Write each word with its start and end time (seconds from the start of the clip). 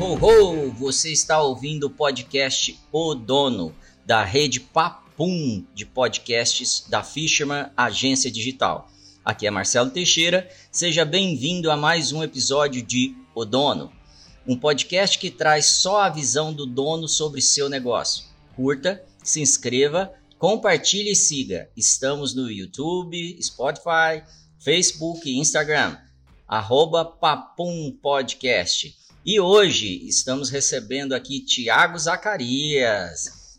ho, 0.00 0.14
ho! 0.14 0.70
Você 0.72 1.12
está 1.12 1.42
ouvindo 1.42 1.84
o 1.84 1.90
podcast 1.90 2.80
O 2.90 3.14
Dono, 3.14 3.76
da 4.06 4.24
rede 4.24 4.58
Papum 4.58 5.62
de 5.74 5.84
podcasts 5.84 6.86
da 6.88 7.02
Fisherman 7.02 7.66
Agência 7.76 8.30
Digital. 8.30 8.90
Aqui 9.22 9.46
é 9.46 9.50
Marcelo 9.50 9.90
Teixeira, 9.90 10.48
seja 10.72 11.04
bem-vindo 11.04 11.70
a 11.70 11.76
mais 11.76 12.12
um 12.12 12.22
episódio 12.22 12.82
de 12.82 13.14
O 13.34 13.44
Dono, 13.44 13.92
um 14.46 14.56
podcast 14.56 15.18
que 15.18 15.30
traz 15.30 15.66
só 15.66 16.00
a 16.00 16.08
visão 16.08 16.50
do 16.50 16.64
dono 16.64 17.06
sobre 17.06 17.42
seu 17.42 17.68
negócio. 17.68 18.24
Curta, 18.56 19.04
se 19.22 19.42
inscreva, 19.42 20.10
compartilhe 20.38 21.10
e 21.10 21.16
siga. 21.16 21.68
Estamos 21.76 22.34
no 22.34 22.50
YouTube, 22.50 23.38
Spotify, 23.42 24.24
Facebook 24.58 25.28
e 25.28 25.38
Instagram, 25.38 25.98
arroba 26.48 27.04
Papum 27.04 27.94
Podcast. 28.00 28.98
E 29.24 29.38
hoje 29.38 30.06
estamos 30.08 30.48
recebendo 30.48 31.12
aqui 31.12 31.44
Tiago 31.44 31.98
Zacarias. 31.98 33.58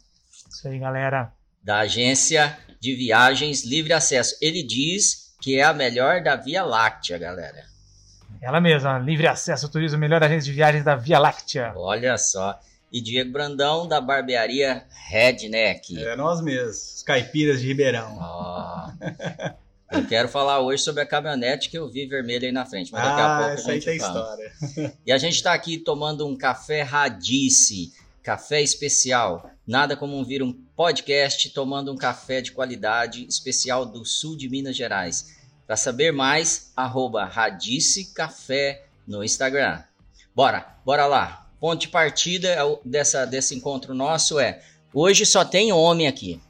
Isso 0.49 0.67
aí, 0.67 0.79
galera. 0.79 1.31
Da 1.63 1.79
agência 1.79 2.57
de 2.79 2.95
viagens 2.95 3.63
Livre 3.63 3.93
Acesso. 3.93 4.35
Ele 4.41 4.63
diz 4.63 5.35
que 5.39 5.59
é 5.59 5.63
a 5.63 5.71
melhor 5.71 6.23
da 6.23 6.35
Via 6.35 6.63
Láctea, 6.63 7.19
galera. 7.19 7.63
Ela 8.41 8.59
mesma, 8.59 8.97
Livre 8.97 9.27
Acesso 9.27 9.69
Turismo, 9.69 9.99
melhor 9.99 10.23
agência 10.23 10.49
de 10.49 10.53
viagens 10.53 10.83
da 10.83 10.95
Via 10.95 11.19
Láctea. 11.19 11.73
Olha 11.75 12.17
só. 12.17 12.59
E 12.91 12.99
Diego 12.99 13.31
Brandão, 13.31 13.87
da 13.87 14.01
barbearia 14.01 14.83
Redneck. 15.09 16.03
É 16.03 16.15
nós 16.15 16.41
mesmos, 16.41 16.95
os 16.95 17.03
caipiras 17.03 17.61
de 17.61 17.67
Ribeirão. 17.67 18.17
Oh. 18.19 19.51
Eu 19.91 20.07
quero 20.07 20.29
falar 20.29 20.61
hoje 20.61 20.81
sobre 20.81 21.01
a 21.01 21.05
caminhonete 21.05 21.69
que 21.69 21.77
eu 21.77 21.89
vi 21.89 22.05
vermelha 22.05 22.47
aí 22.47 22.51
na 22.51 22.65
frente, 22.65 22.91
mas 22.93 23.03
daqui 23.03 23.21
ah, 23.21 23.35
a 23.35 23.39
pouco 23.39 23.53
essa 23.53 23.69
a 23.69 23.73
aí 23.73 23.81
gente 23.81 23.85
tem 23.85 23.99
fala. 23.99 24.19
história. 24.19 24.97
E 25.05 25.11
a 25.11 25.17
gente 25.17 25.35
está 25.35 25.53
aqui 25.53 25.77
tomando 25.77 26.25
um 26.25 26.37
café 26.37 26.81
Radice, 26.81 27.91
café 28.23 28.61
especial. 28.61 29.51
Nada 29.67 29.97
como 29.97 30.23
vir 30.23 30.41
um 30.41 30.53
podcast 30.75 31.49
tomando 31.49 31.91
um 31.91 31.97
café 31.97 32.41
de 32.41 32.53
qualidade 32.53 33.25
especial 33.27 33.85
do 33.85 34.05
sul 34.05 34.37
de 34.37 34.49
Minas 34.49 34.75
Gerais. 34.77 35.35
Para 35.67 35.75
saber 35.75 36.11
mais, 36.11 36.71
arroba 36.75 37.25
Radice 37.25 38.13
Café 38.13 38.85
no 39.07 39.23
Instagram. 39.23 39.83
Bora, 40.33 40.77
bora 40.85 41.05
lá. 41.05 41.49
Ponto 41.59 41.81
de 41.81 41.89
partida 41.89 42.47
é 42.47 42.59
dessa, 42.83 43.25
desse 43.25 43.53
encontro 43.55 43.93
nosso 43.93 44.39
é, 44.39 44.61
hoje 44.93 45.25
só 45.25 45.45
tem 45.45 45.71
homem 45.71 46.07
aqui. 46.07 46.41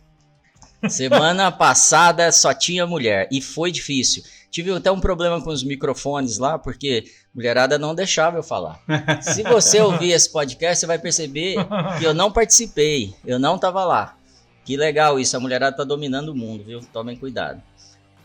Semana 0.89 1.51
passada 1.51 2.31
só 2.31 2.53
tinha 2.53 2.87
mulher 2.87 3.27
e 3.31 3.41
foi 3.41 3.71
difícil. 3.71 4.23
Tive 4.49 4.71
até 4.71 4.91
um 4.91 4.99
problema 4.99 5.41
com 5.41 5.49
os 5.49 5.63
microfones 5.63 6.38
lá, 6.38 6.59
porque 6.59 7.05
mulherada 7.33 7.79
não 7.79 7.95
deixava 7.95 8.38
eu 8.38 8.43
falar. 8.43 8.81
Se 9.21 9.43
você 9.43 9.79
ouvir 9.79 10.11
esse 10.11 10.29
podcast, 10.29 10.81
você 10.81 10.85
vai 10.85 10.99
perceber 10.99 11.55
que 11.97 12.03
eu 12.03 12.13
não 12.13 12.31
participei, 12.31 13.13
eu 13.25 13.39
não 13.39 13.55
estava 13.55 13.85
lá. 13.85 14.17
Que 14.65 14.75
legal 14.75 15.19
isso, 15.19 15.38
a 15.38 15.39
mulherada 15.39 15.77
tá 15.77 15.83
dominando 15.83 16.29
o 16.29 16.35
mundo, 16.35 16.63
viu? 16.63 16.81
Tomem 16.91 17.16
cuidado. 17.16 17.61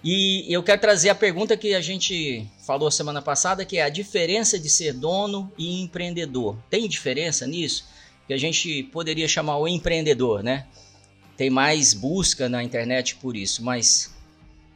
E 0.03 0.47
eu 0.49 0.63
quero 0.63 0.81
trazer 0.81 1.09
a 1.09 1.15
pergunta 1.15 1.57
que 1.57 1.75
a 1.75 1.81
gente 1.81 2.47
falou 2.65 2.91
semana 2.91 3.23
passada, 3.23 3.65
que 3.65 3.79
é 3.79 3.83
a 3.83 3.89
diferença 3.89 4.59
de 4.59 4.69
ser 4.69 4.93
dono 4.93 5.51
e 5.57 5.83
empreendedor. 5.83 6.57
Tem 6.71 6.89
diferença 6.89 7.47
nisso? 7.47 7.85
Que 8.27 8.33
a 8.33 8.37
gente 8.37 8.83
poderia 8.85 9.27
chamar 9.27 9.59
o 9.59 9.67
empreendedor, 9.67 10.43
né? 10.43 10.67
Tem 11.37 11.51
mais 11.51 11.93
busca 11.93 12.49
na 12.49 12.63
internet 12.63 13.17
por 13.17 13.37
isso, 13.37 13.63
mas 13.63 14.15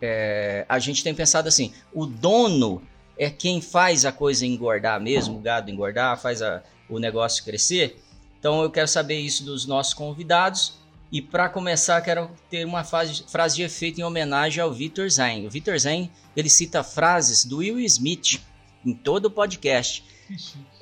é, 0.00 0.64
a 0.68 0.78
gente 0.78 1.02
tem 1.02 1.14
pensado 1.14 1.48
assim: 1.48 1.72
o 1.92 2.06
dono 2.06 2.82
é 3.18 3.28
quem 3.30 3.60
faz 3.60 4.04
a 4.04 4.12
coisa 4.12 4.46
engordar 4.46 5.00
mesmo, 5.00 5.38
o 5.38 5.40
gado 5.40 5.70
engordar, 5.70 6.18
faz 6.20 6.40
a, 6.42 6.62
o 6.88 6.98
negócio 6.98 7.44
crescer. 7.44 8.00
Então 8.38 8.62
eu 8.62 8.70
quero 8.70 8.88
saber 8.88 9.18
isso 9.18 9.44
dos 9.44 9.66
nossos 9.66 9.94
convidados. 9.94 10.78
E 11.12 11.20
para 11.20 11.48
começar, 11.48 12.00
quero 12.02 12.30
ter 12.48 12.64
uma 12.64 12.84
frase, 12.84 13.24
frase 13.28 13.56
de 13.56 13.62
efeito 13.62 14.00
em 14.00 14.04
homenagem 14.04 14.62
ao 14.62 14.72
Victor 14.72 15.10
Zen. 15.10 15.46
O 15.46 15.50
Victor 15.50 15.76
Zen 15.78 16.10
ele 16.36 16.48
cita 16.48 16.84
frases 16.84 17.44
do 17.44 17.58
Will 17.58 17.80
Smith 17.80 18.40
em 18.86 18.94
todo 18.94 19.26
o 19.26 19.30
podcast. 19.30 20.04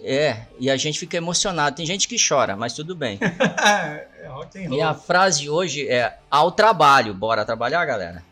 É, 0.00 0.43
e 0.61 0.71
a 0.71 0.77
gente 0.77 0.99
fica 0.99 1.17
emocionado. 1.17 1.77
Tem 1.77 1.87
gente 1.87 2.06
que 2.06 2.17
chora, 2.17 2.55
mas 2.55 2.75
tudo 2.75 2.94
bem. 2.94 3.19
é 4.21 4.69
e 4.69 4.81
a 4.81 4.95
frase 4.95 5.41
de 5.41 5.51
hoje 5.51 5.89
é 5.89 6.19
ao 6.31 6.53
trabalho. 6.53 7.15
Bora 7.15 7.45
trabalhar, 7.45 7.84
galera? 7.84 8.23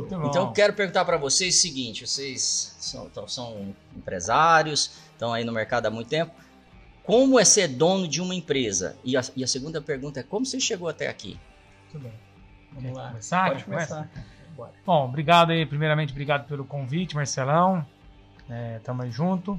Então 0.00 0.46
eu 0.46 0.52
quero 0.52 0.72
perguntar 0.72 1.04
para 1.04 1.16
vocês 1.16 1.56
o 1.56 1.60
seguinte: 1.60 2.06
vocês 2.06 2.76
são, 2.78 3.10
são 3.26 3.74
empresários, 3.96 4.98
estão 5.12 5.32
aí 5.32 5.44
no 5.44 5.52
mercado 5.52 5.86
há 5.86 5.90
muito 5.90 6.08
tempo. 6.08 6.32
Como 7.02 7.38
é 7.38 7.44
ser 7.44 7.68
dono 7.68 8.08
de 8.08 8.20
uma 8.20 8.34
empresa? 8.34 8.96
E 9.04 9.16
a, 9.16 9.22
e 9.36 9.44
a 9.44 9.46
segunda 9.46 9.80
pergunta 9.80 10.20
é: 10.20 10.22
como 10.22 10.44
você 10.44 10.58
chegou 10.58 10.88
até 10.88 11.08
aqui? 11.08 11.38
Muito 11.92 12.04
bem. 12.04 12.12
Vamos 12.72 12.96
lá. 12.96 13.08
Começar? 13.08 13.48
Pode 13.48 13.64
começar. 13.64 14.10
Bom, 14.84 15.04
obrigado 15.04 15.50
aí, 15.50 15.64
primeiramente, 15.64 16.10
obrigado 16.10 16.46
pelo 16.48 16.64
convite, 16.64 17.14
Marcelão. 17.14 17.86
É, 18.50 18.80
tamo 18.82 19.02
aí 19.02 19.10
junto. 19.10 19.58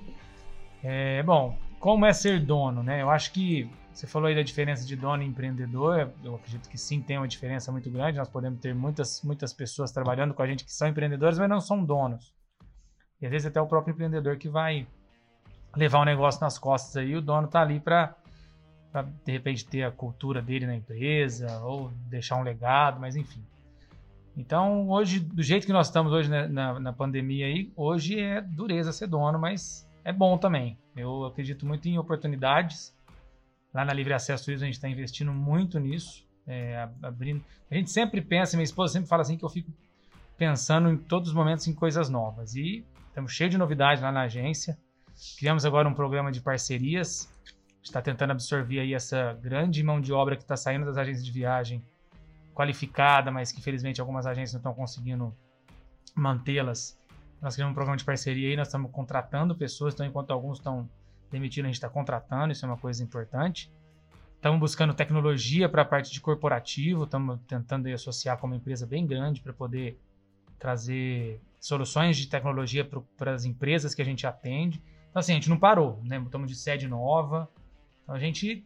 É, 0.84 1.23
bom, 1.23 1.57
como 1.79 2.06
é 2.06 2.11
ser 2.11 2.40
dono, 2.40 2.84
né? 2.84 3.01
Eu 3.01 3.09
acho 3.09 3.31
que 3.31 3.69
você 3.99 4.07
falou 4.07 4.29
aí 4.29 4.35
da 4.35 4.41
diferença 4.41 4.85
de 4.85 4.95
dono 4.95 5.21
e 5.23 5.25
empreendedor. 5.25 6.09
Eu 6.23 6.35
acredito 6.35 6.69
que 6.69 6.77
sim, 6.77 7.01
tem 7.01 7.17
uma 7.17 7.27
diferença 7.27 7.69
muito 7.69 7.89
grande. 7.91 8.17
Nós 8.17 8.29
podemos 8.29 8.57
ter 8.61 8.73
muitas, 8.73 9.21
muitas 9.23 9.51
pessoas 9.51 9.91
trabalhando 9.91 10.33
com 10.33 10.41
a 10.41 10.47
gente 10.47 10.63
que 10.63 10.71
são 10.71 10.87
empreendedores, 10.87 11.37
mas 11.37 11.49
não 11.49 11.59
são 11.59 11.83
donos. 11.83 12.33
E 13.21 13.25
às 13.25 13.31
vezes 13.31 13.47
até 13.47 13.59
o 13.59 13.67
próprio 13.67 13.91
empreendedor 13.91 14.37
que 14.37 14.47
vai 14.47 14.87
levar 15.75 15.99
um 15.99 16.05
negócio 16.05 16.39
nas 16.39 16.57
costas 16.57 16.95
aí, 16.95 17.13
o 17.13 17.21
dono 17.21 17.47
tá 17.49 17.61
ali 17.61 17.79
para 17.79 18.15
de 19.25 19.31
repente 19.31 19.67
ter 19.67 19.83
a 19.83 19.91
cultura 19.91 20.41
dele 20.41 20.66
na 20.66 20.75
empresa 20.75 21.59
ou 21.59 21.91
deixar 22.07 22.37
um 22.37 22.43
legado, 22.43 23.01
mas 23.01 23.17
enfim. 23.17 23.43
Então, 24.35 24.87
hoje, 24.89 25.19
do 25.19 25.43
jeito 25.43 25.67
que 25.67 25.73
nós 25.73 25.87
estamos 25.87 26.13
hoje 26.13 26.29
né, 26.29 26.47
na, 26.47 26.79
na 26.79 26.93
pandemia 26.93 27.47
aí, 27.47 27.69
hoje 27.75 28.17
é 28.17 28.39
dureza 28.39 28.93
ser 28.93 29.07
dono, 29.07 29.37
mas 29.37 29.85
é 30.05 30.13
bom 30.13 30.37
também. 30.37 30.77
Eu 30.95 31.25
acredito 31.25 31.66
muito 31.66 31.87
em 31.89 31.99
oportunidades. 31.99 32.97
Lá 33.74 33.85
na 33.85 33.94
Livre 33.94 34.13
Acesso 34.13 34.46
Turismo 34.46 34.63
a 34.63 34.68
gente 34.68 34.75
está 34.75 34.90
investindo 34.90 35.31
muito 35.31 35.80
nisso. 35.80 36.28
É, 36.47 36.90
abrindo. 37.03 37.44
A 37.69 37.75
gente 37.75 37.91
sempre 37.91 38.22
pensa, 38.22 38.57
minha 38.57 38.63
esposa 38.63 38.94
sempre 38.94 39.07
fala 39.07 39.22
assim 39.22 39.38
que 39.38 39.46
eu 39.46 39.50
fico 39.50 39.72
pensando 40.35 40.90
em 40.90 40.97
todos 40.97 41.30
os 41.30 41.35
momentos 41.35 41.68
em 41.68 41.74
coisas 41.74 42.09
novas. 42.09 42.56
E 42.56 42.84
estamos 43.08 43.31
cheios 43.31 43.52
de 43.52 43.58
novidades 43.58 44.02
lá 44.02 44.12
na 44.12 44.22
agência. 44.22 44.78
Criamos 45.38 45.66
agora 45.66 45.88
um 45.88 45.94
programa 45.94 46.31
de 46.31 46.41
parcerias. 46.41 47.29
está 47.84 48.02
tentando 48.02 48.31
absorver 48.31 48.79
aí 48.79 48.94
essa 48.94 49.34
grande 49.41 49.84
mão 49.84 50.02
de 50.02 50.12
obra 50.12 50.35
que 50.35 50.41
está 50.41 50.58
saindo 50.58 50.85
das 50.85 50.97
agências 50.97 51.24
de 51.24 51.31
viagem 51.31 51.84
qualificada, 52.56 53.29
mas 53.29 53.52
que 53.52 53.59
infelizmente 53.59 54.02
algumas 54.02 54.25
agências 54.25 54.53
não 54.53 54.59
estão 54.59 54.74
conseguindo 54.74 55.35
mantê-las 56.16 57.00
nós 57.41 57.56
criamos 57.56 57.72
um 57.72 57.75
programa 57.75 57.97
de 57.97 58.03
parceria 58.03 58.50
aí, 58.50 58.56
nós 58.56 58.68
estamos 58.68 58.91
contratando 58.91 59.56
pessoas, 59.56 59.94
então 59.94 60.06
enquanto 60.06 60.31
alguns 60.31 60.58
estão 60.58 60.90
demitindo, 61.31 61.66
a 61.66 61.69
gente 61.69 61.75
está 61.75 61.90
contratando, 61.90 62.51
isso 62.51 62.66
é 62.66 62.67
uma 62.67 62.78
coisa 62.78 63.03
importante. 63.03 63.72
Estamos 64.35 64.59
buscando 64.59 64.94
tecnologia 64.94 65.67
para 65.67 65.81
a 65.81 65.85
parte 65.85 66.12
de 66.12 66.22
corporativo, 66.22 67.03
estamos 67.03 67.40
tentando 67.47 67.88
associar 67.90 68.38
com 68.38 68.47
uma 68.47 68.56
empresa 68.56 68.88
bem 68.88 69.06
grande 69.06 69.41
para 69.41 69.51
poder 69.51 70.00
trazer 70.57 71.41
soluções 71.59 72.17
de 72.17 72.28
tecnologia 72.28 72.90
para 73.17 73.34
as 73.34 73.44
empresas 73.44 73.94
que 73.94 74.01
a 74.01 74.06
gente 74.06 74.25
atende. 74.25 74.81
Então, 75.09 75.19
assim, 75.19 75.34
a 75.34 75.35
gente 75.35 75.50
não 75.50 75.57
parou, 75.57 76.01
né? 76.03 76.22
Estamos 76.23 76.50
de 76.50 76.56
sede 76.56 76.88
nova. 76.88 77.50
Então, 78.03 78.16
a 78.16 78.19
gente 78.19 78.66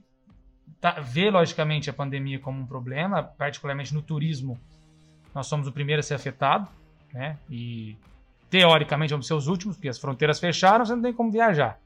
tá, 0.79 0.99
vê, 0.99 1.31
logicamente, 1.31 1.89
a 1.89 1.93
pandemia 1.93 2.39
como 2.39 2.61
um 2.61 2.65
problema, 2.67 3.23
particularmente 3.23 3.93
no 3.93 4.01
turismo. 4.01 4.59
Nós 5.33 5.47
somos 5.47 5.67
o 5.67 5.71
primeiro 5.71 6.01
a 6.01 6.03
ser 6.03 6.13
afetado, 6.13 6.67
né? 7.11 7.37
E 7.49 7.97
teoricamente 8.49 9.11
vamos 9.11 9.25
ser 9.25 9.33
os 9.33 9.47
últimos, 9.47 9.75
porque 9.75 9.89
as 9.89 9.97
fronteiras 9.97 10.39
fecharam, 10.39 10.85
você 10.85 10.93
não 10.93 11.01
tem 11.01 11.13
como 11.13 11.31
viajar. 11.31 11.79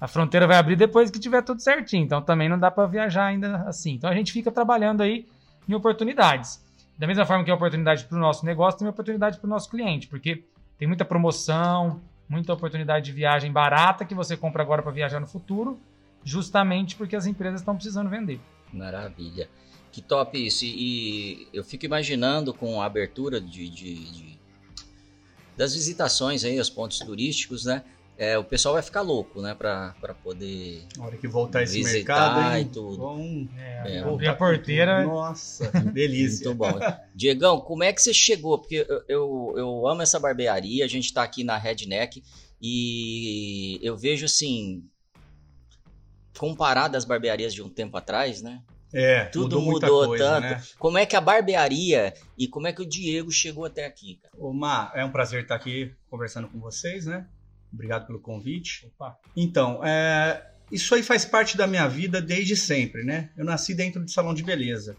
A 0.00 0.08
fronteira 0.08 0.46
vai 0.46 0.56
abrir 0.56 0.76
depois 0.76 1.10
que 1.10 1.18
tiver 1.18 1.42
tudo 1.42 1.60
certinho, 1.60 2.02
então 2.04 2.22
também 2.22 2.48
não 2.48 2.58
dá 2.58 2.70
para 2.70 2.86
viajar 2.86 3.26
ainda 3.26 3.64
assim. 3.66 3.92
Então 3.92 4.08
a 4.08 4.14
gente 4.14 4.32
fica 4.32 4.50
trabalhando 4.50 5.02
aí 5.02 5.26
em 5.68 5.74
oportunidades. 5.74 6.64
Da 6.96 7.06
mesma 7.06 7.26
forma 7.26 7.44
que 7.44 7.50
é 7.50 7.54
oportunidade 7.54 8.04
para 8.06 8.16
o 8.16 8.20
nosso 8.20 8.44
negócio, 8.46 8.78
tem 8.78 8.88
oportunidade 8.88 9.38
para 9.38 9.46
o 9.46 9.50
nosso 9.50 9.68
cliente, 9.68 10.06
porque 10.06 10.44
tem 10.78 10.88
muita 10.88 11.04
promoção, 11.04 12.00
muita 12.28 12.52
oportunidade 12.54 13.04
de 13.04 13.12
viagem 13.12 13.52
barata 13.52 14.04
que 14.04 14.14
você 14.14 14.36
compra 14.36 14.62
agora 14.62 14.82
para 14.82 14.92
viajar 14.92 15.20
no 15.20 15.26
futuro, 15.26 15.78
justamente 16.24 16.96
porque 16.96 17.14
as 17.14 17.26
empresas 17.26 17.60
estão 17.60 17.74
precisando 17.74 18.08
vender. 18.08 18.40
Maravilha. 18.72 19.48
Que 19.92 20.00
top 20.00 20.46
isso. 20.46 20.64
E, 20.64 20.68
e 20.68 21.48
eu 21.52 21.64
fico 21.64 21.84
imaginando 21.84 22.54
com 22.54 22.80
a 22.80 22.86
abertura 22.86 23.40
de, 23.40 23.68
de, 23.68 24.12
de 24.12 24.40
das 25.56 25.74
visitações 25.74 26.44
aí 26.44 26.58
aos 26.58 26.70
pontos 26.70 26.98
turísticos, 27.00 27.66
né? 27.66 27.82
É, 28.22 28.36
o 28.36 28.44
pessoal 28.44 28.74
vai 28.74 28.82
ficar 28.82 29.00
louco, 29.00 29.40
né? 29.40 29.54
Pra, 29.54 29.94
pra 29.98 30.12
poder. 30.12 30.86
Na 30.94 31.06
hora 31.06 31.16
que 31.16 31.26
voltar 31.26 31.62
esse 31.62 31.82
mercado. 31.82 32.54
Hein? 32.54 32.60
E 32.60 32.64
tudo. 32.66 32.98
Bom, 32.98 33.48
é, 33.56 33.96
é, 33.96 33.98
abrir 34.00 34.28
a 34.28 34.34
porteira. 34.36 35.02
Nossa, 35.06 35.70
delícia. 35.90 36.44
Muito 36.44 36.58
bom. 36.58 36.78
Diegão, 37.14 37.62
como 37.62 37.82
é 37.82 37.90
que 37.94 38.02
você 38.02 38.12
chegou? 38.12 38.58
Porque 38.58 38.86
eu, 38.86 39.02
eu, 39.08 39.54
eu 39.56 39.88
amo 39.88 40.02
essa 40.02 40.20
barbearia, 40.20 40.84
a 40.84 40.88
gente 40.88 41.06
está 41.06 41.22
aqui 41.22 41.42
na 41.42 41.56
Redneck 41.56 42.22
e 42.60 43.80
eu 43.82 43.96
vejo 43.96 44.26
assim. 44.26 44.84
comparado 46.36 46.98
às 46.98 47.06
barbearias 47.06 47.54
de 47.54 47.62
um 47.62 47.70
tempo 47.70 47.96
atrás, 47.96 48.42
né? 48.42 48.62
É, 48.92 49.24
tudo 49.26 49.62
mudou, 49.62 50.08
coisa, 50.08 50.24
tanto. 50.24 50.42
Né? 50.42 50.62
Como 50.78 50.98
é 50.98 51.06
que 51.06 51.16
a 51.16 51.22
barbearia 51.22 52.12
e 52.36 52.46
como 52.46 52.66
é 52.66 52.72
que 52.74 52.82
o 52.82 52.86
Diego 52.86 53.30
chegou 53.30 53.64
até 53.64 53.86
aqui, 53.86 54.16
cara? 54.16 54.34
Ô, 54.36 54.52
Mar, 54.52 54.92
é 54.94 55.02
um 55.02 55.10
prazer 55.10 55.44
estar 55.44 55.54
aqui 55.54 55.94
conversando 56.10 56.48
com 56.48 56.60
vocês, 56.60 57.06
né? 57.06 57.26
Obrigado 57.72 58.06
pelo 58.06 58.20
convite. 58.20 58.86
Opa. 58.86 59.18
Então, 59.36 59.84
é, 59.84 60.50
isso 60.70 60.94
aí 60.94 61.02
faz 61.02 61.24
parte 61.24 61.56
da 61.56 61.66
minha 61.66 61.88
vida 61.88 62.20
desde 62.20 62.56
sempre, 62.56 63.02
né? 63.04 63.30
Eu 63.36 63.44
nasci 63.44 63.74
dentro 63.74 64.04
de 64.04 64.12
salão 64.12 64.32
de 64.32 64.42
beleza. 64.42 64.96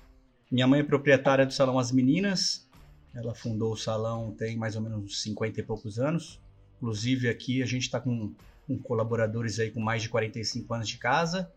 Minha 0.51 0.67
mãe 0.67 0.81
é 0.81 0.83
proprietária 0.83 1.45
do 1.45 1.53
salão 1.53 1.79
As 1.79 1.91
Meninas. 1.91 2.67
Ela 3.13 3.33
fundou 3.33 3.73
o 3.73 3.77
salão 3.77 4.31
tem 4.31 4.57
mais 4.57 4.75
ou 4.75 4.81
menos 4.81 5.21
50 5.21 5.59
e 5.59 5.63
poucos 5.63 5.99
anos. 5.99 6.41
Inclusive 6.77 7.29
aqui 7.29 7.61
a 7.61 7.65
gente 7.65 7.83
está 7.83 7.99
com, 7.99 8.33
com, 8.67 8.77
colaboradores 8.79 9.59
aí 9.59 9.71
com 9.71 9.79
mais 9.79 10.01
de 10.01 10.09
45 10.09 10.73
anos 10.73 10.87
de 10.87 10.97
casa. 10.97 11.51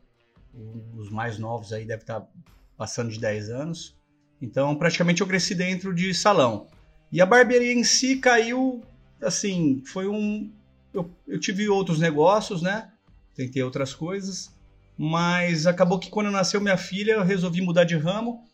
Os 0.96 1.10
mais 1.10 1.38
novos 1.38 1.72
aí 1.72 1.84
devem 1.84 2.02
estar 2.02 2.20
tá 2.20 2.28
passando 2.76 3.10
de 3.10 3.18
10 3.18 3.50
anos. 3.50 3.96
Então 4.40 4.76
praticamente 4.76 5.22
eu 5.22 5.26
cresci 5.26 5.54
dentro 5.54 5.92
de 5.92 6.14
salão. 6.14 6.68
E 7.10 7.20
a 7.20 7.26
barbearia 7.26 7.72
em 7.72 7.84
si 7.84 8.16
caiu, 8.16 8.82
assim, 9.20 9.82
foi 9.86 10.08
um, 10.08 10.52
eu, 10.94 11.10
eu 11.26 11.40
tive 11.40 11.68
outros 11.68 11.98
negócios, 11.98 12.62
né? 12.62 12.90
Tentei 13.34 13.62
outras 13.62 13.92
coisas, 13.92 14.54
mas 14.96 15.66
acabou 15.66 15.98
que 15.98 16.08
quando 16.08 16.30
nasceu 16.30 16.60
minha 16.60 16.76
filha, 16.76 17.12
eu 17.12 17.24
resolvi 17.24 17.60
mudar 17.60 17.84
de 17.84 17.96
ramo 17.96 18.44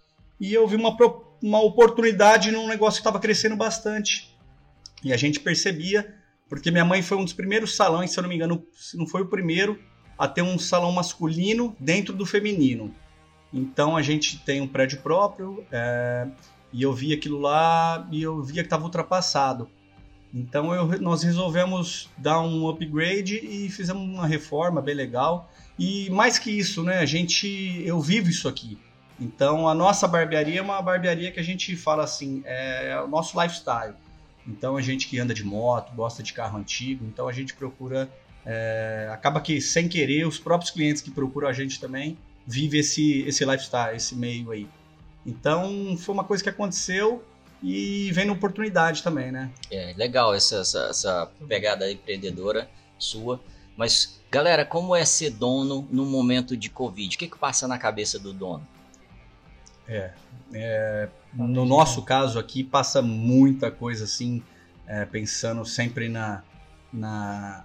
e 0.40 0.54
eu 0.54 0.66
vi 0.66 0.76
uma, 0.76 0.96
uma 1.42 1.60
oportunidade 1.62 2.50
num 2.50 2.66
negócio 2.66 2.98
que 2.98 3.02
estava 3.02 3.20
crescendo 3.20 3.56
bastante. 3.56 4.34
E 5.04 5.12
a 5.12 5.16
gente 5.16 5.38
percebia, 5.38 6.14
porque 6.48 6.70
minha 6.70 6.84
mãe 6.84 7.02
foi 7.02 7.18
um 7.18 7.24
dos 7.24 7.34
primeiros 7.34 7.76
salões, 7.76 8.10
se 8.10 8.18
eu 8.18 8.22
não 8.22 8.28
me 8.28 8.36
engano, 8.36 8.66
não 8.94 9.06
foi 9.06 9.22
o 9.22 9.28
primeiro, 9.28 9.78
a 10.18 10.26
ter 10.26 10.42
um 10.42 10.58
salão 10.58 10.92
masculino 10.92 11.76
dentro 11.78 12.14
do 12.14 12.24
feminino. 12.24 12.94
Então 13.52 13.96
a 13.96 14.02
gente 14.02 14.38
tem 14.44 14.60
um 14.60 14.68
prédio 14.68 15.00
próprio, 15.02 15.64
é, 15.70 16.26
e 16.72 16.82
eu 16.82 16.92
vi 16.92 17.12
aquilo 17.12 17.38
lá 17.38 18.08
e 18.10 18.22
eu 18.22 18.42
via 18.42 18.62
que 18.62 18.66
estava 18.66 18.84
ultrapassado. 18.84 19.68
Então 20.32 20.72
eu, 20.72 21.00
nós 21.00 21.22
resolvemos 21.22 22.08
dar 22.16 22.40
um 22.40 22.68
upgrade 22.68 23.36
e 23.36 23.68
fizemos 23.68 24.02
uma 24.02 24.26
reforma 24.26 24.80
bem 24.80 24.94
legal. 24.94 25.50
E 25.78 26.08
mais 26.10 26.38
que 26.38 26.50
isso, 26.50 26.82
né? 26.82 26.98
A 26.98 27.06
gente, 27.06 27.82
eu 27.84 28.00
vivo 28.00 28.28
isso 28.28 28.48
aqui. 28.48 28.78
Então 29.18 29.68
a 29.68 29.74
nossa 29.74 30.06
barbearia 30.06 30.60
é 30.60 30.62
uma 30.62 30.80
barbearia 30.80 31.30
que 31.30 31.40
a 31.40 31.42
gente 31.42 31.76
fala 31.76 32.04
assim, 32.04 32.42
é 32.44 32.98
o 33.04 33.08
nosso 33.08 33.40
lifestyle. 33.40 33.94
Então 34.46 34.76
a 34.76 34.82
gente 34.82 35.08
que 35.08 35.18
anda 35.18 35.34
de 35.34 35.44
moto, 35.44 35.92
gosta 35.94 36.22
de 36.22 36.32
carro 36.32 36.58
antigo, 36.58 37.04
então 37.04 37.28
a 37.28 37.32
gente 37.32 37.54
procura, 37.54 38.08
é, 38.46 39.08
acaba 39.12 39.40
que 39.40 39.60
sem 39.60 39.88
querer 39.88 40.26
os 40.26 40.38
próprios 40.38 40.70
clientes 40.70 41.02
que 41.02 41.10
procuram 41.10 41.48
a 41.48 41.52
gente 41.52 41.78
também 41.78 42.16
vive 42.46 42.78
esse 42.78 43.20
esse 43.22 43.44
lifestyle, 43.44 43.96
esse 43.96 44.14
meio 44.14 44.50
aí. 44.50 44.66
Então 45.26 45.96
foi 45.98 46.14
uma 46.14 46.24
coisa 46.24 46.42
que 46.42 46.48
aconteceu 46.48 47.22
e 47.62 48.10
vem 48.12 48.24
na 48.24 48.32
oportunidade 48.32 49.02
também, 49.02 49.30
né? 49.30 49.50
É, 49.70 49.94
legal 49.96 50.34
essa, 50.34 50.56
essa, 50.60 50.86
essa 50.86 51.30
pegada 51.46 51.90
empreendedora 51.90 52.70
sua. 52.98 53.40
Mas, 53.76 54.20
galera, 54.30 54.64
como 54.64 54.94
é 54.94 55.04
ser 55.04 55.30
dono 55.30 55.86
no 55.90 56.06
momento 56.06 56.56
de 56.56 56.70
Covid? 56.70 57.14
O 57.14 57.18
que, 57.18 57.28
que 57.28 57.38
passa 57.38 57.68
na 57.68 57.78
cabeça 57.78 58.18
do 58.18 58.32
dono? 58.32 58.66
É, 59.86 60.12
é 60.52 61.08
no 61.32 61.64
nosso 61.64 62.02
caso 62.02 62.38
aqui 62.38 62.64
passa 62.64 63.00
muita 63.00 63.70
coisa 63.70 64.04
assim, 64.04 64.42
é, 64.86 65.04
pensando 65.04 65.64
sempre 65.64 66.08
na, 66.08 66.42
na 66.92 67.64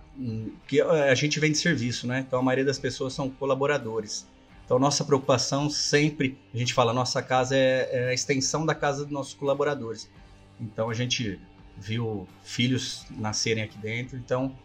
que 0.67 0.81
a 0.81 1.15
gente 1.15 1.39
vende 1.39 1.57
serviço, 1.57 2.05
né? 2.07 2.19
Então 2.19 2.39
a 2.39 2.43
maioria 2.43 2.65
das 2.65 2.79
pessoas 2.79 3.13
são 3.13 3.29
colaboradores. 3.29 4.27
Então, 4.65 4.79
nossa 4.79 5.05
preocupação 5.05 5.69
sempre, 5.69 6.37
a 6.51 6.57
gente 6.57 6.73
fala, 6.73 6.91
nossa 6.91 7.21
casa 7.21 7.55
é, 7.55 7.89
é 7.91 8.09
a 8.09 8.13
extensão 8.13 8.65
da 8.65 8.73
casa 8.73 9.03
dos 9.03 9.13
nossos 9.13 9.35
colaboradores. 9.35 10.09
Então, 10.59 10.89
a 10.89 10.93
gente 10.93 11.39
viu 11.77 12.27
filhos 12.43 13.05
nascerem 13.11 13.63
aqui 13.63 13.77
dentro. 13.77 14.17
Então, 14.17 14.57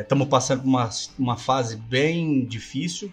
estamos 0.00 0.26
é, 0.26 0.30
passando 0.30 0.62
por 0.62 0.68
uma, 0.68 0.90
uma 1.16 1.36
fase 1.36 1.76
bem 1.76 2.44
difícil, 2.44 3.12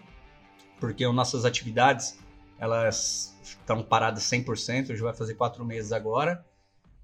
porque 0.80 1.06
as 1.06 1.14
nossas 1.14 1.46
atividades 1.46 2.18
elas 2.58 3.38
estão 3.44 3.84
paradas 3.84 4.24
100%, 4.24 4.96
já 4.96 5.04
vai 5.04 5.16
fazer 5.16 5.36
quatro 5.36 5.64
meses 5.64 5.92
agora. 5.92 6.44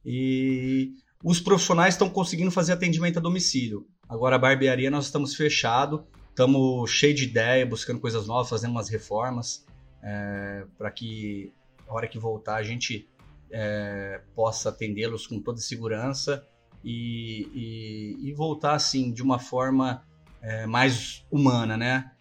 E 0.03 0.93
os 1.23 1.39
profissionais 1.39 1.93
estão 1.93 2.09
conseguindo 2.09 2.51
fazer 2.51 2.73
atendimento 2.73 3.19
a 3.19 3.21
domicílio. 3.21 3.87
Agora, 4.09 4.35
a 4.35 4.39
barbearia, 4.39 4.89
nós 4.89 5.05
estamos 5.05 5.35
fechado 5.35 6.05
Estamos 6.35 6.91
cheio 6.91 7.15
de 7.15 7.23
ideia, 7.23 7.65
buscando 7.65 7.97
coisas 7.97 8.27
novas, 8.27 8.49
fazendo 8.49 8.71
umas 8.71 8.89
reformas 8.89 9.65
é, 10.03 10.65
para 10.77 10.91
que 10.91 11.53
a 11.87 11.93
hora 11.93 12.09
que 12.09 12.19
voltar 12.19 12.57
a 12.57 12.61
gente 12.61 13.07
é, 13.49 14.19
possa 14.35 14.67
atendê-los 14.67 15.25
com 15.25 15.39
toda 15.39 15.61
segurança 15.61 16.45
e, 16.83 17.47
e, 17.53 18.27
e, 18.27 18.33
voltar 18.33 18.73
assim 18.73 19.13
de 19.13 19.23
uma 19.23 19.39
forma 19.39 20.03
é, 20.41 20.65
mais 20.65 21.25
humana, 21.31 21.77
né? 21.77 22.11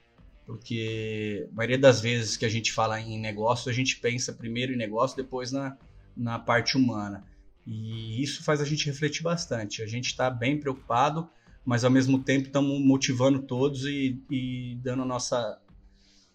Porque 0.46 1.49
a 1.50 1.52
maioria 1.56 1.78
das 1.78 2.00
vezes 2.00 2.37
que 2.37 2.44
a 2.44 2.49
gente 2.49 2.72
fala 2.72 3.00
em 3.00 3.19
negócio, 3.19 3.69
a 3.69 3.75
gente 3.75 3.96
pensa 3.96 4.32
primeiro 4.32 4.72
em 4.72 4.76
negócio, 4.76 5.16
depois 5.16 5.50
na, 5.50 5.76
na 6.16 6.38
parte 6.38 6.76
humana. 6.76 7.25
E 7.66 8.22
isso 8.22 8.44
faz 8.44 8.61
a 8.61 8.64
gente 8.64 8.87
refletir 8.87 9.25
bastante. 9.25 9.82
A 9.82 9.88
gente 9.88 10.06
está 10.06 10.31
bem 10.31 10.61
preocupado 10.61 11.28
mas 11.64 11.84
ao 11.84 11.90
mesmo 11.90 12.22
tempo 12.22 12.46
estamos 12.46 12.78
motivando 12.81 13.43
todos 13.43 13.84
e, 13.84 14.20
e, 14.31 14.78
dando 14.82 15.02
a 15.02 15.06
nossa, 15.06 15.61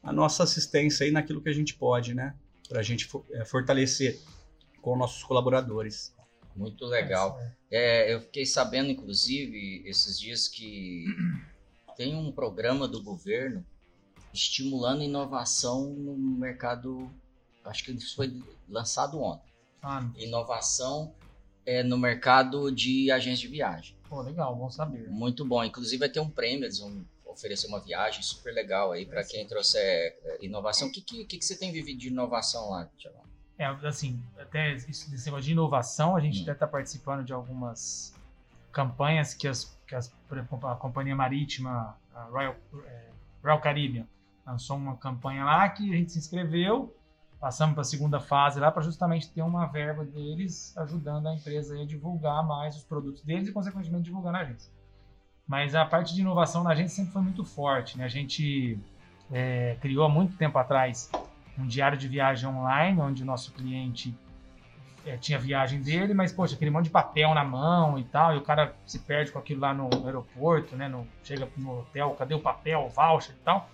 a 0.01 0.11
nossa 0.11 0.43
assistência 0.43 1.05
aí 1.05 1.11
naquilo 1.11 1.41
que 1.41 1.49
a 1.49 1.53
gente 1.53 1.75
pode, 1.75 2.13
né? 2.13 2.35
Para 2.67 2.79
a 2.79 2.83
gente 2.83 3.09
é, 3.31 3.45
fortalecer 3.45 4.19
com 4.81 4.97
nossos 4.97 5.23
colaboradores. 5.23 6.15
Muito 6.55 6.85
legal. 6.85 7.39
É, 7.69 8.13
eu 8.13 8.21
fiquei 8.21 8.45
sabendo, 8.45 8.89
inclusive, 8.89 9.83
esses 9.85 10.19
dias 10.19 10.47
que 10.47 11.05
tem 11.95 12.15
um 12.15 12.31
programa 12.31 12.87
do 12.87 13.01
governo 13.03 13.63
estimulando 14.33 15.03
inovação 15.03 15.89
no 15.93 16.15
mercado. 16.15 17.09
Acho 17.63 17.83
que 17.83 17.91
isso 17.91 18.15
foi 18.15 18.41
lançado 18.67 19.21
ontem. 19.21 19.49
Ah, 19.81 20.09
inovação 20.17 21.13
é, 21.65 21.83
no 21.83 21.97
mercado 21.97 22.71
de 22.71 23.11
agências 23.11 23.39
de 23.39 23.47
viagem. 23.47 23.98
Pô, 24.09 24.21
legal, 24.21 24.55
bom 24.55 24.69
saber. 24.69 25.07
Muito 25.09 25.45
bom. 25.45 25.63
Inclusive 25.63 25.99
vai 25.99 26.09
ter 26.09 26.19
um 26.19 26.29
prêmio, 26.29 26.65
eles 26.65 26.79
vão 26.79 27.05
oferecer 27.25 27.67
uma 27.67 27.79
viagem 27.79 28.23
super 28.23 28.51
legal 28.53 28.91
aí 28.91 29.05
para 29.05 29.23
quem 29.23 29.45
trouxer 29.47 30.17
é, 30.23 30.37
inovação. 30.41 30.87
O 30.87 30.91
que, 30.91 31.01
que, 31.01 31.25
que, 31.25 31.41
você 31.45 31.55
tem 31.55 31.71
vivido 31.71 31.99
de 31.99 32.07
inovação 32.07 32.71
lá, 32.71 32.89
Tiago? 32.97 33.19
É, 33.57 33.65
assim, 33.65 34.21
até 34.37 34.73
esse 34.73 35.09
negócio 35.25 35.45
de 35.45 35.51
inovação, 35.51 36.15
a 36.15 36.19
gente 36.19 36.39
hum. 36.39 36.43
até 36.43 36.53
está 36.53 36.67
participando 36.67 37.23
de 37.23 37.33
algumas 37.33 38.13
campanhas 38.71 39.33
que, 39.33 39.47
as, 39.47 39.77
que 39.85 39.93
as, 39.93 40.11
a 40.63 40.75
companhia 40.75 41.15
marítima, 41.15 41.95
a 42.13 42.23
Royal, 42.23 42.55
é, 42.85 43.09
Royal 43.43 43.61
Caribbean, 43.61 44.07
lançou 44.45 44.75
uma 44.77 44.97
campanha 44.97 45.45
lá 45.45 45.69
que 45.69 45.93
a 45.93 45.95
gente 45.95 46.11
se 46.11 46.17
inscreveu 46.17 46.95
passamos 47.39 47.73
para 47.73 47.81
a 47.81 47.85
segunda 47.85 48.19
fase 48.19 48.59
lá 48.59 48.71
para 48.71 48.83
justamente 48.83 49.29
ter 49.29 49.41
uma 49.41 49.65
verba 49.67 50.03
deles 50.03 50.75
ajudando 50.77 51.27
a 51.27 51.35
empresa 51.35 51.79
a 51.79 51.85
divulgar 51.85 52.45
mais 52.45 52.75
os 52.75 52.83
produtos 52.83 53.23
deles 53.23 53.47
e, 53.47 53.51
consequentemente, 53.51 54.03
divulgar 54.03 54.33
na 54.33 54.39
agência. 54.39 54.71
Mas 55.47 55.73
a 55.73 55.85
parte 55.85 56.13
de 56.13 56.21
inovação 56.21 56.63
na 56.63 56.71
agência 56.71 56.97
sempre 56.97 57.13
foi 57.13 57.21
muito 57.21 57.43
forte. 57.43 57.97
Né? 57.97 58.03
A 58.03 58.09
gente 58.09 58.77
é, 59.31 59.77
criou 59.79 60.05
há 60.05 60.09
muito 60.09 60.35
tempo 60.37 60.57
atrás 60.57 61.09
um 61.57 61.65
diário 61.65 61.97
de 61.97 62.07
viagem 62.07 62.47
online, 62.47 62.99
onde 62.99 63.23
o 63.23 63.25
nosso 63.25 63.51
cliente 63.53 64.15
é, 65.05 65.17
tinha 65.17 65.37
a 65.37 65.41
viagem 65.41 65.81
dele, 65.81 66.13
mas, 66.13 66.31
poxa, 66.31 66.55
aquele 66.55 66.71
monte 66.71 66.85
de 66.85 66.91
papel 66.91 67.33
na 67.33 67.43
mão 67.43 67.97
e 67.97 68.03
tal, 68.03 68.35
e 68.35 68.37
o 68.37 68.41
cara 68.41 68.75
se 68.85 68.99
perde 68.99 69.31
com 69.31 69.39
aquilo 69.39 69.61
lá 69.61 69.73
no 69.73 69.89
aeroporto, 70.05 70.75
né? 70.75 70.87
No, 70.87 71.07
chega 71.23 71.47
no 71.57 71.79
hotel, 71.79 72.11
cadê 72.11 72.33
o 72.33 72.39
papel, 72.39 72.85
o 72.85 72.89
voucher 72.89 73.35
e 73.35 73.43
tal. 73.43 73.69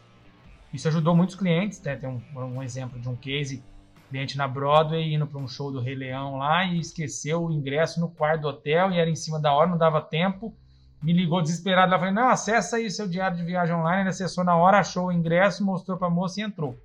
Isso 0.75 0.88
ajudou 0.89 1.15
muitos 1.15 1.36
clientes, 1.36 1.82
né? 1.82 1.96
Tem 1.96 2.10
um, 2.10 2.22
um 2.38 2.62
exemplo 2.62 3.00
de 3.00 3.08
um 3.08 3.15
case, 3.15 3.63
cliente 4.10 4.38
na 4.38 4.48
Broadway 4.48 5.13
indo 5.13 5.25
para 5.25 5.39
um 5.39 5.48
show 5.48 5.72
do 5.72 5.79
Rei 5.79 5.96
Leão 5.96 6.38
lá 6.38 6.65
e 6.65 6.79
esqueceu 6.79 7.46
o 7.46 7.51
ingresso 7.51 8.00
no 8.00 8.10
quarto 8.10 8.41
do 8.41 8.48
hotel 8.50 8.91
e 8.91 9.00
era 9.00 9.10
em 9.10 9.15
cima 9.15 9.39
da 9.39 9.53
hora, 9.53 9.70
não 9.70 9.77
dava 9.77 10.01
tempo. 10.01 10.55
Me 11.01 11.13
ligou 11.13 11.41
desesperado 11.41 11.91
lá, 11.91 12.00
falei, 12.00 12.13
não, 12.13 12.29
acessa 12.29 12.77
aí 12.77 12.89
seu 12.89 13.08
diário 13.08 13.38
de 13.38 13.44
viagem 13.44 13.75
online, 13.75 14.01
ele 14.01 14.10
acessou 14.10 14.44
na 14.44 14.55
hora, 14.55 14.79
achou 14.79 15.08
o 15.08 15.12
ingresso, 15.12 15.63
mostrou 15.63 15.98
para 15.98 16.08
a 16.08 16.12
moça 16.12 16.41
e 16.41 16.44
entrou. 16.44 16.77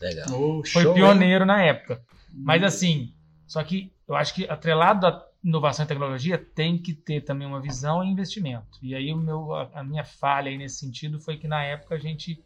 Legal. 0.00 0.26
Oh, 0.32 0.62
Foi 0.64 0.82
show, 0.82 0.94
pioneiro 0.94 1.44
hein? 1.44 1.48
na 1.48 1.62
época. 1.62 2.02
Mas 2.32 2.62
assim, 2.62 3.12
só 3.46 3.62
que 3.62 3.92
eu 4.06 4.14
acho 4.14 4.34
que 4.34 4.48
atrelado 4.48 5.06
à 5.06 5.26
inovação 5.44 5.84
e 5.84 5.88
tecnologia 5.88 6.38
tem 6.38 6.78
que 6.78 6.94
ter 6.94 7.20
também 7.22 7.46
uma 7.46 7.60
visão 7.60 8.02
e 8.02 8.08
investimento. 8.08 8.78
E 8.82 8.94
aí 8.94 9.12
o 9.12 9.16
meu, 9.16 9.54
a, 9.54 9.70
a 9.74 9.84
minha 9.84 10.04
falha 10.04 10.50
aí 10.50 10.56
nesse 10.56 10.78
sentido 10.78 11.20
foi 11.20 11.36
que 11.36 11.46
na 11.46 11.62
época 11.62 11.94
a 11.94 11.98
gente 11.98 12.42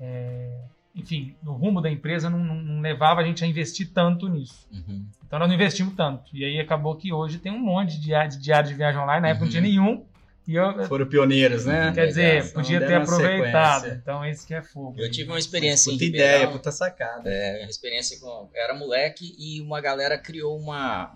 é, 0.00 0.58
enfim, 0.94 1.34
no 1.42 1.52
rumo 1.52 1.80
da 1.80 1.90
empresa 1.90 2.30
não, 2.30 2.38
não, 2.38 2.80
levava 2.80 3.20
a 3.20 3.24
gente 3.24 3.42
a 3.42 3.46
investir 3.46 3.90
tanto 3.92 4.28
nisso. 4.28 4.66
Uhum. 4.72 5.04
Então 5.26 5.38
nós 5.38 5.48
não 5.48 5.54
investimos 5.54 5.94
tanto. 5.94 6.24
E 6.32 6.44
aí 6.44 6.60
acabou 6.60 6.94
que 6.94 7.12
hoje 7.12 7.38
tem 7.38 7.50
um 7.50 7.58
monte 7.58 7.96
de 7.96 8.00
diário 8.00 8.30
de, 8.30 8.38
diário 8.38 8.68
de 8.68 8.74
viagem 8.74 9.00
online, 9.00 9.22
na 9.22 9.28
época 9.28 9.44
uhum. 9.44 9.52
não 9.52 9.60
tinha 9.60 9.80
uhum. 9.80 9.86
nenhum. 9.86 10.06
Eu, 10.46 10.84
Foram 10.84 11.06
pioneiros, 11.06 11.64
né? 11.64 11.90
Quer 11.92 12.06
dizer, 12.08 12.52
podia 12.52 12.78
ter 12.78 12.94
aproveitado. 12.94 13.80
Sequência. 13.80 14.00
Então, 14.02 14.24
esse 14.26 14.46
que 14.46 14.52
é 14.52 14.62
fogo. 14.62 14.94
Eu 14.98 15.10
tive 15.10 15.30
uma 15.30 15.38
experiência 15.38 15.90
puta 15.90 16.04
em 16.04 16.06
Ribeirão. 16.06 16.36
ideia, 16.36 16.52
puta 16.52 16.70
sacada. 16.70 17.30
É, 17.30 17.62
uma 17.62 17.70
experiência 17.70 18.20
com... 18.20 18.50
Era 18.54 18.74
moleque 18.74 19.34
e 19.38 19.62
uma 19.62 19.80
galera 19.80 20.18
criou 20.18 20.58
uma... 20.58 21.14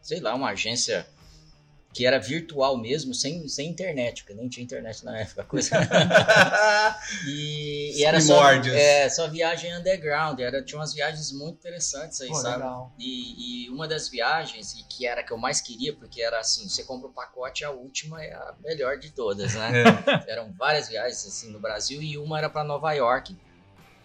Sei 0.00 0.20
lá, 0.20 0.32
uma 0.32 0.50
agência 0.50 1.04
que 1.98 2.06
era 2.06 2.20
virtual 2.20 2.76
mesmo, 2.76 3.12
sem, 3.12 3.48
sem 3.48 3.68
internet, 3.68 4.22
porque 4.22 4.32
nem 4.32 4.48
tinha 4.48 4.62
internet 4.62 5.04
na 5.04 5.18
época, 5.18 5.42
coisa. 5.42 5.70
e, 7.26 7.98
e, 7.98 8.04
era 8.04 8.20
só, 8.20 8.52
é, 8.52 9.08
só 9.08 9.26
viagem 9.26 9.76
underground, 9.76 10.38
era, 10.38 10.62
tinha 10.62 10.78
umas 10.78 10.94
viagens 10.94 11.32
muito 11.32 11.56
interessantes 11.56 12.20
aí, 12.20 12.28
Pô, 12.28 12.36
sabe? 12.36 12.64
E, 13.00 13.64
e, 13.64 13.70
uma 13.70 13.88
das 13.88 14.08
viagens, 14.08 14.74
e 14.74 14.84
que 14.84 15.08
era 15.08 15.22
a 15.22 15.24
que 15.24 15.32
eu 15.32 15.36
mais 15.36 15.60
queria, 15.60 15.92
porque 15.92 16.22
era 16.22 16.38
assim, 16.38 16.68
você 16.68 16.84
compra 16.84 17.08
o 17.08 17.10
um 17.10 17.12
pacote, 17.12 17.64
a 17.64 17.72
última 17.72 18.22
é 18.22 18.32
a 18.32 18.54
melhor 18.62 18.96
de 18.96 19.10
todas, 19.10 19.54
né? 19.54 19.82
É. 19.82 20.30
Eram 20.30 20.52
várias 20.52 20.88
viagens 20.88 21.26
assim 21.26 21.50
no 21.50 21.58
Brasil 21.58 22.00
e 22.00 22.16
uma 22.16 22.38
era 22.38 22.48
para 22.48 22.62
Nova 22.62 22.92
York. 22.92 23.36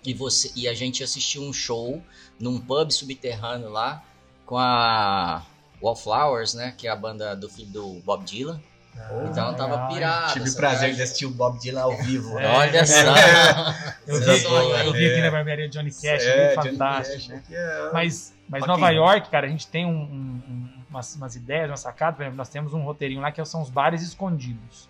E, 0.04 0.16
você, 0.16 0.52
e 0.56 0.68
a 0.68 0.74
gente 0.74 1.04
assistiu 1.04 1.44
um 1.44 1.54
show 1.54 2.02
num 2.40 2.60
pub 2.60 2.90
subterrâneo 2.90 3.70
lá 3.70 4.04
com 4.48 4.58
a 4.58 5.46
Wallflowers, 5.84 6.54
né? 6.54 6.74
Que 6.78 6.88
é 6.88 6.92
a 6.92 6.96
banda 6.96 7.36
do 7.36 7.50
filho 7.50 7.70
do 7.70 8.02
Bob 8.06 8.24
Dylan. 8.24 8.60
Ah, 8.96 9.26
então 9.30 9.50
eu 9.50 9.56
tava 9.56 9.88
pirado. 9.88 10.34
Tive 10.34 10.50
o 10.50 10.56
prazer 10.56 10.94
de 10.94 11.02
assistir 11.02 11.26
o 11.26 11.32
Bob 11.32 11.60
Dylan 11.60 11.82
ao 11.82 11.98
vivo. 11.98 12.40
É. 12.40 12.48
Olha 12.48 12.86
só. 12.86 12.96
eu, 14.08 14.20
vi, 14.22 14.44
eu 14.86 14.94
vi 14.94 15.12
aqui 15.12 15.22
na 15.22 15.32
barbearia 15.32 15.68
Johnny 15.68 15.92
Cash, 15.92 16.24
é, 16.24 16.54
fantástico. 16.56 17.34
Cash, 17.34 17.52
é... 17.52 17.90
Mas, 17.92 18.34
mas 18.48 18.66
Nova 18.66 18.90
York, 18.92 19.30
cara, 19.30 19.48
a 19.48 19.50
gente 19.50 19.68
tem 19.68 19.86
um, 19.86 19.90
um, 19.90 20.70
umas, 20.90 21.16
umas, 21.16 21.36
ideias, 21.36 21.70
uma 21.70 21.78
sacada. 21.78 22.16
Por 22.16 22.24
exemplo, 22.24 22.38
nós 22.38 22.50
temos 22.50 22.74
um 22.74 22.84
roteirinho 22.84 23.20
lá 23.20 23.32
que 23.32 23.44
são 23.44 23.62
os 23.62 23.70
bares 23.70 24.02
escondidos. 24.02 24.88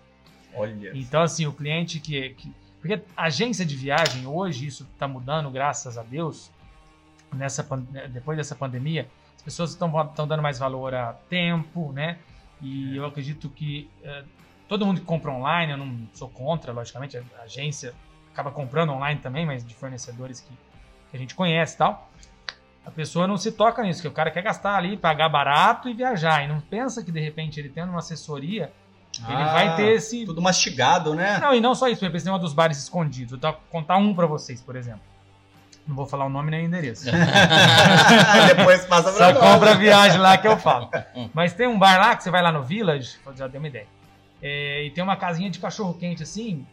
Olha. 0.54 0.92
Então, 0.94 1.22
assim, 1.22 1.46
o 1.46 1.52
cliente 1.52 1.98
que, 1.98 2.30
que. 2.30 2.54
Porque 2.80 3.00
agência 3.16 3.64
de 3.64 3.74
viagem, 3.74 4.26
hoje, 4.26 4.66
isso 4.66 4.86
está 4.92 5.08
mudando, 5.08 5.50
graças 5.50 5.96
a 5.96 6.02
Deus, 6.02 6.50
nessa, 7.32 7.66
depois 8.10 8.36
dessa 8.36 8.54
pandemia 8.54 9.08
pessoas 9.44 9.70
estão, 9.70 9.90
dando 10.26 10.42
mais 10.42 10.58
valor 10.58 10.94
a 10.94 11.12
tempo, 11.28 11.92
né? 11.92 12.18
E 12.60 12.94
é. 12.94 12.98
eu 12.98 13.06
acredito 13.06 13.48
que 13.48 13.90
é, 14.02 14.24
todo 14.68 14.86
mundo 14.86 15.00
que 15.00 15.06
compra 15.06 15.30
online, 15.30 15.72
eu 15.72 15.78
não 15.78 16.08
sou 16.12 16.28
contra, 16.28 16.72
logicamente, 16.72 17.16
a 17.16 17.42
agência 17.42 17.94
acaba 18.32 18.50
comprando 18.50 18.90
online 18.90 19.20
também, 19.20 19.46
mas 19.46 19.64
de 19.64 19.74
fornecedores 19.74 20.40
que, 20.40 20.52
que 21.10 21.16
a 21.16 21.18
gente 21.18 21.34
conhece 21.34 21.74
e 21.74 21.78
tal. 21.78 22.10
A 22.84 22.90
pessoa 22.90 23.26
não 23.26 23.36
se 23.36 23.52
toca 23.52 23.82
nisso, 23.82 24.02
que 24.02 24.08
o 24.08 24.12
cara 24.12 24.30
quer 24.30 24.42
gastar 24.42 24.76
ali, 24.76 24.96
pagar 24.96 25.28
barato 25.28 25.88
e 25.88 25.94
viajar. 25.94 26.44
E 26.44 26.48
não 26.48 26.60
pensa 26.60 27.02
que 27.02 27.10
de 27.10 27.20
repente 27.20 27.58
ele 27.58 27.68
tendo 27.68 27.90
uma 27.90 28.00
assessoria, 28.00 28.72
ah, 29.22 29.32
ele 29.32 29.44
vai 29.44 29.76
ter 29.76 29.92
esse. 29.94 30.26
Tudo 30.26 30.42
mastigado, 30.42 31.14
né? 31.14 31.38
Não, 31.38 31.54
e 31.54 31.60
não 31.60 31.74
só 31.74 31.86
isso, 31.88 32.00
por 32.00 32.06
exemplo, 32.06 32.16
esse 32.16 32.26
negócio 32.26 32.44
dos 32.44 32.52
bares 32.52 32.78
escondidos. 32.78 33.32
Eu 33.32 33.38
vou 33.38 33.60
contar 33.70 33.96
um 33.96 34.14
para 34.14 34.26
vocês, 34.26 34.60
por 34.60 34.76
exemplo. 34.76 35.13
Não 35.86 35.94
vou 35.94 36.06
falar 36.06 36.24
o 36.24 36.30
nome 36.30 36.50
nem 36.50 36.64
o 36.64 36.66
endereço. 36.66 37.04
Depois 38.56 38.86
passa 38.86 39.12
pra 39.12 39.32
Só 39.32 39.34
compra 39.34 39.72
a 39.72 39.74
viagem 39.74 40.18
lá 40.18 40.38
que 40.38 40.48
eu 40.48 40.56
falo. 40.56 40.90
Mas 41.34 41.52
tem 41.52 41.66
um 41.66 41.78
bar 41.78 41.98
lá 41.98 42.16
que 42.16 42.22
você 42.22 42.30
vai 42.30 42.42
lá 42.42 42.50
no 42.50 42.62
Village, 42.62 43.18
já 43.36 43.46
dei 43.46 43.58
uma 43.58 43.68
ideia. 43.68 43.86
É, 44.42 44.84
e 44.84 44.90
tem 44.90 45.04
uma 45.04 45.16
casinha 45.16 45.50
de 45.50 45.58
cachorro 45.58 45.94
quente 45.94 46.22
assim, 46.22 46.66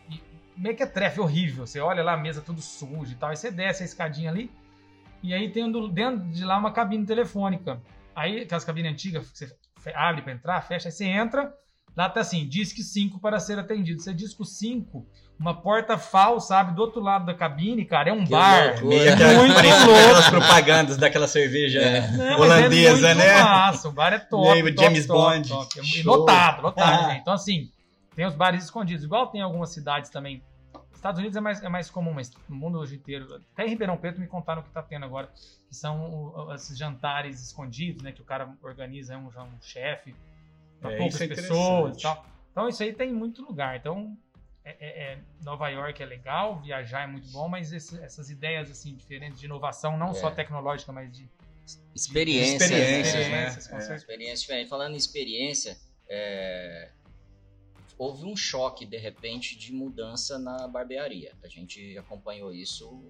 meio 0.55 0.75
que 0.75 0.83
é 0.83 0.85
trefe 0.85 1.19
horrível. 1.19 1.65
Você 1.65 1.79
olha 1.79 2.03
lá 2.03 2.13
a 2.13 2.17
mesa 2.17 2.41
tudo 2.41 2.61
sujo 2.61 3.11
e 3.11 3.15
tal, 3.15 3.29
aí 3.29 3.35
você 3.35 3.51
desce 3.51 3.83
a 3.83 3.85
escadinha 3.85 4.29
ali, 4.29 4.51
e 5.23 5.33
aí 5.33 5.49
tem 5.49 5.71
dentro 5.89 6.19
de 6.31 6.43
lá 6.43 6.57
uma 6.57 6.71
cabine 6.71 7.05
telefônica. 7.05 7.81
Aí, 8.15 8.41
aquelas 8.41 8.65
cabines 8.65 8.91
antigas, 8.91 9.29
você 9.33 9.55
abre 9.93 10.21
para 10.21 10.33
entrar, 10.33 10.61
fecha, 10.61 10.89
aí 10.89 10.91
você 10.91 11.05
entra, 11.05 11.53
lá 11.95 12.09
tá 12.09 12.21
assim, 12.21 12.47
disque 12.47 12.83
5 12.83 13.19
para 13.19 13.39
ser 13.39 13.59
atendido. 13.59 14.01
Você 14.01 14.13
disco 14.13 14.45
5, 14.45 15.05
uma 15.39 15.59
porta 15.59 15.97
fal, 15.97 16.39
sabe, 16.39 16.75
do 16.75 16.81
outro 16.81 17.01
lado 17.01 17.25
da 17.25 17.33
cabine, 17.33 17.83
cara, 17.83 18.11
é 18.11 18.13
um 18.13 18.23
que 18.23 18.29
bar. 18.29 18.79
Loucura. 18.81 19.09
É 19.09 19.37
muito 19.37 19.53
louco. 19.53 19.99
Aquelas 19.99 20.29
propagandas 20.31 20.97
daquela 20.97 21.27
cerveja 21.27 21.79
é. 21.79 22.11
Não, 22.11 22.39
holandesa, 22.39 23.09
é 23.09 23.15
né? 23.15 23.43
Massa, 23.43 23.89
o 23.89 23.91
bar 23.91 24.13
é 24.13 24.19
top. 24.19 24.49
Aí, 24.49 24.63
top, 24.63 24.83
James 24.83 25.05
top, 25.07 25.19
Bond. 25.19 25.49
Top, 25.49 25.75
top. 25.75 25.99
E 25.99 26.03
lotado, 26.03 26.61
lotado. 26.61 27.11
Ah. 27.11 27.15
Então, 27.15 27.33
assim, 27.33 27.71
tem 28.15 28.25
os 28.25 28.35
bares 28.35 28.63
escondidos. 28.63 29.03
Igual 29.03 29.27
tem 29.27 29.41
algumas 29.41 29.71
cidades 29.71 30.09
também. 30.09 30.43
Estados 30.93 31.17
Unidos 31.17 31.35
é 31.35 31.41
mais, 31.41 31.63
é 31.63 31.69
mais 31.69 31.89
comum, 31.89 32.13
mas 32.13 32.31
no 32.47 32.55
mundo 32.55 32.77
hoje 32.77 32.95
inteiro. 32.95 33.41
Até 33.53 33.65
em 33.65 33.69
Ribeirão 33.69 33.97
Preto 33.97 34.21
me 34.21 34.27
contaram 34.27 34.61
o 34.61 34.63
que 34.63 34.69
tá 34.69 34.83
tendo 34.83 35.05
agora. 35.05 35.27
Que 35.67 35.75
são 35.75 36.51
esses 36.53 36.77
jantares 36.77 37.41
escondidos, 37.41 38.03
né? 38.03 38.11
Que 38.11 38.21
o 38.21 38.25
cara 38.25 38.47
organiza, 38.61 39.15
é 39.15 39.17
um, 39.17 39.25
um 39.25 39.61
chefe 39.61 40.13
para 40.81 40.93
é, 40.93 40.97
poucas 40.97 41.21
é 41.21 41.27
pessoas 41.27 41.97
e 41.97 42.01
tal. 42.01 42.25
Então, 42.51 42.67
isso 42.67 42.83
aí 42.83 42.91
tem 42.91 43.11
em 43.11 43.13
muito 43.13 43.41
lugar. 43.41 43.77
Então, 43.77 44.17
é, 44.65 44.71
é, 44.79 45.13
é, 45.13 45.19
Nova 45.43 45.69
York 45.69 46.01
é 46.01 46.05
legal, 46.05 46.59
viajar 46.59 47.03
é 47.03 47.07
muito 47.07 47.29
bom, 47.31 47.47
mas 47.47 47.71
esse, 47.71 47.97
essas 48.03 48.29
ideias 48.29 48.69
assim 48.69 48.95
diferentes 48.95 49.39
de 49.39 49.45
inovação, 49.45 49.97
não 49.97 50.09
é. 50.09 50.13
só 50.13 50.29
tecnológica, 50.29 50.91
mas 50.91 51.15
de 51.15 51.29
experiência, 51.95 52.65
experiências, 52.65 53.13
né? 53.29 53.47
experiências, 53.47 53.89
né? 53.89 53.95
experiência 53.95 54.37
diferente. 54.41 54.69
Falando 54.69 54.93
em 54.93 54.97
experiência, 54.97 55.77
é, 56.09 56.89
houve 57.97 58.25
um 58.25 58.35
choque 58.35 58.85
de 58.85 58.97
repente 58.97 59.57
de 59.57 59.71
mudança 59.71 60.37
na 60.37 60.67
barbearia. 60.67 61.33
A 61.43 61.47
gente 61.47 61.97
acompanhou 61.97 62.53
isso, 62.53 63.01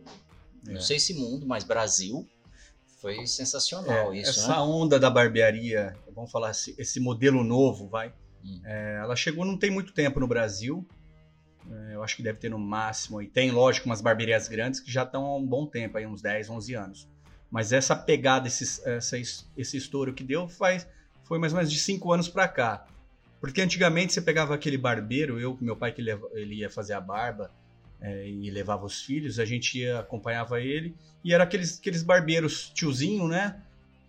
não 0.64 0.82
sei 0.82 1.00
se 1.00 1.14
mundo, 1.14 1.46
mas 1.46 1.64
Brasil. 1.64 2.28
Foi 3.02 3.26
sensacional 3.26 4.14
isso. 4.14 4.30
Essa 4.30 4.56
né? 4.56 4.60
onda 4.60 5.00
da 5.00 5.10
barbearia, 5.10 5.96
vamos 6.14 6.32
falar 6.32 6.52
esse, 6.52 6.76
esse 6.78 7.00
modelo 7.00 7.44
novo, 7.44 7.88
vai. 7.88 8.14
Hum. 8.44 8.60
ela 8.66 9.16
chegou 9.16 9.46
não 9.46 9.56
tem 9.56 9.70
muito 9.70 9.94
tempo 9.94 10.20
no 10.20 10.28
Brasil 10.28 10.88
é, 11.70 11.96
eu 11.96 12.04
acho 12.04 12.16
que 12.16 12.24
deve 12.24 12.40
ter 12.40 12.50
no 12.50 12.60
máximo, 12.60 13.22
e 13.22 13.28
tem, 13.28 13.52
lógico, 13.52 13.88
umas 13.88 14.02
barbearias 14.02 14.48
grandes 14.48 14.80
que 14.80 14.92
já 14.92 15.04
estão 15.04 15.26
há 15.26 15.36
um 15.36 15.46
bom 15.46 15.66
tempo, 15.66 15.98
aí 15.98 16.06
uns 16.06 16.22
10, 16.22 16.50
11 16.50 16.74
anos. 16.74 17.10
Mas 17.50 17.72
essa 17.72 17.96
pegada, 17.96 18.48
esse, 18.48 18.82
essa, 18.88 19.18
esse 19.18 19.78
estouro 19.78 20.14
que 20.14 20.24
deu, 20.24 20.48
faz, 20.48 20.88
foi 21.24 21.38
mais 21.38 21.54
ou 21.54 21.58
menos 21.58 21.72
de 21.72 21.80
5 21.80 22.12
anos 22.12 22.28
para 22.28 22.48
cá. 22.48 22.86
Porque 23.40 23.62
antigamente 23.62 24.14
você 24.14 24.22
pegava 24.22 24.54
aquele 24.54 24.78
barbeiro, 24.78 25.40
eu 25.40 25.56
com 25.56 25.66
meu 25.66 25.76
pai 25.76 25.92
que 25.92 26.02
ele 26.02 26.56
ia 26.56 26.70
fazer 26.70 26.94
a 26.94 27.02
barba 27.02 27.52
é, 28.02 28.28
e 28.28 28.50
levava 28.50 28.86
os 28.86 29.02
filhos, 29.02 29.40
a 29.40 29.46
gente 29.46 29.80
ia, 29.80 30.00
acompanhava 30.00 30.60
ele, 30.60 30.96
e 31.24 31.34
era 31.34 31.44
aqueles, 31.44 31.78
aqueles 31.80 32.04
barbeiros 32.04 32.72
tiozinho, 32.74 33.28
né? 33.28 33.62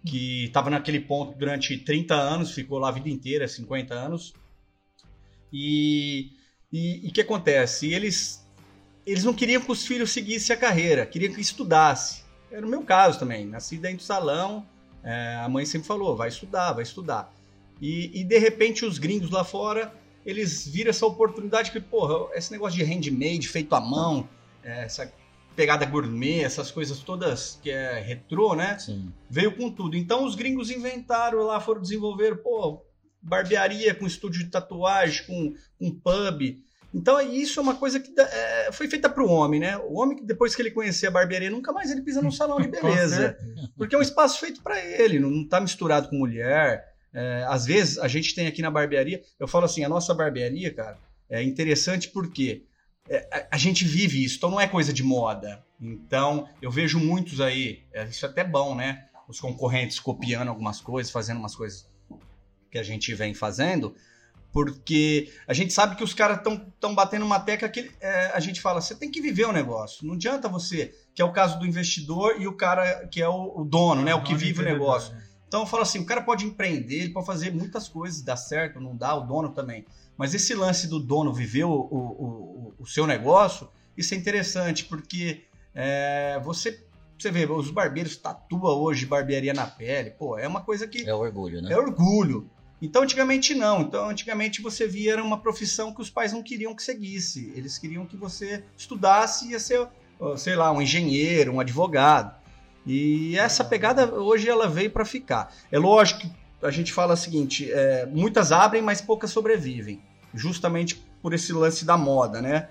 Que 0.05 0.45
estava 0.45 0.71
naquele 0.71 1.01
ponto 1.01 1.37
durante 1.39 1.77
30 1.77 2.15
anos, 2.15 2.53
ficou 2.53 2.79
lá 2.79 2.89
a 2.89 2.93
vida 2.93 3.09
inteira, 3.09 3.47
50 3.47 3.95
anos. 3.95 4.35
E 5.53 6.33
e 6.73 7.07
o 7.09 7.13
que 7.13 7.21
acontece? 7.21 7.93
Eles, 7.93 8.43
eles 9.07 9.25
não 9.25 9.35
queriam 9.35 9.61
que 9.61 9.71
os 9.71 9.87
filhos 9.87 10.11
seguissem 10.11 10.57
a 10.57 10.59
carreira, 10.59 11.05
queriam 11.05 11.35
que 11.35 11.41
estudasse. 11.41 12.23
Era 12.51 12.67
o 12.67 12.69
meu 12.69 12.83
caso 12.83 13.19
também. 13.19 13.47
Nasci 13.47 13.77
dentro 13.77 13.99
do 13.99 14.03
salão, 14.03 14.67
é, 15.05 15.37
a 15.45 15.49
mãe 15.49 15.67
sempre 15.67 15.87
falou: 15.87 16.17
vai 16.17 16.29
estudar, 16.29 16.73
vai 16.73 16.83
estudar. 16.83 17.33
E, 17.81 18.21
e, 18.21 18.25
de 18.25 18.39
repente 18.39 18.87
os 18.87 18.99
gringos 18.99 19.31
lá 19.31 19.45
fora, 19.45 19.93
eles 20.25 20.67
viram 20.67 20.91
essa 20.91 21.07
oportunidade 21.07 21.71
que, 21.71 21.81
porra, 21.81 22.35
esse 22.35 22.53
negócio 22.53 22.79
de 22.79 22.85
handmade, 22.85 23.49
feito 23.49 23.75
à 23.75 23.81
mão, 23.81 24.29
é, 24.63 24.85
essa 24.85 25.13
pegada 25.55 25.85
gourmet, 25.85 26.41
essas 26.41 26.71
coisas 26.71 26.99
todas 27.01 27.59
que 27.63 27.71
é 27.71 28.01
retrô, 28.01 28.55
né? 28.55 28.79
Sim. 28.79 29.13
Veio 29.29 29.55
com 29.57 29.71
tudo. 29.71 29.97
Então 29.97 30.25
os 30.25 30.35
gringos 30.35 30.71
inventaram 30.71 31.43
lá, 31.43 31.61
foram 31.61 31.81
desenvolver, 31.81 32.37
pô, 32.37 32.83
barbearia 33.21 33.95
com 33.95 34.07
estúdio 34.07 34.45
de 34.45 34.51
tatuagem, 34.51 35.27
com 35.27 35.55
um 35.81 35.91
pub. 35.91 36.59
Então 36.95 37.21
isso 37.21 37.59
é 37.59 37.63
uma 37.63 37.75
coisa 37.75 37.99
que 37.99 38.13
é, 38.19 38.71
foi 38.73 38.87
feita 38.87 39.09
para 39.09 39.23
o 39.23 39.29
homem, 39.29 39.61
né? 39.61 39.79
O 39.79 39.99
homem 39.99 40.17
que 40.17 40.25
depois 40.25 40.55
que 40.55 40.61
ele 40.61 40.71
conhecer 40.71 41.07
a 41.07 41.11
barbearia, 41.11 41.51
nunca 41.51 41.73
mais 41.73 41.91
ele 41.91 42.03
pisa 42.03 42.21
num 42.21 42.31
salão 42.31 42.61
de 42.61 42.69
beleza. 42.71 43.37
porque 43.77 43.95
é 43.95 43.99
um 43.99 44.03
espaço 44.03 44.39
feito 44.39 44.63
para 44.63 44.79
ele, 44.79 45.19
não 45.19 45.43
está 45.43 45.61
misturado 45.61 46.09
com 46.09 46.17
mulher. 46.17 46.92
É, 47.15 47.45
às 47.49 47.67
vezes 47.67 47.99
a 47.99 48.09
gente 48.09 48.35
tem 48.35 48.47
aqui 48.47 48.63
na 48.63 48.71
barbearia, 48.71 49.23
eu 49.39 49.47
falo 49.47 49.67
assim, 49.67 49.85
a 49.85 49.89
nossa 49.89 50.15
barbearia, 50.15 50.73
cara, 50.73 50.99
é 51.29 51.43
interessante 51.43 52.09
porque 52.09 52.65
é, 53.09 53.29
a, 53.31 53.57
a, 53.57 53.59
gente 53.59 53.85
vive 53.85 54.25
isso, 54.25 54.37
então 54.37 54.51
não 54.51 54.61
é 54.61 54.67
coisa 54.67 54.93
de 54.93 55.03
moda. 55.03 55.63
Então 55.81 56.49
eu 56.61 56.71
vejo 56.71 56.99
muitos 56.99 57.41
aí, 57.41 57.83
é, 57.93 58.05
isso 58.05 58.25
é 58.25 58.29
até 58.29 58.45
bom, 58.45 58.75
né? 58.75 59.07
Os 59.29 59.41
concorrentes 59.41 59.99
copiando 59.99 60.49
algumas 60.49 60.81
coisas, 60.81 61.13
fazendo 61.13 61.39
umas 61.39 61.55
coisas 61.55 61.87
que 62.71 62.79
a 62.79 62.83
gente 62.83 63.15
vem 63.15 63.35
fazendo, 63.35 63.95
porque 64.53 65.31
a 65.47 65.53
gente 65.53 65.73
sabe 65.73 65.97
que 65.97 66.05
os 66.05 66.15
caras 66.15 66.39
estão 66.39 66.95
batendo 66.95 67.25
uma 67.25 67.41
tecla 67.41 67.69
que 67.69 67.91
é, 68.01 68.31
a 68.35 68.41
gente 68.41 68.61
fala, 68.61 68.81
você 68.81 68.95
tem 68.95 69.11
que 69.11 69.21
viver 69.21 69.47
o 69.47 69.53
negócio. 69.53 70.07
Não 70.07 70.15
adianta 70.15 70.49
você, 70.49 70.95
que 71.15 71.21
é 71.21 71.25
o 71.25 71.33
caso 71.33 71.59
do 71.59 71.67
investidor 71.67 72.41
e 72.41 72.47
o 72.47 72.57
cara 72.57 73.07
que 73.09 73.21
é 73.21 73.29
o, 73.29 73.61
o 73.61 73.65
dono, 73.65 74.03
né, 74.03 74.15
o 74.15 74.23
que 74.23 74.35
vive 74.35 74.61
o 74.61 74.65
negócio. 74.65 75.15
Então 75.53 75.61
eu 75.61 75.67
falo 75.67 75.83
assim, 75.83 75.99
o 75.99 76.07
cara 76.07 76.23
pode 76.23 76.47
empreender, 76.47 76.95
ele 76.95 77.13
pode 77.13 77.27
fazer 77.27 77.53
muitas 77.53 77.87
coisas, 77.87 78.23
dá 78.23 78.35
certo, 78.35 78.81
não 78.81 78.97
dá, 78.97 79.15
o 79.15 79.21
dono 79.21 79.51
também. 79.51 79.85
Mas 80.17 80.33
esse 80.33 80.55
lance 80.55 80.89
do 80.89 80.99
dono 80.99 81.31
viver 81.31 81.65
o, 81.65 81.71
o, 81.71 81.99
o, 81.99 82.75
o 82.79 82.87
seu 82.87 83.07
negócio, 83.07 83.69
isso 83.95 84.15
é 84.15 84.17
interessante, 84.17 84.87
porque 84.87 85.43
é, 85.75 86.41
você 86.43 86.83
você 87.19 87.31
vê, 87.31 87.45
os 87.45 87.71
barbeiros 87.71 88.17
tatuam 88.17 88.81
hoje 88.81 89.05
barbearia 89.05 89.53
na 89.53 89.67
pele, 89.67 90.13
pô, 90.13 90.39
é 90.39 90.49
uma 90.49 90.63
coisa 90.63 90.89
que. 90.89 91.07
É 91.07 91.15
orgulho, 91.15 91.61
né? 91.61 91.71
É 91.71 91.77
orgulho. 91.77 92.51
Então, 92.81 93.03
antigamente 93.03 93.55
não. 93.55 93.83
Então, 93.83 94.09
antigamente 94.09 94.63
você 94.63 94.89
via 94.89 95.13
era 95.13 95.23
uma 95.23 95.39
profissão 95.39 95.93
que 95.93 96.01
os 96.01 96.09
pais 96.09 96.33
não 96.33 96.43
queriam 96.43 96.75
que 96.75 96.83
seguisse. 96.83 97.53
Eles 97.55 97.77
queriam 97.77 98.07
que 98.07 98.17
você 98.17 98.65
estudasse 98.75 99.49
e 99.49 99.51
ia 99.51 99.61
ser, 99.61 99.87
sei 100.39 100.57
lá, 100.57 100.73
um 100.73 100.81
engenheiro, 100.81 101.53
um 101.53 101.61
advogado. 101.61 102.42
E 102.87 103.37
essa 103.39 103.65
pegada 103.65 104.13
hoje 104.15 104.49
ela 104.49 104.69
veio 104.69 104.91
para 104.91 105.05
ficar. 105.05 105.53
É 105.71 105.79
lógico 105.79 106.21
que 106.21 106.67
a 106.67 106.71
gente 106.71 106.93
fala 106.93 107.15
o 107.15 107.17
seguinte: 107.17 107.71
é, 107.71 108.07
muitas 108.07 108.53
abrem, 108.53 108.83
mas 108.83 109.01
poucas 109.01 109.31
sobrevivem. 109.31 110.01
Justamente 110.35 110.97
por 111.21 111.33
esse 111.33 111.53
lance 111.53 111.85
da 111.85 111.97
moda, 111.97 112.43
né? 112.43 112.69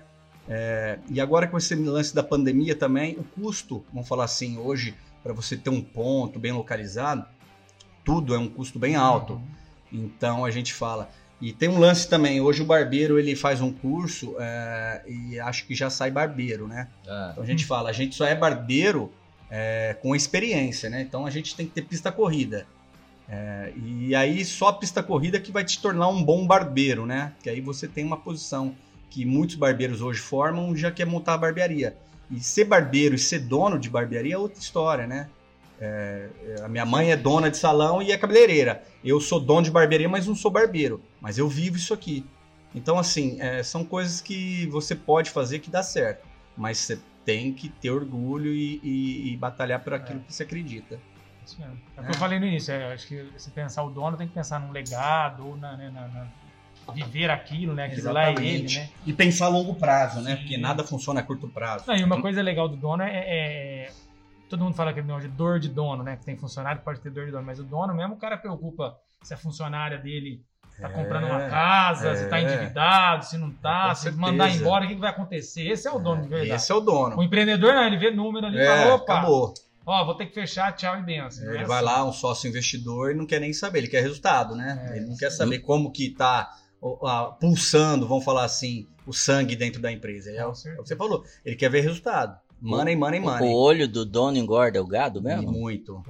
É, 0.48 0.98
e 1.08 1.20
agora 1.20 1.46
com 1.46 1.56
esse 1.56 1.74
lance 1.74 2.14
da 2.14 2.22
pandemia 2.22 2.74
também, 2.74 3.16
o 3.16 3.22
custo, 3.22 3.84
vamos 3.92 4.08
falar 4.08 4.24
assim, 4.24 4.58
hoje, 4.58 4.94
para 5.22 5.32
você 5.32 5.56
ter 5.56 5.70
um 5.70 5.80
ponto 5.80 6.38
bem 6.38 6.52
localizado, 6.52 7.24
tudo 8.04 8.34
é 8.34 8.38
um 8.38 8.48
custo 8.48 8.78
bem 8.78 8.96
alto. 8.96 9.34
Uhum. 9.34 9.42
Então 9.92 10.44
a 10.44 10.50
gente 10.50 10.72
fala. 10.72 11.08
E 11.40 11.52
tem 11.52 11.68
um 11.68 11.78
lance 11.78 12.08
também, 12.08 12.40
hoje 12.40 12.62
o 12.62 12.64
barbeiro 12.64 13.18
ele 13.18 13.34
faz 13.34 13.60
um 13.60 13.72
curso 13.72 14.36
é, 14.38 15.02
e 15.08 15.40
acho 15.40 15.66
que 15.66 15.74
já 15.74 15.90
sai 15.90 16.08
barbeiro, 16.08 16.68
né? 16.68 16.88
Ah. 17.06 17.30
Então 17.32 17.42
a 17.42 17.46
gente 17.46 17.64
fala, 17.64 17.90
a 17.90 17.92
gente 17.92 18.14
só 18.14 18.24
é 18.24 18.34
barbeiro 18.34 19.12
é, 19.54 19.94
com 20.00 20.16
experiência, 20.16 20.88
né? 20.88 21.02
Então 21.02 21.26
a 21.26 21.30
gente 21.30 21.54
tem 21.54 21.66
que 21.66 21.72
ter 21.72 21.82
pista 21.82 22.10
corrida. 22.10 22.66
É, 23.28 23.70
e 23.76 24.14
aí 24.14 24.42
só 24.46 24.68
a 24.68 24.72
pista 24.72 25.02
corrida 25.02 25.38
que 25.38 25.52
vai 25.52 25.62
te 25.62 25.78
tornar 25.78 26.08
um 26.08 26.24
bom 26.24 26.46
barbeiro, 26.46 27.04
né? 27.04 27.34
Que 27.42 27.50
aí 27.50 27.60
você 27.60 27.86
tem 27.86 28.02
uma 28.02 28.16
posição 28.16 28.74
que 29.10 29.26
muitos 29.26 29.56
barbeiros 29.56 30.00
hoje 30.00 30.20
formam, 30.20 30.74
já 30.74 30.90
quer 30.90 31.04
montar 31.04 31.34
a 31.34 31.38
barbearia. 31.38 31.94
E 32.30 32.40
ser 32.40 32.64
barbeiro 32.64 33.14
e 33.14 33.18
ser 33.18 33.40
dono 33.40 33.78
de 33.78 33.90
barbearia 33.90 34.34
é 34.36 34.38
outra 34.38 34.58
história, 34.58 35.06
né? 35.06 35.28
É, 35.78 36.28
a 36.62 36.68
minha 36.68 36.86
mãe 36.86 37.10
é 37.10 37.16
dona 37.16 37.50
de 37.50 37.58
salão 37.58 38.00
e 38.00 38.10
é 38.10 38.16
cabeleireira. 38.16 38.82
Eu 39.04 39.20
sou 39.20 39.38
dono 39.38 39.64
de 39.64 39.70
barbearia, 39.70 40.08
mas 40.08 40.26
não 40.26 40.34
sou 40.34 40.50
barbeiro. 40.50 41.02
Mas 41.20 41.36
eu 41.36 41.46
vivo 41.46 41.76
isso 41.76 41.92
aqui. 41.92 42.24
Então, 42.74 42.98
assim, 42.98 43.36
é, 43.38 43.62
são 43.62 43.84
coisas 43.84 44.22
que 44.22 44.66
você 44.68 44.94
pode 44.94 45.28
fazer 45.28 45.58
que 45.58 45.68
dá 45.68 45.82
certo. 45.82 46.26
Mas 46.56 46.78
você 46.78 46.98
tem 47.24 47.52
que 47.52 47.68
ter 47.68 47.90
orgulho 47.90 48.52
e, 48.52 48.80
e, 48.82 49.32
e 49.32 49.36
batalhar 49.36 49.80
por 49.80 49.94
aquilo 49.94 50.20
é. 50.20 50.22
que 50.22 50.32
você 50.32 50.42
acredita. 50.42 50.98
Isso 51.44 51.60
mesmo. 51.60 51.80
É 51.96 52.00
o 52.00 52.04
que 52.04 52.10
eu 52.10 52.14
falei 52.14 52.38
no 52.38 52.46
início. 52.46 52.72
É, 52.72 52.92
acho 52.92 53.06
que 53.06 53.26
se 53.36 53.50
pensar 53.50 53.82
o 53.82 53.90
dono 53.90 54.16
tem 54.16 54.28
que 54.28 54.34
pensar 54.34 54.60
num 54.60 54.70
legado 54.70 55.46
ou 55.46 55.56
na, 55.56 55.76
né, 55.76 55.90
na, 55.90 56.08
na 56.08 56.26
viver 56.92 57.30
aquilo, 57.30 57.74
né? 57.74 57.84
Aquilo 57.84 58.00
Exatamente. 58.00 58.40
lá 58.40 58.44
é 58.44 58.54
ele, 58.54 58.74
né? 58.74 58.90
E 59.06 59.12
pensar 59.12 59.46
a 59.46 59.48
longo 59.48 59.74
prazo, 59.74 60.20
né? 60.20 60.36
Porque 60.36 60.56
nada 60.56 60.82
funciona 60.82 61.20
a 61.20 61.22
curto 61.22 61.48
prazo. 61.48 61.84
Não, 61.86 61.94
e 61.94 62.02
uma 62.02 62.20
coisa 62.20 62.42
legal 62.42 62.68
do 62.68 62.76
dono 62.76 63.02
é, 63.02 63.86
é 63.86 63.92
todo 64.48 64.64
mundo 64.64 64.74
fala 64.74 64.92
que 64.92 65.00
é 65.00 65.02
de 65.02 65.28
dor 65.28 65.58
de 65.58 65.68
dono, 65.68 66.02
né? 66.02 66.16
Que 66.16 66.24
tem 66.24 66.36
funcionário 66.36 66.82
pode 66.82 67.00
ter 67.00 67.10
dor 67.10 67.24
de 67.24 67.32
dono, 67.32 67.44
mas 67.44 67.58
o 67.58 67.64
dono 67.64 67.94
mesmo, 67.94 68.14
o 68.14 68.18
cara 68.18 68.36
preocupa 68.36 68.98
se 69.22 69.32
a 69.32 69.36
funcionária 69.36 69.96
dele 69.96 70.44
tá 70.82 70.88
é, 70.88 70.92
comprando 70.92 71.24
uma 71.24 71.48
casa, 71.48 72.10
é, 72.10 72.16
se 72.16 72.28
tá 72.28 72.40
endividado, 72.40 73.24
se 73.24 73.38
não 73.38 73.50
tá, 73.50 73.90
é, 73.92 73.94
se 73.94 74.10
mandar 74.10 74.50
embora, 74.50 74.84
o 74.84 74.88
que, 74.88 74.94
vai 74.94 75.10
acontecer? 75.10 75.66
Esse 75.68 75.88
é 75.88 75.92
o 75.92 75.98
dono 75.98 76.22
de 76.22 76.28
verdade. 76.28 76.52
Esse 76.52 76.72
é 76.72 76.74
o 76.74 76.80
dono. 76.80 77.16
O 77.16 77.22
empreendedor, 77.22 77.74
não, 77.74 77.84
ele 77.84 77.96
vê 77.96 78.10
número 78.10 78.46
ali 78.46 78.58
e 78.58 78.60
é, 78.60 78.66
fala, 78.66 78.94
opa, 78.94 79.12
acabou. 79.12 79.54
Ó, 79.84 80.04
vou 80.04 80.14
ter 80.14 80.26
que 80.26 80.34
fechar, 80.34 80.72
tchau 80.72 80.98
e 80.98 81.02
benção. 81.02 81.44
Ele 81.52 81.64
vai 81.64 81.78
assim. 81.78 81.86
lá, 81.86 82.04
um 82.04 82.12
sócio 82.12 82.48
investidor, 82.48 83.10
e 83.10 83.14
não 83.14 83.26
quer 83.26 83.40
nem 83.40 83.52
saber, 83.52 83.78
ele 83.78 83.88
quer 83.88 84.02
resultado, 84.02 84.54
né? 84.54 84.90
É, 84.90 84.96
ele 84.96 85.06
não 85.06 85.16
quer 85.16 85.30
saber 85.30 85.60
como 85.60 85.90
que 85.90 86.10
tá 86.10 86.50
pulsando, 87.40 88.08
vamos 88.08 88.24
falar 88.24 88.44
assim, 88.44 88.88
o 89.06 89.12
sangue 89.12 89.54
dentro 89.54 89.80
da 89.80 89.90
empresa. 89.90 90.30
É, 90.30 90.44
o, 90.44 90.50
é 90.50 90.78
o 90.78 90.82
que 90.82 90.88
você 90.88 90.96
falou. 90.96 91.24
Ele 91.44 91.56
quer 91.56 91.70
ver 91.70 91.80
resultado. 91.80 92.36
Money, 92.60 92.94
money, 92.94 93.20
money. 93.20 93.48
O 93.48 93.56
olho 93.56 93.88
do 93.88 94.04
dono 94.04 94.36
engorda 94.36 94.80
o 94.80 94.86
gado 94.86 95.20
mesmo? 95.20 95.50
Muito. 95.50 96.02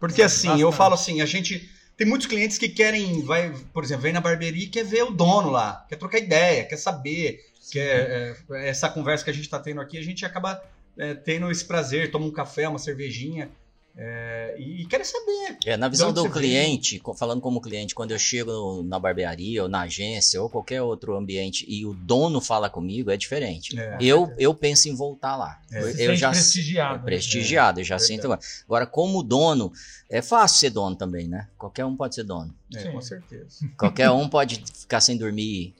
Porque 0.00 0.22
assim, 0.22 0.48
bastante. 0.48 0.62
eu 0.62 0.72
falo 0.72 0.94
assim, 0.94 1.20
a 1.20 1.26
gente. 1.26 1.70
Tem 2.02 2.08
muitos 2.08 2.26
clientes 2.26 2.58
que 2.58 2.68
querem, 2.68 3.22
vai, 3.22 3.54
por 3.72 3.84
exemplo, 3.84 4.02
vem 4.02 4.12
na 4.12 4.20
barbearia 4.20 4.64
e 4.64 4.66
quer 4.66 4.84
ver 4.84 5.04
o 5.04 5.12
dono 5.12 5.50
lá, 5.50 5.86
quer 5.88 5.94
trocar 5.94 6.18
ideia, 6.18 6.64
quer 6.64 6.76
saber, 6.76 7.38
quer 7.70 8.34
é, 8.50 8.68
essa 8.68 8.88
conversa 8.88 9.22
que 9.22 9.30
a 9.30 9.32
gente 9.32 9.44
está 9.44 9.60
tendo 9.60 9.80
aqui, 9.80 9.96
a 9.96 10.02
gente 10.02 10.26
acaba 10.26 10.60
é, 10.98 11.14
tendo 11.14 11.48
esse 11.48 11.64
prazer, 11.64 12.10
toma 12.10 12.26
um 12.26 12.32
café, 12.32 12.66
uma 12.66 12.80
cervejinha. 12.80 13.52
É, 13.94 14.54
e, 14.58 14.86
querem 14.86 15.04
saber. 15.04 15.58
É, 15.66 15.76
na 15.76 15.86
visão 15.86 16.12
do 16.12 16.28
cliente, 16.30 17.00
vem. 17.04 17.14
falando 17.14 17.42
como 17.42 17.60
cliente, 17.60 17.94
quando 17.94 18.12
eu 18.12 18.18
chego 18.18 18.82
na 18.82 18.98
barbearia 18.98 19.62
ou 19.62 19.68
na 19.68 19.82
agência 19.82 20.40
ou 20.40 20.48
qualquer 20.48 20.80
outro 20.80 21.14
ambiente 21.16 21.66
e 21.68 21.84
o 21.84 21.92
dono 21.92 22.40
fala 22.40 22.70
comigo, 22.70 23.10
é 23.10 23.16
diferente. 23.16 23.78
É, 23.78 23.98
eu, 24.00 24.32
eu 24.38 24.54
penso 24.54 24.88
em 24.88 24.94
voltar 24.94 25.36
lá. 25.36 25.60
É. 25.70 26.06
Eu 26.06 26.16
já 26.16 26.30
prestigiado. 26.30 27.00
É, 27.00 27.02
prestigiado, 27.04 27.80
eu 27.80 27.84
já 27.84 27.98
sinto. 27.98 28.32
Agora, 28.64 28.86
como 28.86 29.22
dono, 29.22 29.70
é 30.08 30.22
fácil 30.22 30.58
ser 30.58 30.70
dono 30.70 30.96
também, 30.96 31.28
né? 31.28 31.48
Qualquer 31.58 31.84
um 31.84 31.94
pode 31.94 32.14
ser 32.14 32.24
dono. 32.24 32.54
É, 32.74 32.84
com 32.84 33.00
certeza. 33.00 33.68
Qualquer 33.76 34.10
um 34.10 34.26
pode 34.26 34.62
ficar 34.74 35.02
sem 35.02 35.18
dormir, 35.18 35.74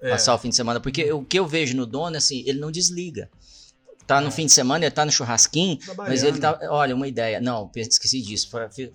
é. 0.00 0.10
passar 0.10 0.34
o 0.34 0.38
fim 0.38 0.50
de 0.50 0.56
semana. 0.56 0.78
Porque 0.78 1.12
o 1.12 1.24
que 1.24 1.38
eu 1.38 1.46
vejo 1.46 1.76
no 1.76 1.84
dono, 1.84 2.14
é 2.14 2.18
assim, 2.18 2.44
ele 2.46 2.60
não 2.60 2.70
desliga 2.70 3.28
tá 4.06 4.20
no 4.20 4.28
é. 4.28 4.30
fim 4.30 4.46
de 4.46 4.52
semana, 4.52 4.84
ele 4.84 4.90
tá 4.90 5.04
no 5.04 5.10
churrasquinho, 5.10 5.78
mas 5.96 6.22
ele 6.22 6.38
tá. 6.38 6.58
Olha, 6.70 6.94
uma 6.94 7.08
ideia. 7.08 7.40
Não, 7.40 7.70
esqueci 7.74 8.22
disso. 8.22 8.48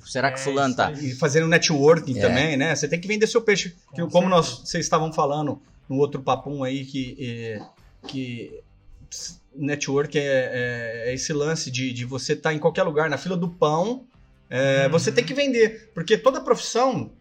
Será 0.06 0.32
que 0.32 0.40
é, 0.40 0.44
fulano 0.44 0.76
tá? 0.76 0.92
E 0.92 1.14
fazendo 1.16 1.48
networking 1.48 2.18
é. 2.18 2.22
também, 2.22 2.58
né? 2.58 2.76
Você 2.76 2.88
tem 2.88 3.00
que 3.00 3.08
vender 3.08 3.28
seu 3.28 3.42
peixe. 3.42 3.76
Com 3.92 4.10
como 4.10 4.30
nós, 4.30 4.62
vocês 4.64 4.86
estavam 4.86 5.12
falando 5.12 5.62
no 5.90 5.98
outro 5.98 6.22
papum 6.22 6.64
aí, 6.64 6.86
que, 6.86 7.18
é, 7.20 7.62
que 8.08 8.62
network 9.54 10.18
é, 10.18 10.24
é, 10.24 11.10
é, 11.10 11.14
esse 11.14 11.34
lance 11.34 11.70
de, 11.70 11.92
de 11.92 12.06
você 12.06 12.34
estar 12.34 12.50
tá 12.50 12.56
em 12.56 12.60
qualquer 12.60 12.84
lugar, 12.84 13.10
na 13.10 13.18
fila 13.18 13.36
do 13.36 13.50
pão. 13.50 14.06
É, 14.50 14.86
uhum. 14.86 14.92
Você 14.92 15.12
tem 15.12 15.24
que 15.24 15.34
vender, 15.34 15.92
porque 15.94 16.18
toda 16.18 16.42
profissão 16.42 17.12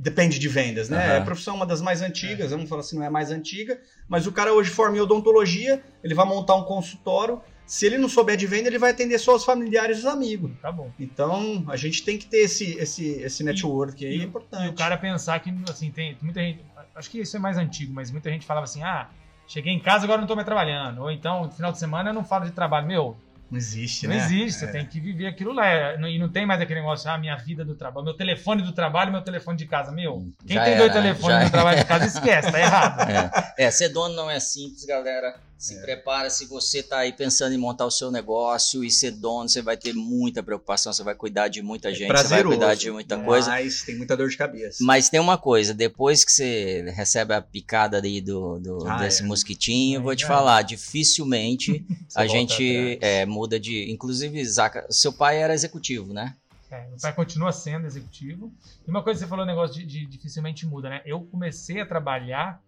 depende 0.00 0.38
de 0.38 0.48
vendas, 0.48 0.88
né? 0.88 0.96
Uhum. 0.96 1.12
É 1.12 1.16
a 1.18 1.20
profissão 1.20 1.54
uma 1.54 1.66
das 1.66 1.82
mais 1.82 2.00
antigas, 2.00 2.46
é. 2.46 2.48
vamos 2.48 2.68
falar 2.68 2.80
assim, 2.80 2.96
não 2.96 3.04
é 3.04 3.08
a 3.08 3.10
mais 3.10 3.30
antiga, 3.30 3.78
mas 4.08 4.26
o 4.26 4.32
cara 4.32 4.52
hoje 4.52 4.70
forma 4.70 4.96
em 4.96 5.00
odontologia, 5.00 5.82
ele 6.02 6.14
vai 6.14 6.24
montar 6.24 6.54
um 6.54 6.64
consultório, 6.64 7.40
se 7.66 7.84
ele 7.84 7.98
não 7.98 8.08
souber 8.08 8.36
de 8.36 8.46
venda, 8.46 8.68
ele 8.68 8.78
vai 8.78 8.92
atender 8.92 9.18
só 9.18 9.36
os 9.36 9.44
familiares 9.44 9.98
e 9.98 10.00
os 10.00 10.06
amigos. 10.06 10.52
Tá 10.60 10.72
bom. 10.72 10.90
Então, 10.98 11.64
a 11.68 11.76
gente 11.76 12.02
tem 12.02 12.16
que 12.16 12.26
ter 12.26 12.38
esse, 12.38 12.78
esse, 12.78 13.10
esse 13.20 13.44
network 13.44 14.02
e, 14.02 14.08
aí, 14.08 14.16
e, 14.16 14.20
é 14.22 14.24
importante. 14.24 14.64
E 14.64 14.68
o 14.70 14.72
cara 14.72 14.96
pensar 14.96 15.38
que, 15.38 15.54
assim, 15.68 15.90
tem 15.90 16.16
muita 16.22 16.40
gente, 16.40 16.64
acho 16.96 17.10
que 17.10 17.20
isso 17.20 17.36
é 17.36 17.38
mais 17.38 17.58
antigo, 17.58 17.92
mas 17.92 18.10
muita 18.10 18.30
gente 18.30 18.46
falava 18.46 18.64
assim, 18.64 18.82
ah, 18.82 19.08
cheguei 19.46 19.72
em 19.72 19.78
casa, 19.78 20.04
agora 20.04 20.20
não 20.20 20.26
tô 20.26 20.34
mais 20.34 20.46
trabalhando, 20.46 21.02
ou 21.02 21.10
então, 21.10 21.44
no 21.44 21.50
final 21.50 21.70
de 21.70 21.78
semana 21.78 22.08
eu 22.08 22.14
não 22.14 22.24
falo 22.24 22.46
de 22.46 22.52
trabalho. 22.52 22.86
Meu, 22.86 23.16
não 23.50 23.58
existe, 23.58 24.06
não 24.06 24.14
né? 24.14 24.20
Não 24.20 24.26
existe, 24.26 24.64
é. 24.64 24.66
você 24.66 24.72
tem 24.72 24.86
que 24.86 25.00
viver 25.00 25.26
aquilo 25.26 25.52
lá. 25.52 25.94
E 26.08 26.18
não 26.18 26.28
tem 26.28 26.46
mais 26.46 26.60
aquele 26.60 26.80
negócio, 26.80 27.10
ah, 27.10 27.18
minha 27.18 27.36
vida 27.36 27.64
do 27.64 27.74
trabalho, 27.74 28.04
meu 28.04 28.14
telefone 28.14 28.62
do 28.62 28.72
trabalho, 28.72 29.10
meu 29.10 29.22
telefone 29.22 29.58
de 29.58 29.66
casa. 29.66 29.90
Meu, 29.90 30.30
quem 30.46 30.56
já 30.56 30.64
tem 30.64 30.74
era, 30.74 30.82
dois 30.82 30.92
telefones 30.92 31.44
no 31.44 31.50
trabalho 31.50 31.78
de 31.78 31.84
casa, 31.84 32.06
esquece, 32.06 32.52
tá 32.52 32.60
errado. 32.60 33.00
É. 33.58 33.64
é, 33.64 33.70
ser 33.70 33.88
dono 33.88 34.14
não 34.14 34.30
é 34.30 34.38
simples, 34.38 34.84
galera. 34.84 35.34
Se 35.60 35.76
é. 35.76 35.80
prepara, 35.82 36.30
se 36.30 36.46
você 36.46 36.78
está 36.78 37.00
aí 37.00 37.12
pensando 37.12 37.52
em 37.52 37.58
montar 37.58 37.84
o 37.84 37.90
seu 37.90 38.10
negócio 38.10 38.82
e 38.82 38.90
ser 38.90 39.10
dono, 39.10 39.46
você 39.46 39.60
vai 39.60 39.76
ter 39.76 39.92
muita 39.92 40.42
preocupação, 40.42 40.90
você 40.90 41.02
vai 41.02 41.14
cuidar 41.14 41.48
de 41.48 41.60
muita 41.60 41.90
é 41.90 41.94
gente, 41.94 42.16
você 42.16 42.28
vai 42.28 42.42
cuidar 42.42 42.74
de 42.74 42.90
muita 42.90 43.18
coisa. 43.18 43.50
Mas 43.50 43.82
tem 43.82 43.94
muita 43.94 44.16
dor 44.16 44.30
de 44.30 44.38
cabeça. 44.38 44.82
Mas 44.82 45.10
tem 45.10 45.20
uma 45.20 45.36
coisa, 45.36 45.74
depois 45.74 46.24
que 46.24 46.32
você 46.32 46.90
recebe 46.96 47.34
a 47.34 47.42
picada 47.42 48.00
aí 48.02 48.22
do, 48.22 48.58
do 48.58 48.88
ah, 48.88 49.00
desse 49.00 49.22
é. 49.22 49.26
mosquitinho, 49.26 49.98
eu 49.98 50.02
vou 50.02 50.16
te 50.16 50.24
falar, 50.24 50.62
dificilmente 50.62 51.84
a 52.16 52.26
gente 52.26 52.98
é, 53.02 53.26
muda 53.26 53.60
de. 53.60 53.90
Inclusive, 53.90 54.42
Zaca, 54.46 54.86
seu 54.88 55.12
pai 55.12 55.42
era 55.42 55.52
executivo, 55.52 56.14
né? 56.14 56.36
É, 56.70 56.88
meu 56.88 56.96
pai 56.98 57.12
continua 57.12 57.52
sendo 57.52 57.86
executivo. 57.86 58.50
E 58.88 58.90
uma 58.90 59.02
coisa 59.02 59.18
que 59.18 59.24
você 59.26 59.28
falou, 59.28 59.44
o 59.44 59.46
negócio 59.46 59.76
de, 59.76 59.84
de 59.84 60.06
dificilmente 60.06 60.64
muda, 60.64 60.88
né? 60.88 61.02
Eu 61.04 61.20
comecei 61.26 61.82
a 61.82 61.86
trabalhar 61.86 62.62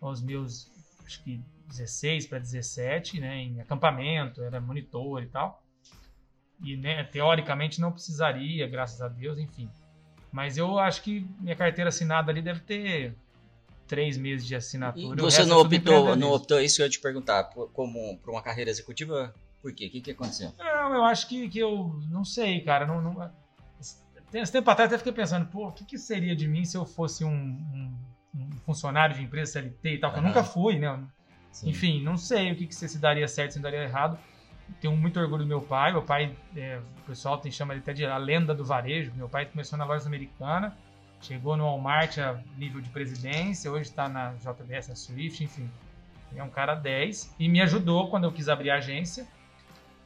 aos 0.00 0.22
meus, 0.22 0.70
acho 1.04 1.24
que 1.24 1.40
16 1.70 2.26
para 2.26 2.38
17, 2.38 3.20
né, 3.20 3.36
em 3.36 3.60
acampamento, 3.60 4.42
era 4.42 4.60
monitor 4.60 5.22
e 5.22 5.26
tal. 5.26 5.62
E 6.62 6.76
né, 6.76 7.04
teoricamente 7.04 7.80
não 7.80 7.90
precisaria, 7.90 8.68
graças 8.68 9.00
a 9.00 9.08
Deus, 9.08 9.38
enfim. 9.38 9.70
Mas 10.30 10.58
eu 10.58 10.78
acho 10.78 11.02
que 11.02 11.26
minha 11.40 11.56
carteira 11.56 11.88
assinada 11.88 12.30
ali 12.30 12.42
deve 12.42 12.60
ter 12.60 13.16
três 13.86 14.16
meses 14.16 14.46
de 14.46 14.54
assinatura. 14.54 15.18
E 15.18 15.22
você 15.22 15.44
não 15.44 15.58
é 15.58 15.60
optou, 15.60 16.16
não 16.16 16.32
optou, 16.32 16.60
isso 16.60 16.76
que 16.76 16.82
eu 16.82 16.86
ia 16.86 16.90
te 16.90 17.00
perguntar, 17.00 17.44
como 17.72 18.18
para 18.18 18.30
uma 18.30 18.42
carreira 18.42 18.70
executiva, 18.70 19.34
por 19.62 19.72
quê? 19.72 19.86
O 19.86 19.90
que, 19.90 20.00
que 20.00 20.10
aconteceu? 20.10 20.52
Não, 20.58 20.94
eu 20.94 21.04
acho 21.04 21.26
que, 21.26 21.48
que 21.48 21.58
eu 21.58 21.98
não 22.10 22.24
sei, 22.24 22.60
cara. 22.60 22.86
Não, 22.86 23.00
não, 23.00 23.30
esse 24.32 24.52
tempo 24.52 24.70
atrás 24.70 24.88
até 24.88 24.98
fiquei 24.98 25.12
pensando, 25.12 25.46
pô, 25.46 25.68
o 25.68 25.72
que, 25.72 25.84
que 25.84 25.98
seria 25.98 26.36
de 26.36 26.46
mim 26.46 26.64
se 26.64 26.76
eu 26.76 26.84
fosse 26.84 27.24
um, 27.24 27.32
um, 27.32 27.96
um 28.34 28.50
funcionário 28.64 29.16
de 29.16 29.22
empresa 29.22 29.52
CLT 29.52 29.94
e 29.94 29.98
tal, 29.98 30.12
que 30.12 30.18
eu 30.18 30.22
nunca 30.22 30.44
fui, 30.44 30.78
né? 30.78 31.04
Sim. 31.52 31.70
Enfim, 31.70 32.02
não 32.02 32.16
sei 32.16 32.52
o 32.52 32.56
que, 32.56 32.66
que 32.66 32.74
se 32.74 32.98
daria 32.98 33.26
certo, 33.28 33.52
se 33.52 33.60
daria 33.60 33.82
errado. 33.82 34.18
Tenho 34.80 34.96
muito 34.96 35.18
orgulho 35.18 35.42
do 35.42 35.48
meu 35.48 35.60
pai. 35.60 35.92
Meu 35.92 36.02
pai, 36.02 36.34
é, 36.56 36.80
o 37.02 37.06
pessoal 37.06 37.38
tem, 37.38 37.50
chama 37.50 37.74
ele 37.74 37.80
até 37.80 37.92
de 37.92 38.06
a 38.06 38.16
lenda 38.16 38.54
do 38.54 38.64
varejo. 38.64 39.12
Meu 39.14 39.28
pai 39.28 39.46
começou 39.46 39.78
na 39.78 39.84
loja 39.84 40.06
americana, 40.06 40.76
chegou 41.20 41.56
no 41.56 41.64
Walmart 41.64 42.18
a 42.18 42.40
nível 42.56 42.80
de 42.80 42.88
presidência, 42.88 43.70
hoje 43.70 43.90
está 43.90 44.08
na 44.08 44.32
JBS, 44.34 44.88
na 44.88 44.94
Swift, 44.94 45.42
enfim. 45.42 45.68
Ele 46.30 46.40
é 46.40 46.44
um 46.44 46.50
cara 46.50 46.74
10 46.74 47.34
e 47.38 47.48
me 47.48 47.60
ajudou 47.60 48.08
quando 48.08 48.24
eu 48.24 48.32
quis 48.32 48.48
abrir 48.48 48.70
a 48.70 48.76
agência. 48.76 49.26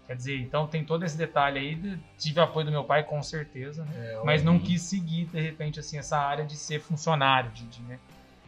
Quer 0.07 0.17
dizer, 0.17 0.39
então 0.39 0.67
tem 0.67 0.85
todo 0.85 1.05
esse 1.05 1.17
detalhe 1.17 1.59
aí. 1.59 1.99
Tive 2.19 2.41
apoio 2.41 2.67
do 2.67 2.73
meu 2.73 2.85
pai, 2.85 3.05
com 3.05 3.23
certeza, 3.23 3.85
né? 3.85 3.93
é, 3.97 4.23
mas 4.25 4.43
não 4.43 4.59
quis 4.59 4.83
seguir, 4.83 5.27
de 5.27 5.41
repente, 5.41 5.81
assim, 5.81 5.99
essa 5.99 6.19
área 6.19 6.45
de 6.45 6.57
ser 6.57 6.81
funcionário, 6.81 7.51
de, 7.53 7.65
de 7.67 7.83
né? 7.83 7.99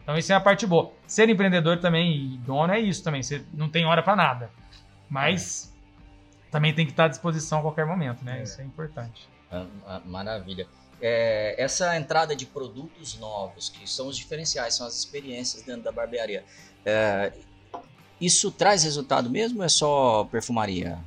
Então, 0.07 0.17
isso 0.17 0.31
é 0.31 0.35
a 0.35 0.39
parte 0.39 0.65
boa. 0.65 0.93
Ser 1.05 1.27
empreendedor 1.27 1.81
também 1.81 2.15
e 2.15 2.37
dono 2.37 2.71
é 2.71 2.79
isso 2.79 3.03
também. 3.03 3.21
Você 3.21 3.43
não 3.53 3.67
tem 3.67 3.85
hora 3.85 4.01
para 4.01 4.15
nada. 4.15 4.49
Mas 5.09 5.69
é. 6.47 6.49
também 6.49 6.73
tem 6.73 6.85
que 6.85 6.93
estar 6.93 7.05
à 7.05 7.07
disposição 7.09 7.59
a 7.59 7.61
qualquer 7.61 7.85
momento, 7.85 8.23
né? 8.23 8.39
É. 8.39 8.43
Isso 8.43 8.61
é 8.61 8.63
importante. 8.63 9.27
Ah, 9.51 9.65
ah, 9.85 10.01
maravilha. 10.05 10.65
É, 11.01 11.61
essa 11.61 11.97
entrada 11.97 12.33
de 12.37 12.45
produtos 12.45 13.19
novos, 13.19 13.67
que 13.67 13.85
são 13.85 14.07
os 14.07 14.15
diferenciais, 14.15 14.75
são 14.75 14.87
as 14.87 14.97
experiências 14.97 15.63
dentro 15.63 15.81
da 15.83 15.91
barbearia, 15.91 16.45
é, 16.85 17.33
isso 18.19 18.49
traz 18.49 18.85
resultado 18.85 19.29
mesmo 19.29 19.59
ou 19.59 19.65
é 19.65 19.69
só 19.69 20.23
perfumaria? 20.31 20.97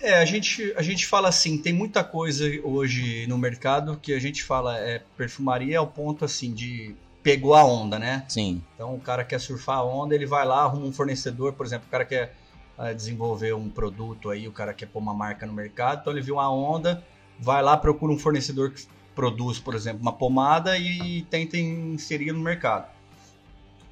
É, 0.00 0.14
a 0.14 0.24
gente, 0.24 0.72
a 0.76 0.82
gente 0.82 1.08
fala 1.08 1.28
assim, 1.28 1.58
tem 1.60 1.72
muita 1.72 2.04
coisa 2.04 2.44
hoje 2.62 3.26
no 3.26 3.36
mercado 3.36 3.98
que 4.00 4.14
a 4.14 4.20
gente 4.20 4.44
fala 4.44 4.78
é 4.78 5.02
perfumaria 5.16 5.80
ao 5.80 5.88
ponto 5.88 6.24
assim 6.24 6.54
de 6.54 6.94
pegou 7.22 7.54
a 7.54 7.64
onda, 7.64 7.98
né? 7.98 8.24
Sim. 8.28 8.62
Então 8.74 8.94
o 8.94 9.00
cara 9.00 9.24
quer 9.24 9.40
surfar 9.40 9.78
a 9.78 9.84
onda, 9.84 10.14
ele 10.14 10.26
vai 10.26 10.44
lá, 10.46 10.62
arruma 10.62 10.86
um 10.86 10.92
fornecedor, 10.92 11.52
por 11.52 11.66
exemplo, 11.66 11.86
o 11.88 11.90
cara 11.90 12.04
quer 12.04 12.34
uh, 12.78 12.94
desenvolver 12.94 13.54
um 13.54 13.68
produto 13.68 14.30
aí, 14.30 14.46
o 14.48 14.52
cara 14.52 14.72
quer 14.72 14.86
pôr 14.86 15.00
uma 15.00 15.14
marca 15.14 15.46
no 15.46 15.52
mercado, 15.52 16.00
então 16.00 16.12
ele 16.12 16.22
viu 16.22 16.38
a 16.38 16.50
onda, 16.50 17.04
vai 17.38 17.62
lá, 17.62 17.76
procura 17.76 18.12
um 18.12 18.18
fornecedor 18.18 18.70
que 18.70 18.86
produz, 19.14 19.58
por 19.58 19.74
exemplo, 19.74 20.00
uma 20.00 20.12
pomada 20.12 20.78
e 20.78 21.22
tenta 21.22 21.56
inserir 21.56 22.32
no 22.32 22.40
mercado. 22.40 22.88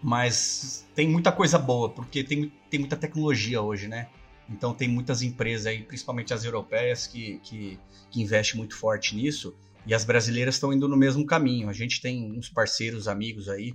Mas 0.01 0.87
tem 0.95 1.09
muita 1.09 1.33
coisa 1.33 1.59
boa, 1.59 1.89
porque 1.89 2.23
tem, 2.23 2.53
tem 2.71 2.79
muita 2.79 2.97
tecnologia 2.97 3.61
hoje, 3.61 3.89
né? 3.89 4.07
Então 4.49 4.73
tem 4.73 4.87
muitas 4.87 5.23
empresas 5.23 5.67
aí, 5.67 5.83
principalmente 5.83 6.33
as 6.33 6.45
europeias, 6.45 7.07
que, 7.07 7.41
que, 7.43 7.79
que 8.11 8.23
investem 8.23 8.57
muito 8.57 8.77
forte 8.77 9.17
nisso. 9.17 9.53
E 9.87 9.95
as 9.95 10.05
brasileiras 10.05 10.57
estão 10.57 10.73
indo 10.73 10.89
no 10.89 10.97
mesmo 10.97 11.25
caminho. 11.25 11.69
A 11.69 11.73
gente 11.73 12.01
tem 12.01 12.33
uns 12.37 12.49
parceiros, 12.49 13.07
amigos 13.07 13.49
aí. 13.49 13.73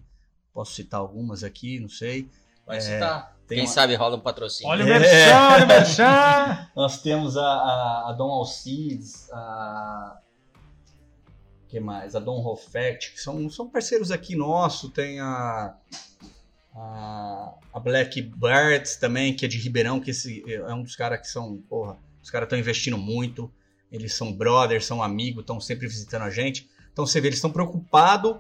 Posso 0.53 0.73
citar 0.73 0.99
algumas 0.99 1.43
aqui, 1.43 1.79
não 1.79 1.87
sei. 1.87 2.27
Pode 2.65 2.79
é, 2.79 2.81
citar. 2.81 3.37
Quem 3.47 3.61
uma... 3.61 3.67
sabe 3.67 3.95
rola 3.95 4.17
um 4.17 4.19
patrocínio. 4.19 4.69
Olha 4.69 4.85
o 4.85 4.89
é. 4.89 4.99
merchan, 4.99 5.49
olha 5.53 5.63
o 5.63 5.67
merchan. 5.67 6.67
Nós 6.75 7.01
temos 7.01 7.37
a, 7.37 7.41
a, 7.41 8.09
a 8.09 8.13
Dom 8.13 8.29
Alcides, 8.29 9.29
a... 9.31 10.19
que 11.69 11.79
mais? 11.79 12.13
A 12.13 12.19
Dom 12.19 12.41
Rofect, 12.41 13.13
que 13.13 13.21
são, 13.21 13.49
são 13.49 13.69
parceiros 13.69 14.11
aqui 14.11 14.35
nossos. 14.35 14.91
Tem 14.91 15.21
a, 15.21 15.73
a, 16.75 17.53
a 17.73 17.79
Black 17.79 18.21
Birds 18.21 18.97
também, 18.97 19.33
que 19.33 19.45
é 19.45 19.47
de 19.47 19.57
Ribeirão, 19.57 20.01
que 20.01 20.11
esse 20.11 20.43
é 20.51 20.73
um 20.73 20.83
dos 20.83 20.95
caras 20.97 21.21
que 21.21 21.27
são, 21.27 21.57
porra, 21.69 21.97
os 22.21 22.29
caras 22.29 22.47
estão 22.47 22.59
investindo 22.59 22.97
muito 22.97 23.49
eles 23.91 24.13
são 24.13 24.31
brothers, 24.31 24.85
são 24.85 25.03
amigos, 25.03 25.41
estão 25.41 25.59
sempre 25.59 25.87
visitando 25.87 26.23
a 26.23 26.29
gente. 26.29 26.69
Então 26.91 27.05
você 27.05 27.19
vê, 27.19 27.27
eles 27.27 27.37
estão 27.37 27.51
preocupados 27.51 28.37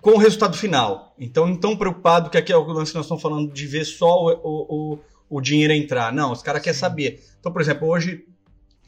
com 0.00 0.10
o 0.10 0.18
resultado 0.18 0.56
final. 0.56 1.14
Então 1.18 1.46
não 1.46 1.54
estão 1.54 1.76
preocupados 1.76 2.30
que 2.30 2.38
aqui 2.38 2.52
é 2.52 2.56
o 2.56 2.64
lance 2.64 2.92
que 2.92 2.96
nós 2.96 3.06
estamos 3.06 3.22
falando 3.22 3.52
de 3.52 3.66
ver 3.66 3.84
só 3.84 4.24
o, 4.24 4.94
o, 4.94 4.98
o 5.28 5.40
dinheiro 5.40 5.72
entrar. 5.72 6.12
Não, 6.12 6.32
os 6.32 6.42
caras 6.42 6.62
querem 6.62 6.78
saber. 6.78 7.24
Então, 7.40 7.52
por 7.52 7.60
exemplo, 7.60 7.88
hoje 7.88 8.24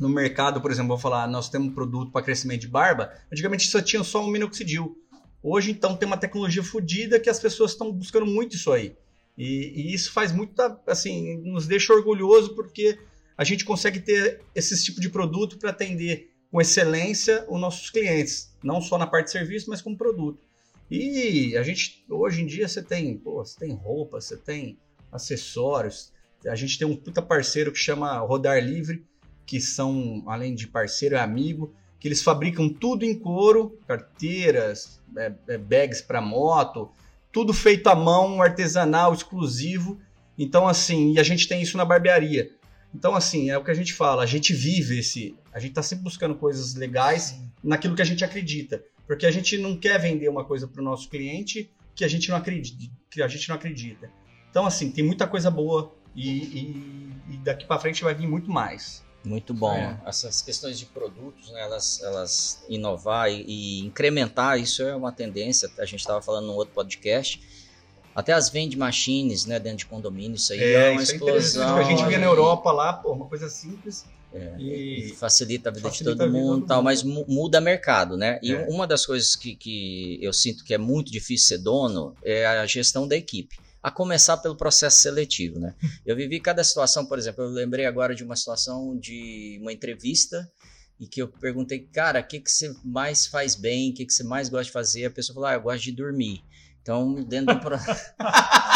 no 0.01 0.09
mercado, 0.09 0.63
por 0.63 0.71
exemplo, 0.71 0.89
vou 0.89 0.99
falar, 0.99 1.29
nós 1.29 1.51
temos 1.51 1.69
um 1.69 1.75
produto 1.75 2.11
para 2.11 2.23
crescimento 2.23 2.63
de 2.63 2.69
barba. 2.69 3.13
Antigamente 3.31 3.69
só 3.69 3.83
tinha 3.83 4.03
só 4.03 4.25
um 4.25 4.31
minoxidil. 4.31 4.97
Hoje, 5.43 5.71
então, 5.71 5.95
tem 5.95 6.07
uma 6.07 6.17
tecnologia 6.17 6.63
fodida 6.63 7.21
que 7.21 7.29
as 7.29 7.39
pessoas 7.39 7.73
estão 7.73 7.93
buscando 7.93 8.25
muito 8.25 8.57
isso 8.57 8.73
aí. 8.73 8.97
E, 9.37 9.73
e, 9.75 9.95
isso 9.95 10.11
faz 10.13 10.33
muito, 10.33 10.55
assim, 10.87 11.39
nos 11.43 11.67
deixa 11.67 11.93
orgulhoso 11.93 12.55
porque 12.55 12.99
a 13.41 13.45
gente 13.45 13.65
consegue 13.65 14.01
ter 14.01 14.43
esse 14.55 14.85
tipo 14.85 15.01
de 15.01 15.09
produto 15.09 15.57
para 15.57 15.71
atender 15.71 16.31
com 16.53 16.61
excelência 16.61 17.47
os 17.49 17.59
nossos 17.59 17.89
clientes, 17.89 18.55
não 18.63 18.83
só 18.83 18.99
na 18.99 19.07
parte 19.07 19.27
de 19.27 19.31
serviço, 19.31 19.71
mas 19.71 19.81
como 19.81 19.97
produto. 19.97 20.47
E 20.91 21.57
a 21.57 21.63
gente, 21.63 22.05
hoje 22.11 22.43
em 22.43 22.47
dia, 22.47 22.69
você 22.69 22.83
tem, 22.83 23.17
pô, 23.17 23.43
você 23.43 23.59
tem 23.59 23.73
roupa, 23.73 24.21
você 24.21 24.37
tem 24.37 24.79
acessórios, 25.11 26.13
a 26.47 26.55
gente 26.55 26.79
tem 26.79 26.87
um 26.87 26.95
puta 26.95 27.23
parceiro 27.23 27.73
que 27.73 27.79
chama 27.79 28.19
Rodar 28.19 28.63
Livre, 28.63 29.07
que 29.47 29.59
são, 29.59 30.23
além 30.27 30.55
de 30.55 30.67
parceiro, 30.67 31.15
é 31.15 31.21
amigo, 31.21 31.75
que 31.99 32.09
eles 32.09 32.23
fabricam 32.23 32.69
tudo 32.69 33.07
em 33.07 33.19
couro, 33.19 33.81
carteiras, 33.89 35.01
é, 35.17 35.33
é, 35.49 35.57
bags 35.57 36.03
para 36.03 36.21
moto, 36.21 36.91
tudo 37.33 37.55
feito 37.55 37.87
à 37.87 37.95
mão, 37.95 38.43
artesanal, 38.43 39.15
exclusivo. 39.15 39.99
Então, 40.37 40.69
assim, 40.69 41.15
e 41.15 41.19
a 41.19 41.23
gente 41.23 41.49
tem 41.49 41.63
isso 41.63 41.79
na 41.79 41.87
barbearia. 41.87 42.60
Então, 42.95 43.15
assim, 43.15 43.51
é 43.51 43.57
o 43.57 43.65
que 43.65 43.71
a 43.71 43.75
gente 43.75 43.93
fala, 43.93 44.23
a 44.23 44.27
gente 44.27 44.53
vive 44.53 44.99
esse. 44.99 45.37
A 45.53 45.59
gente 45.59 45.73
tá 45.73 45.83
sempre 45.83 46.05
buscando 46.05 46.35
coisas 46.35 46.75
legais 46.75 47.39
naquilo 47.63 47.95
que 47.95 48.03
a 48.03 48.05
gente 48.05 48.25
acredita. 48.25 48.83
Porque 49.07 49.27
a 49.27 49.31
gente 49.31 49.59
não 49.59 49.77
quer 49.77 49.99
vender 49.99 50.29
uma 50.29 50.45
coisa 50.45 50.67
para 50.69 50.81
o 50.81 50.85
nosso 50.85 51.09
cliente 51.09 51.71
que 51.95 52.05
a 52.05 52.09
gente 52.09 52.29
não 52.29 52.37
acredita. 52.37 52.93
Que 53.11 53.23
a 53.23 53.29
gente 53.29 53.49
não 53.49 53.57
acredita. 53.57 54.11
Então, 54.51 54.67
assim, 54.67 54.91
tem 54.91 55.05
muita 55.05 55.27
coisa 55.27 55.51
boa 55.51 55.95
e, 56.15 56.29
e, 56.29 57.13
e 57.31 57.37
daqui 57.39 57.65
para 57.65 57.81
frente 57.81 58.03
vai 58.03 58.15
vir 58.15 58.27
muito 58.27 58.51
mais. 58.51 59.05
Muito 59.25 59.53
bom. 59.53 59.75
É. 59.75 60.01
Essas 60.07 60.43
questões 60.43 60.79
de 60.79 60.87
produtos, 60.87 61.51
né, 61.51 61.61
elas, 61.61 62.01
elas 62.03 62.65
inovar 62.69 63.31
e, 63.31 63.45
e 63.47 63.81
incrementar, 63.81 64.59
isso 64.59 64.83
é 64.83 64.97
uma 64.97 65.13
tendência. 65.13 65.71
A 65.79 65.85
gente 65.85 66.01
estava 66.01 66.23
falando 66.23 66.47
num 66.47 66.55
outro 66.55 66.75
podcast 66.75 67.41
até 68.15 68.33
as 68.33 68.49
vende 68.49 68.77
machines, 68.77 69.47
né, 69.47 69.59
dentro 69.59 69.79
de 69.79 69.87
condomínio, 69.87 70.37
isso 70.37 70.53
aí 70.53 70.61
é, 70.61 70.73
é 70.73 70.91
uma 70.93 71.01
é 71.01 71.05
explosão. 71.05 71.79
É 71.79 71.81
a 71.81 71.85
gente 71.85 72.05
via 72.07 72.19
na 72.19 72.27
Europa 72.27 72.73
lá, 72.73 72.93
pô, 72.93 73.13
uma 73.13 73.27
coisa 73.27 73.49
simples. 73.49 74.05
É, 74.33 74.57
e 74.61 75.15
facilita 75.19 75.71
a 75.71 75.73
vida 75.73 75.89
facilita 75.89 76.15
de 76.15 76.19
todo 76.19 76.33
mundo, 76.33 76.65
tal, 76.65 76.83
mas 76.83 77.03
muda 77.03 77.61
mercado, 77.61 78.17
né? 78.17 78.39
E 78.43 78.53
é. 78.53 78.65
uma 78.69 78.87
das 78.87 79.05
coisas 79.05 79.35
que, 79.35 79.57
que 79.57 80.19
eu 80.23 80.33
sinto 80.33 80.65
que 80.65 80.73
é 80.73 80.79
muito 80.79 81.11
difícil 81.11 81.49
ser 81.49 81.59
dono 81.59 82.15
é 82.23 82.47
a 82.47 82.65
gestão 82.65 83.09
da 83.09 83.17
equipe. 83.17 83.59
A 83.83 83.91
começar 83.91 84.37
pelo 84.37 84.55
processo 84.55 85.03
seletivo, 85.03 85.59
né? 85.59 85.75
Eu 86.07 86.15
vivi 86.15 86.39
cada 86.39 86.63
situação, 86.63 87.07
por 87.07 87.19
exemplo, 87.19 87.45
eu 87.45 87.49
lembrei 87.49 87.87
agora 87.87 88.15
de 88.15 88.23
uma 88.23 88.37
situação 88.37 88.97
de 88.97 89.59
uma 89.61 89.73
entrevista 89.73 90.47
e 90.99 91.07
que 91.07 91.23
eu 91.23 91.29
perguntei, 91.29 91.79
cara, 91.79 92.21
o 92.21 92.25
que, 92.25 92.41
que 92.41 92.51
você 92.51 92.75
mais 92.85 93.27
faz 93.27 93.55
bem, 93.55 93.91
o 93.91 93.95
que, 93.95 94.05
que 94.05 94.13
você 94.13 94.23
mais 94.23 94.51
gosta 94.51 94.67
de 94.67 94.73
fazer? 94.73 95.07
A 95.07 95.11
pessoa 95.11 95.35
falou, 95.35 95.49
ah, 95.49 95.55
eu 95.55 95.63
gosto 95.63 95.85
de 95.85 95.93
dormir. 95.93 96.45
Então, 96.83 97.15
dentro 97.25 97.55
do 97.55 97.61
processo. 97.61 98.13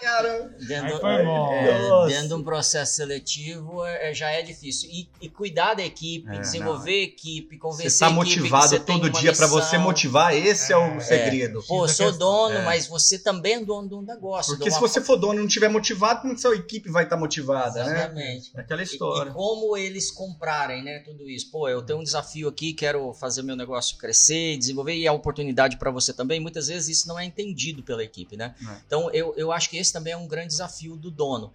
Cara, 0.00 0.54
dentro, 0.66 1.06
é, 1.06 2.06
dentro 2.08 2.28
de 2.28 2.34
um 2.34 2.42
processo 2.42 2.94
seletivo 2.94 3.84
é, 3.84 4.14
já 4.14 4.30
é 4.30 4.40
difícil. 4.42 4.88
E, 4.90 5.08
e 5.20 5.28
cuidar 5.28 5.74
da 5.74 5.84
equipe, 5.84 6.28
é, 6.28 6.38
desenvolver 6.38 6.96
não. 6.96 7.04
equipe, 7.04 7.58
convencer 7.58 7.90
você 7.90 7.98
tá 7.98 8.10
motivado 8.10 8.80
todo 8.80 9.10
dia 9.10 9.32
para 9.34 9.46
você 9.46 9.76
motivar, 9.76 10.34
esse 10.34 10.72
é, 10.72 10.76
o 10.76 10.96
é. 10.96 11.00
segredo. 11.00 11.62
Pô, 11.68 11.86
sou 11.86 12.12
dono, 12.12 12.56
é. 12.56 12.64
mas 12.64 12.86
você 12.86 13.18
também 13.18 13.54
é 13.54 13.60
dono 13.64 13.88
de 13.88 13.94
um 13.94 14.02
negócio. 14.02 14.56
Porque 14.56 14.70
se 14.70 14.80
você 14.80 15.00
for 15.00 15.16
dono 15.16 15.34
e 15.34 15.38
não 15.38 15.46
estiver 15.46 15.68
motivado, 15.68 16.22
como 16.22 16.38
sua 16.38 16.54
equipe 16.56 16.90
vai 16.90 17.04
estar 17.04 17.16
tá 17.16 17.20
motivada, 17.20 17.84
né? 17.84 17.98
Exatamente. 17.98 18.54
né? 18.54 18.62
Aquela 18.62 18.82
história. 18.82 19.30
E, 19.30 19.32
e, 19.32 19.34
como 19.34 19.76
eles 19.76 20.10
comprarem, 20.10 20.82
né, 20.82 21.00
tudo 21.00 21.28
isso. 21.28 21.50
Pô, 21.50 21.68
eu 21.68 21.82
tenho 21.82 21.98
um 21.98 22.02
desafio 22.02 22.48
aqui, 22.48 22.72
quero 22.72 23.12
fazer 23.12 23.42
meu 23.42 23.56
negócio 23.56 23.98
crescer, 23.98 24.56
desenvolver 24.56 24.94
e 24.94 25.06
a 25.06 25.12
oportunidade 25.12 25.76
para 25.76 25.90
você 25.90 26.12
também. 26.12 26.40
Muitas 26.40 26.68
vezes 26.68 26.98
isso 26.98 27.08
não 27.08 27.18
é 27.18 27.24
entendido 27.24 27.82
pela 27.82 28.02
equipe, 28.02 28.36
né? 28.36 28.54
É. 28.60 28.76
Então 28.86 29.10
eu, 29.12 29.34
eu 29.36 29.52
acho 29.52 29.68
que 29.68 29.76
esse 29.76 29.89
também 29.92 30.12
é 30.12 30.16
um 30.16 30.26
grande 30.26 30.48
desafio 30.48 30.96
do 30.96 31.10
dono. 31.10 31.52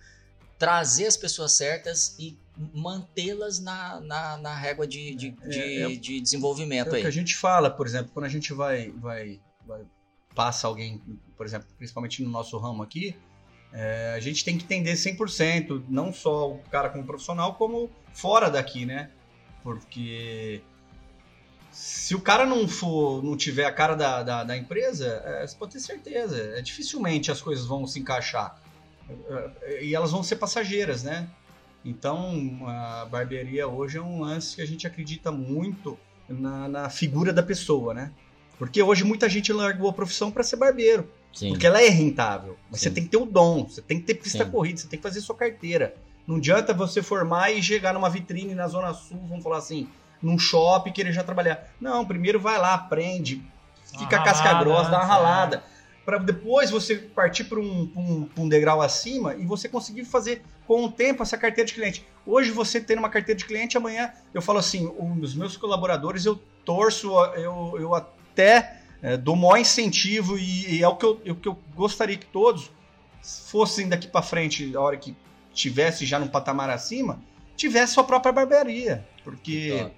Trazer 0.57 1.05
as 1.05 1.17
pessoas 1.17 1.51
certas 1.53 2.15
e 2.17 2.37
mantê-las 2.73 3.59
na, 3.59 3.99
na, 3.99 4.37
na, 4.37 4.55
régua 4.55 4.87
de, 4.87 5.13
de, 5.15 5.35
é, 5.41 5.47
de, 5.47 5.59
é, 5.59 5.95
de 5.95 6.21
desenvolvimento 6.21 6.91
é 6.91 6.95
aí. 6.95 6.99
o 6.99 7.01
que 7.01 7.07
a 7.07 7.11
gente 7.11 7.35
fala, 7.35 7.69
por 7.69 7.85
exemplo, 7.85 8.11
quando 8.13 8.25
a 8.25 8.29
gente 8.29 8.53
vai, 8.53 8.91
vai, 8.91 9.41
vai 9.67 9.81
passa 10.33 10.67
alguém, 10.67 11.01
por 11.35 11.45
exemplo, 11.45 11.67
principalmente 11.77 12.23
no 12.23 12.29
nosso 12.29 12.57
ramo 12.57 12.81
aqui, 12.81 13.15
é, 13.73 14.13
a 14.15 14.19
gente 14.21 14.45
tem 14.45 14.57
que 14.57 14.63
entender 14.63 14.93
100%, 14.93 15.83
não 15.89 16.13
só 16.13 16.51
o 16.51 16.59
cara 16.71 16.89
como 16.89 17.03
profissional, 17.03 17.55
como 17.55 17.89
fora 18.13 18.49
daqui, 18.49 18.85
né? 18.85 19.11
Porque 19.61 20.61
se 21.75 22.15
o 22.15 22.21
cara 22.21 22.45
não 22.45 22.69
for, 22.69 23.21
não 23.21 23.35
tiver 23.35 23.65
a 23.65 23.71
cara 23.71 23.95
da, 23.95 24.23
da, 24.23 24.43
da 24.45 24.55
empresa, 24.55 25.21
é, 25.25 25.45
você 25.45 25.57
pode 25.57 25.73
ter 25.73 25.81
certeza, 25.81 26.37
é, 26.55 26.61
dificilmente 26.61 27.29
as 27.29 27.41
coisas 27.41 27.65
vão 27.65 27.85
se 27.85 27.99
encaixar. 27.99 28.57
É, 29.61 29.83
e 29.83 29.93
elas 29.93 30.09
vão 30.09 30.23
ser 30.23 30.37
passageiras, 30.37 31.03
né? 31.03 31.27
Então, 31.83 32.65
a 32.65 33.05
barbearia 33.11 33.67
hoje 33.67 33.97
é 33.97 34.01
um 34.01 34.21
lance 34.21 34.55
que 34.55 34.61
a 34.61 34.65
gente 34.65 34.87
acredita 34.87 35.33
muito 35.33 35.99
na, 36.29 36.69
na 36.69 36.89
figura 36.89 37.33
da 37.33 37.43
pessoa, 37.43 37.93
né? 37.93 38.09
Porque 38.57 38.81
hoje 38.81 39.03
muita 39.03 39.27
gente 39.27 39.51
largou 39.51 39.89
a 39.89 39.93
profissão 39.93 40.31
para 40.31 40.43
ser 40.43 40.55
barbeiro. 40.55 41.11
Sim. 41.33 41.49
Porque 41.49 41.67
ela 41.67 41.81
é 41.81 41.89
rentável. 41.89 42.57
Mas 42.71 42.79
Sim. 42.79 42.87
você 42.87 42.95
tem 42.95 43.03
que 43.03 43.09
ter 43.09 43.17
o 43.17 43.25
dom, 43.25 43.67
você 43.67 43.81
tem 43.81 43.99
que 43.99 44.05
ter 44.05 44.13
pista 44.13 44.45
Sim. 44.45 44.49
corrida, 44.49 44.79
você 44.79 44.87
tem 44.87 44.97
que 44.97 45.03
fazer 45.03 45.19
sua 45.19 45.35
carteira. 45.35 45.93
Não 46.25 46.37
adianta 46.37 46.73
você 46.73 47.03
formar 47.03 47.51
e 47.51 47.61
chegar 47.61 47.93
numa 47.93 48.09
vitrine 48.09 48.55
na 48.55 48.65
Zona 48.69 48.93
Sul, 48.93 49.21
vamos 49.27 49.43
falar 49.43 49.57
assim, 49.57 49.89
num 50.21 50.37
shopping 50.37 50.91
querer 50.91 51.11
já 51.11 51.23
trabalhar. 51.23 51.67
Não, 51.79 52.05
primeiro 52.05 52.39
vai 52.39 52.57
lá, 52.57 52.73
aprende, 52.73 53.41
fica 53.97 54.17
a 54.17 54.23
casca 54.23 54.53
grossa, 54.55 54.89
dá 54.89 54.97
uma 54.97 55.05
ralada. 55.05 55.63
para 56.05 56.17
depois 56.19 56.69
você 56.69 56.95
partir 56.95 57.45
para 57.45 57.59
um, 57.59 57.91
um, 57.95 58.29
um, 58.43 58.49
degrau 58.49 58.81
acima 58.81 59.35
e 59.35 59.45
você 59.45 59.67
conseguir 59.67 60.05
fazer 60.05 60.43
com 60.67 60.85
o 60.85 60.91
tempo 60.91 61.23
essa 61.23 61.37
carteira 61.37 61.67
de 61.67 61.73
cliente. 61.73 62.05
Hoje 62.25 62.51
você 62.51 62.79
tendo 62.79 62.99
uma 62.99 63.09
carteira 63.09 63.37
de 63.37 63.45
cliente, 63.45 63.75
amanhã 63.75 64.11
eu 64.33 64.41
falo 64.41 64.59
assim, 64.59 64.93
os 65.21 65.35
meus 65.35 65.57
colaboradores 65.57 66.25
eu 66.25 66.39
torço, 66.63 67.11
eu, 67.35 67.75
eu 67.79 67.95
até 67.95 68.81
é, 69.01 69.17
dou 69.17 69.35
maior 69.35 69.57
incentivo 69.57 70.37
e, 70.37 70.77
e 70.77 70.83
é 70.83 70.87
o 70.87 70.95
que, 70.95 71.05
eu, 71.05 71.21
é 71.25 71.31
o 71.31 71.35
que 71.35 71.47
eu 71.47 71.57
gostaria 71.75 72.17
que 72.17 72.25
todos 72.25 72.71
fossem 73.21 73.89
daqui 73.89 74.07
para 74.07 74.21
frente, 74.21 74.75
a 74.75 74.81
hora 74.81 74.97
que 74.97 75.15
tivesse 75.53 76.05
já 76.05 76.19
num 76.19 76.27
patamar 76.27 76.69
acima, 76.69 77.19
tivesse 77.55 77.93
sua 77.93 78.03
própria 78.03 78.31
barbearia. 78.31 79.07
Porque 79.25 79.91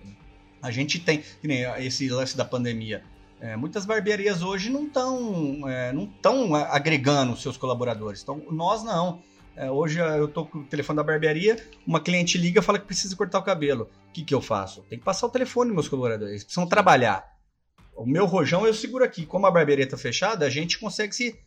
a 0.62 0.72
gente 0.72 1.00
tem, 1.00 1.22
que 1.42 1.48
nem 1.48 1.64
esse 1.86 2.10
lance 2.10 2.36
da 2.36 2.46
pandemia, 2.46 3.04
é, 3.40 3.56
muitas 3.56 3.86
barbearias 3.86 4.42
hoje 4.42 4.70
não 4.70 4.86
estão 4.88 5.70
é, 5.70 5.92
não 5.94 6.08
tão 6.08 6.56
agregando 6.56 7.38
seus 7.38 7.58
colaboradores. 7.58 8.24
Então, 8.24 8.42
nós 8.50 8.84
não. 8.84 9.22
É, 9.56 9.70
hoje 9.70 10.00
eu 10.00 10.28
tô 10.28 10.46
com 10.46 10.60
o 10.60 10.64
telefone 10.64 10.98
da 10.98 11.04
barbearia, 11.04 11.64
uma 11.86 12.00
cliente 12.00 12.38
liga 12.38 12.60
e 12.60 12.64
fala 12.64 12.80
que 12.80 12.86
precisa 12.86 13.16
cortar 13.16 13.40
o 13.40 13.44
cabelo. 13.44 13.90
O 14.10 14.14
que, 14.14 14.24
que 14.24 14.34
eu 14.34 14.42
faço? 14.42 14.82
Tem 14.90 14.98
que 14.98 15.06
passar 15.06 15.28
o 15.28 15.30
telefone 15.30 15.72
meus 15.72 15.88
colaboradores. 15.88 16.32
Eles 16.32 16.44
precisam 16.44 16.68
trabalhar. 16.68 17.38
O 17.96 18.06
meu 18.06 18.26
rojão 18.26 18.66
eu 18.66 18.74
seguro 18.74 19.04
aqui. 19.04 19.26
Como 19.26 19.46
a 19.46 19.52
barbearia 19.52 19.86
está 19.86 19.98
fechada, 19.98 20.46
a 20.46 20.50
gente 20.50 20.80
consegue 20.80 21.16
se. 21.16 21.40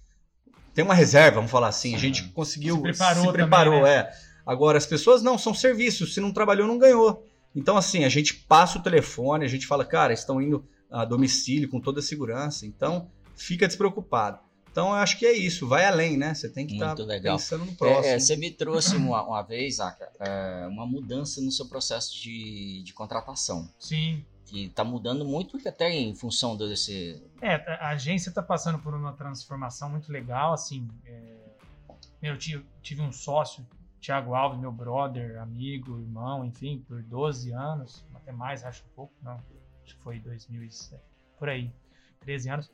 Tem 0.75 0.85
uma 0.85 0.95
reserva, 0.95 1.37
vamos 1.37 1.51
falar 1.51 1.69
assim. 1.69 1.95
A 1.95 1.99
gente 1.99 2.25
conseguiu. 2.31 2.77
Se 2.77 2.83
preparou, 2.83 3.25
se 3.25 3.33
preparou 3.33 3.75
também, 3.81 3.95
né? 3.95 3.99
é. 3.99 4.11
Agora, 4.45 4.79
as 4.79 4.87
pessoas 4.87 5.23
não, 5.23 5.39
são 5.39 5.55
serviços. 5.55 6.15
Se 6.15 6.21
não 6.21 6.33
trabalhou, 6.33 6.67
não 6.67 6.79
ganhou. 6.79 7.25
Então, 7.55 7.77
assim, 7.77 8.05
a 8.05 8.09
gente 8.09 8.35
passa 8.35 8.79
o 8.79 8.83
telefone, 8.83 9.45
a 9.45 9.49
gente 9.49 9.67
fala, 9.67 9.85
cara, 9.85 10.13
estão 10.13 10.41
indo 10.41 10.65
a 10.91 11.05
domicílio 11.05 11.69
com 11.69 11.81
toda 11.81 12.01
a 12.01 12.03
segurança. 12.03 12.67
Então, 12.67 13.11
fica 13.37 13.67
despreocupado. 13.67 14.39
Então, 14.71 14.89
eu 14.89 14.95
acho 14.95 15.19
que 15.19 15.27
é 15.27 15.33
isso, 15.33 15.67
vai 15.67 15.85
além, 15.85 16.17
né? 16.17 16.33
Você 16.33 16.49
tem 16.49 16.65
que 16.65 16.75
estar 16.75 16.95
tá 16.95 17.05
pensando 17.21 17.65
no 17.65 17.75
próximo. 17.75 18.07
É, 18.07 18.15
é, 18.15 18.19
você 18.19 18.37
me 18.37 18.53
trouxe 18.53 18.97
uma, 18.97 19.23
uma 19.25 19.43
vez, 19.43 19.81
Aka, 19.81 20.09
é, 20.21 20.67
uma 20.69 20.87
mudança 20.87 21.41
no 21.41 21.51
seu 21.51 21.67
processo 21.67 22.15
de, 22.15 22.83
de 22.85 22.93
contratação. 22.93 23.69
Sim. 23.79 24.25
Que 24.47 24.67
está 24.67 24.85
mudando 24.85 25.25
muito, 25.25 25.57
até 25.67 25.91
em 25.91 26.15
função 26.15 26.57
desse. 26.57 27.21
É, 27.43 27.55
a 27.81 27.91
agência 27.91 28.29
está 28.29 28.43
passando 28.43 28.79
por 28.79 28.95
uma 28.95 29.13
transformação 29.13 29.91
muito 29.91 30.11
legal, 30.13 30.53
assim. 30.53 30.89
É... 31.05 31.41
Eu 32.23 32.37
tive, 32.39 32.65
tive 32.83 33.01
um 33.01 33.13
sócio 33.13 33.67
Tiago 34.01 34.35
Alves, 34.35 34.59
meu 34.59 34.73
brother, 34.73 35.41
amigo, 35.41 36.01
irmão, 36.01 36.45
enfim, 36.45 36.83
por 36.89 37.03
12 37.03 37.53
anos, 37.53 38.05
até 38.15 38.33
mais, 38.33 38.65
acho 38.65 38.83
um 38.85 38.95
pouco, 38.95 39.13
não, 39.23 39.35
acho 39.85 39.97
que 39.97 40.03
foi 40.03 40.19
2007, 40.19 41.03
por 41.39 41.49
aí, 41.49 41.71
13 42.21 42.51
anos. 42.51 42.71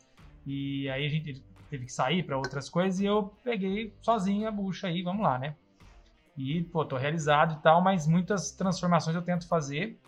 E 0.47 0.89
aí 0.89 1.05
a 1.05 1.09
gente 1.09 1.43
teve 1.69 1.87
que 1.87 1.93
sair 1.93 2.23
para 2.23 2.37
outras 2.37 2.69
coisas 2.69 3.01
e 3.01 3.05
eu 3.05 3.35
peguei 3.43 3.93
sozinho 4.01 4.47
a 4.47 4.51
bucha 4.53 4.87
aí, 4.87 5.03
vamos 5.03 5.23
lá, 5.23 5.39
né? 5.39 5.57
E, 6.37 6.63
pô, 6.65 6.85
tô 6.85 6.97
realizado 6.97 7.55
e 7.59 7.63
tal, 7.63 7.83
mas 7.83 8.07
muitas 8.07 8.53
transformações 8.53 9.17
eu 9.17 9.23
tento 9.23 9.49
fazer. 9.49 9.99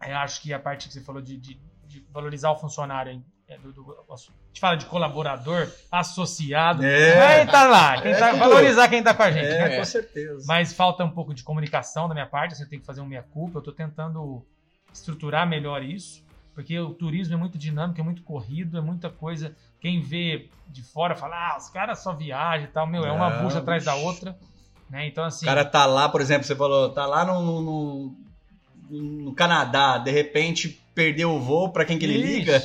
Eu 0.00 0.16
acho 0.18 0.40
que 0.40 0.52
a 0.52 0.58
parte 0.58 0.86
que 0.86 0.94
você 0.94 1.00
falou 1.00 1.20
de, 1.20 1.36
de, 1.36 1.60
de 1.86 2.00
valorizar 2.12 2.50
o 2.50 2.56
funcionário 2.56 3.22
é, 3.48 3.56
do, 3.58 3.72
do, 3.72 3.96
a 4.10 4.16
gente 4.16 4.60
fala 4.60 4.76
de 4.76 4.86
colaborador, 4.86 5.70
associado. 5.90 6.84
É. 6.84 7.38
Quem 7.38 7.46
tá 7.46 7.64
lá, 7.64 8.02
quem 8.02 8.12
é 8.12 8.18
tá, 8.18 8.32
valorizar 8.32 8.88
quem 8.88 9.02
tá 9.02 9.14
com 9.14 9.22
a 9.22 9.30
gente. 9.30 9.46
É, 9.46 9.68
né? 9.68 9.76
com 9.78 9.84
certeza. 9.84 10.44
Mas 10.48 10.72
falta 10.72 11.04
um 11.04 11.10
pouco 11.10 11.32
de 11.32 11.44
comunicação 11.44 12.08
da 12.08 12.14
minha 12.14 12.26
parte, 12.26 12.56
você 12.56 12.66
tem 12.66 12.80
que 12.80 12.86
fazer 12.86 13.00
uma 13.00 13.08
meia-culpa. 13.08 13.58
Eu 13.58 13.62
tô 13.62 13.70
tentando 13.70 14.44
estruturar 14.92 15.46
melhor 15.46 15.82
isso, 15.82 16.24
porque 16.54 16.76
o 16.78 16.92
turismo 16.92 17.34
é 17.34 17.36
muito 17.36 17.56
dinâmico, 17.56 18.00
é 18.00 18.04
muito 18.04 18.22
corrido, 18.22 18.78
é 18.78 18.80
muita 18.80 19.10
coisa. 19.10 19.54
Quem 19.80 20.00
vê 20.00 20.48
de 20.68 20.82
fora 20.82 21.14
fala, 21.14 21.52
ah, 21.52 21.56
os 21.56 21.68
caras 21.68 22.00
só 22.00 22.12
viajam 22.12 22.66
e 22.66 22.70
tal. 22.72 22.86
Meu, 22.86 23.04
é 23.04 23.12
uma 23.12 23.30
bucha 23.30 23.58
atrás 23.58 23.84
da 23.84 23.94
outra. 23.94 24.36
Né? 24.90 25.06
Então, 25.06 25.22
assim. 25.22 25.46
O 25.46 25.48
cara 25.48 25.64
tá 25.64 25.86
lá, 25.86 26.08
por 26.08 26.20
exemplo, 26.20 26.44
você 26.44 26.56
falou, 26.56 26.90
tá 26.90 27.06
lá 27.06 27.24
no, 27.24 27.62
no, 27.62 28.16
no 28.90 29.34
Canadá, 29.34 29.98
de 29.98 30.10
repente 30.10 30.84
perdeu 30.96 31.30
o 31.30 31.38
voo, 31.38 31.68
para 31.68 31.84
quem 31.84 31.98
que 31.98 32.06
ele 32.06 32.14
Ixi, 32.14 32.26
liga? 32.38 32.60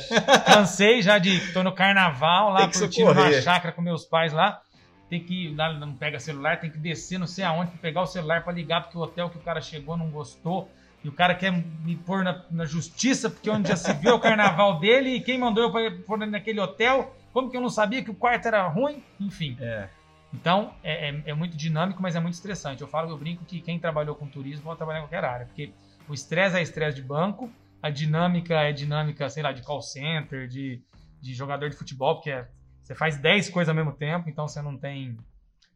Cansei 0.46 1.02
já 1.02 1.18
de. 1.18 1.52
tô 1.52 1.62
no 1.62 1.72
carnaval 1.72 2.50
lá, 2.50 2.66
curtindo 2.66 3.12
uma 3.12 3.30
chácara 3.42 3.72
com 3.74 3.82
meus 3.82 4.06
pais 4.06 4.32
lá. 4.32 4.62
Tem 5.10 5.22
que. 5.22 5.54
Não 5.54 5.94
pega 5.94 6.18
celular, 6.18 6.58
tem 6.58 6.70
que 6.70 6.78
descer 6.78 7.18
não 7.18 7.26
sei 7.26 7.44
aonde 7.44 7.72
pegar 7.72 8.00
o 8.00 8.06
celular 8.06 8.42
para 8.42 8.54
ligar, 8.54 8.82
porque 8.82 8.96
o 8.96 9.02
hotel 9.02 9.28
que 9.28 9.36
o 9.36 9.42
cara 9.42 9.60
chegou 9.60 9.98
não 9.98 10.10
gostou. 10.10 10.68
E 11.04 11.08
o 11.08 11.12
cara 11.12 11.34
quer 11.34 11.50
me 11.50 11.96
pôr 11.96 12.24
na, 12.24 12.44
na 12.50 12.64
justiça, 12.64 13.28
porque 13.28 13.50
onde 13.50 13.68
já 13.68 13.76
se 13.76 13.92
viu 13.94 14.14
o 14.14 14.20
carnaval 14.20 14.78
dele, 14.78 15.16
e 15.16 15.20
quem 15.20 15.36
mandou 15.36 15.64
eu 15.64 16.02
pôr 16.02 16.16
naquele 16.18 16.60
hotel, 16.60 17.14
como 17.32 17.50
que 17.50 17.56
eu 17.56 17.60
não 17.60 17.68
sabia 17.68 18.02
que 18.04 18.10
o 18.10 18.14
quarto 18.14 18.46
era 18.46 18.66
ruim? 18.68 19.02
Enfim. 19.20 19.56
É. 19.60 19.88
Então, 20.32 20.72
é, 20.82 21.10
é, 21.10 21.22
é, 21.26 21.34
muito 21.34 21.56
dinâmico, 21.56 22.00
mas 22.00 22.14
é 22.14 22.20
muito 22.20 22.34
estressante. 22.34 22.80
Eu 22.80 22.88
falo, 22.88 23.10
eu 23.10 23.18
brinco 23.18 23.44
que 23.44 23.60
quem 23.60 23.80
trabalhou 23.80 24.14
com 24.14 24.26
turismo 24.28 24.62
pode 24.62 24.78
trabalhar 24.78 25.00
em 25.00 25.02
qualquer 25.02 25.24
área, 25.24 25.44
porque 25.44 25.72
o 26.08 26.14
estresse 26.14 26.56
é 26.56 26.62
estresse 26.62 26.96
de 26.96 27.02
banco, 27.02 27.50
a 27.82 27.90
dinâmica 27.90 28.54
é 28.54 28.72
dinâmica, 28.72 29.28
sei 29.28 29.42
lá, 29.42 29.52
de 29.52 29.62
call 29.62 29.82
center, 29.82 30.46
de, 30.46 30.80
de 31.20 31.34
jogador 31.34 31.68
de 31.68 31.76
futebol, 31.76 32.14
porque 32.14 32.30
é, 32.30 32.48
você 32.80 32.94
faz 32.94 33.18
10 33.18 33.50
coisas 33.50 33.68
ao 33.68 33.74
mesmo 33.74 33.92
tempo, 33.92 34.30
então 34.30 34.46
você 34.46 34.62
não 34.62 34.78
tem 34.78 35.18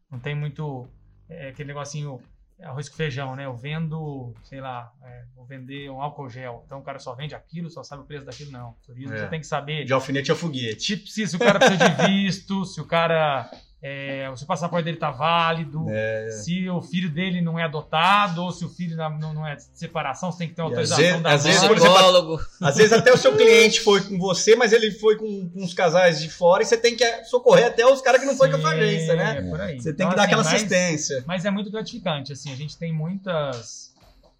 não 0.09 0.19
tem 0.19 0.33
muito 0.33 0.87
é, 1.29 1.49
aquele 1.49 1.67
negocinho 1.67 2.21
arroz 2.61 2.89
com 2.89 2.95
feijão, 2.95 3.35
né? 3.35 3.45
Eu 3.45 3.55
vendo, 3.55 4.33
sei 4.43 4.61
lá, 4.61 4.91
é, 5.03 5.25
vou 5.35 5.45
vender 5.45 5.91
um 5.91 6.01
álcool 6.01 6.29
gel. 6.29 6.63
Então 6.65 6.79
o 6.79 6.83
cara 6.83 6.97
só 6.97 7.13
vende 7.13 7.35
aquilo, 7.35 7.69
só 7.69 7.83
sabe 7.83 8.03
o 8.03 8.05
preço 8.05 8.25
daquilo, 8.25 8.51
não. 8.51 8.73
Turismo 8.85 9.13
é. 9.13 9.19
você 9.19 9.27
tem 9.27 9.39
que 9.39 9.45
saber. 9.45 9.83
De 9.83 9.93
alfinete 9.93 10.31
a 10.31 10.35
foguete. 10.35 10.95
Tipo, 10.95 11.07
se, 11.07 11.27
se 11.27 11.35
o 11.35 11.39
cara 11.39 11.59
precisa 11.59 11.89
de 11.89 12.07
visto, 12.07 12.65
se 12.65 12.81
o 12.81 12.85
cara 12.85 13.51
é, 13.79 14.31
se 14.35 14.43
o 14.43 14.47
passaporte 14.47 14.85
dele 14.85 14.97
tá 14.97 15.11
válido, 15.11 15.85
é. 15.89 16.31
se 16.31 16.67
o 16.67 16.81
filho 16.81 17.11
dele 17.11 17.41
não 17.41 17.59
é 17.59 17.63
adotado, 17.63 18.43
ou 18.43 18.51
se 18.51 18.65
o 18.65 18.69
filho 18.69 18.97
não, 18.97 19.33
não 19.33 19.47
é 19.47 19.55
de 19.55 19.63
separação, 19.77 20.31
você 20.31 20.39
tem 20.39 20.49
que 20.49 20.55
ter 20.55 20.63
autorização 20.63 21.03
vezes, 21.03 21.21
da 21.21 21.31
às 21.31 21.43
vezes, 21.43 21.63
exemplo, 21.63 22.39
às 22.59 22.75
vezes 22.75 22.93
até 22.93 23.13
o 23.13 23.17
seu 23.17 23.37
cliente 23.37 23.79
foi 23.81 24.01
com 24.01 24.17
você, 24.17 24.55
mas 24.55 24.73
ele 24.73 24.89
foi 24.89 25.15
com, 25.15 25.47
com 25.49 25.63
uns 25.63 25.75
casais 25.75 26.19
de 26.19 26.27
fora 26.27 26.63
e 26.63 26.65
você 26.65 26.75
tem 26.75 26.95
que 26.95 27.23
socorrer 27.25 27.67
até 27.67 27.85
os 27.85 28.01
caras 28.01 28.19
que 28.19 28.25
não 28.25 28.35
foi 28.35 28.49
com 28.49 28.65
a 28.65 28.71
agência, 28.71 29.15
né? 29.15 29.37
É, 29.37 29.75
você 29.75 29.93
tem 29.93 30.07
então, 30.07 30.09
que 30.09 30.15
dar 30.15 30.23
assim, 30.23 30.33
aquela 30.33 30.41
assistência. 30.41 31.23
Mas 31.27 31.45
é 31.45 31.51
muito 31.51 31.69
gratificante, 31.69 32.33
assim, 32.33 32.51
a 32.51 32.55
gente 32.55 32.75
tem 32.77 32.91
muitas, 32.91 33.93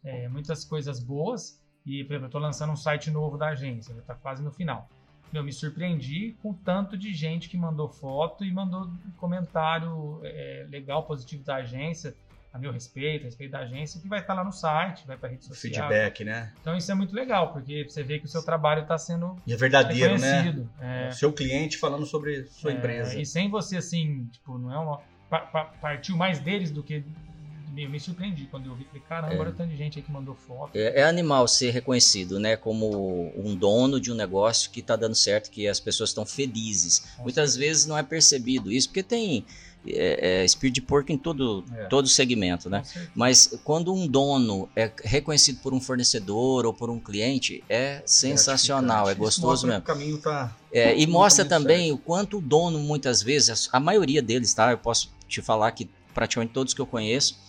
é, 0.04 0.28
muitas 0.30 0.65
coisas 0.65 1.00
boas 1.00 1.60
e, 1.86 2.04
por 2.06 2.13
exemplo, 2.13 2.26
eu 2.26 2.32
tô 2.32 2.39
lançando 2.39 2.73
um 2.73 2.76
site 2.76 3.12
novo 3.12 3.38
da 3.38 3.50
agência, 3.50 3.93
já 3.93 4.02
tá 4.02 4.15
quase 4.15 4.41
no 4.41 4.52
final 4.52 4.89
eu 5.34 5.44
me 5.44 5.52
surpreendi 5.52 6.36
com 6.42 6.54
tanto 6.54 6.98
de 6.98 7.13
gente 7.13 7.50
que 7.50 7.58
mandou 7.58 7.90
foto 7.90 8.46
e 8.46 8.52
mandou 8.52 8.90
comentário 9.18 10.20
é, 10.24 10.66
legal, 10.70 11.04
positivo 11.04 11.44
da 11.44 11.56
agência, 11.56 12.16
a 12.54 12.58
meu 12.58 12.72
respeito, 12.72 13.24
a 13.24 13.26
respeito 13.26 13.52
da 13.52 13.60
agência, 13.60 14.02
que 14.02 14.08
vai 14.08 14.20
estar 14.20 14.34
lá 14.34 14.44
no 14.44 14.52
site, 14.52 15.06
vai 15.06 15.18
para 15.18 15.28
a 15.28 15.32
rede 15.32 15.46
social. 15.46 15.90
Feedback, 15.90 16.24
né? 16.24 16.54
Então 16.62 16.76
isso 16.76 16.92
é 16.92 16.96
muito 16.96 17.13
legal, 17.13 17.54
porque 17.54 17.84
você 17.84 18.04
vê 18.04 18.20
que 18.20 18.26
o 18.26 18.30
seu 18.30 18.44
trabalho 18.44 18.82
está 18.82 18.98
sendo 18.98 19.36
e 19.46 19.54
é 19.54 19.56
verdadeiro, 19.56 20.18
né? 20.18 20.68
É, 20.80 21.10
o 21.10 21.13
seu 21.13 21.32
cliente 21.32 21.78
falando 21.78 22.06
sobre 22.06 22.46
sua 22.46 22.72
é, 22.72 22.76
empresa. 22.76 23.20
E 23.20 23.26
sem 23.26 23.50
você 23.50 23.78
assim, 23.78 24.26
tipo, 24.32 24.58
não 24.58 24.74
é 24.74 24.78
uma 24.78 25.02
partiu 25.82 26.16
mais 26.16 26.40
deles 26.40 26.72
do 26.72 26.82
que 26.82 27.04
me, 27.78 27.88
me 27.88 28.00
surpreendi 28.00 28.48
quando 28.50 28.66
eu 28.66 28.76
vi. 28.76 28.86
Falei, 28.86 29.04
caramba, 29.08 29.34
é. 29.36 29.40
olha 29.40 29.52
tanto 29.52 29.70
de 29.70 29.78
gente 29.78 30.00
aí 30.00 30.04
que 30.04 30.12
mandou 30.12 30.34
foto. 30.34 30.76
É, 30.76 31.02
é, 31.02 31.04
animal 31.04 31.48
ser 31.48 31.70
reconhecido, 31.70 32.40
né? 32.40 32.58
Como 32.58 33.32
um 33.38 33.56
dono 33.56 34.02
de 34.02 34.12
um 34.12 34.16
negócio 34.16 34.72
que 34.72 34.80
está 34.80 34.96
dando 34.96 35.16
certo, 35.16 35.52
que 35.52 35.68
as 35.68 35.80
pessoas 35.80 36.10
estão 36.10 36.26
felizes. 36.26 37.04
Muitas 37.20 37.56
vezes 37.56 37.86
não 37.86 37.96
é 37.96 38.02
percebido 38.02 38.72
isso, 38.72 38.90
porque 38.90 39.04
tem 39.04 39.46
é, 39.86 40.40
é, 40.42 40.46
espírito 40.46 40.76
de 40.76 40.82
porco 40.82 41.12
em 41.12 41.18
todo, 41.18 41.63
é. 41.76 41.86
todo 41.86 42.08
segmento, 42.08 42.68
né? 42.68 42.82
Mas 43.13 43.60
quando 43.63 43.94
um 43.94 44.08
dono 44.08 44.68
é 44.76 44.92
reconhecido 45.04 45.60
por 45.62 45.72
um 45.72 45.80
fornecedor 45.80 46.66
ou 46.66 46.74
por 46.74 46.90
um 46.90 47.00
cliente, 47.00 47.63
é 47.70 48.02
sensacional, 48.08 49.08
é 49.08 49.13
gostoso 49.13 49.68
mesmo. 49.68 49.82
O 49.82 49.86
caminho 49.86 50.18
tá, 50.18 50.56
é, 50.72 50.98
e 50.98 51.06
mostra 51.06 51.46
também 51.46 51.90
certo. 51.90 51.96
o 51.96 51.98
quanto 52.00 52.38
o 52.40 52.42
dono, 52.42 52.80
muitas 52.80 53.22
vezes, 53.22 53.70
a 53.72 53.80
maioria 53.80 54.22
deles, 54.22 54.52
tá? 54.54 54.72
Eu 54.72 54.80
posso 54.80 55.12
te 55.28 55.44
falar 55.44 55.72
que 55.74 55.88
praticamente 56.13 56.52
todos 56.52 56.74
que 56.74 56.82
eu 56.82 56.88
conheço, 56.88 57.46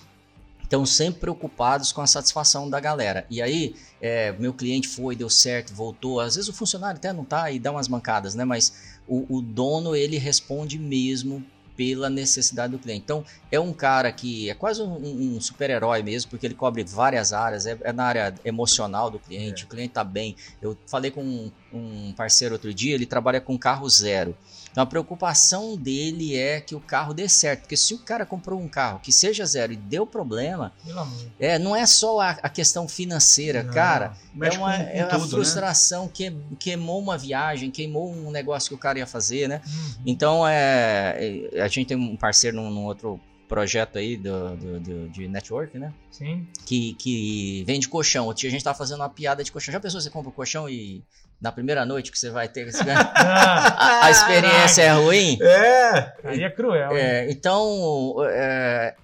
estão 0.68 0.84
sempre 0.84 1.20
preocupados 1.20 1.92
com 1.92 2.02
a 2.02 2.06
satisfação 2.06 2.68
da 2.68 2.78
galera. 2.78 3.26
E 3.30 3.40
aí, 3.40 3.74
é, 4.02 4.32
meu 4.32 4.52
cliente 4.52 4.86
foi, 4.86 5.16
deu 5.16 5.30
certo, 5.30 5.72
voltou. 5.72 6.20
Às 6.20 6.36
vezes 6.36 6.48
o 6.48 6.52
funcionário 6.52 6.98
até 6.98 7.10
não 7.10 7.24
tá 7.24 7.50
e 7.50 7.58
dá 7.58 7.72
umas 7.72 7.88
mancadas, 7.88 8.34
né? 8.34 8.44
Mas 8.44 8.74
o, 9.08 9.38
o 9.38 9.40
dono, 9.40 9.96
ele 9.96 10.18
responde 10.18 10.78
mesmo 10.78 11.42
pela 11.74 12.10
necessidade 12.10 12.72
do 12.72 12.78
cliente. 12.78 13.02
Então, 13.04 13.24
é 13.52 13.58
um 13.58 13.72
cara 13.72 14.10
que 14.12 14.50
é 14.50 14.54
quase 14.54 14.82
um, 14.82 15.36
um 15.36 15.40
super-herói 15.40 16.02
mesmo, 16.02 16.28
porque 16.28 16.44
ele 16.44 16.54
cobre 16.54 16.82
várias 16.82 17.32
áreas, 17.32 17.66
é, 17.66 17.78
é 17.82 17.92
na 17.92 18.04
área 18.04 18.34
emocional 18.44 19.08
do 19.08 19.18
cliente, 19.18 19.62
é. 19.62 19.64
o 19.64 19.68
cliente 19.68 19.94
tá 19.94 20.02
bem. 20.02 20.34
Eu 20.60 20.76
falei 20.86 21.12
com 21.12 21.22
um 21.22 21.50
parceiro 22.16 22.54
outro 22.54 22.72
dia, 22.72 22.94
ele 22.94 23.06
trabalha 23.06 23.40
com 23.40 23.58
carro 23.58 23.88
zero. 23.88 24.36
Então 24.70 24.82
a 24.82 24.86
preocupação 24.86 25.76
dele 25.76 26.36
é 26.36 26.60
que 26.60 26.74
o 26.74 26.80
carro 26.80 27.12
dê 27.12 27.28
certo, 27.28 27.62
porque 27.62 27.76
se 27.76 27.94
o 27.94 27.98
cara 27.98 28.24
comprou 28.24 28.60
um 28.60 28.68
carro 28.68 29.00
que 29.00 29.10
seja 29.10 29.44
zero 29.44 29.72
e 29.72 29.76
deu 29.76 30.06
problema, 30.06 30.72
é, 31.38 31.58
não 31.58 31.74
é 31.74 31.84
só 31.86 32.20
a, 32.20 32.30
a 32.30 32.48
questão 32.48 32.86
financeira, 32.86 33.62
não, 33.62 33.72
cara, 33.72 34.12
é 34.40 34.50
uma, 34.50 34.72
com, 34.72 34.84
com 34.84 34.90
é 34.90 35.04
tudo, 35.06 35.22
né? 35.22 35.28
frustração 35.30 36.04
né? 36.04 36.10
que 36.14 36.36
queimou 36.58 37.00
uma 37.00 37.18
viagem, 37.18 37.70
queimou 37.70 38.12
um 38.12 38.30
negócio 38.30 38.68
que 38.68 38.74
o 38.74 38.78
cara 38.78 38.98
ia 38.98 39.06
fazer, 39.06 39.48
né? 39.48 39.60
Uhum. 39.66 39.94
Então 40.06 40.46
é, 40.46 41.48
é, 41.52 41.60
a 41.60 41.68
gente 41.68 41.88
tem 41.88 41.96
um 41.96 42.16
parceiro 42.16 42.56
num, 42.56 42.70
num 42.70 42.84
outro 42.84 43.20
projeto 43.48 43.98
aí 43.98 44.16
do, 44.16 44.56
do, 44.56 44.80
do, 44.80 45.08
de 45.08 45.26
network, 45.26 45.78
né? 45.78 45.92
Sim. 46.10 46.46
Que, 46.66 46.92
que 46.94 47.64
vende 47.66 47.88
colchão. 47.88 48.26
Outro 48.26 48.42
dia 48.42 48.48
a 48.48 48.52
gente 48.52 48.62
tava 48.62 48.76
fazendo 48.76 49.00
uma 49.00 49.08
piada 49.08 49.42
de 49.42 49.50
colchão. 49.50 49.72
Já 49.72 49.80
pensou 49.80 50.00
você 50.00 50.10
compra 50.10 50.28
o 50.28 50.32
um 50.32 50.34
colchão 50.34 50.68
e 50.68 51.02
na 51.40 51.52
primeira 51.52 51.84
noite 51.86 52.10
que 52.10 52.18
você 52.18 52.30
vai 52.30 52.48
ter 52.48 52.68
a, 53.14 54.06
a 54.06 54.10
experiência 54.10 54.82
é 54.82 54.92
ruim? 54.92 55.38
É. 55.40 56.12
Aí 56.24 56.42
é 56.42 56.50
cruel. 56.50 56.96
É, 56.96 57.30
então, 57.30 58.16
é, 58.24 58.94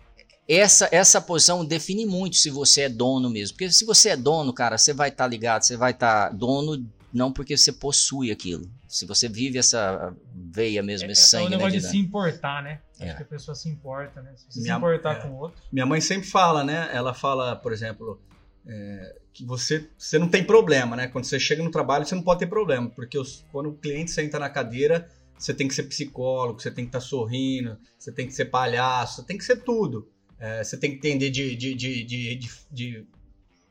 essa, 0.48 0.88
essa 0.90 1.20
posição 1.20 1.64
define 1.64 2.04
muito 2.04 2.36
se 2.36 2.50
você 2.50 2.82
é 2.82 2.88
dono 2.88 3.30
mesmo. 3.30 3.56
Porque 3.56 3.70
se 3.70 3.84
você 3.84 4.10
é 4.10 4.16
dono, 4.16 4.52
cara, 4.52 4.76
você 4.76 4.92
vai 4.92 5.08
estar 5.08 5.24
tá 5.24 5.28
ligado, 5.28 5.62
você 5.62 5.76
vai 5.76 5.92
estar 5.92 6.28
tá 6.28 6.34
dono 6.34 6.84
não 7.14 7.32
porque 7.32 7.56
você 7.56 7.72
possui 7.72 8.32
aquilo. 8.32 8.68
Se 8.88 9.06
você 9.06 9.28
vive 9.28 9.56
essa 9.56 10.12
veia 10.34 10.82
mesmo, 10.82 11.08
esse 11.10 11.28
sangue. 11.28 11.44
É 11.44 11.46
o 11.46 11.50
né, 11.50 11.56
negócio 11.56 11.74
né, 11.76 11.80
de, 11.80 11.86
de 11.86 11.90
se 11.92 11.96
importar, 11.96 12.62
né? 12.62 12.80
Acho 12.98 13.10
é. 13.10 13.14
que 13.14 13.22
a 13.22 13.26
pessoa 13.26 13.54
se 13.54 13.68
importa, 13.68 14.20
né? 14.20 14.32
Se 14.34 14.46
você 14.46 14.60
minha, 14.60 14.74
se 14.74 14.78
importar 14.78 15.12
é. 15.12 15.20
com 15.20 15.28
o 15.28 15.36
outro. 15.36 15.62
Minha 15.72 15.86
mãe 15.86 16.00
sempre 16.00 16.28
fala, 16.28 16.64
né? 16.64 16.90
Ela 16.92 17.14
fala, 17.14 17.54
por 17.54 17.72
exemplo, 17.72 18.20
é, 18.66 19.16
que 19.34 19.44
você, 19.44 19.90
você 19.98 20.18
não 20.18 20.28
tem 20.28 20.44
problema, 20.44 20.94
né? 20.94 21.08
Quando 21.08 21.24
você 21.24 21.40
chega 21.40 21.62
no 21.62 21.70
trabalho, 21.70 22.06
você 22.06 22.14
não 22.14 22.22
pode 22.22 22.40
ter 22.40 22.46
problema, 22.46 22.88
porque 22.88 23.18
os, 23.18 23.44
quando 23.50 23.68
o 23.70 23.74
cliente 23.74 24.12
senta 24.12 24.38
na 24.38 24.48
cadeira, 24.48 25.08
você 25.36 25.52
tem 25.52 25.66
que 25.66 25.74
ser 25.74 25.82
psicólogo, 25.82 26.60
você 26.60 26.70
tem 26.70 26.84
que 26.84 26.90
estar 26.90 27.00
tá 27.00 27.04
sorrindo, 27.04 27.76
você 27.98 28.12
tem 28.12 28.26
que 28.26 28.32
ser 28.32 28.46
palhaço, 28.46 29.16
você 29.16 29.26
tem 29.26 29.36
que 29.36 29.44
ser 29.44 29.56
tudo. 29.56 30.08
É, 30.38 30.62
você 30.62 30.76
tem 30.76 30.90
que 30.90 30.96
entender 30.96 31.30
de, 31.30 31.56
de, 31.56 31.74
de, 31.74 32.04
de, 32.04 32.54
de, 32.70 33.06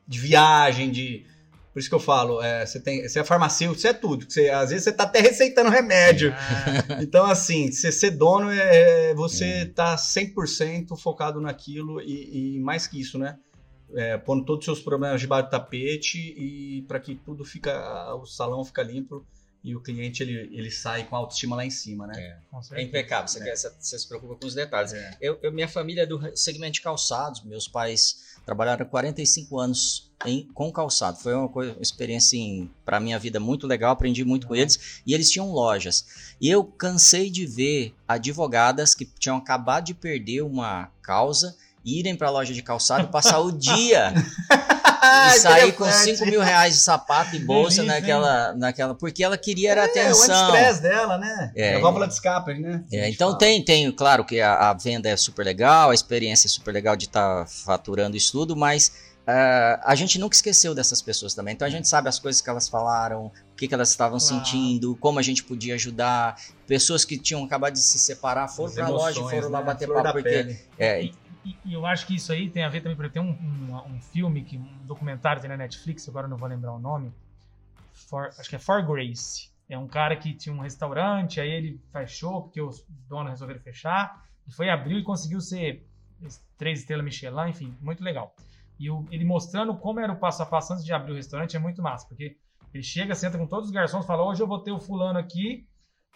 de 0.06 0.18
viagem, 0.18 0.90
de 0.90 1.24
por 1.74 1.80
isso 1.80 1.88
que 1.88 1.94
eu 1.94 2.00
falo, 2.00 2.40
é, 2.40 2.64
você, 2.64 2.78
tem, 2.78 3.02
você 3.02 3.18
é 3.18 3.24
farmacêutico, 3.24 3.80
você 3.80 3.88
é 3.88 3.92
tudo. 3.92 4.24
Você, 4.28 4.48
às 4.48 4.70
vezes 4.70 4.84
você 4.84 4.92
tá 4.92 5.02
até 5.02 5.20
receitando 5.20 5.70
remédio. 5.70 6.32
Ah. 6.32 7.02
Então, 7.02 7.26
assim, 7.26 7.72
você 7.72 7.90
ser 7.90 8.12
dono 8.12 8.48
é, 8.50 9.10
é 9.10 9.14
você 9.14 9.44
é. 9.44 9.64
tá 9.64 9.96
100% 9.96 10.96
focado 10.96 11.40
naquilo 11.40 12.00
e, 12.00 12.56
e, 12.56 12.60
mais 12.60 12.86
que 12.86 13.00
isso, 13.00 13.18
né? 13.18 13.36
É, 13.94 14.18
pondo 14.18 14.44
todos 14.44 14.60
os 14.60 14.64
seus 14.64 14.80
problemas 14.80 15.20
debaixo 15.20 15.46
do 15.46 15.50
tapete 15.50 16.18
e 16.18 16.82
para 16.88 16.98
que 16.98 17.14
tudo 17.14 17.44
fica, 17.44 18.14
o 18.14 18.26
salão 18.26 18.64
fica 18.64 18.82
limpo 18.82 19.24
e 19.64 19.74
o 19.74 19.80
cliente 19.80 20.22
ele, 20.22 20.50
ele 20.52 20.70
sai 20.70 21.04
com 21.04 21.16
a 21.16 21.18
autoestima 21.20 21.56
lá 21.56 21.64
em 21.64 21.70
cima, 21.70 22.06
né? 22.06 22.14
É, 22.18 22.80
é 22.80 22.82
impecável, 22.82 23.26
você, 23.26 23.40
é. 23.40 23.44
Quer, 23.44 23.56
você, 23.56 23.98
se 23.98 24.06
preocupa 24.06 24.36
com 24.36 24.46
os 24.46 24.54
detalhes. 24.54 24.92
É. 24.92 25.16
Eu, 25.18 25.38
eu, 25.42 25.50
minha 25.50 25.66
família 25.66 26.02
é 26.02 26.06
do 26.06 26.20
segmento 26.36 26.74
de 26.74 26.80
calçados, 26.82 27.42
meus 27.42 27.66
pais 27.66 28.34
trabalharam 28.44 28.84
45 28.84 29.58
anos 29.58 30.12
em, 30.26 30.46
com 30.52 30.70
calçado. 30.70 31.18
Foi 31.18 31.32
uma, 31.34 31.48
coisa, 31.48 31.72
uma 31.72 31.80
experiência 31.80 32.36
assim, 32.36 32.70
para 32.84 33.00
minha 33.00 33.18
vida 33.18 33.40
muito 33.40 33.66
legal, 33.66 33.92
aprendi 33.92 34.22
muito 34.22 34.46
com 34.46 34.54
eles. 34.54 35.00
E 35.06 35.14
eles 35.14 35.30
tinham 35.30 35.50
lojas. 35.50 36.34
E 36.38 36.50
eu 36.50 36.62
cansei 36.62 37.30
de 37.30 37.46
ver 37.46 37.94
advogadas 38.06 38.94
que 38.94 39.06
tinham 39.06 39.38
acabado 39.38 39.86
de 39.86 39.94
perder 39.94 40.42
uma 40.42 40.92
causa 41.00 41.56
irem 41.84 42.16
para 42.16 42.28
a 42.28 42.30
loja 42.30 42.54
de 42.54 42.62
calçado 42.62 43.08
passar 43.08 43.40
o 43.40 43.52
dia 43.52 44.14
e 45.34 45.38
sair 45.38 45.72
com 45.72 45.90
5 45.90 46.24
mil 46.26 46.40
reais 46.40 46.74
de 46.74 46.80
sapato 46.80 47.36
e 47.36 47.38
bolsa 47.38 47.82
Delícia, 47.82 48.00
naquela, 48.00 48.54
naquela. 48.54 48.94
Porque 48.94 49.22
ela 49.22 49.36
queria 49.36 49.72
era 49.72 49.82
é, 49.82 49.84
atenção. 49.84 50.50
o 50.50 50.56
estresse 50.56 50.82
dela, 50.82 51.18
né? 51.18 51.52
É, 51.54 51.76
a 51.76 51.80
válvula 51.80 52.06
de 52.06 52.14
escape, 52.14 52.54
né? 52.54 52.82
É, 52.90 53.08
então 53.08 53.36
tem, 53.36 53.62
tem, 53.62 53.90
claro 53.92 54.24
que 54.24 54.40
a, 54.40 54.70
a, 54.70 54.74
venda 54.74 55.08
é 55.08 55.16
super 55.16 55.44
legal, 55.44 55.90
a 55.90 55.94
experiência 55.94 56.46
é 56.46 56.50
super 56.50 56.72
legal 56.72 56.96
de 56.96 57.04
estar 57.04 57.44
tá 57.44 57.46
faturando 57.46 58.16
isso 58.16 58.32
tudo, 58.32 58.56
mas. 58.56 59.14
Uh, 59.24 59.80
a 59.82 59.94
gente 59.94 60.18
nunca 60.18 60.36
esqueceu 60.36 60.74
dessas 60.74 61.00
pessoas 61.00 61.32
também. 61.32 61.54
Então 61.54 61.66
a 61.66 61.70
gente 61.70 61.88
sabe 61.88 62.10
as 62.10 62.18
coisas 62.18 62.42
que 62.42 62.50
elas 62.50 62.68
falaram, 62.68 63.32
o 63.54 63.56
que, 63.56 63.66
que 63.66 63.72
elas 63.72 63.88
estavam 63.88 64.18
claro. 64.18 64.34
sentindo, 64.34 64.94
como 64.96 65.18
a 65.18 65.22
gente 65.22 65.42
podia 65.42 65.76
ajudar. 65.76 66.38
Pessoas 66.66 67.06
que 67.06 67.16
tinham 67.16 67.42
acabado 67.42 67.72
de 67.72 67.80
se 67.80 67.98
separar 67.98 68.48
foram 68.48 68.74
para 68.74 68.84
a 68.84 68.88
loja, 68.90 69.22
foram 69.22 69.48
lá 69.48 69.60
né? 69.60 69.64
bater 69.64 69.88
papo. 69.88 70.12
Porque, 70.12 70.58
é, 70.78 71.08
e, 71.44 71.72
eu 71.72 71.84
acho 71.84 72.06
que 72.06 72.14
isso 72.14 72.32
aí 72.32 72.48
tem 72.48 72.64
a 72.64 72.68
ver 72.68 72.80
também, 72.80 72.96
porque 72.96 73.10
tem 73.10 73.22
um, 73.22 73.32
um, 73.32 73.94
um, 73.94 74.00
filme, 74.00 74.42
que, 74.42 74.56
um 74.56 74.86
documentário 74.86 75.40
tem 75.40 75.50
na 75.50 75.56
Netflix, 75.56 76.08
agora 76.08 76.26
não 76.26 76.36
vou 76.36 76.48
lembrar 76.48 76.72
o 76.72 76.78
nome, 76.78 77.12
For, 77.92 78.30
acho 78.38 78.48
que 78.48 78.56
é 78.56 78.58
For 78.58 78.84
Grace. 78.84 79.52
É 79.68 79.78
um 79.78 79.86
cara 79.86 80.16
que 80.16 80.34
tinha 80.34 80.54
um 80.54 80.60
restaurante, 80.60 81.40
aí 81.40 81.50
ele 81.50 81.80
fechou 81.90 82.42
porque 82.42 82.60
os 82.60 82.84
donos 83.08 83.30
resolveram 83.30 83.60
fechar, 83.60 84.22
e 84.46 84.52
foi 84.52 84.68
abriu 84.68 84.98
e 84.98 85.02
conseguiu 85.02 85.40
ser 85.40 85.86
três 86.58 86.80
estrelas 86.80 87.04
Michelin, 87.04 87.50
enfim, 87.50 87.74
muito 87.80 88.02
legal. 88.02 88.34
E 88.78 88.90
o, 88.90 89.06
ele 89.10 89.24
mostrando 89.24 89.74
como 89.76 90.00
era 90.00 90.12
o 90.12 90.16
passo 90.16 90.42
a 90.42 90.46
passo 90.46 90.72
antes 90.72 90.84
de 90.84 90.92
abrir 90.92 91.12
o 91.12 91.16
restaurante 91.16 91.56
é 91.56 91.58
muito 91.58 91.80
massa, 91.80 92.06
porque 92.06 92.36
ele 92.72 92.82
chega, 92.82 93.14
senta 93.14 93.38
com 93.38 93.46
todos 93.46 93.66
os 93.66 93.72
garçons, 93.72 94.04
fala: 94.04 94.24
hoje 94.24 94.42
eu 94.42 94.46
vou 94.46 94.58
ter 94.58 94.72
o 94.72 94.80
fulano 94.80 95.18
aqui. 95.18 95.66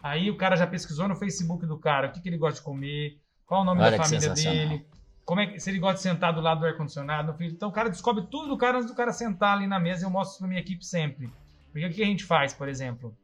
Aí 0.03 0.31
o 0.31 0.37
cara 0.37 0.57
já 0.57 0.67
pesquisou 0.67 1.09
no 1.09 1.17
Facebook 1.17 1.67
do 1.67 1.79
cara 1.79 2.09
o 2.09 2.13
que, 2.13 2.21
que 2.21 2.29
ele 2.29 2.39
gosta 2.39 2.59
de 2.61 2.65
comer, 2.65 3.21
qual 3.47 3.63
o 3.63 3.65
nome 3.65 3.81
Olha 3.81 3.97
da 3.97 4.05
família 4.05 4.31
dele, 4.31 4.87
como 5.29 5.43
é 5.43 5.47
que, 5.47 5.61
se 5.61 5.69
ele 5.69 5.79
gosta 5.79 5.97
de 5.97 6.01
sentar 6.05 6.33
do 6.33 6.41
lado 6.41 6.61
do 6.61 6.67
ar-condicionado. 6.67 7.37
Então 7.45 7.69
o 7.69 7.73
cara 7.73 7.91
descobre 7.91 8.25
tudo 8.31 8.49
do 8.49 8.57
cara 8.57 8.79
antes 8.79 8.89
do 8.89 8.97
cara 8.97 9.13
sentar 9.13 9.55
ali 9.55 9.67
na 9.67 9.79
mesa 9.79 10.07
eu 10.07 10.09
mostro 10.09 10.31
isso 10.31 10.39
pra 10.39 10.49
minha 10.49 10.61
equipe 10.63 10.83
sempre. 10.83 11.31
Porque 11.71 11.85
o 11.85 11.93
que 11.93 12.03
a 12.03 12.07
gente 12.07 12.25
faz, 12.25 12.55
por 12.55 12.67
exemplo? 12.67 13.15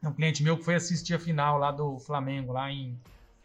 É 0.00 0.06
um 0.06 0.12
cliente 0.12 0.40
meu 0.40 0.56
que 0.56 0.62
foi 0.62 0.76
assistir 0.76 1.14
a 1.14 1.18
final 1.18 1.58
lá 1.58 1.72
do 1.72 1.98
Flamengo, 1.98 2.52
lá 2.52 2.70
em 2.70 2.96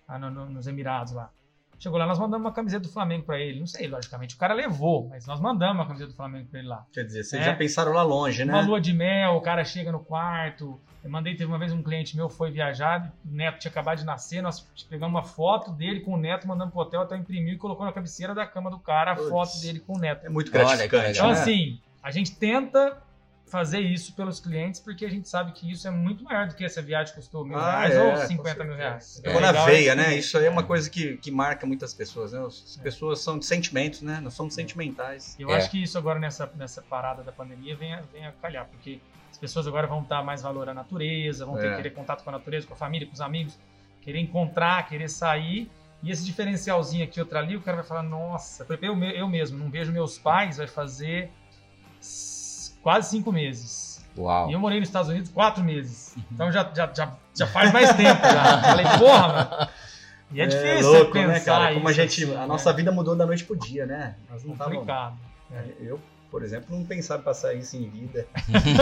lá 0.07 0.19
no, 0.19 0.29
no, 0.29 0.45
nos 0.47 0.67
Emirados 0.67 1.11
lá. 1.11 1.31
Chegou 1.79 1.99
lá, 1.99 2.07
nós 2.07 2.17
mandamos 2.17 2.45
uma 2.45 2.51
camiseta 2.51 2.87
do 2.87 2.91
Flamengo 2.91 3.23
para 3.23 3.39
ele. 3.39 3.59
Não 3.59 3.67
sei, 3.67 3.87
logicamente, 3.87 4.35
o 4.35 4.37
cara 4.37 4.53
levou, 4.53 5.07
mas 5.09 5.27
nós 5.27 5.39
mandamos 5.39 5.75
uma 5.75 5.85
camiseta 5.85 6.11
do 6.11 6.15
Flamengo 6.15 6.47
para 6.49 6.59
ele 6.59 6.67
lá. 6.67 6.85
Quer 6.91 7.03
dizer, 7.03 7.23
vocês 7.23 7.41
é, 7.41 7.45
já 7.45 7.55
pensaram 7.55 7.93
lá 7.93 8.01
longe, 8.01 8.43
né? 8.43 8.53
Uma 8.53 8.61
lua 8.61 8.81
de 8.81 8.93
mel, 8.93 9.35
o 9.35 9.41
cara 9.41 9.63
chega 9.63 9.91
no 9.91 9.99
quarto, 9.99 10.79
eu 11.03 11.09
mandei, 11.09 11.35
teve 11.35 11.45
uma 11.45 11.59
vez 11.59 11.71
um 11.71 11.83
cliente 11.83 12.17
meu 12.17 12.29
foi 12.29 12.49
viajar, 12.49 13.13
o 13.23 13.33
neto 13.33 13.59
tinha 13.59 13.71
acabado 13.71 13.99
de 13.99 14.05
nascer, 14.05 14.41
nós 14.41 14.61
pegamos 14.89 15.13
uma 15.13 15.23
foto 15.23 15.71
dele 15.71 15.99
com 15.99 16.13
o 16.13 16.17
neto, 16.17 16.47
mandamos 16.47 16.73
pro 16.73 16.81
hotel, 16.81 17.01
até 17.01 17.15
imprimiu 17.15 17.53
e 17.53 17.57
colocou 17.57 17.85
na 17.85 17.93
cabeceira 17.93 18.33
da 18.33 18.45
cama 18.45 18.71
do 18.71 18.79
cara 18.79 19.11
a 19.11 19.15
Puts, 19.15 19.29
foto 19.29 19.61
dele 19.61 19.79
com 19.79 19.95
o 19.95 19.99
neto. 19.99 20.25
É 20.25 20.29
muito 20.29 20.51
gratificante. 20.51 21.11
Então, 21.11 21.27
né? 21.27 21.33
assim, 21.33 21.79
a 22.01 22.09
gente 22.09 22.35
tenta 22.35 22.97
fazer 23.47 23.79
isso 23.79 24.13
pelos 24.13 24.39
clientes, 24.39 24.79
porque 24.79 25.05
a 25.05 25.09
gente 25.09 25.27
sabe 25.27 25.53
que 25.53 25.71
isso 25.71 25.87
é 25.87 25.91
muito 25.91 26.23
maior 26.23 26.47
do 26.47 26.55
que 26.55 26.65
essa 26.65 26.81
viagem 26.81 27.15
custou 27.15 27.45
mil 27.45 27.57
ah, 27.57 27.79
reais 27.79 27.95
é, 27.95 28.03
ou 28.03 28.17
50 28.17 28.63
mil 28.63 28.75
reais. 28.75 29.21
Ficou 29.23 29.39
na 29.39 29.51
veia, 29.51 29.95
né? 29.95 30.17
Isso 30.17 30.37
aí 30.37 30.45
é 30.45 30.49
uma 30.49 30.63
coisa 30.63 30.89
que, 30.89 31.17
que 31.17 31.31
marca 31.31 31.65
muitas 31.65 31.93
pessoas, 31.93 32.33
né? 32.33 32.45
As 32.45 32.77
é. 32.77 32.83
pessoas 32.83 33.21
são 33.21 33.39
de 33.39 33.45
sentimentos, 33.45 34.01
né? 34.01 34.19
Nós 34.21 34.33
somos 34.33 34.53
sentimentais. 34.53 35.35
Eu 35.39 35.49
é. 35.49 35.55
acho 35.55 35.71
que 35.71 35.81
isso 35.81 35.97
agora 35.97 36.19
nessa, 36.19 36.51
nessa 36.55 36.81
parada 36.81 37.23
da 37.23 37.31
pandemia 37.31 37.75
vem 37.75 37.93
a, 37.93 38.01
vem 38.11 38.25
a 38.25 38.33
calhar, 38.33 38.65
porque 38.65 38.99
as 39.31 39.37
pessoas 39.37 39.65
agora 39.65 39.87
vão 39.87 40.03
dar 40.03 40.23
mais 40.23 40.41
valor 40.41 40.67
à 40.67 40.73
natureza, 40.73 41.45
vão 41.45 41.55
ter 41.55 41.71
é. 41.71 41.75
querer 41.77 41.91
contato 41.91 42.23
com 42.23 42.29
a 42.29 42.33
natureza, 42.33 42.67
com 42.67 42.73
a 42.73 42.77
família, 42.77 43.07
com 43.07 43.13
os 43.13 43.21
amigos, 43.21 43.57
querer 44.01 44.19
encontrar, 44.19 44.85
querer 44.89 45.09
sair. 45.09 45.71
E 46.03 46.11
esse 46.11 46.25
diferencialzinho 46.25 47.05
aqui, 47.05 47.19
outro 47.19 47.37
ali, 47.37 47.55
o 47.55 47.61
cara 47.61 47.77
vai 47.77 47.85
falar, 47.85 48.03
nossa, 48.03 48.67
eu, 48.81 49.03
eu 49.03 49.27
mesmo 49.27 49.57
não 49.57 49.69
vejo 49.69 49.91
meus 49.91 50.19
pais, 50.19 50.57
vai 50.57 50.67
fazer 50.67 51.31
quase 52.81 53.09
cinco 53.09 53.31
meses. 53.31 54.05
Uau. 54.17 54.49
E 54.49 54.53
eu 54.53 54.59
morei 54.59 54.79
nos 54.79 54.89
Estados 54.89 55.09
Unidos 55.09 55.29
quatro 55.29 55.63
meses. 55.63 56.13
Uhum. 56.15 56.23
Então 56.31 56.51
já, 56.51 56.69
já, 56.73 56.91
já, 56.93 57.13
já 57.35 57.47
faz 57.47 57.71
mais 57.71 57.95
tempo. 57.95 58.21
Já. 58.21 58.61
Falei, 58.63 58.85
porra, 58.97 59.27
mano. 59.27 59.69
E 60.31 60.41
é, 60.41 60.43
é 60.43 60.47
difícil 60.47 60.91
louco, 60.91 61.11
pensar 61.13 61.27
né, 61.27 61.39
cara? 61.39 61.73
Como 61.73 61.87
a 61.87 61.93
gente, 61.93 62.23
assim, 62.23 62.35
a 62.35 62.47
nossa 62.47 62.71
né? 62.71 62.75
vida 62.75 62.91
mudou 62.91 63.15
da 63.15 63.25
noite 63.25 63.43
pro 63.43 63.55
dia, 63.55 63.85
né? 63.85 64.15
Nós 64.29 64.43
não 64.43 64.55
Complicado. 64.55 65.17
Tava... 65.49 65.61
É. 65.61 65.65
Eu 65.79 65.99
por 66.37 66.43
exemplo, 66.43 66.77
não 66.77 66.85
pensava 66.85 67.19
em 67.19 67.25
passar 67.25 67.55
isso 67.55 67.75
em 67.75 67.89
vida. 67.89 68.27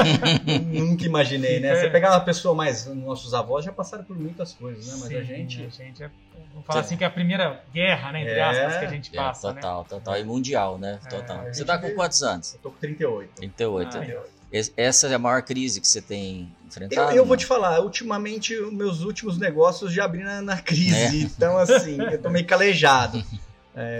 Nunca 0.67 1.05
imaginei, 1.05 1.61
né? 1.61 1.73
Você 1.73 1.85
é. 1.85 1.89
pegar 1.89 2.11
uma 2.11 2.19
pessoa 2.19 2.53
mais. 2.53 2.85
Nossos 2.87 3.33
avós 3.33 3.63
já 3.63 3.71
passaram 3.71 4.03
por 4.03 4.19
muitas 4.19 4.51
coisas, 4.51 4.85
né? 4.87 4.93
Mas 4.99 5.07
Sim, 5.07 5.15
a 5.15 5.23
gente. 5.23 5.63
A 5.63 5.69
gente 5.69 6.03
é, 6.03 6.11
vamos 6.51 6.65
falar 6.67 6.81
assim 6.81 6.97
que 6.97 7.05
é 7.05 7.07
a 7.07 7.09
primeira 7.09 7.63
guerra, 7.73 8.11
né? 8.11 8.23
Entre 8.23 8.33
é, 8.33 8.43
aspas, 8.43 8.79
que 8.79 8.85
a 8.85 8.89
gente 8.89 9.09
é, 9.13 9.15
passa. 9.15 9.47
É, 9.47 9.53
total, 9.53 9.81
né? 9.83 9.87
total. 9.87 10.19
E 10.19 10.23
mundial, 10.25 10.77
né? 10.77 10.99
Total. 11.09 11.45
Você 11.45 11.63
tá 11.63 11.77
com 11.77 11.89
quantos 11.91 12.21
anos? 12.23 12.55
Eu 12.55 12.59
tô 12.59 12.71
com 12.71 12.77
38. 12.77 13.35
38. 13.35 13.97
Ah, 13.99 14.23
Essa 14.75 15.07
é 15.07 15.13
a 15.13 15.19
maior 15.19 15.41
crise 15.41 15.79
que 15.79 15.87
você 15.87 16.01
tem 16.01 16.53
enfrentado? 16.67 17.11
Eu, 17.11 17.15
eu 17.15 17.25
vou 17.25 17.37
te 17.37 17.45
falar, 17.45 17.79
ultimamente, 17.79 18.53
os 18.53 18.73
meus 18.73 18.99
últimos 18.99 19.37
negócios 19.37 19.93
já 19.93 20.03
abri 20.03 20.25
na, 20.25 20.41
na 20.41 20.57
crise. 20.61 21.23
Então, 21.23 21.57
assim, 21.57 22.01
eu 22.01 22.21
tô 22.21 22.29
meio 22.29 22.45
calejado. 22.45 23.23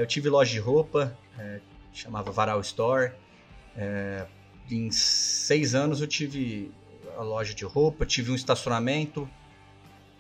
eu 0.02 0.06
tive 0.06 0.28
loja 0.28 0.52
de 0.52 0.60
roupa, 0.60 1.18
chamava 1.94 2.32
Varal 2.32 2.60
Store. 2.60 3.14
É, 3.78 4.26
em 4.70 4.90
seis 4.92 5.76
anos 5.76 6.02
eu 6.02 6.08
tive 6.08 6.72
a 7.18 7.22
loja 7.22 7.54
de 7.54 7.66
roupa, 7.66 8.06
tive 8.06 8.32
um 8.32 8.36
estacionamento 8.36 9.30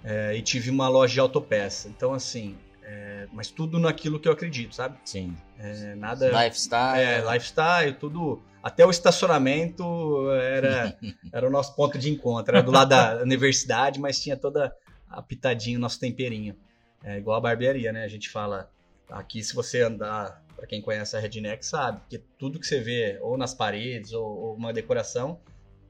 é, 0.04 0.36
e 0.36 0.42
tive 0.42 0.70
uma 0.70 0.88
loja 0.88 1.14
de 1.14 1.20
autopeça. 1.20 1.88
Então, 1.90 2.14
assim, 2.14 2.56
é, 2.84 3.28
mas 3.34 3.50
tudo 3.50 3.80
naquilo 3.80 4.20
que 4.20 4.28
eu 4.28 4.32
acredito, 4.32 4.76
sabe? 4.76 4.98
Sim. 5.04 5.36
É, 5.58 5.96
nada. 5.96 6.28
Lifestyle. 6.28 7.00
É, 7.00 7.34
lifestyle, 7.34 7.94
tudo. 7.94 8.42
Até 8.62 8.86
o 8.86 8.90
estacionamento 8.90 10.30
era, 10.32 10.98
era 11.34 11.48
o 11.48 11.52
nosso 11.52 11.76
ponto 11.76 11.98
de 11.98 12.12
encontro. 12.12 12.56
Era 12.56 12.64
do 12.64 12.72
lado 12.72 12.90
da 12.90 13.22
universidade, 13.24 14.00
mas 14.00 14.20
tinha 14.20 14.38
toda 14.38 14.76
a 15.10 15.22
pitadinha, 15.22 15.78
o 15.78 15.82
nosso 15.82 16.00
temperinho. 16.00 16.56
É 17.04 17.18
igual 17.18 17.38
a 17.38 17.42
barbearia, 17.42 17.92
né? 17.92 18.04
A 18.04 18.08
gente 18.08 18.30
fala. 18.30 18.70
Aqui, 19.08 19.44
se 19.44 19.54
você 19.54 19.84
andar, 19.84 20.44
para 20.66 20.68
quem 20.68 20.82
conhece 20.82 21.16
a 21.16 21.20
Redneck, 21.20 21.64
sabe 21.64 22.02
que 22.10 22.18
tudo 22.18 22.60
que 22.60 22.66
você 22.66 22.80
vê, 22.82 23.20
ou 23.22 23.38
nas 23.38 23.54
paredes, 23.54 24.12
ou, 24.12 24.26
ou 24.26 24.56
uma 24.56 24.74
decoração, 24.74 25.40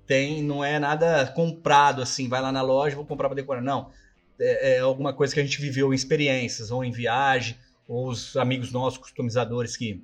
tem, 0.06 0.44
não 0.44 0.64
é 0.64 0.78
nada 0.78 1.26
comprado 1.28 2.02
assim, 2.02 2.28
vai 2.28 2.42
lá 2.42 2.52
na 2.52 2.62
loja, 2.62 2.96
vou 2.96 3.06
comprar 3.06 3.30
para 3.30 3.38
decorar. 3.38 3.62
Não. 3.62 3.90
É, 4.38 4.76
é, 4.76 4.80
alguma 4.80 5.14
coisa 5.14 5.34
que 5.34 5.40
a 5.40 5.44
gente 5.44 5.62
viveu 5.62 5.94
em 5.94 5.96
experiências, 5.96 6.72
ou 6.72 6.84
em 6.84 6.92
viagem, 6.92 7.58
ou 7.88 8.10
os 8.10 8.36
amigos 8.36 8.72
nossos, 8.72 9.00
customizadores 9.00 9.78
que, 9.78 10.04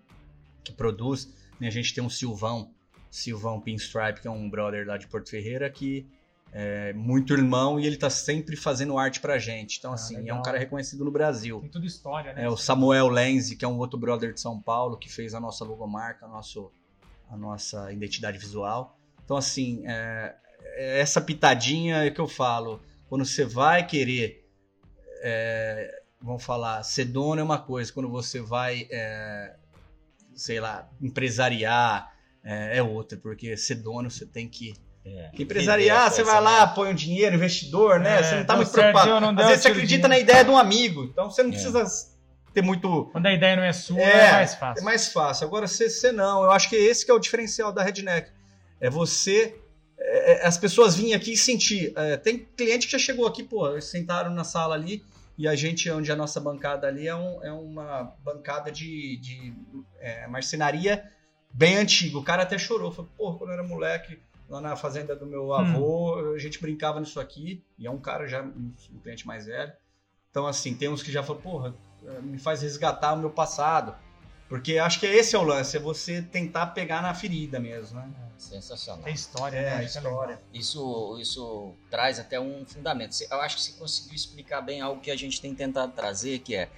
que 0.63 0.72
produz. 0.72 1.28
Né? 1.59 1.67
A 1.67 1.72
gente 1.72 1.93
tem 1.93 2.03
um 2.03 2.09
Silvão, 2.09 2.72
Silvão 3.09 3.59
Pinstripe, 3.59 4.22
que 4.22 4.28
é 4.28 4.32
um 4.32 4.49
brother 4.49 4.88
lá 4.88 4.97
de 4.97 5.05
Porto 5.07 5.30
Ferreira, 5.30 5.69
que 5.69 6.07
é 6.54 6.91
muito 6.93 7.34
irmão 7.34 7.80
e 7.80 7.86
ele 7.86 7.95
tá 7.95 8.10
sempre 8.10 8.58
fazendo 8.58 8.97
arte 8.97 9.22
pra 9.22 9.39
gente. 9.39 9.78
Então, 9.78 9.91
ah, 9.91 9.95
assim, 9.95 10.28
é 10.28 10.34
um 10.34 10.41
cara 10.41 10.60
reconhecido 10.60 11.06
no 11.06 11.12
Brasil. 11.12 11.62
Tem 11.62 11.70
tudo 11.70 11.86
história, 11.86 12.34
né? 12.34 12.43
É 12.43 12.49
o 12.49 12.58
Samuel 12.58 13.08
Lenzi, 13.08 13.56
que 13.56 13.64
é 13.64 13.68
um 13.68 13.78
outro 13.78 13.97
brother 13.97 14.34
de 14.34 14.41
São 14.41 14.62
Paulo, 14.62 14.97
que 14.97 15.10
fez 15.10 15.34
a 15.34 15.39
nossa 15.39 15.64
logomarca, 15.64 16.26
a, 16.26 16.30
nosso, 16.30 16.72
a 17.30 17.38
nossa 17.38 17.91
identidade 17.93 18.38
visual. 18.38 18.97
Então, 19.24 19.38
assim, 19.38 19.84
é, 19.88 20.36
é 20.76 20.99
essa 20.99 21.22
pitadinha 21.22 22.04
é 22.04 22.12
que 22.12 22.20
eu 22.20 22.28
falo. 22.28 22.82
Quando 23.08 23.26
você 23.26 23.45
vai 23.45 23.88
querer, 23.88 24.45
é, 25.22 26.02
vamos 26.22 26.43
falar, 26.43 26.84
ser 26.84 27.06
dono 27.06 27.39
é 27.39 27.43
uma 27.43 27.60
coisa. 27.60 27.93
Quando 27.93 28.10
você 28.10 28.41
vai, 28.41 28.88
é, 28.91 29.56
sei 30.36 30.60
lá, 30.60 30.89
empresariar 31.02 32.14
é, 32.43 32.78
é, 32.78 32.84
outra. 32.84 33.18
Porque 33.18 33.56
ser 33.56 33.76
dono 33.76 34.12
você 34.12 34.26
tem 34.26 34.49
que... 34.49 34.74
É. 35.04 35.32
Empresariar, 35.38 36.12
você 36.12 36.24
vai 36.24 36.39
lá, 36.39 36.68
põe 36.68 36.91
um 36.91 36.93
dinheiro, 36.93 37.36
investidor, 37.36 37.99
né? 37.99 38.20
É, 38.20 38.24
você 38.24 38.36
não 38.36 38.45
tá 38.45 38.56
muito 38.56 38.72
preocupado. 38.72 39.41
Às 39.41 39.47
vezes 39.47 39.64
você 39.64 39.68
acredita 39.70 40.08
na 40.08 40.20
ideia 40.20 40.43
de 40.43 40.49
um 40.52 40.58
amigo. 40.58 41.06
Então 41.06 41.30
você 41.30 41.41
não 41.41 41.49
precisa 41.49 41.84
ter 42.54 42.62
muito. 42.62 43.10
Quando 43.12 43.26
a 43.26 43.34
ideia 43.34 43.56
não 43.56 43.64
é 43.64 43.74
sua, 43.74 43.99
é, 43.99 44.28
é, 44.28 44.32
mais 44.32 44.56
fácil. 44.56 44.82
É 44.82 44.86
mais 44.86 45.08
fácil. 45.12 45.47
Agora, 45.47 45.68
você, 45.68 45.89
você 45.89 46.12
não. 46.12 46.43
Eu 46.43 46.52
acho 46.52 46.70
que 46.70 46.76
esse 46.76 47.04
que 47.04 47.12
é 47.12 47.14
o 47.14 47.20
diferencial 47.20 47.72
da 47.72 47.84
Redneck. 47.84 48.32
É 48.80 48.89
você. 48.89 49.56
É, 49.97 50.34
é, 50.34 50.47
as 50.47 50.58
pessoas 50.58 50.95
virem 50.95 51.14
aqui 51.14 51.34
e 51.34 51.38
sentir. 51.38 51.93
É, 51.95 52.18
tem 52.18 52.47
cliente 52.56 52.86
que 52.86 52.91
já 52.91 52.99
chegou 52.99 53.28
aqui, 53.28 53.43
pô, 53.43 53.80
sentaram 53.82 54.32
na 54.32 54.43
sala 54.43 54.76
ali 54.76 55.04
e 55.38 55.47
a 55.47 55.56
gente, 55.56 55.89
onde 55.89 56.12
a 56.12 56.16
nossa 56.16 56.39
bancada 56.39 56.88
ali 56.88 57.08
é, 57.08 57.16
um, 57.16 57.43
é 57.43 57.52
uma 57.52 58.16
bancada 58.24 58.72
de, 58.72 59.18
de 59.18 59.54
é, 59.99 60.28
marcenaria 60.28 61.04
bem 61.52 61.78
antiga. 61.78 62.18
O 62.18 62.24
cara 62.24 62.43
até 62.43 62.58
chorou. 62.58 62.91
Falou, 62.91 63.12
pô, 63.18 63.34
quando 63.36 63.49
eu 63.49 63.54
era 63.54 63.64
moleque, 63.64 64.20
lá 64.52 64.60
na 64.60 64.76
fazenda 64.76 65.16
do 65.16 65.26
meu 65.26 65.54
avô, 65.54 66.20
hum. 66.20 66.34
a 66.34 66.38
gente 66.38 66.62
brincava 66.62 66.99
nisso 66.99 67.20
aqui. 67.20 67.64
E 67.80 67.88
é 67.88 67.91
um 67.91 67.97
cara 67.97 68.28
já, 68.28 68.43
um, 68.43 68.74
um 68.93 68.99
cliente 68.99 69.26
mais 69.26 69.45
velho. 69.45 69.72
Então, 70.30 70.45
assim, 70.45 70.76
tem 70.76 70.89
uns 70.89 71.02
que 71.02 71.12
já 71.12 71.24
falam, 71.24 71.41
porra, 71.41 71.76
me 72.22 72.38
faz 72.38 72.62
resgatar 72.62 73.14
o 73.14 73.18
meu 73.18 73.30
passado. 73.30 73.95
Porque 74.49 74.78
acho 74.78 74.99
que 74.99 75.06
esse 75.06 75.34
é 75.34 75.39
o 75.39 75.43
lance, 75.43 75.78
é 75.78 75.80
você 75.80 76.22
tentar 76.22 76.68
pegar 76.68 77.02
na 77.02 77.14
ferida 77.14 77.58
mesmo, 77.58 77.97
né? 77.97 78.12
Sensacional. 78.38 79.04
Tem 79.04 79.14
história, 79.14 79.58
é, 79.58 79.78
né? 79.78 79.86
história. 79.86 80.41
Isso, 80.54 81.18
isso 81.22 81.74
traz 81.89 82.20
até 82.20 82.38
um 82.38 82.66
fundamento. 82.66 83.16
Eu 83.32 83.39
acho 83.39 83.56
que 83.56 83.62
você 83.62 83.72
conseguiu 83.80 84.14
explicar 84.14 84.60
bem 84.60 84.82
algo 84.82 84.99
que 84.99 85.10
a 85.10 85.16
gente 85.16 85.39
tem 85.39 85.56
tentado 85.56 85.93
trazer, 85.93 86.39
que 86.39 86.54
é 86.54 86.70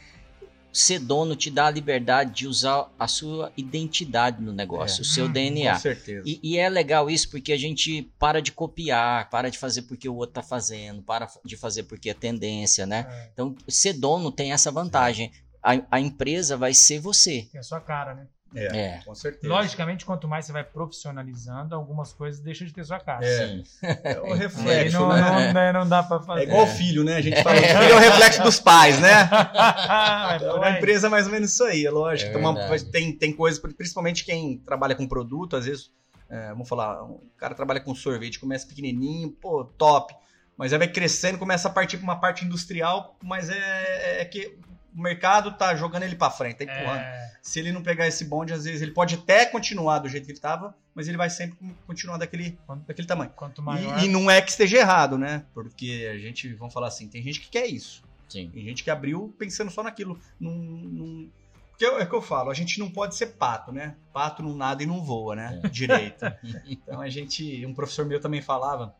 ser 0.73 0.99
dono 0.99 1.35
te 1.35 1.51
dá 1.51 1.67
a 1.67 1.69
liberdade 1.69 2.33
de 2.33 2.47
usar 2.47 2.91
a 2.97 3.07
sua 3.07 3.51
identidade 3.55 4.41
no 4.41 4.51
negócio, 4.51 4.99
é, 4.99 5.01
o 5.03 5.05
seu 5.05 5.29
DNA. 5.29 5.73
Com 5.73 5.79
certeza. 5.79 6.23
E, 6.25 6.39
e, 6.43 6.57
é 6.57 6.67
legal 6.67 7.09
isso 7.09 7.29
porque 7.29 7.53
a 7.53 7.57
gente 7.57 8.11
para 8.17 8.41
de 8.41 8.51
copiar, 8.51 9.29
para 9.29 9.49
de 9.49 9.59
fazer 9.59 9.83
porque 9.83 10.09
o 10.09 10.15
outro 10.15 10.31
está 10.31 10.41
fazendo, 10.41 11.03
para 11.03 11.29
de 11.45 11.55
fazer 11.55 11.83
porque 11.83 12.09
é 12.09 12.13
tendência, 12.13 12.85
né? 12.87 13.05
É. 13.07 13.29
Então, 13.31 13.55
ser 13.69 13.93
dono 13.93 14.31
tem 14.31 14.51
essa 14.51 14.71
vantagem 14.71 15.31
a, 15.63 15.81
a 15.89 15.99
empresa 15.99 16.57
vai 16.57 16.73
ser 16.73 16.99
você. 16.99 17.47
Tem 17.49 17.59
a 17.59 17.63
sua 17.63 17.79
cara, 17.79 18.13
né? 18.13 18.27
É, 18.55 18.77
é, 18.77 19.01
com 19.03 19.15
certeza. 19.15 19.51
Logicamente, 19.51 20.05
quanto 20.05 20.27
mais 20.27 20.45
você 20.45 20.51
vai 20.51 20.63
profissionalizando, 20.63 21.73
algumas 21.73 22.13
coisas 22.13 22.39
deixam 22.39 22.67
de 22.67 22.73
ter 22.73 22.83
sua 22.83 22.99
cara. 22.99 23.25
É, 23.25 23.47
Sim. 23.47 23.63
é 23.81 24.19
o 24.19 24.33
reflexo, 24.35 24.99
não, 24.99 25.09
né? 25.09 25.21
Não, 25.21 25.53
não, 25.53 25.79
não, 25.81 25.89
dá 25.89 26.03
pra 26.03 26.19
fazer. 26.19 26.41
É 26.41 26.43
igual 26.43 26.67
filho, 26.67 27.03
né? 27.03 27.15
A 27.15 27.21
gente 27.21 27.41
fala 27.41 27.59
que 27.59 27.67
filho 27.67 27.83
é 27.83 27.95
o 27.95 27.99
reflexo 27.99 28.43
dos 28.43 28.59
pais, 28.59 28.99
né? 28.99 29.29
então, 30.35 30.61
a 30.61 30.71
empresa 30.71 31.07
é 31.07 31.09
mais 31.09 31.25
ou 31.25 31.31
menos 31.31 31.51
isso 31.51 31.63
aí, 31.63 31.85
é 31.85 31.91
lógico. 31.91 32.37
É 32.37 32.79
tem, 32.91 33.11
tem 33.17 33.33
coisas, 33.33 33.59
principalmente 33.59 34.23
quem 34.23 34.57
trabalha 34.59 34.95
com 34.95 35.07
produto, 35.07 35.55
às 35.55 35.65
vezes, 35.65 35.91
é, 36.29 36.49
vamos 36.49 36.69
falar, 36.69 37.03
o 37.03 37.23
cara 37.37 37.55
trabalha 37.55 37.79
com 37.79 37.93
sorvete, 37.95 38.39
começa 38.39 38.67
pequenininho, 38.67 39.31
pô, 39.31 39.65
top. 39.65 40.13
Mas 40.55 40.71
aí 40.71 40.77
vai 40.77 40.87
crescendo, 40.87 41.37
começa 41.37 41.67
a 41.67 41.71
partir 41.71 41.97
para 41.97 42.03
uma 42.03 42.19
parte 42.19 42.45
industrial, 42.45 43.17
mas 43.23 43.49
é, 43.49 44.21
é 44.21 44.25
que 44.25 44.57
o 44.95 45.01
mercado 45.01 45.51
tá 45.53 45.75
jogando 45.75 46.03
ele 46.03 46.15
para 46.15 46.31
frente, 46.31 46.57
tá 46.57 46.63
empurrando. 46.63 46.99
É... 46.99 47.33
Se 47.41 47.59
ele 47.59 47.71
não 47.71 47.81
pegar 47.81 48.07
esse 48.07 48.23
bonde, 48.25 48.53
às 48.53 48.63
vezes 48.63 48.81
ele 48.81 48.91
pode 48.91 49.15
até 49.15 49.45
continuar 49.45 49.99
do 49.99 50.07
jeito 50.07 50.25
que 50.25 50.31
ele 50.31 50.39
tava, 50.39 50.75
mas 50.93 51.07
ele 51.07 51.17
vai 51.17 51.29
sempre 51.29 51.57
continuar 51.85 52.17
daquele, 52.17 52.57
quanto, 52.65 52.85
daquele 52.85 53.07
tamanho. 53.07 53.31
Quanto 53.35 53.61
maior... 53.61 53.99
e, 53.99 54.05
e, 54.05 54.07
não 54.07 54.29
é 54.29 54.41
que 54.41 54.51
esteja 54.51 54.77
errado, 54.77 55.17
né? 55.17 55.43
Porque 55.53 56.09
a 56.11 56.17
gente, 56.17 56.53
vamos 56.53 56.73
falar 56.73 56.87
assim, 56.87 57.07
tem 57.07 57.21
gente 57.21 57.41
que 57.41 57.49
quer 57.49 57.65
isso. 57.65 58.03
Sim. 58.29 58.49
Tem 58.49 58.63
gente 58.63 58.83
que 58.83 58.89
abriu 58.89 59.33
pensando 59.37 59.71
só 59.71 59.83
naquilo. 59.83 60.19
Num, 60.39 60.55
num... 60.55 61.31
Porque 61.71 61.85
é 61.85 62.03
o 62.03 62.07
que 62.07 62.15
eu 62.15 62.21
falo, 62.21 62.51
a 62.51 62.53
gente 62.53 62.79
não 62.79 62.89
pode 62.89 63.15
ser 63.15 63.27
pato, 63.27 63.71
né? 63.71 63.95
Pato 64.13 64.43
não 64.43 64.55
nada 64.55 64.83
e 64.83 64.85
não 64.85 65.03
voa, 65.03 65.35
né? 65.35 65.59
É. 65.63 65.67
Direito. 65.69 66.23
então 66.65 67.01
a 67.01 67.09
gente, 67.09 67.65
um 67.65 67.73
professor 67.73 68.05
meu 68.05 68.21
também 68.21 68.41
falava, 68.41 68.95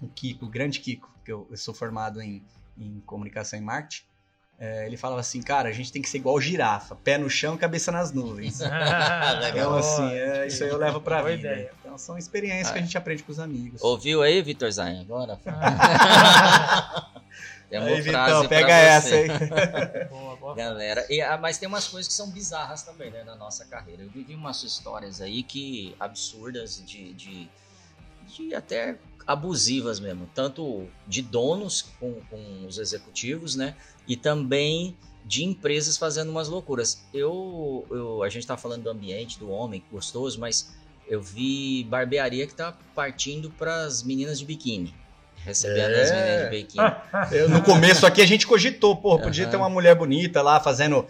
o 0.00 0.08
Kiko, 0.08 0.46
o 0.46 0.48
grande 0.48 0.80
Kiko, 0.80 1.12
que 1.24 1.32
eu, 1.32 1.46
eu 1.50 1.56
sou 1.56 1.74
formado 1.74 2.22
em, 2.22 2.42
em 2.78 3.00
comunicação 3.00 3.58
e 3.58 3.62
marketing, 3.62 4.04
é, 4.58 4.86
ele 4.86 4.96
falava 4.96 5.20
assim, 5.20 5.42
cara, 5.42 5.68
a 5.68 5.72
gente 5.72 5.90
tem 5.90 6.00
que 6.00 6.08
ser 6.08 6.18
igual 6.18 6.40
girafa, 6.40 6.94
pé 6.94 7.18
no 7.18 7.28
chão, 7.28 7.56
cabeça 7.56 7.90
nas 7.90 8.12
nuvens. 8.12 8.60
então, 9.50 9.74
assim, 9.76 10.12
é, 10.12 10.46
isso 10.46 10.62
aí 10.62 10.70
eu 10.70 10.78
levo 10.78 11.00
pra 11.00 11.18
Boa 11.18 11.30
vida. 11.30 11.52
Ideia. 11.52 11.72
Então, 11.80 11.98
são 11.98 12.16
experiências 12.16 12.68
ah. 12.68 12.72
que 12.72 12.78
a 12.78 12.82
gente 12.82 12.96
aprende 12.96 13.24
com 13.24 13.32
os 13.32 13.40
amigos. 13.40 13.82
Ouviu 13.82 14.22
aí, 14.22 14.40
Vitor 14.42 14.70
Zain? 14.70 15.00
Agora. 15.00 15.36
tem 17.68 17.80
uma 17.80 17.88
aí, 17.88 18.02
frase 18.02 18.30
Vitão, 18.36 18.48
pega 18.48 18.72
essa 18.72 19.16
aí. 19.16 19.26
boa, 20.08 20.36
boa 20.36 20.54
Galera, 20.54 21.04
e, 21.10 21.20
ah, 21.20 21.36
mas 21.36 21.58
tem 21.58 21.68
umas 21.68 21.88
coisas 21.88 22.06
que 22.06 22.14
são 22.14 22.30
bizarras 22.30 22.84
também, 22.84 23.10
né, 23.10 23.24
na 23.24 23.34
nossa 23.34 23.64
carreira. 23.64 24.04
Eu 24.04 24.08
vivi 24.08 24.36
umas 24.36 24.62
histórias 24.62 25.20
aí 25.20 25.42
que 25.42 25.96
absurdas 25.98 26.80
de, 26.86 27.12
de, 27.14 27.48
de 28.28 28.54
até 28.54 28.96
abusivas 29.26 29.98
mesmo, 30.00 30.28
tanto 30.34 30.86
de 31.06 31.22
donos 31.22 31.82
com, 31.98 32.14
com 32.30 32.66
os 32.66 32.78
executivos, 32.78 33.56
né? 33.56 33.74
E 34.06 34.16
também 34.16 34.96
de 35.24 35.44
empresas 35.44 35.96
fazendo 35.96 36.30
umas 36.30 36.48
loucuras. 36.48 37.02
Eu, 37.12 37.86
eu 37.90 38.22
a 38.22 38.28
gente 38.28 38.42
está 38.42 38.56
falando 38.56 38.82
do 38.82 38.90
ambiente, 38.90 39.38
do 39.38 39.50
homem 39.50 39.82
gostoso, 39.90 40.38
mas 40.38 40.74
eu 41.08 41.22
vi 41.22 41.84
barbearia 41.84 42.46
que 42.46 42.54
tá 42.54 42.76
partindo 42.94 43.50
para 43.50 43.84
as 43.84 44.02
meninas 44.02 44.38
de 44.38 44.44
biquíni. 44.44 44.94
Recebendo 45.36 45.94
é. 45.94 46.02
as 46.02 46.10
meninas 46.10 46.44
de 46.44 46.50
biquíni. 46.50 46.84
Eu, 47.30 47.48
no 47.50 47.62
começo 47.62 48.06
aqui 48.06 48.22
a 48.22 48.26
gente 48.26 48.46
cogitou, 48.46 48.96
pô, 48.96 49.18
podia 49.18 49.44
uhum. 49.44 49.50
ter 49.50 49.56
uma 49.58 49.68
mulher 49.68 49.94
bonita 49.94 50.40
lá 50.40 50.58
fazendo, 50.58 51.06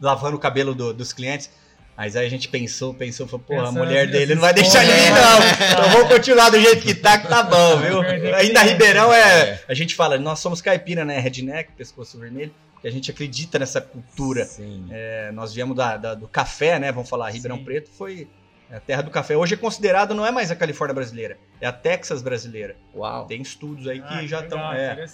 lavando 0.00 0.36
o 0.36 0.40
cabelo 0.40 0.74
do, 0.74 0.94
dos 0.94 1.12
clientes. 1.12 1.50
Mas 1.96 2.16
aí 2.16 2.26
a 2.26 2.30
gente 2.30 2.48
pensou, 2.48 2.92
pensou, 2.92 3.26
falou, 3.26 3.44
pô, 3.46 3.60
a 3.60 3.70
mulher 3.70 4.10
dele 4.10 4.34
não 4.34 4.42
vai 4.42 4.52
deixar 4.52 4.80
ninguém, 4.84 5.10
não. 5.10 5.68
Então 5.70 5.90
vamos 5.90 6.08
continuar 6.08 6.50
do 6.50 6.60
jeito 6.60 6.82
que 6.82 6.94
tá, 6.94 7.18
que 7.18 7.28
tá 7.28 7.42
bom, 7.42 7.76
viu? 7.78 8.00
Ainda 8.34 8.62
Ribeirão 8.62 9.12
é, 9.12 9.20
é. 9.20 9.64
A 9.68 9.74
gente 9.74 9.94
fala, 9.94 10.18
nós 10.18 10.40
somos 10.40 10.60
caipira, 10.60 11.04
né? 11.04 11.20
Redneck, 11.20 11.72
pescoço 11.72 12.18
vermelho, 12.18 12.52
que 12.80 12.88
a 12.88 12.90
gente 12.90 13.10
acredita 13.12 13.60
nessa 13.60 13.80
cultura. 13.80 14.48
É, 14.90 15.30
nós 15.32 15.54
viemos 15.54 15.76
da, 15.76 15.96
da, 15.96 16.14
do 16.14 16.26
café, 16.26 16.80
né? 16.80 16.90
Vamos 16.90 17.08
falar, 17.08 17.30
Ribeirão 17.30 17.58
Sim. 17.58 17.64
Preto 17.64 17.90
foi 17.90 18.26
a 18.72 18.80
terra 18.80 19.02
do 19.02 19.10
café. 19.10 19.36
Hoje 19.36 19.54
é 19.54 19.56
considerado, 19.56 20.14
não 20.14 20.26
é 20.26 20.32
mais 20.32 20.50
a 20.50 20.56
Califórnia 20.56 20.94
brasileira, 20.94 21.38
é 21.60 21.66
a 21.68 21.72
Texas 21.72 22.22
brasileira. 22.22 22.74
Uau. 22.92 23.24
Tem 23.26 23.40
estudos 23.40 23.86
aí 23.86 24.00
que 24.00 24.14
ah, 24.14 24.26
já 24.26 24.40
estão. 24.40 24.72
É. 24.72 25.06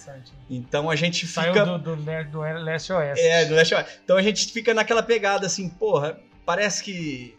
Então 0.49 0.89
a 0.89 0.95
gente 0.95 1.27
fica. 1.27 1.53
Saiu 1.53 1.77
do, 1.77 1.95
do, 1.95 1.95
do 1.95 2.41
leste 2.41 2.91
oeste. 2.91 3.23
É, 3.23 3.45
do 3.45 3.53
leste 3.53 3.75
oeste. 3.75 3.99
Então 4.03 4.17
a 4.17 4.21
gente 4.23 4.51
fica 4.51 4.73
naquela 4.73 5.03
pegada 5.03 5.45
assim, 5.45 5.69
porra 5.69 6.19
parece 6.45 6.83
que 6.83 7.37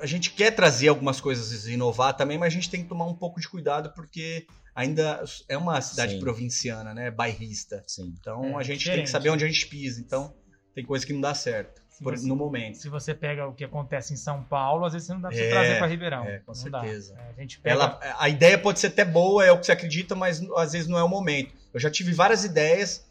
a 0.00 0.06
gente 0.06 0.30
quer 0.30 0.52
trazer 0.52 0.88
algumas 0.88 1.20
coisas 1.20 1.66
e 1.66 1.72
inovar 1.72 2.16
também, 2.16 2.38
mas 2.38 2.52
a 2.52 2.54
gente 2.54 2.70
tem 2.70 2.82
que 2.82 2.88
tomar 2.88 3.06
um 3.06 3.14
pouco 3.14 3.40
de 3.40 3.48
cuidado 3.48 3.92
porque 3.94 4.46
ainda 4.74 5.24
é 5.48 5.56
uma 5.56 5.80
cidade 5.80 6.14
Sim. 6.14 6.20
provinciana, 6.20 6.94
né? 6.94 7.10
Bairrista. 7.10 7.82
Sim. 7.86 8.14
Então 8.20 8.58
é, 8.58 8.60
a 8.60 8.62
gente 8.62 8.78
diferente. 8.78 8.96
tem 8.96 9.04
que 9.04 9.10
saber 9.10 9.30
onde 9.30 9.44
a 9.44 9.48
gente 9.48 9.66
pisa. 9.66 10.00
Então 10.00 10.32
tem 10.74 10.84
coisa 10.84 11.04
que 11.04 11.12
não 11.12 11.20
dá 11.20 11.34
certo 11.34 11.82
por, 12.02 12.16
você, 12.16 12.26
no 12.26 12.36
momento. 12.36 12.78
Se 12.78 12.88
você 12.88 13.14
pega 13.14 13.46
o 13.46 13.52
que 13.52 13.64
acontece 13.64 14.14
em 14.14 14.16
São 14.16 14.42
Paulo, 14.44 14.84
às 14.84 14.92
vezes 14.92 15.08
não 15.08 15.20
dá 15.20 15.28
pra 15.28 15.38
é, 15.38 15.50
trazer 15.50 15.78
para 15.78 15.86
Ribeirão. 15.86 16.24
É, 16.24 16.38
com 16.38 16.52
não 16.52 16.54
certeza. 16.54 17.14
É, 17.18 17.30
a, 17.30 17.40
gente 17.40 17.58
pega... 17.60 17.74
Ela, 17.74 18.00
a 18.18 18.28
ideia 18.28 18.58
pode 18.58 18.78
ser 18.78 18.88
até 18.88 19.04
boa, 19.04 19.44
é 19.44 19.50
o 19.50 19.58
que 19.58 19.66
você 19.66 19.72
acredita, 19.72 20.14
mas 20.14 20.40
às 20.56 20.72
vezes 20.72 20.88
não 20.88 20.98
é 20.98 21.02
o 21.02 21.08
momento. 21.08 21.54
Eu 21.72 21.80
já 21.80 21.90
tive 21.90 22.12
várias 22.12 22.44
ideias 22.44 23.07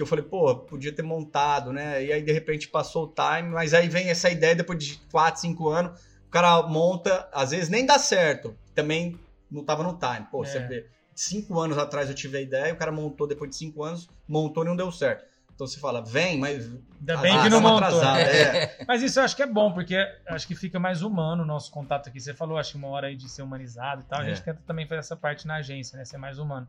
que 0.00 0.02
eu 0.02 0.06
falei, 0.06 0.24
pô, 0.24 0.56
podia 0.56 0.92
ter 0.92 1.02
montado, 1.02 1.72
né? 1.72 2.02
E 2.02 2.12
aí, 2.12 2.22
de 2.22 2.32
repente, 2.32 2.68
passou 2.68 3.04
o 3.04 3.14
time, 3.14 3.50
mas 3.50 3.74
aí 3.74 3.88
vem 3.88 4.08
essa 4.08 4.30
ideia 4.30 4.54
depois 4.54 4.82
de 4.82 4.96
4, 5.10 5.42
5 5.42 5.68
anos, 5.68 6.00
o 6.26 6.30
cara 6.30 6.62
monta, 6.62 7.28
às 7.32 7.50
vezes 7.50 7.68
nem 7.68 7.84
dá 7.84 7.98
certo, 7.98 8.56
também 8.74 9.18
não 9.50 9.62
tava 9.62 9.82
no 9.82 9.98
time. 9.98 10.26
Pô, 10.30 10.42
é. 10.42 10.46
você 10.46 10.60
vê, 10.60 10.86
cinco 11.14 11.60
anos 11.60 11.76
atrás 11.76 12.08
eu 12.08 12.14
tive 12.14 12.38
a 12.38 12.40
ideia, 12.40 12.72
o 12.72 12.76
cara 12.76 12.90
montou 12.90 13.26
depois 13.26 13.50
de 13.50 13.56
cinco 13.56 13.82
anos, 13.82 14.08
montou 14.26 14.64
e 14.64 14.66
não 14.66 14.74
deu 14.74 14.90
certo. 14.90 15.24
Então 15.54 15.66
você 15.66 15.78
fala, 15.78 16.02
vem, 16.02 16.38
mas. 16.38 16.64
Ainda 17.00 17.16
bem 17.18 17.36
ah, 17.36 17.42
que 17.42 17.50
não 17.50 17.60
montou. 17.60 17.76
Atrasado, 17.76 18.20
é. 18.20 18.78
mas 18.88 19.02
isso 19.02 19.20
eu 19.20 19.24
acho 19.24 19.36
que 19.36 19.42
é 19.42 19.46
bom, 19.46 19.70
porque 19.70 19.94
acho 20.28 20.46
que 20.46 20.54
fica 20.54 20.78
mais 20.80 21.02
humano 21.02 21.42
o 21.42 21.46
nosso 21.46 21.70
contato 21.70 22.08
aqui. 22.08 22.18
Você 22.18 22.32
falou, 22.32 22.56
acho 22.56 22.72
que 22.72 22.78
uma 22.78 22.88
hora 22.88 23.08
aí 23.08 23.16
de 23.16 23.28
ser 23.28 23.42
humanizado 23.42 24.00
e 24.00 24.04
tal. 24.04 24.20
A 24.20 24.24
gente 24.24 24.40
é. 24.40 24.44
tenta 24.44 24.62
também 24.66 24.86
fazer 24.86 25.00
essa 25.00 25.16
parte 25.16 25.46
na 25.46 25.56
agência, 25.56 25.98
né? 25.98 26.06
Ser 26.06 26.16
mais 26.16 26.38
humano. 26.38 26.66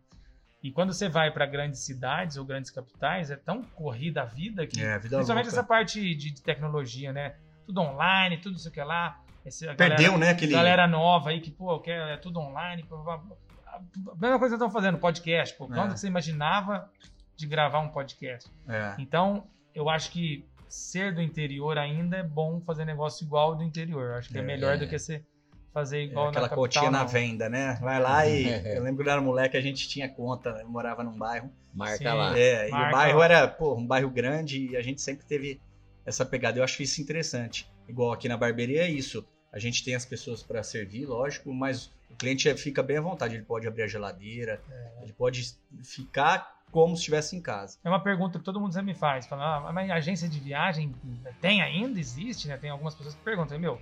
E 0.64 0.72
quando 0.72 0.94
você 0.94 1.10
vai 1.10 1.32
para 1.32 1.46
grandes 1.46 1.80
cidades 1.80 2.38
ou 2.38 2.46
grandes 2.46 2.70
capitais, 2.70 3.32
é 3.32 3.36
tão 3.36 3.64
corrida 3.64 4.22
a 4.22 4.26
vida 4.26 4.68
que. 4.68 4.82
É, 4.82 4.94
a 4.94 4.98
vida 4.98 5.16
principalmente 5.18 5.46
louca. 5.46 5.60
essa 5.60 5.64
parte 5.64 6.16
de, 6.16 6.32
de, 6.32 6.42
tecnologia, 6.42 7.12
né? 7.12 7.36
Tudo 7.66 7.82
online, 7.82 8.38
tudo 8.38 8.58
isso 8.58 8.70
que 8.70 8.82
lá. 8.82 9.20
Esse, 9.44 9.66
Perdeu, 9.74 10.12
galera, 10.12 10.18
né? 10.18 10.30
Aquele... 10.30 10.52
Galera 10.52 10.88
nova 10.88 11.32
aí 11.32 11.42
que, 11.42 11.50
pô, 11.50 11.80
quer, 11.80 12.10
é 12.10 12.18
tudo 12.18 12.40
online. 12.40 12.86
A 12.92 13.82
mesma 14.16 14.38
coisa 14.38 14.56
que 14.56 14.64
estão 14.64 14.70
fazendo, 14.70 15.00
podcast. 15.00 15.56
Pô, 15.58 15.68
quando 15.68 15.94
é. 15.94 15.98
você 15.98 16.06
imaginava 16.06 16.88
de 17.36 17.48
gravar 17.48 17.80
um 17.80 17.90
podcast? 17.90 18.48
É. 18.68 18.94
Então, 19.00 19.48
eu 19.74 19.90
acho 19.90 20.12
que 20.12 20.46
ser 20.70 21.14
do 21.14 21.22
interior 21.22 21.78
ainda 21.78 22.18
é 22.18 22.24
bom 22.24 22.62
fazer 22.62 22.86
negócio 22.86 23.26
igual 23.26 23.56
do 23.56 23.64
interior. 23.64 24.12
Eu 24.12 24.16
acho 24.16 24.30
que 24.30 24.38
é, 24.38 24.42
é 24.42 24.44
melhor 24.44 24.78
do 24.78 24.88
que 24.88 24.98
você 24.98 25.26
fazer 25.74 26.00
é, 26.00 26.04
igual 26.04 26.28
é, 26.28 26.30
aquela 26.30 26.48
na 26.48 26.56
cotinha 26.56 26.92
na 26.92 27.04
venda, 27.04 27.50
né? 27.50 27.78
Vai 27.82 28.00
lá 28.00 28.28
e 28.28 28.46
eu 28.76 28.84
lembro 28.84 29.04
que 29.04 29.10
eu 29.10 29.14
era 29.14 29.22
moleque, 29.22 29.58
a 29.58 29.62
gente 29.62 29.88
tinha 29.88 30.10
conta, 30.10 30.54
né? 30.54 30.64
morava 30.64 31.04
num 31.04 31.18
bairro. 31.18 31.52
Marca 31.74 31.98
Sim, 31.98 32.04
lá. 32.04 32.38
É, 32.38 32.70
Marca 32.70 32.86
e 32.86 32.90
o 32.90 32.92
bairro 32.92 33.20
lá. 33.20 33.26
era, 33.26 33.48
pô, 33.48 33.76
um 33.76 33.86
bairro 33.86 34.10
grande 34.10 34.68
e 34.72 34.78
a 34.78 34.82
gente 34.82 35.02
sempre 35.02 35.26
teve 35.26 35.62
essa 36.06 36.26
pegada. 36.26 36.60
Eu 36.60 36.64
acho 36.64 36.82
isso 36.84 37.02
interessante. 37.02 37.70
Igual 37.88 38.12
aqui 38.12 38.28
na 38.28 38.38
barbearia 38.38 38.84
é 38.84 38.90
isso. 38.90 39.26
A 39.52 39.60
gente 39.60 39.84
tem 39.84 39.96
as 39.96 40.06
pessoas 40.06 40.42
para 40.42 40.64
servir, 40.64 41.06
lógico, 41.06 41.54
mas 41.54 41.88
o 42.10 42.16
cliente 42.18 42.54
fica 42.56 42.82
bem 42.82 42.98
à 42.98 43.02
vontade. 43.02 43.36
Ele 43.36 43.44
pode 43.44 43.68
abrir 43.68 43.84
a 43.84 43.88
geladeira, 43.88 44.62
é. 44.70 45.04
ele 45.04 45.14
pode 45.14 45.56
ficar 45.84 46.62
como 46.72 46.96
se 46.96 47.02
estivesse 47.02 47.36
em 47.36 47.42
casa. 47.42 47.78
É 47.84 47.90
uma 47.90 48.02
pergunta 48.02 48.40
que 48.40 48.46
todo 48.46 48.60
mundo 48.60 48.74
sempre 48.74 48.94
me 48.94 48.98
faz. 48.98 49.28
Fala, 49.28 49.58
ah, 49.58 49.74
mas 49.74 49.90
agência 49.90 50.28
de 50.28 50.40
viagem 50.40 50.96
tem 51.42 51.62
ainda? 51.62 52.00
Existe, 52.00 52.48
né? 52.48 52.58
Tem 52.58 52.70
algumas 52.70 52.96
pessoas 52.96 53.14
que 53.14 53.22
perguntam, 53.22 53.60
meu, 53.60 53.80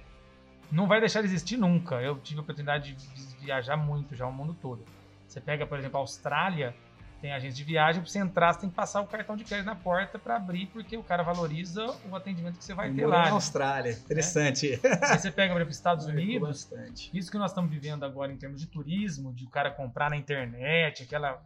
não 0.72 0.88
vai 0.88 1.00
deixar 1.00 1.22
de 1.22 1.28
existir 1.28 1.58
nunca. 1.58 1.96
Eu 1.96 2.18
tive 2.20 2.40
a 2.40 2.44
oportunidade 2.44 2.94
de 2.94 3.46
viajar 3.46 3.78
muito 3.78 4.16
já 4.16 4.28
o 4.28 4.32
mundo 4.32 4.54
todo. 4.54 4.84
Você 5.28 5.40
pega, 5.40 5.66
por 5.66 5.78
exemplo, 5.78 5.98
a 5.98 6.02
Austrália, 6.02 6.76
tem 7.22 7.34
agência 7.34 7.58
de 7.58 7.64
viagem, 7.64 8.02
para 8.02 8.10
você 8.10 8.20
entrar, 8.20 8.54
você 8.54 8.62
tem 8.62 8.70
que 8.70 8.76
passar 8.76 9.02
o 9.02 9.08
cartão 9.08 9.36
de 9.36 9.44
crédito 9.44 9.66
na 9.66 9.76
porta 9.76 10.18
para 10.18 10.36
abrir, 10.36 10.68
porque 10.68 10.96
o 10.98 11.04
cara 11.04 11.22
valoriza 11.22 11.86
o 12.10 12.16
atendimento 12.16 12.58
que 12.58 12.64
você 12.64 12.74
vai 12.74 12.92
ter 12.92 13.06
lá. 13.06 13.20
Na 13.20 13.26
né? 13.26 13.32
Austrália, 13.32 13.92
interessante. 13.92 14.80
É? 14.84 15.12
Aí 15.12 15.20
você 15.20 15.30
pega, 15.30 15.54
por 15.54 15.60
exemplo, 15.60 15.72
Estados 15.72 16.06
Unidos, 16.08 16.64
bastante. 16.66 17.10
isso 17.18 17.30
que 17.30 17.38
nós 17.38 17.52
estamos 17.52 17.70
vivendo 17.70 18.06
agora 18.06 18.32
em 18.32 18.38
termos 18.38 18.62
de 18.62 18.68
turismo, 18.68 19.34
de 19.34 19.46
o 19.46 19.50
cara 19.50 19.72
comprar 19.72 20.10
na 20.10 20.16
internet, 20.16 21.04
aquela. 21.04 21.44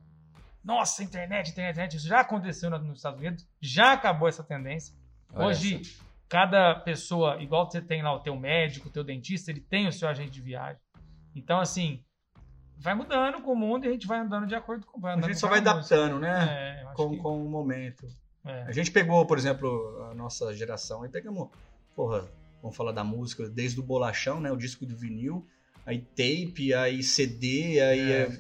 Nossa, 0.64 1.04
internet, 1.04 1.50
internet, 1.50 1.74
internet, 1.74 1.98
isso 1.98 2.08
já 2.08 2.22
aconteceu 2.22 2.70
nos 2.70 2.98
Estados 2.98 3.20
Unidos, 3.20 3.46
já 3.60 3.94
acabou 3.94 4.30
essa 4.30 4.44
tendência. 4.44 4.96
Olha 5.34 5.48
Hoje, 5.48 5.82
essa 5.82 6.04
cada 6.34 6.74
pessoa, 6.74 7.38
igual 7.44 7.70
você 7.70 7.80
tem 7.80 8.02
lá 8.02 8.12
o 8.12 8.20
teu 8.20 8.36
médico, 8.36 8.88
o 8.88 8.92
teu 8.92 9.04
dentista, 9.04 9.52
ele 9.52 9.62
tem 9.62 9.88
o 9.88 9.92
seu 9.92 10.08
agente 10.08 10.32
de 10.32 10.42
viagem. 10.42 10.82
Então, 11.36 11.60
assim, 11.60 12.04
vai 12.80 12.96
mudando 12.96 13.40
com 13.44 13.52
o 13.52 13.56
mundo 13.56 13.86
e 13.86 13.88
a 13.88 13.92
gente 13.92 14.08
vai 14.08 14.18
andando 14.18 14.48
de 14.48 14.56
acordo 14.56 14.84
com 14.84 15.06
A 15.06 15.22
gente 15.22 15.38
só 15.38 15.48
vai 15.48 15.60
adaptando, 15.60 16.18
né? 16.18 16.82
É, 16.82 16.94
com, 16.96 17.12
que... 17.12 17.18
com 17.18 17.46
o 17.46 17.48
momento. 17.48 18.08
É. 18.44 18.64
A 18.64 18.72
gente 18.72 18.90
pegou, 18.90 19.24
por 19.28 19.38
exemplo, 19.38 20.08
a 20.10 20.16
nossa 20.16 20.52
geração 20.56 21.06
e 21.06 21.10
pegamos, 21.10 21.50
porra, 21.96 22.28
vamos 22.64 22.76
falar 22.76 22.94
da 22.94 23.04
música, 23.04 23.48
desde 23.48 23.80
o 23.80 23.84
bolachão, 23.84 24.42
né? 24.42 24.52
O 24.52 24.58
disco 24.58 24.88
do 24.88 24.98
vinil, 24.98 25.46
aí 25.86 26.00
tape, 26.00 26.74
aí 26.74 27.04
CD, 27.04 27.80
aí 27.80 28.12
é. 28.12 28.22
é 28.22 28.40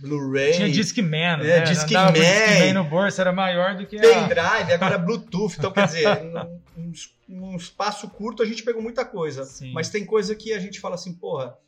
Blu-ray. 0.00 0.52
Tinha 0.52 0.70
Discman, 0.70 1.34
é, 1.34 1.36
né? 1.36 1.60
Discman. 1.60 2.12
Discman 2.12 2.72
no 2.72 2.84
bolso 2.84 3.20
era 3.20 3.30
maior 3.30 3.76
do 3.76 3.86
que 3.86 3.98
Pendrive, 3.98 4.72
a... 4.72 4.74
agora 4.74 4.96
Bluetooth. 4.96 5.56
Então, 5.58 5.70
quer 5.70 5.86
dizer, 5.86 6.06
num, 6.76 6.92
num, 7.28 7.56
espaço 7.56 8.08
curto 8.10 8.42
a 8.42 8.46
gente 8.46 8.62
pegou 8.62 8.82
muita 8.82 9.04
coisa. 9.04 9.44
Sim. 9.44 9.72
Mas 9.72 9.88
tem 9.88 10.04
coisa 10.04 10.34
que 10.34 10.52
a 10.52 10.58
gente 10.58 10.78
fala 10.80 10.94
assim, 10.94 11.14
porra, 11.14 11.58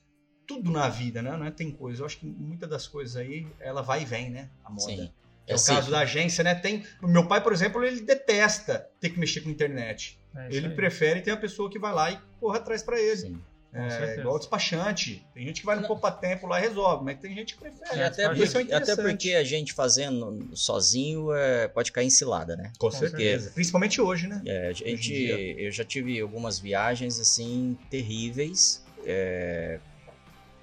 tudo 0.47 0.71
na 0.71 0.89
vida, 0.89 1.21
né? 1.23 1.37
Não 1.37 1.47
é 1.47 1.51
tem 1.51 1.71
coisa. 1.71 2.03
Eu 2.03 2.07
acho 2.07 2.19
que 2.19 2.27
muitas 2.27 2.69
das 2.69 2.87
coisas 2.87 3.17
aí, 3.17 3.47
ela 3.61 3.83
vai 3.83 4.03
e 4.03 4.05
vem, 4.05 4.31
né? 4.31 4.51
A 4.65 4.71
moda. 4.71 4.83
Sim. 4.83 5.13
É, 5.47 5.53
é 5.53 5.57
o 5.57 5.65
caso 5.65 5.91
da 5.91 6.01
agência, 6.01 6.45
né? 6.45 6.55
Tem. 6.55 6.85
O 7.03 7.09
meu 7.09 7.27
pai, 7.27 7.43
por 7.43 7.53
exemplo, 7.53 7.83
ele 7.83 8.01
detesta 8.01 8.89
ter 9.01 9.11
que 9.11 9.19
mexer 9.19 9.41
com 9.41 9.51
internet. 9.51 10.19
É 10.35 10.49
ele 10.51 10.71
prefere 10.71 11.23
ter 11.23 11.33
uma 11.33 11.41
pessoa 11.41 11.71
que 11.71 11.79
vai 11.79 11.93
lá 11.93 12.11
e 12.11 12.19
corra 12.39 12.59
atrás 12.59 12.83
para 12.83 13.01
ele. 13.01 13.17
Sim. 13.17 13.41
É, 13.73 14.19
igual 14.19 14.39
despachante. 14.39 15.27
Tem 15.35 15.45
gente 15.47 15.61
que 15.61 15.67
vai 15.67 15.77
no 15.77 15.87
poupa 15.87 16.11
tempo 16.11 16.47
lá 16.47 16.59
e 16.59 16.63
resolve, 16.63 17.05
mas 17.05 17.19
tem 17.19 17.35
gente 17.35 17.55
que 17.55 17.61
prefere. 17.61 18.01
É, 18.01 18.05
até, 18.05 18.29
porque, 18.29 18.73
até 18.73 18.97
porque 18.97 19.35
a 19.35 19.45
gente 19.45 19.75
fazendo 19.75 20.49
sozinho 20.57 21.35
é, 21.35 21.69
pode 21.69 21.93
cair 21.93 22.07
em 22.07 22.11
cilada, 22.11 22.57
né? 22.57 22.73
Com, 22.79 22.91
certeza. 22.91 23.51
Principalmente 23.51 24.01
hoje, 24.01 24.27
né? 24.27 24.41
É, 24.47 24.69
a 24.69 24.73
gente, 24.73 25.13
eu 25.59 25.71
já 25.71 25.85
tive 25.85 26.19
algumas 26.19 26.59
viagens 26.59 27.21
assim 27.21 27.77
terríveis, 27.91 28.83
é, 29.05 29.79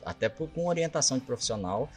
até 0.03 0.27
por, 0.27 0.49
com 0.49 0.67
orientação 0.67 1.19
de 1.19 1.25
profissional. 1.25 1.89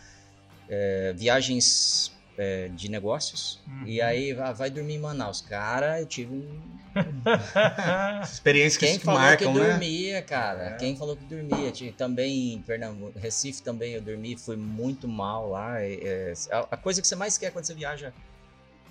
É, 0.68 1.14
viagens 1.16 2.12
é, 2.38 2.68
de 2.68 2.88
negócios. 2.88 3.60
Uhum. 3.66 3.82
E 3.84 4.00
aí 4.00 4.32
vai 4.32 4.70
dormir 4.70 4.94
em 4.94 4.98
Manaus. 4.98 5.40
Cara, 5.40 6.00
eu 6.00 6.06
tive 6.06 6.32
um. 6.32 6.78
Experiência 8.22 8.78
que 8.80 8.86
Quem 8.86 8.98
falou 8.98 9.20
marcam, 9.20 9.52
que 9.52 9.58
né? 9.58 9.70
dormia, 9.70 10.22
cara. 10.22 10.70
É. 10.70 10.76
Quem 10.76 10.96
falou 10.96 11.16
que 11.16 11.24
dormia? 11.24 11.72
Também 11.96 12.54
em 12.54 12.62
Pernambuco, 12.62 13.18
Recife 13.18 13.62
também 13.62 13.92
eu 13.92 14.00
dormi, 14.00 14.36
fui 14.36 14.56
muito 14.56 15.06
mal 15.06 15.50
lá. 15.50 15.80
É, 15.82 16.32
a 16.70 16.76
coisa 16.76 17.02
que 17.02 17.06
você 17.06 17.16
mais 17.16 17.36
quer 17.36 17.52
quando 17.52 17.66
você 17.66 17.74
viaja 17.74 18.12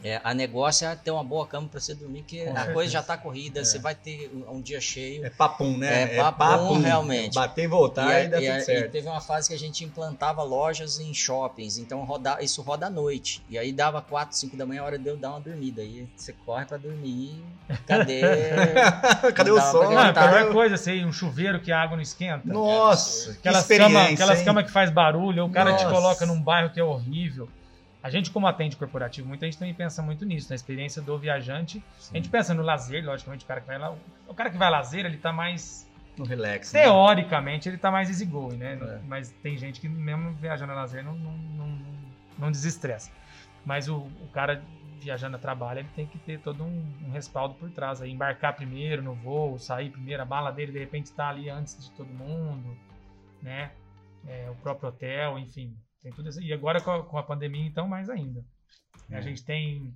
é, 0.03 0.21
a 0.23 0.33
negócio 0.33 0.87
é 0.87 0.95
ter 0.95 1.11
uma 1.11 1.23
boa 1.23 1.47
cama 1.47 1.67
para 1.67 1.79
você 1.79 1.95
dormir, 1.95 2.23
que 2.23 2.43
Com 2.43 2.51
a 2.51 2.53
certeza. 2.53 2.73
coisa 2.73 2.91
já 2.91 3.03
tá 3.03 3.17
corrida, 3.17 3.61
é. 3.61 3.63
você 3.63 3.79
vai 3.79 3.95
ter 3.95 4.31
um, 4.33 4.57
um, 4.57 4.61
dia 4.61 4.79
cheio. 4.79 5.25
É 5.25 5.29
papum, 5.29 5.77
né? 5.77 6.03
É, 6.03 6.15
é 6.15 6.17
papum, 6.17 6.43
é 6.43 6.47
papum 6.47 6.79
realmente. 6.79 7.33
Bater 7.33 7.63
e 7.63 7.67
voltar 7.67 8.21
e, 8.21 8.25
e 8.25 8.27
dá 8.27 8.41
e, 8.41 8.51
tudo 8.51 8.61
certo. 8.63 8.85
E 8.85 8.89
teve 8.89 9.07
uma 9.07 9.21
fase 9.21 9.49
que 9.49 9.55
a 9.55 9.59
gente 9.59 9.83
implantava 9.83 10.43
lojas 10.43 10.99
em 10.99 11.13
shoppings, 11.13 11.77
então 11.77 12.03
roda, 12.03 12.37
isso 12.41 12.61
roda 12.61 12.85
à 12.85 12.89
noite. 12.89 13.43
E 13.49 13.57
aí 13.57 13.71
dava 13.71 14.01
4, 14.01 14.37
5 14.37 14.55
da 14.55 14.65
manhã, 14.65 14.81
a 14.81 14.85
hora 14.85 14.99
de 14.99 15.07
eu 15.07 15.17
dar 15.17 15.31
uma 15.31 15.39
dormida. 15.39 15.81
Aí 15.81 16.07
você 16.15 16.33
corre 16.45 16.65
para 16.65 16.77
dormir, 16.77 17.43
cadê? 17.87 18.21
cadê 19.33 19.51
o 19.51 19.59
som? 19.59 19.89
Não, 19.89 19.97
a 19.97 20.13
pior 20.13 20.51
coisa, 20.51 20.75
assim, 20.75 21.03
um 21.05 21.11
chuveiro 21.11 21.59
que 21.59 21.71
a 21.71 21.81
água 21.81 21.97
não 21.97 22.03
esquenta. 22.03 22.41
Nossa, 22.45 23.31
aquelas 23.31 23.67
camas 23.67 24.13
aquelas 24.13 24.41
cama 24.43 24.63
que 24.63 24.71
faz 24.71 24.91
barulho, 24.91 25.45
o 25.45 25.49
cara 25.49 25.71
Nossa. 25.71 25.85
te 25.85 25.91
coloca 25.91 26.25
num 26.25 26.41
bairro 26.41 26.69
que 26.69 26.79
é 26.79 26.83
horrível. 26.83 27.49
A 28.01 28.09
gente, 28.09 28.31
como 28.31 28.47
atende 28.47 28.77
corporativo, 28.77 29.27
muita 29.27 29.45
gente 29.45 29.57
também 29.57 29.73
pensa 29.73 30.01
muito 30.01 30.23
nisso, 30.23 30.49
na 30.49 30.55
experiência 30.55 31.01
do 31.01 31.17
viajante. 31.17 31.83
Sim. 31.97 32.11
A 32.13 32.17
gente 32.17 32.29
pensa 32.29 32.53
no 32.53 32.61
lazer, 32.61 33.03
logicamente, 33.03 33.43
o 33.43 33.47
cara 33.47 33.61
que 33.61 33.67
vai 33.67 33.77
lá. 33.77 33.95
O 34.27 34.33
cara 34.33 34.49
que 34.49 34.57
vai 34.57 34.69
lazer, 34.69 35.05
ele 35.05 35.17
tá 35.17 35.33
mais. 35.33 35.89
No 36.17 36.25
relax. 36.25 36.73
Né? 36.73 36.83
Teoricamente, 36.83 37.67
né? 37.67 37.73
ele 37.73 37.81
tá 37.81 37.91
mais 37.91 38.09
easygoing, 38.09 38.57
né? 38.57 38.79
É. 38.81 38.99
Mas 39.07 39.31
tem 39.43 39.57
gente 39.57 39.79
que, 39.79 39.89
mesmo 39.89 40.31
viajando 40.33 40.71
a 40.71 40.75
lazer, 40.75 41.03
não, 41.03 41.15
não, 41.15 41.31
não, 41.31 41.79
não 42.37 42.51
desestressa. 42.51 43.11
Mas 43.65 43.87
o, 43.89 43.97
o 43.97 44.29
cara 44.31 44.63
viajando 44.99 45.35
a 45.35 45.39
trabalho, 45.39 45.79
ele 45.79 45.89
tem 45.95 46.05
que 46.05 46.17
ter 46.17 46.39
todo 46.39 46.63
um, 46.63 46.93
um, 47.05 47.11
respaldo 47.11 47.55
por 47.55 47.69
trás. 47.69 48.01
Aí, 48.01 48.11
embarcar 48.11 48.55
primeiro 48.55 49.01
no 49.01 49.13
voo, 49.13 49.59
sair 49.59 49.89
primeiro, 49.89 50.21
a 50.21 50.25
bala 50.25 50.51
dele 50.51 50.71
de 50.71 50.79
repente 50.79 51.05
está 51.05 51.29
ali 51.29 51.49
antes 51.49 51.77
de 51.83 51.91
todo 51.91 52.07
mundo, 52.07 52.77
né? 53.41 53.71
É, 54.27 54.49
o 54.49 54.55
próprio 54.55 54.89
hotel, 54.89 55.37
enfim. 55.39 55.75
Tem 56.01 56.11
tudo 56.11 56.29
isso. 56.29 56.41
E 56.41 56.53
agora 56.53 56.81
com 56.81 56.91
a, 56.91 57.03
com 57.03 57.17
a 57.17 57.23
pandemia, 57.23 57.65
então, 57.65 57.87
mais 57.87 58.09
ainda. 58.09 58.43
É. 59.09 59.17
A 59.17 59.21
gente 59.21 59.43
tem. 59.43 59.93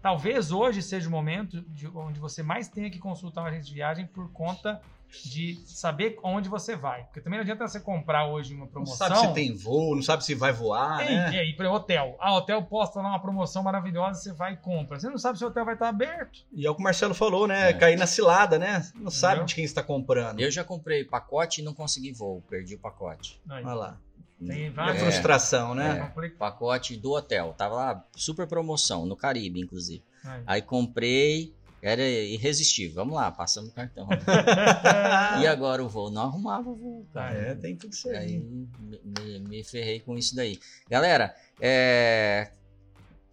talvez 0.00 0.52
hoje 0.52 0.82
seja 0.82 1.08
o 1.08 1.10
momento 1.10 1.60
de, 1.62 1.86
onde 1.88 2.18
você 2.18 2.42
mais 2.42 2.68
tenha 2.68 2.90
que 2.90 2.98
consultar 2.98 3.42
uma 3.42 3.48
agência 3.48 3.68
de 3.68 3.74
viagem 3.74 4.06
por 4.06 4.32
conta 4.32 4.80
de 5.24 5.56
saber 5.66 6.18
onde 6.22 6.48
você 6.48 6.74
vai. 6.74 7.04
Porque 7.04 7.20
também 7.20 7.38
não 7.38 7.42
adianta 7.42 7.68
você 7.68 7.78
comprar 7.78 8.26
hoje 8.26 8.54
uma 8.54 8.66
promoção. 8.66 9.08
Não 9.08 9.16
sabe 9.16 9.28
se 9.28 9.34
tem 9.34 9.54
voo, 9.54 9.94
não 9.94 10.02
sabe 10.02 10.24
se 10.24 10.34
vai 10.34 10.52
voar, 10.52 10.98
tem, 10.98 11.16
né? 11.16 11.36
É, 11.36 11.46
ir 11.46 11.54
para 11.54 11.70
hotel. 11.70 12.16
Ah, 12.18 12.34
hotel 12.34 12.62
posta 12.62 13.00
lá 13.00 13.10
uma 13.10 13.20
promoção 13.20 13.62
maravilhosa, 13.62 14.20
você 14.20 14.32
vai 14.32 14.54
e 14.54 14.56
compra. 14.56 14.98
Você 14.98 15.10
não 15.10 15.18
sabe 15.18 15.38
se 15.38 15.44
o 15.44 15.48
hotel 15.48 15.64
vai 15.64 15.74
estar 15.74 15.88
aberto. 15.88 16.40
E 16.52 16.66
é 16.66 16.70
o 16.70 16.74
que 16.74 16.80
o 16.80 16.84
Marcelo 16.84 17.14
falou, 17.14 17.46
né? 17.46 17.70
É. 17.70 17.72
Cair 17.74 17.98
na 17.98 18.06
cilada, 18.06 18.58
né? 18.58 18.78
Não 18.78 19.02
Entendeu? 19.02 19.10
sabe 19.10 19.44
de 19.44 19.54
quem 19.54 19.64
está 19.64 19.82
comprando. 19.82 20.40
Eu 20.40 20.50
já 20.50 20.64
comprei 20.64 21.04
pacote 21.04 21.60
e 21.60 21.64
não 21.64 21.74
consegui 21.74 22.12
voo, 22.12 22.42
perdi 22.48 22.74
o 22.76 22.78
pacote. 22.78 23.40
Aí. 23.50 23.64
Olha 23.64 23.74
lá. 23.74 24.00
Tem 24.46 24.70
várias. 24.70 24.96
É, 24.96 25.00
frustração, 25.00 25.74
né? 25.74 26.12
É, 26.16 26.28
pacote 26.30 26.96
do 26.96 27.12
hotel. 27.12 27.54
Tava 27.56 27.74
lá, 27.74 28.06
super 28.16 28.46
promoção, 28.46 29.06
no 29.06 29.16
Caribe, 29.16 29.60
inclusive. 29.60 30.02
Aí, 30.24 30.42
Aí 30.46 30.62
comprei, 30.62 31.54
era 31.82 32.02
irresistível. 32.08 32.94
Vamos 32.94 33.14
lá, 33.14 33.30
passamos 33.32 33.70
o 33.70 33.72
cartão. 33.74 34.06
e 35.42 35.46
agora 35.46 35.84
o 35.84 35.88
voo? 35.88 36.10
Não 36.10 36.22
arrumava 36.22 36.70
o 36.70 36.76
voo, 36.76 37.06
cara. 37.12 37.36
É, 37.36 37.54
tem 37.56 37.76
tudo 37.76 37.94
certo. 37.94 38.18
Aí 38.18 38.38
me, 38.38 38.68
me, 39.04 39.38
me, 39.40 39.64
ferrei 39.64 39.98
com 39.98 40.16
isso 40.16 40.36
daí. 40.36 40.60
Galera, 40.88 41.34
é... 41.60 42.52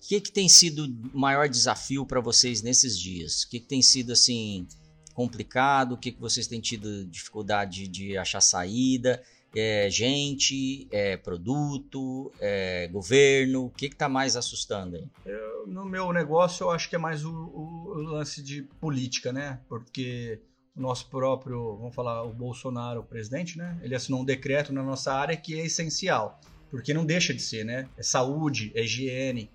O 0.01 0.07
que, 0.07 0.22
que 0.22 0.32
tem 0.32 0.49
sido 0.49 0.86
o 1.14 1.20
maior 1.20 1.47
desafio 1.47 2.05
para 2.05 2.22
vocês 2.22 2.62
nesses 2.62 2.97
dias? 2.97 3.43
O 3.43 3.49
que, 3.49 3.60
que 3.60 3.68
tem 3.68 3.82
sido 3.82 4.14
assim 4.14 4.66
complicado? 5.14 5.91
O 5.91 5.97
que, 5.97 6.12
que 6.12 6.20
vocês 6.20 6.47
têm 6.47 6.62
tido 6.62 7.05
dificuldade 7.05 7.88
de 7.88 8.18
achar 8.18 8.41
saída? 8.41 9.22
É, 9.56 9.89
gente, 9.89 10.88
é, 10.91 11.18
produto, 11.18 12.32
é, 12.39 12.88
governo? 12.88 13.66
O 13.66 13.70
que 13.70 13.88
está 13.88 14.08
mais 14.08 14.36
assustando 14.36 14.95
aí? 14.95 15.08
Eu, 15.26 15.68
no 15.68 15.86
meu 15.86 16.14
negócio, 16.14 16.66
eu 16.66 16.72
acho 16.72 16.89
que 16.89 16.95
é 16.95 17.00
mais 17.00 17.26
o, 17.26 17.32
o, 17.32 17.89
o, 17.89 18.02
lance 18.02 18.43
de 18.43 18.64
política, 18.80 19.34
né? 19.34 19.60
Porque 19.68 20.39
o 20.76 20.82
nosso 20.82 21.10
próprio, 21.10 21.78
vamos 21.78 21.95
falar, 21.95 22.24
o 22.24 22.32
Bolsonaro, 22.32 23.02
o 23.02 23.04
presidente, 23.04 23.58
né? 23.58 23.80
Ele 23.82 23.95
assinou 23.95 24.22
um 24.22 24.26
decreto 24.26 24.72
na 24.72 24.84
nossa 24.84 25.14
área 25.14 25.36
que 25.36 25.60
é 25.60 25.66
essencial, 25.66 26.39
porque 26.70 26.93
não 26.93 27.06
deixa 27.06 27.34
de 27.34 27.41
ser, 27.41 27.66
né? 27.66 27.88
É 27.97 28.04
saúde, 28.04 28.72
é 28.76 28.84
higiene. 28.84 29.52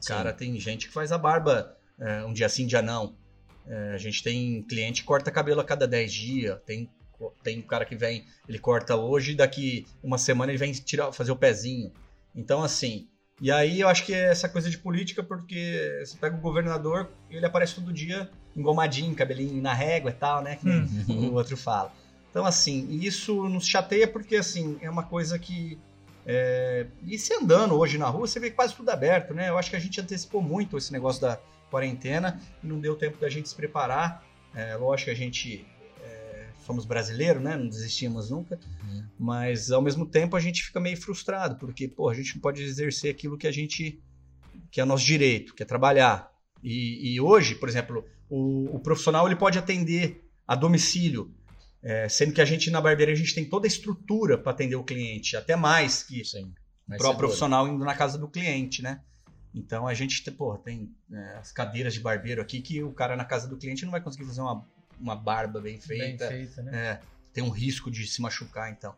Sim. 0.00 0.08
Cara, 0.08 0.32
tem 0.32 0.58
gente 0.58 0.88
que 0.88 0.92
faz 0.92 1.12
a 1.12 1.18
barba 1.18 1.76
é, 1.98 2.24
um 2.24 2.32
dia 2.32 2.48
sim, 2.48 2.66
dia 2.66 2.82
não. 2.82 3.14
É, 3.66 3.92
a 3.94 3.98
gente 3.98 4.22
tem 4.22 4.62
cliente 4.62 5.00
que 5.02 5.06
corta 5.06 5.30
cabelo 5.30 5.60
a 5.60 5.64
cada 5.64 5.86
10 5.86 6.12
dias, 6.12 6.60
tem 6.64 6.88
tem 7.42 7.58
um 7.58 7.62
cara 7.62 7.84
que 7.84 7.96
vem, 7.96 8.24
ele 8.48 8.58
corta 8.58 8.96
hoje, 8.96 9.34
daqui 9.34 9.86
uma 10.02 10.18
semana 10.18 10.52
ele 10.52 10.58
vem 10.58 10.72
tirar, 10.72 11.12
fazer 11.12 11.32
o 11.32 11.36
pezinho. 11.36 11.92
Então, 12.34 12.62
assim, 12.62 13.08
e 13.40 13.50
aí 13.50 13.80
eu 13.80 13.88
acho 13.88 14.04
que 14.04 14.14
é 14.14 14.30
essa 14.30 14.48
coisa 14.48 14.70
de 14.70 14.78
política, 14.78 15.22
porque 15.22 16.02
você 16.04 16.16
pega 16.16 16.36
o 16.36 16.40
governador, 16.40 17.10
ele 17.30 17.44
aparece 17.44 17.74
todo 17.74 17.92
dia 17.92 18.30
engomadinho, 18.56 19.14
cabelinho 19.14 19.60
na 19.60 19.74
régua 19.74 20.10
e 20.10 20.14
tal, 20.14 20.42
né? 20.42 20.56
Que 20.56 20.68
uhum. 20.68 21.30
o 21.30 21.34
outro 21.34 21.56
fala. 21.56 21.92
Então, 22.30 22.46
assim, 22.46 22.88
isso 23.00 23.48
nos 23.48 23.66
chateia 23.66 24.08
porque, 24.08 24.36
assim, 24.36 24.78
é 24.80 24.88
uma 24.88 25.02
coisa 25.02 25.38
que. 25.38 25.78
É... 26.26 26.86
E 27.06 27.18
se 27.18 27.32
andando 27.34 27.74
hoje 27.74 27.98
na 27.98 28.08
rua, 28.08 28.26
você 28.26 28.40
vê 28.40 28.50
quase 28.50 28.74
tudo 28.74 28.90
aberto, 28.90 29.34
né? 29.34 29.50
Eu 29.50 29.58
acho 29.58 29.70
que 29.70 29.76
a 29.76 29.78
gente 29.78 30.00
antecipou 30.00 30.40
muito 30.40 30.76
esse 30.76 30.92
negócio 30.92 31.20
da 31.20 31.38
quarentena 31.70 32.40
e 32.62 32.66
não 32.66 32.80
deu 32.80 32.96
tempo 32.96 33.18
da 33.18 33.28
gente 33.28 33.48
se 33.48 33.54
preparar. 33.54 34.24
É, 34.54 34.74
lógico 34.76 35.10
que 35.10 35.10
a 35.10 35.16
gente 35.16 35.66
somos 36.66 36.84
brasileiros, 36.84 37.42
né? 37.42 37.56
Não 37.56 37.68
desistimos 37.68 38.30
nunca. 38.30 38.58
Uhum. 38.82 39.04
Mas 39.18 39.70
ao 39.70 39.80
mesmo 39.80 40.04
tempo 40.04 40.36
a 40.36 40.40
gente 40.40 40.62
fica 40.62 40.80
meio 40.80 40.96
frustrado, 41.00 41.56
porque 41.56 41.88
pô, 41.88 42.08
a 42.08 42.14
gente 42.14 42.34
não 42.34 42.42
pode 42.42 42.62
exercer 42.62 43.10
aquilo 43.10 43.38
que 43.38 43.46
a 43.46 43.52
gente 43.52 44.00
que 44.70 44.80
é 44.80 44.84
nosso 44.84 45.04
direito, 45.04 45.54
que 45.54 45.62
é 45.62 45.66
trabalhar. 45.66 46.30
E, 46.62 47.14
e 47.14 47.20
hoje, 47.20 47.54
por 47.54 47.68
exemplo, 47.68 48.04
o, 48.28 48.76
o, 48.76 48.80
profissional 48.80 49.26
ele 49.26 49.36
pode 49.36 49.58
atender 49.58 50.28
a 50.46 50.54
domicílio, 50.54 51.32
é, 51.82 52.08
sendo 52.08 52.32
que 52.32 52.40
a 52.40 52.44
gente 52.44 52.70
na 52.70 52.80
barbearia 52.80 53.14
a 53.14 53.16
gente 53.16 53.34
tem 53.34 53.44
toda 53.44 53.66
a 53.66 53.68
estrutura 53.68 54.36
para 54.36 54.52
atender 54.52 54.76
o 54.76 54.84
cliente, 54.84 55.36
até 55.36 55.54
mais 55.54 56.02
que 56.02 56.24
Sim, 56.24 56.52
o 56.88 57.14
profissional 57.14 57.68
indo 57.68 57.84
na 57.84 57.94
casa 57.94 58.18
do 58.18 58.28
cliente, 58.28 58.82
né? 58.82 59.00
Então 59.54 59.86
a 59.86 59.94
gente 59.94 60.30
pô, 60.32 60.58
tem 60.58 60.94
é, 61.10 61.38
as 61.38 61.52
cadeiras 61.52 61.94
de 61.94 62.00
barbeiro 62.00 62.42
aqui 62.42 62.60
que 62.60 62.82
o 62.82 62.92
cara 62.92 63.16
na 63.16 63.24
casa 63.24 63.48
do 63.48 63.56
cliente 63.56 63.84
não 63.84 63.92
vai 63.92 64.00
conseguir 64.00 64.26
fazer 64.26 64.40
uma 64.40 64.66
uma 65.00 65.14
barba 65.14 65.60
bem 65.60 65.80
feita. 65.80 66.28
Bem 66.28 66.46
feita, 66.46 66.62
né? 66.62 66.76
É, 66.76 67.00
tem 67.32 67.42
um 67.44 67.50
risco 67.50 67.90
de 67.90 68.06
se 68.06 68.20
machucar, 68.20 68.70
então. 68.70 68.94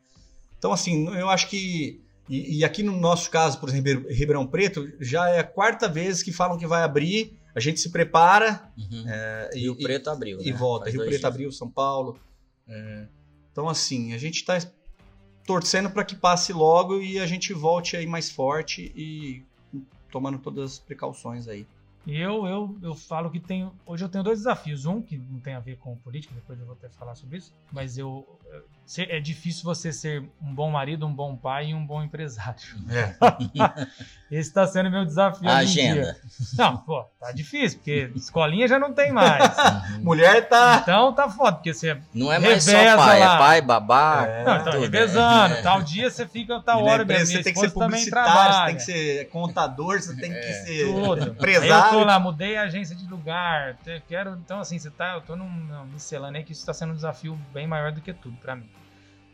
Então, 0.59 0.73
assim, 0.73 1.07
eu 1.09 1.29
acho 1.29 1.49
que. 1.49 2.03
E, 2.29 2.59
e, 2.59 2.65
aqui 2.65 2.83
no 2.83 2.95
nosso 2.99 3.31
caso, 3.31 3.59
por 3.59 3.71
exemplo, 3.71 4.07
Ribeirão 4.11 4.47
Preto, 4.47 4.87
já 5.01 5.29
é 5.31 5.39
a 5.39 5.45
quarta 5.45 5.89
vez 5.89 6.23
que 6.23 6.31
falam 6.31 6.59
que 6.59 6.67
vai 6.67 6.83
abrir, 6.83 7.39
a 7.55 7.61
gente 7.61 7.81
se 7.81 7.91
prepara. 7.91 8.71
Uhum. 8.77 9.09
É, 9.09 9.51
Rio 9.55 9.77
e, 9.79 9.83
Preto 9.83 10.11
abriu. 10.11 10.39
E 10.41 10.53
né? 10.53 10.57
volta. 10.57 10.85
Faz 10.85 10.95
Rio 10.95 11.05
Preto 11.05 11.21
dias. 11.21 11.25
abriu, 11.25 11.53
São 11.53 11.71
Paulo. 11.71 12.21
É, 12.69 13.07
então, 13.51 13.69
assim, 13.69 14.13
a 14.13 14.19
gente 14.19 14.37
está 14.37 14.59
torcendo 15.47 15.89
para 15.89 16.05
que 16.05 16.15
passe 16.15 16.53
logo 16.53 17.01
e 17.01 17.19
a 17.19 17.27
gente 17.27 17.55
volte 17.55 17.97
aí 17.97 18.07
mais 18.07 18.31
forte 18.31 18.93
e 18.95 19.43
tomando 20.13 20.39
todas 20.39 20.73
as 20.73 20.79
precauções 20.79 21.49
aí. 21.49 21.67
Eu, 22.07 22.47
eu, 22.47 22.79
eu 22.83 22.95
falo 22.95 23.31
que 23.31 23.41
tenho. 23.41 23.73
Hoje 23.85 24.05
eu 24.05 24.09
tenho 24.09 24.25
dois 24.25 24.39
desafios. 24.39 24.87
Um 24.87 25.03
que 25.03 25.19
não 25.19 25.41
tem 25.41 25.55
a 25.55 25.61
ver 25.61 25.77
com 25.77 25.97
política, 25.97 26.35
depois 26.35 26.59
eu 26.59 26.67
vou 26.67 26.75
até 26.75 26.89
falar 26.89 27.15
sobre 27.15 27.39
isso. 27.39 27.55
Mas 27.73 27.99
eu. 27.99 28.27
É 28.97 29.21
difícil 29.21 29.65
você 29.65 29.93
ser 29.93 30.23
um 30.41 30.55
bom 30.55 30.71
marido, 30.71 31.07
um 31.07 31.13
bom 31.13 31.37
pai 31.37 31.69
e 31.69 31.75
um 31.75 31.85
bom 31.85 32.03
empresário. 32.03 32.63
É. 32.91 33.15
Esse 34.31 34.49
está 34.49 34.67
sendo 34.67 34.91
meu 34.91 35.05
desafio. 35.05 35.49
A 35.49 35.59
agenda. 35.59 36.17
Não, 36.57 36.77
pô, 36.79 37.03
tá 37.19 37.33
difícil, 37.33 37.79
porque 37.79 38.11
escolinha 38.15 38.69
já 38.69 38.79
não 38.79 38.93
tem 38.93 39.11
mais. 39.11 39.57
Mulher 40.01 40.49
tá. 40.49 40.81
Então 40.83 41.13
tá 41.15 41.31
foda, 41.31 41.57
porque 41.57 41.73
você. 41.73 41.99
Não 42.13 42.31
é 42.31 42.39
mais 42.39 42.65
só 42.65 42.73
pai, 42.73 42.87
é 42.87 42.95
lá. 42.95 43.35
é 43.35 43.39
pai, 43.39 43.61
babá. 43.63 44.27
É, 44.27 44.45
não, 44.45 44.57
então, 44.57 44.81
revezando. 44.81 45.55
É. 45.55 45.63
Tal 45.63 45.83
dia 45.83 46.11
você 46.11 46.27
fica 46.27 46.61
tal 46.61 46.85
hora. 46.85 47.05
Minha, 47.05 47.25
você 47.25 47.43
tem 47.43 47.55
que 47.55 47.61
ser 47.61 47.71
publicitário, 47.71 48.55
você 48.55 48.67
tem 48.67 48.77
que 48.77 48.83
ser 48.83 49.29
contador, 49.31 50.01
você 50.01 50.15
tem 50.17 50.31
que 50.31 50.37
é. 50.37 50.53
ser 50.65 50.87
Tudo. 50.87 51.29
empresário 51.29 51.99
tô 51.99 52.05
lá, 52.05 52.19
mudei 52.19 52.57
a 52.57 52.63
agência 52.63 52.95
de 52.95 53.07
lugar, 53.07 53.77
quero, 54.07 54.39
então 54.45 54.61
assim, 54.61 54.79
você 54.79 54.91
tá, 54.91 55.15
eu 55.15 55.21
tô 55.21 55.37
num, 55.37 55.49
num 55.49 55.87
miscelânea 55.87 56.43
que 56.43 56.53
isso 56.53 56.63
está 56.63 56.73
sendo 56.73 56.93
um 56.93 56.97
desafio 56.97 57.39
bem 57.53 57.67
maior 57.67 57.93
do 57.93 58.01
que 58.01 58.13
tudo 58.13 58.37
para 58.37 58.57
mim. 58.57 58.69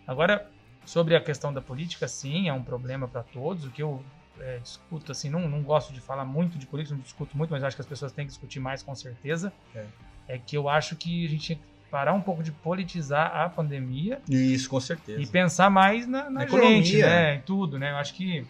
Agora, 0.07 0.51
sobre 0.85 1.17
a 1.17 1.21
questão 1.21 1.53
da 1.53 1.61
política, 1.61 2.07
sim, 2.07 2.49
é 2.49 2.53
um 2.53 2.63
problema 2.63 3.09
para 3.09 3.23
todos, 3.23 3.65
o 3.65 3.71
que 3.71 3.83
eu 3.83 4.03
é, 4.41 4.59
discuto, 4.59 5.13
assim, 5.13 5.31
não, 5.31 5.49
não 5.49 5.63
gosto 5.63 5.93
de 5.93 6.01
falar 6.01 6.25
muito 6.25 6.59
de 6.59 6.67
política, 6.67 6.95
não 6.95 7.03
discuto 7.03 7.37
muito, 7.37 7.51
mas 7.51 7.63
acho 7.63 7.77
que 7.77 7.83
as 7.83 7.89
pessoas 7.89 8.13
têm 8.13 8.25
que 8.27 8.31
discutir 8.31 8.61
mais 8.61 8.83
com 8.83 8.95
certeza, 8.95 9.53
é, 9.75 9.87
é 10.29 10.39
que 10.39 10.57
eu 10.57 10.69
acho 10.69 10.97
que 10.97 11.27
a 11.27 11.29
gente 11.29 11.43
tinha 11.45 11.57
que 11.57 11.65
parar 11.91 12.13
um 12.13 12.21
pouco 12.21 12.43
de 12.43 12.51
politizar 12.51 13.35
a 13.37 13.49
pandemia. 13.49 14.21
Isso, 14.29 14.69
com 14.69 14.81
certeza. 14.81 15.21
E 15.21 15.27
pensar 15.27 15.71
mais 15.71 16.07
na, 16.07 16.25
na, 16.25 16.31
na 16.31 16.41
gente, 16.41 16.57
economia. 16.57 17.07
né, 17.07 17.35
em 17.37 17.41
tudo, 17.43 17.79
né, 17.79 17.93
eu 17.93 17.97
acho 17.97 18.15
que 18.15 18.47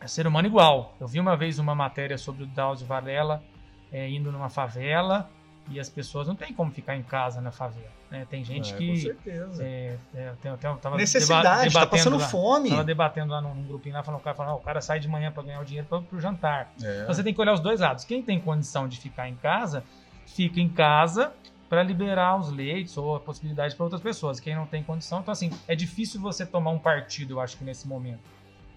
é 0.00 0.06
ser 0.06 0.26
humano 0.26 0.46
igual. 0.46 0.96
Eu 1.00 1.08
vi 1.08 1.18
uma 1.18 1.36
vez 1.36 1.58
uma 1.58 1.74
matéria 1.74 2.16
sobre 2.16 2.44
o 2.44 2.46
Drauzio 2.46 2.86
Varela 2.86 3.42
é, 3.90 4.08
indo 4.08 4.30
numa 4.30 4.48
favela 4.48 5.28
e 5.70 5.78
as 5.78 5.88
pessoas 5.88 6.26
não 6.26 6.34
tem 6.34 6.52
como 6.52 6.70
ficar 6.70 6.96
em 6.96 7.02
casa 7.02 7.40
na 7.40 7.50
favela. 7.50 7.90
Né? 8.10 8.26
Tem 8.28 8.42
gente 8.42 8.72
é, 8.72 8.76
que. 8.76 8.88
Com 8.88 8.96
certeza. 8.96 9.64
É, 9.64 9.96
é, 10.14 10.32
tem, 10.40 10.56
tava 10.56 10.96
Necessidade, 10.96 11.72
tá 11.72 11.86
passando 11.86 12.16
lá, 12.16 12.28
fome. 12.28 12.70
Tava 12.70 12.84
debatendo 12.84 13.32
lá 13.32 13.40
num, 13.40 13.54
num 13.54 13.66
grupinho 13.66 13.94
lá, 13.94 14.02
falando, 14.02 14.20
o 14.20 14.24
cara, 14.24 14.36
falando, 14.36 14.56
o 14.56 14.60
cara 14.60 14.80
sai 14.80 14.98
de 14.98 15.08
manhã 15.08 15.30
para 15.30 15.42
ganhar 15.42 15.60
o 15.60 15.64
dinheiro 15.64 15.86
para 15.86 15.98
o 15.98 16.20
jantar. 16.20 16.72
É. 16.82 17.02
Então 17.02 17.14
você 17.14 17.22
tem 17.22 17.34
que 17.34 17.40
olhar 17.40 17.52
os 17.52 17.60
dois 17.60 17.80
lados. 17.80 18.04
Quem 18.04 18.22
tem 18.22 18.40
condição 18.40 18.88
de 18.88 18.98
ficar 18.98 19.28
em 19.28 19.34
casa, 19.36 19.84
fica 20.26 20.60
em 20.60 20.68
casa 20.68 21.32
para 21.68 21.82
liberar 21.82 22.36
os 22.36 22.50
leitos 22.50 22.96
ou 22.96 23.16
a 23.16 23.20
possibilidade 23.20 23.76
para 23.76 23.84
outras 23.84 24.00
pessoas. 24.00 24.40
Quem 24.40 24.54
não 24.54 24.66
tem 24.66 24.82
condição, 24.82 25.20
então 25.20 25.32
assim, 25.32 25.50
é 25.66 25.74
difícil 25.74 26.20
você 26.20 26.46
tomar 26.46 26.70
um 26.70 26.78
partido, 26.78 27.34
eu 27.34 27.40
acho 27.40 27.58
que 27.58 27.64
nesse 27.64 27.86
momento, 27.86 28.22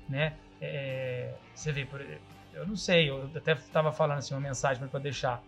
né? 0.10 0.34
É, 0.60 1.34
você 1.56 1.72
vê, 1.72 1.88
eu 2.54 2.68
não 2.68 2.76
sei, 2.76 3.10
eu 3.10 3.30
até 3.36 3.54
estava 3.54 3.92
falando 3.92 4.20
assim, 4.20 4.34
uma 4.34 4.42
mensagem 4.42 4.86
para 4.88 5.00
deixar. 5.00 5.42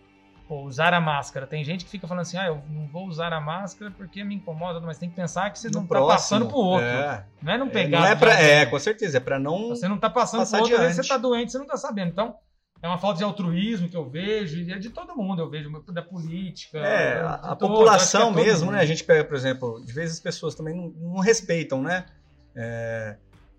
Pô, 0.47 0.63
usar 0.63 0.93
a 0.93 0.99
máscara. 0.99 1.47
Tem 1.47 1.63
gente 1.63 1.85
que 1.85 1.91
fica 1.91 2.07
falando 2.07 2.21
assim, 2.21 2.37
ah, 2.37 2.47
eu 2.47 2.61
não 2.69 2.85
vou 2.87 3.07
usar 3.07 3.31
a 3.31 3.39
máscara 3.39 3.91
porque 3.91 4.23
me 4.23 4.35
incomoda, 4.35 4.79
mas 4.81 4.97
tem 4.97 5.09
que 5.09 5.15
pensar 5.15 5.49
que 5.49 5.57
você 5.57 5.69
no 5.69 5.75
não 5.75 5.83
está 5.83 6.01
passando 6.05 6.47
pro 6.47 6.57
outro. 6.57 6.85
É. 6.85 7.25
Não 7.41 7.53
é 7.53 7.57
não 7.57 7.69
pegar. 7.69 8.01
Não 8.01 8.07
é, 8.07 8.15
pra, 8.15 8.33
é, 8.39 8.65
com 8.65 8.77
certeza, 8.77 9.17
é 9.17 9.19
para 9.19 9.39
não. 9.39 9.69
Você 9.69 9.87
não 9.87 9.95
está 9.95 10.09
passando 10.09 10.47
pro 10.47 10.59
outro, 10.59 10.77
você 10.77 11.01
está 11.01 11.17
doente, 11.17 11.51
você 11.51 11.57
não 11.57 11.65
está 11.65 11.77
sabendo. 11.77 12.09
Então, 12.09 12.35
é 12.83 12.87
uma 12.89 12.97
falta 12.97 13.19
de 13.19 13.23
altruísmo 13.23 13.87
que 13.87 13.95
eu 13.95 14.09
vejo, 14.09 14.59
e 14.59 14.69
é 14.73 14.77
de 14.77 14.89
todo 14.89 15.15
mundo, 15.15 15.41
eu 15.41 15.49
vejo 15.49 15.71
da 15.87 16.01
política. 16.01 16.79
É, 16.79 17.21
a, 17.21 17.35
a 17.35 17.55
população 17.55 18.31
é 18.31 18.35
mesmo, 18.35 18.65
mundo. 18.65 18.75
né? 18.75 18.81
A 18.81 18.85
gente 18.85 19.05
pega, 19.05 19.23
por 19.23 19.37
exemplo, 19.37 19.81
de 19.85 19.93
vezes 19.93 20.15
as 20.15 20.19
pessoas 20.19 20.53
também 20.53 20.75
não, 20.75 20.89
não 20.89 21.21
respeitam, 21.21 21.81
né? 21.81 22.05
É, 22.53 23.15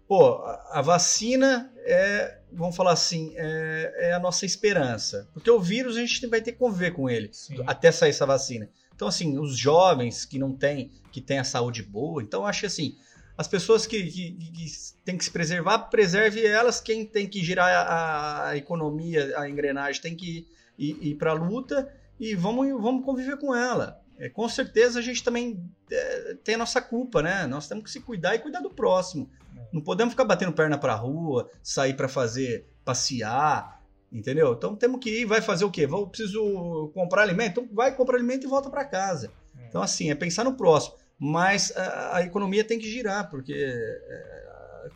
pô, 0.06 0.44
a 0.70 0.82
vacina 0.82 1.72
é, 1.78 2.38
vamos 2.54 2.76
falar 2.76 2.92
assim, 2.92 3.32
é, 3.36 4.08
é, 4.08 4.12
a 4.12 4.18
nossa 4.18 4.46
esperança. 4.46 5.28
Porque 5.32 5.50
o 5.50 5.60
vírus 5.60 5.96
a 5.96 6.00
gente 6.00 6.26
vai 6.26 6.40
ter 6.40 6.52
que 6.52 6.58
conviver 6.58 6.92
com 6.92 7.08
ele 7.08 7.28
Sim. 7.32 7.56
até 7.66 7.90
sair 7.92 8.10
essa 8.10 8.26
vacina. 8.26 8.68
Então, 8.94 9.08
assim, 9.08 9.38
os 9.38 9.56
jovens 9.56 10.24
que 10.24 10.38
não 10.38 10.52
têm, 10.52 10.90
que 11.10 11.20
têm 11.20 11.38
a 11.38 11.44
saúde 11.44 11.82
boa, 11.82 12.22
então 12.22 12.42
eu 12.42 12.46
acho 12.46 12.66
assim, 12.66 12.96
as 13.36 13.48
pessoas 13.48 13.86
que, 13.86 14.02
que, 14.04 14.32
que 14.32 14.66
têm 15.04 15.18
que 15.18 15.24
se 15.24 15.30
preservar, 15.30 15.78
preserve 15.90 16.46
elas. 16.46 16.80
Quem 16.80 17.04
tem 17.04 17.26
que 17.28 17.42
girar 17.42 17.68
a, 17.68 18.48
a 18.50 18.56
economia, 18.56 19.34
a 19.38 19.48
engrenagem, 19.48 20.00
tem 20.00 20.14
que 20.14 20.46
ir, 20.78 20.96
ir 21.00 21.14
para 21.16 21.32
a 21.32 21.34
luta 21.34 21.92
e 22.18 22.34
vamos, 22.34 22.68
vamos 22.80 23.04
conviver 23.04 23.36
com 23.36 23.54
ela. 23.54 24.00
É, 24.16 24.28
com 24.28 24.48
certeza 24.48 25.00
a 25.00 25.02
gente 25.02 25.24
também 25.24 25.68
é, 25.90 26.36
tem 26.44 26.54
a 26.54 26.58
nossa 26.58 26.80
culpa, 26.80 27.20
né? 27.20 27.46
Nós 27.46 27.66
temos 27.66 27.84
que 27.84 27.90
se 27.90 28.00
cuidar 28.00 28.36
e 28.36 28.38
cuidar 28.38 28.60
do 28.60 28.70
próximo. 28.70 29.28
Não 29.74 29.80
podemos 29.80 30.12
ficar 30.12 30.24
batendo 30.24 30.52
perna 30.52 30.78
pra 30.78 30.94
rua, 30.94 31.50
sair 31.60 31.94
para 31.94 32.08
fazer, 32.08 32.64
passear, 32.84 33.82
entendeu? 34.12 34.52
Então 34.52 34.76
temos 34.76 35.00
que 35.00 35.22
ir, 35.22 35.24
vai 35.24 35.42
fazer 35.42 35.64
o 35.64 35.70
quê? 35.70 35.84
Vou, 35.84 36.06
preciso 36.06 36.92
comprar 36.94 37.22
alimento? 37.22 37.60
Então 37.60 37.74
vai 37.74 37.92
comprar 37.92 38.16
alimento 38.16 38.46
e 38.46 38.48
volta 38.48 38.70
para 38.70 38.84
casa. 38.84 39.32
É. 39.58 39.66
Então 39.66 39.82
assim, 39.82 40.12
é 40.12 40.14
pensar 40.14 40.44
no 40.44 40.54
próximo. 40.54 40.94
Mas 41.18 41.76
a, 41.76 42.18
a 42.18 42.22
economia 42.22 42.62
tem 42.62 42.78
que 42.78 42.88
girar, 42.88 43.28
porque 43.28 43.52
é, 43.52 44.88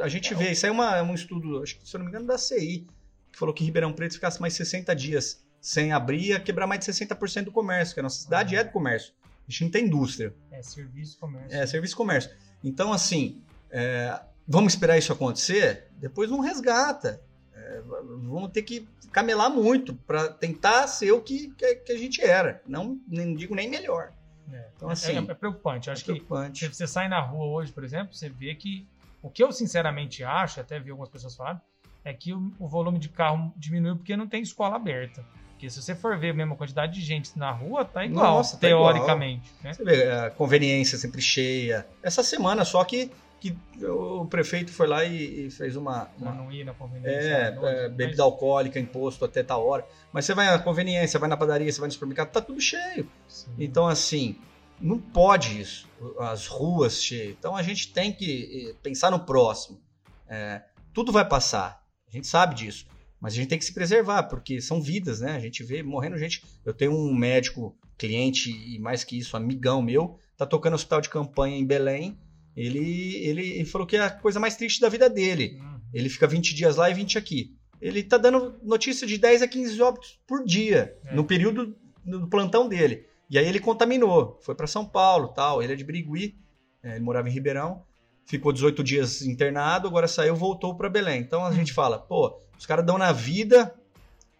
a 0.00 0.08
gente 0.08 0.34
vê, 0.34 0.50
isso 0.50 0.66
aí 0.66 0.70
é 0.70 0.72
uma, 0.72 0.96
é 0.96 1.02
um 1.02 1.14
estudo, 1.14 1.62
acho 1.62 1.78
que 1.78 1.88
se 1.88 1.94
eu 1.94 1.98
não 1.98 2.06
me 2.06 2.10
engano, 2.10 2.26
da 2.26 2.36
CI, 2.36 2.88
que 3.30 3.38
falou 3.38 3.54
que 3.54 3.62
Ribeirão 3.62 3.92
Preto 3.92 4.14
ficasse 4.14 4.40
mais 4.40 4.52
60 4.54 4.96
dias 4.96 5.46
sem 5.60 5.92
abrir, 5.92 6.30
ia 6.30 6.40
quebrar 6.40 6.66
mais 6.66 6.84
de 6.84 6.92
60% 6.92 7.44
do 7.44 7.52
comércio, 7.52 7.94
que 7.94 8.00
a 8.00 8.02
nossa 8.02 8.20
cidade 8.20 8.56
é 8.56 8.64
do 8.64 8.72
comércio. 8.72 9.12
A 9.46 9.50
gente 9.50 9.62
não 9.62 9.70
tem 9.70 9.84
indústria. 9.86 10.34
É 10.50 10.60
serviço 10.60 11.18
comércio. 11.20 11.56
É, 11.56 11.66
serviço 11.68 11.96
comércio. 11.96 12.30
Então, 12.64 12.92
assim, 12.92 13.42
é, 13.70 14.20
vamos 14.46 14.72
esperar 14.72 14.98
isso 14.98 15.12
acontecer? 15.12 15.88
Depois 15.98 16.30
não 16.30 16.40
resgata. 16.40 17.20
É, 17.54 17.68
É, 17.68 17.82
vamos 17.82 18.50
ter 18.50 18.62
que 18.62 18.88
camelar 19.12 19.50
muito 19.50 19.94
para 19.94 20.28
tentar 20.28 20.86
ser 20.86 21.12
o 21.12 21.20
que, 21.20 21.48
que, 21.50 21.74
que, 21.76 21.92
a 21.92 21.98
gente 21.98 22.22
era. 22.22 22.62
Não, 22.66 22.98
nem 23.06 23.34
digo 23.34 23.54
nem 23.54 23.68
melhor. 23.68 24.12
É, 24.50 24.68
então, 24.74 24.88
assim, 24.88 25.16
é, 25.16 25.18
é 25.18 25.34
preocupante. 25.34 25.88
Eu 25.88 25.92
acho 25.92 26.02
é 26.02 26.04
preocupante. 26.04 26.66
que 26.66 26.74
se 26.74 26.78
você 26.78 26.86
sai 26.86 27.08
na 27.08 27.20
rua 27.20 27.46
hoje, 27.46 27.72
por 27.72 27.84
exemplo, 27.84 28.14
você 28.14 28.28
vê 28.28 28.54
que 28.54 28.86
o 29.22 29.28
que 29.28 29.42
eu 29.42 29.52
sinceramente 29.52 30.24
acho, 30.24 30.60
até 30.60 30.78
vi 30.78 30.90
algumas 30.90 31.10
pessoas 31.10 31.36
falarem, 31.36 31.60
é 32.04 32.12
que 32.12 32.32
o, 32.32 32.52
o 32.58 32.68
volume 32.68 32.98
de 32.98 33.08
carro 33.08 33.52
diminuiu 33.56 33.96
porque 33.96 34.16
não 34.16 34.26
tem 34.26 34.42
escola 34.42 34.76
aberta. 34.76 35.24
Porque 35.50 35.68
se 35.68 35.82
você 35.82 35.94
for 35.94 36.16
ver 36.16 36.30
a 36.30 36.34
mesma 36.34 36.54
quantidade 36.54 36.92
de 36.92 37.00
gente 37.00 37.36
na 37.36 37.50
rua, 37.50 37.84
tá 37.84 38.04
igual, 38.04 38.36
Nossa, 38.36 38.56
tá 38.56 38.60
teoricamente. 38.60 39.50
Igual. 39.58 39.64
Né? 39.64 39.72
Você 39.74 39.84
vê, 39.84 40.10
a 40.10 40.30
conveniência 40.30 40.96
sempre 40.96 41.20
cheia. 41.20 41.84
Essa 42.00 42.22
semana 42.22 42.64
só 42.64 42.84
que, 42.84 43.10
que 43.40 43.56
o 43.84 44.26
prefeito 44.26 44.72
foi 44.72 44.86
lá 44.86 45.04
e, 45.04 45.46
e 45.46 45.50
fez 45.50 45.76
uma. 45.76 46.10
uma 46.18 46.32
não 46.32 46.50
ir 46.50 46.64
na 46.64 46.74
conveniência. 46.74 47.18
É, 47.18 47.50
noite, 47.50 47.76
é 47.76 47.88
bebida 47.88 48.10
mas... 48.10 48.20
alcoólica, 48.20 48.78
imposto 48.78 49.24
até 49.24 49.42
tal 49.42 49.66
hora. 49.66 49.86
Mas 50.12 50.24
você 50.24 50.34
vai 50.34 50.46
na 50.46 50.58
conveniência, 50.58 51.18
vai 51.18 51.28
na 51.28 51.36
padaria, 51.36 51.70
você 51.70 51.80
vai 51.80 51.88
no 51.88 51.92
supermercado, 51.92 52.30
tá 52.30 52.40
tudo 52.40 52.60
cheio. 52.60 53.08
Sim. 53.28 53.50
Então, 53.58 53.86
assim, 53.86 54.36
não 54.80 54.98
pode 54.98 55.60
isso. 55.60 55.88
As 56.18 56.46
ruas 56.46 57.02
cheias. 57.02 57.36
Então 57.38 57.56
a 57.56 57.62
gente 57.62 57.92
tem 57.92 58.12
que 58.12 58.70
eh, 58.70 58.74
pensar 58.82 59.10
no 59.10 59.20
próximo. 59.20 59.80
É, 60.28 60.62
tudo 60.92 61.12
vai 61.12 61.26
passar. 61.26 61.82
A 62.08 62.10
gente 62.10 62.26
sabe 62.26 62.54
disso. 62.54 62.86
Mas 63.20 63.32
a 63.32 63.36
gente 63.36 63.48
tem 63.48 63.58
que 63.58 63.64
se 63.64 63.74
preservar, 63.74 64.24
porque 64.24 64.60
são 64.60 64.80
vidas, 64.80 65.20
né? 65.20 65.32
A 65.32 65.40
gente 65.40 65.64
vê 65.64 65.82
morrendo 65.82 66.16
gente. 66.16 66.44
Eu 66.64 66.72
tenho 66.72 66.92
um 66.92 67.12
médico, 67.12 67.76
cliente 67.96 68.50
e 68.50 68.78
mais 68.78 69.02
que 69.02 69.18
isso, 69.18 69.36
amigão 69.36 69.82
meu, 69.82 70.18
tá 70.36 70.46
tocando 70.46 70.74
hospital 70.74 71.00
de 71.00 71.08
campanha 71.08 71.56
em 71.56 71.66
Belém. 71.66 72.16
Ele, 72.58 73.16
ele, 73.24 73.50
ele 73.52 73.64
falou 73.64 73.86
que 73.86 73.96
é 73.96 74.00
a 74.00 74.10
coisa 74.10 74.40
mais 74.40 74.56
triste 74.56 74.80
da 74.80 74.88
vida 74.88 75.08
dele. 75.08 75.58
Uhum. 75.60 75.80
Ele 75.94 76.08
fica 76.08 76.26
20 76.26 76.54
dias 76.56 76.74
lá 76.74 76.90
e 76.90 76.94
20 76.94 77.16
aqui. 77.16 77.54
Ele 77.80 78.02
tá 78.02 78.18
dando 78.18 78.58
notícia 78.64 79.06
de 79.06 79.16
10 79.16 79.42
a 79.42 79.48
15 79.48 79.80
óbitos 79.80 80.18
por 80.26 80.44
dia, 80.44 80.96
é. 81.06 81.14
no 81.14 81.22
período 81.22 81.76
do 82.04 82.26
plantão 82.26 82.68
dele. 82.68 83.06
E 83.30 83.38
aí 83.38 83.46
ele 83.46 83.60
contaminou, 83.60 84.40
foi 84.42 84.56
para 84.56 84.66
São 84.66 84.84
Paulo, 84.84 85.28
tal. 85.28 85.62
Ele 85.62 85.72
é 85.72 85.76
de 85.76 85.84
Birigui, 85.84 86.36
é, 86.82 86.96
ele 86.96 87.04
morava 87.04 87.28
em 87.28 87.32
Ribeirão, 87.32 87.84
ficou 88.26 88.52
18 88.52 88.82
dias 88.82 89.22
internado, 89.22 89.86
agora 89.86 90.08
saiu, 90.08 90.34
voltou 90.34 90.74
para 90.74 90.90
Belém. 90.90 91.20
Então 91.20 91.44
a 91.44 91.50
hum. 91.50 91.52
gente 91.52 91.72
fala, 91.72 91.96
pô, 91.96 92.40
os 92.58 92.66
caras 92.66 92.84
dão 92.84 92.98
na 92.98 93.12
vida 93.12 93.72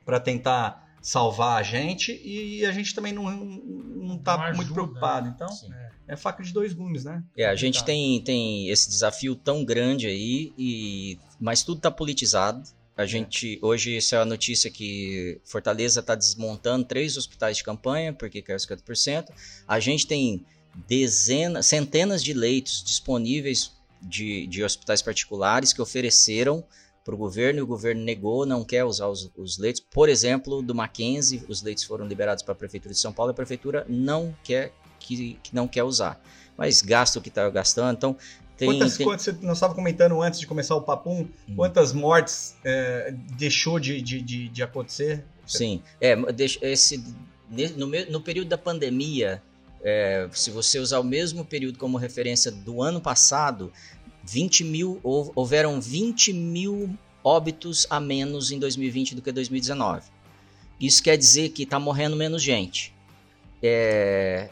para 0.04 0.18
tentar 0.18 0.88
salvar 1.00 1.60
a 1.60 1.62
gente 1.62 2.20
e 2.24 2.66
a 2.66 2.72
gente 2.72 2.92
também 2.96 3.12
não, 3.12 3.30
não 3.30 4.18
tá 4.18 4.36
não 4.36 4.42
ajuda, 4.44 4.56
muito 4.56 4.74
preocupado. 4.74 5.28
Né? 5.28 5.34
Então, 5.36 5.48
é. 5.72 5.87
É 6.08 6.16
faca 6.16 6.42
de 6.42 6.52
dois 6.52 6.72
gumes, 6.72 7.04
né? 7.04 7.22
É, 7.36 7.46
a 7.46 7.54
gente 7.54 7.84
tem, 7.84 8.20
tem 8.22 8.68
esse 8.68 8.88
desafio 8.88 9.36
tão 9.36 9.64
grande 9.64 10.06
aí, 10.06 10.52
e 10.58 11.18
mas 11.38 11.62
tudo 11.62 11.80
tá 11.80 11.90
politizado. 11.90 12.62
A 12.96 13.06
gente, 13.06 13.60
hoje, 13.62 13.96
essa 13.96 14.16
é 14.16 14.18
a 14.20 14.24
notícia 14.24 14.70
que 14.70 15.40
Fortaleza 15.44 16.00
está 16.00 16.16
desmontando 16.16 16.84
três 16.84 17.16
hospitais 17.16 17.58
de 17.58 17.62
campanha, 17.62 18.12
porque 18.12 18.42
quer 18.42 18.56
50%. 18.56 19.26
A 19.68 19.78
gente 19.78 20.06
tem 20.06 20.44
dezenas, 20.88 21.66
centenas 21.66 22.24
de 22.24 22.32
leitos 22.32 22.82
disponíveis 22.82 23.72
de, 24.02 24.46
de 24.46 24.64
hospitais 24.64 25.02
particulares 25.02 25.72
que 25.72 25.80
ofereceram 25.80 26.64
para 27.04 27.14
o 27.14 27.18
governo 27.18 27.60
e 27.60 27.62
o 27.62 27.66
governo 27.66 28.02
negou, 28.02 28.44
não 28.44 28.62
quer 28.62 28.84
usar 28.84 29.08
os, 29.08 29.30
os, 29.36 29.56
leitos. 29.56 29.80
Por 29.80 30.08
exemplo, 30.08 30.60
do 30.60 30.74
Mackenzie, 30.74 31.42
os 31.48 31.62
leitos 31.62 31.84
foram 31.84 32.06
liberados 32.06 32.42
para 32.42 32.52
a 32.52 32.56
Prefeitura 32.56 32.92
de 32.92 33.00
São 33.00 33.12
Paulo 33.12 33.30
e 33.30 33.32
a 33.32 33.34
Prefeitura 33.34 33.86
não 33.88 34.36
quer, 34.44 34.72
que, 35.08 35.38
que 35.42 35.54
não 35.54 35.66
quer 35.66 35.82
usar. 35.82 36.20
Mas 36.56 36.82
gasta 36.82 37.18
o 37.18 37.22
que 37.22 37.28
está 37.28 37.48
gastando. 37.48 37.96
Então, 37.96 38.16
tem, 38.56 38.68
quantas, 38.68 38.96
tem... 38.96 39.06
quantas, 39.06 39.40
nós 39.40 39.56
estávamos 39.56 39.76
comentando 39.76 40.20
antes 40.20 40.40
de 40.40 40.46
começar 40.46 40.74
o 40.74 40.82
papum, 40.82 41.28
hum. 41.48 41.54
quantas 41.56 41.92
mortes 41.92 42.56
é, 42.64 43.14
deixou 43.36 43.78
de, 43.78 44.02
de, 44.02 44.20
de, 44.20 44.48
de, 44.48 44.62
acontecer? 44.62 45.24
Sim, 45.46 45.80
é, 46.00 46.16
esse, 46.62 47.02
no, 47.76 47.86
no 47.86 48.20
período 48.20 48.48
da 48.48 48.58
pandemia, 48.58 49.40
é, 49.82 50.28
se 50.32 50.50
você 50.50 50.78
usar 50.78 50.98
o 50.98 51.04
mesmo 51.04 51.44
período 51.44 51.78
como 51.78 51.96
referência 51.96 52.50
do 52.50 52.82
ano 52.82 53.00
passado, 53.00 53.72
20 54.24 54.64
mil, 54.64 55.00
houveram 55.02 55.80
20 55.80 56.32
mil 56.32 56.98
óbitos 57.22 57.86
a 57.88 58.00
menos 58.00 58.50
em 58.50 58.58
2020 58.58 59.14
do 59.14 59.22
que 59.22 59.30
2019. 59.30 60.02
Isso 60.80 61.02
quer 61.02 61.16
dizer 61.16 61.50
que 61.50 61.62
está 61.62 61.78
morrendo 61.78 62.16
menos 62.16 62.42
gente. 62.42 62.94
É, 63.62 64.50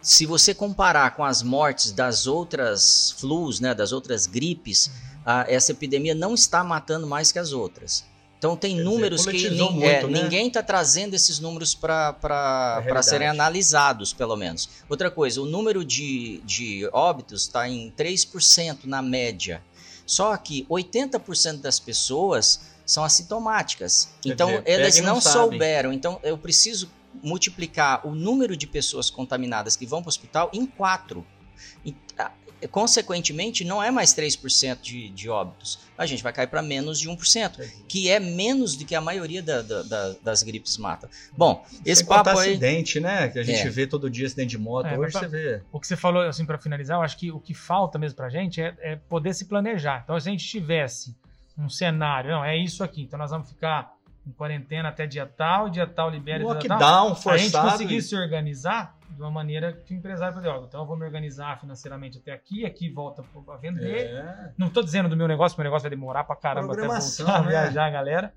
se 0.00 0.26
você 0.26 0.54
comparar 0.54 1.14
com 1.16 1.24
as 1.24 1.42
mortes 1.42 1.92
das 1.92 2.26
outras 2.26 3.14
flus, 3.18 3.60
né, 3.60 3.74
das 3.74 3.92
outras 3.92 4.26
gripes, 4.26 4.90
a, 5.24 5.44
essa 5.48 5.72
epidemia 5.72 6.14
não 6.14 6.34
está 6.34 6.62
matando 6.62 7.06
mais 7.06 7.32
que 7.32 7.38
as 7.38 7.52
outras. 7.52 8.04
Então 8.38 8.56
tem 8.56 8.76
Quer 8.76 8.84
números 8.84 9.24
dizer, 9.24 9.32
que 9.32 9.50
ni 9.50 9.70
muito, 9.70 9.84
é, 9.84 10.02
né? 10.04 10.22
ninguém 10.22 10.46
está 10.46 10.62
trazendo 10.62 11.14
esses 11.14 11.40
números 11.40 11.74
para 11.74 12.82
é 12.86 13.02
serem 13.02 13.26
analisados, 13.26 14.12
pelo 14.12 14.36
menos. 14.36 14.68
Outra 14.88 15.10
coisa, 15.10 15.42
o 15.42 15.44
número 15.44 15.84
de, 15.84 16.40
de 16.44 16.88
óbitos 16.92 17.42
está 17.42 17.68
em 17.68 17.92
3% 17.98 18.84
na 18.84 19.02
média. 19.02 19.60
Só 20.06 20.36
que 20.36 20.64
80% 20.70 21.60
das 21.60 21.80
pessoas 21.80 22.60
são 22.86 23.04
assintomáticas. 23.04 24.08
Quer 24.22 24.30
então 24.30 24.48
dizer, 24.48 24.62
elas 24.66 24.98
não, 24.98 25.14
não 25.14 25.20
souberam. 25.20 25.92
Então 25.92 26.20
eu 26.22 26.38
preciso 26.38 26.88
multiplicar 27.22 28.06
o 28.06 28.14
número 28.14 28.56
de 28.56 28.66
pessoas 28.66 29.10
contaminadas 29.10 29.76
que 29.76 29.86
vão 29.86 30.02
para 30.02 30.08
o 30.08 30.10
hospital 30.10 30.50
em 30.52 30.66
4. 30.66 31.24
Consequentemente, 32.72 33.64
não 33.64 33.80
é 33.80 33.88
mais 33.88 34.12
3% 34.12 34.80
de, 34.80 35.08
de 35.10 35.28
óbitos. 35.28 35.78
A 35.96 36.04
gente 36.06 36.24
vai 36.24 36.32
cair 36.32 36.48
para 36.48 36.60
menos 36.60 36.98
de 36.98 37.08
1%, 37.08 37.84
que 37.86 38.10
é 38.10 38.18
menos 38.18 38.74
do 38.74 38.84
que 38.84 38.96
a 38.96 39.00
maioria 39.00 39.40
da, 39.40 39.62
da, 39.62 39.82
da, 39.82 40.14
das 40.24 40.42
gripes 40.42 40.76
mata. 40.76 41.08
Bom, 41.36 41.64
esse 41.84 42.00
Sem 42.00 42.08
papo 42.08 42.30
aí... 42.30 42.50
acidente, 42.50 42.98
né? 42.98 43.28
Que 43.28 43.38
a 43.38 43.44
gente 43.44 43.60
é. 43.60 43.70
vê 43.70 43.86
todo 43.86 44.10
dia 44.10 44.26
acidente 44.26 44.50
de 44.50 44.58
moto. 44.58 44.86
É, 44.86 44.98
Hoje 44.98 45.12
pra, 45.12 45.20
você 45.20 45.28
vê. 45.28 45.62
O 45.70 45.78
que 45.78 45.86
você 45.86 45.96
falou, 45.96 46.22
assim, 46.22 46.44
para 46.44 46.58
finalizar, 46.58 46.98
eu 46.98 47.02
acho 47.02 47.16
que 47.16 47.30
o 47.30 47.38
que 47.38 47.54
falta 47.54 47.96
mesmo 47.96 48.16
para 48.16 48.26
a 48.26 48.30
gente 48.30 48.60
é, 48.60 48.74
é 48.80 48.96
poder 48.96 49.34
se 49.34 49.44
planejar. 49.44 50.00
Então, 50.02 50.18
se 50.18 50.28
a 50.28 50.32
gente 50.32 50.44
tivesse 50.44 51.14
um 51.56 51.68
cenário, 51.68 52.30
não, 52.30 52.44
é 52.44 52.56
isso 52.56 52.82
aqui, 52.82 53.02
então 53.02 53.18
nós 53.18 53.30
vamos 53.30 53.48
ficar 53.48 53.92
em 54.28 54.32
quarentena 54.32 54.90
até 54.90 55.06
dia 55.06 55.26
tal, 55.26 55.70
dia 55.70 55.86
tal 55.86 56.10
libera. 56.10 56.44
Lockdown 56.44 57.14
forçado. 57.14 57.32
A 57.32 57.38
gente 57.38 57.52
conseguir 57.52 58.02
se 58.02 58.14
organizar 58.14 58.96
de 59.08 59.22
uma 59.22 59.30
maneira 59.30 59.72
que 59.72 59.94
o 59.94 59.96
empresário 59.96 60.34
pode 60.34 60.46
dizer, 60.46 60.64
então 60.66 60.82
eu 60.82 60.86
vou 60.86 60.96
me 60.96 61.04
organizar 61.04 61.58
financeiramente 61.58 62.18
até 62.18 62.32
aqui, 62.32 62.66
aqui 62.66 62.90
volta 62.90 63.24
a 63.48 63.56
vender. 63.56 64.06
É. 64.06 64.52
Não 64.56 64.66
estou 64.66 64.82
dizendo 64.82 65.08
do 65.08 65.16
meu 65.16 65.26
negócio, 65.26 65.56
meu 65.56 65.64
negócio 65.64 65.88
vai 65.88 65.90
demorar 65.90 66.24
para 66.24 66.36
caramba 66.36 66.74
até 66.74 66.86
voltar 66.86 67.42
né? 67.42 67.48
viajar, 67.48 67.90
galera. 67.90 68.34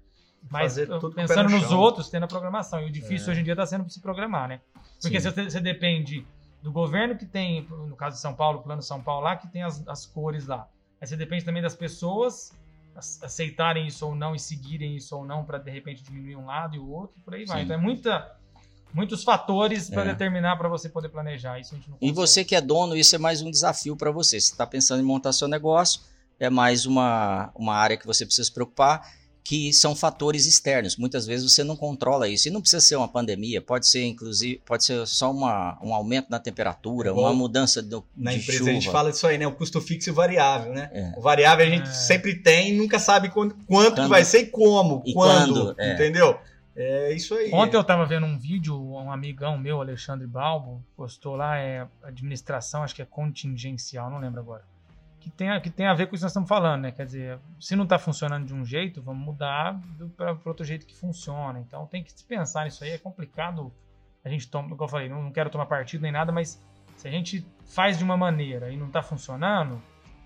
Mas 0.49 0.75
pensando 1.13 1.49
no 1.49 1.59
nos 1.59 1.71
outros, 1.71 2.09
tendo 2.09 2.23
a 2.23 2.27
programação. 2.27 2.81
E 2.81 2.85
o 2.85 2.91
difícil 2.91 3.27
é. 3.27 3.31
hoje 3.31 3.41
em 3.41 3.43
dia 3.43 3.53
está 3.53 3.65
sendo 3.65 3.87
se 3.89 4.01
programar, 4.01 4.47
né? 4.47 4.61
Porque 4.99 5.19
você, 5.19 5.29
você 5.29 5.59
depende 5.59 6.25
do 6.63 6.71
governo 6.71 7.15
que 7.15 7.25
tem, 7.25 7.67
no 7.69 7.95
caso 7.95 8.15
de 8.15 8.21
São 8.21 8.33
Paulo, 8.33 8.59
o 8.59 8.63
plano 8.63 8.81
São 8.81 9.01
Paulo 9.01 9.23
lá, 9.25 9.35
que 9.35 9.47
tem 9.47 9.61
as, 9.61 9.87
as 9.87 10.05
cores 10.05 10.47
lá. 10.47 10.67
Aí 10.99 11.07
você 11.07 11.15
depende 11.15 11.45
também 11.45 11.61
das 11.61 11.75
pessoas 11.75 12.51
aceitarem 13.21 13.87
isso 13.87 14.05
ou 14.05 14.15
não 14.15 14.35
e 14.35 14.39
seguirem 14.39 14.95
isso 14.95 15.15
ou 15.15 15.25
não 15.25 15.43
para 15.43 15.57
de 15.57 15.71
repente 15.71 16.03
diminuir 16.03 16.35
um 16.35 16.45
lado 16.45 16.75
e 16.75 16.79
o 16.79 16.89
outro, 16.89 17.19
por 17.23 17.33
aí 17.33 17.45
vai. 17.45 17.59
Sim. 17.59 17.63
Então 17.65 17.75
é 17.75 17.79
muita, 17.79 18.35
muitos 18.93 19.23
fatores 19.23 19.89
para 19.89 20.03
é. 20.03 20.05
determinar 20.05 20.55
para 20.57 20.69
você 20.69 20.89
poder 20.89 21.09
planejar. 21.09 21.59
Isso 21.59 21.73
a 21.73 21.77
gente 21.77 21.89
não 21.89 21.97
e 22.01 22.11
você 22.11 22.43
que 22.43 22.55
é 22.55 22.61
dono, 22.61 22.95
isso 22.95 23.15
é 23.15 23.19
mais 23.19 23.41
um 23.41 23.51
desafio 23.51 23.95
para 23.95 24.11
você. 24.11 24.39
Se 24.39 24.51
está 24.51 24.65
pensando 24.65 25.01
em 25.01 25.05
montar 25.05 25.33
seu 25.33 25.47
negócio, 25.47 26.01
é 26.39 26.49
mais 26.49 26.85
uma, 26.85 27.51
uma 27.55 27.75
área 27.75 27.97
que 27.97 28.05
você 28.05 28.25
precisa 28.25 28.45
se 28.45 28.53
preocupar 28.53 29.20
que 29.43 29.73
são 29.73 29.95
fatores 29.95 30.45
externos. 30.45 30.95
Muitas 30.97 31.25
vezes 31.25 31.51
você 31.51 31.63
não 31.63 31.75
controla 31.75 32.27
isso. 32.27 32.47
E 32.47 32.51
não 32.51 32.61
precisa 32.61 32.81
ser 32.81 32.95
uma 32.95 33.07
pandemia, 33.07 33.61
pode 33.61 33.87
ser 33.87 34.05
inclusive, 34.05 34.61
pode 34.65 34.83
ser 34.83 35.05
só 35.07 35.31
uma, 35.31 35.77
um 35.81 35.93
aumento 35.93 36.29
na 36.29 36.39
temperatura, 36.39 37.09
é 37.09 37.11
uma 37.11 37.33
mudança 37.33 37.81
do, 37.81 38.05
na 38.15 38.31
de 38.31 38.37
empresa 38.37 38.59
chuva. 38.59 38.71
a 38.71 38.73
gente 38.73 38.89
fala 38.89 39.11
disso 39.11 39.27
aí, 39.27 39.37
né? 39.37 39.47
O 39.47 39.51
custo 39.51 39.81
fixo 39.81 40.09
e 40.09 40.13
variável, 40.13 40.73
né? 40.73 40.89
É. 40.93 41.13
O 41.17 41.21
variável 41.21 41.65
a 41.65 41.69
gente 41.69 41.89
é. 41.89 41.93
sempre 41.93 42.35
tem, 42.35 42.73
nunca 42.73 42.99
sabe 42.99 43.29
quanto, 43.29 43.55
quanto 43.65 44.07
vai 44.07 44.23
ser 44.23 44.41
e 44.41 44.45
como, 44.47 45.01
e 45.05 45.13
quando, 45.13 45.53
quando 45.53 45.81
é. 45.81 45.93
entendeu? 45.93 46.37
É 46.75 47.13
isso 47.13 47.35
aí. 47.35 47.51
Ontem 47.53 47.75
eu 47.75 47.81
estava 47.81 48.05
vendo 48.05 48.25
um 48.25 48.37
vídeo, 48.37 48.81
um 48.81 49.11
amigão 49.11 49.57
meu, 49.57 49.81
Alexandre 49.81 50.25
Balbo, 50.25 50.81
postou 50.95 51.35
lá, 51.35 51.57
é 51.57 51.85
administração, 52.03 52.83
acho 52.83 52.95
que 52.95 53.01
é 53.01 53.05
contingencial, 53.05 54.09
não 54.09 54.19
lembro 54.19 54.39
agora 54.39 54.70
que 55.21 55.29
tem, 55.29 55.51
a, 55.51 55.61
que 55.61 55.69
tem 55.69 55.85
a 55.85 55.93
ver 55.93 56.07
com 56.07 56.15
isso 56.15 56.21
que 56.21 56.25
nós 56.25 56.31
estamos 56.31 56.49
falando, 56.49 56.81
né? 56.81 56.91
Quer 56.91 57.05
dizer, 57.05 57.39
se 57.59 57.75
não 57.75 57.83
está 57.83 57.99
funcionando 57.99 58.45
de 58.45 58.53
um 58.53 58.65
jeito, 58.65 59.01
vamos 59.01 59.23
mudar 59.23 59.79
para 60.17 60.35
outro 60.45 60.65
jeito 60.65 60.85
que 60.85 60.95
funciona. 60.95 61.59
Então 61.59 61.85
tem 61.85 62.03
que 62.03 62.11
se 62.11 62.25
pensar 62.25 62.65
nisso 62.65 62.83
aí, 62.83 62.89
é 62.91 62.97
complicado. 62.97 63.71
A 64.25 64.29
gente 64.29 64.49
toma, 64.49 64.69
como 64.69 64.83
eu 64.83 64.87
falei, 64.87 65.07
não, 65.07 65.23
não 65.23 65.31
quero 65.31 65.49
tomar 65.49 65.67
partido 65.67 66.01
nem 66.01 66.11
nada, 66.11 66.31
mas 66.31 66.61
se 66.95 67.07
a 67.07 67.11
gente 67.11 67.45
faz 67.65 67.97
de 67.97 68.03
uma 68.03 68.17
maneira 68.17 68.71
e 68.71 68.77
não 68.77 68.87
está 68.87 69.01
funcionando, 69.01 69.81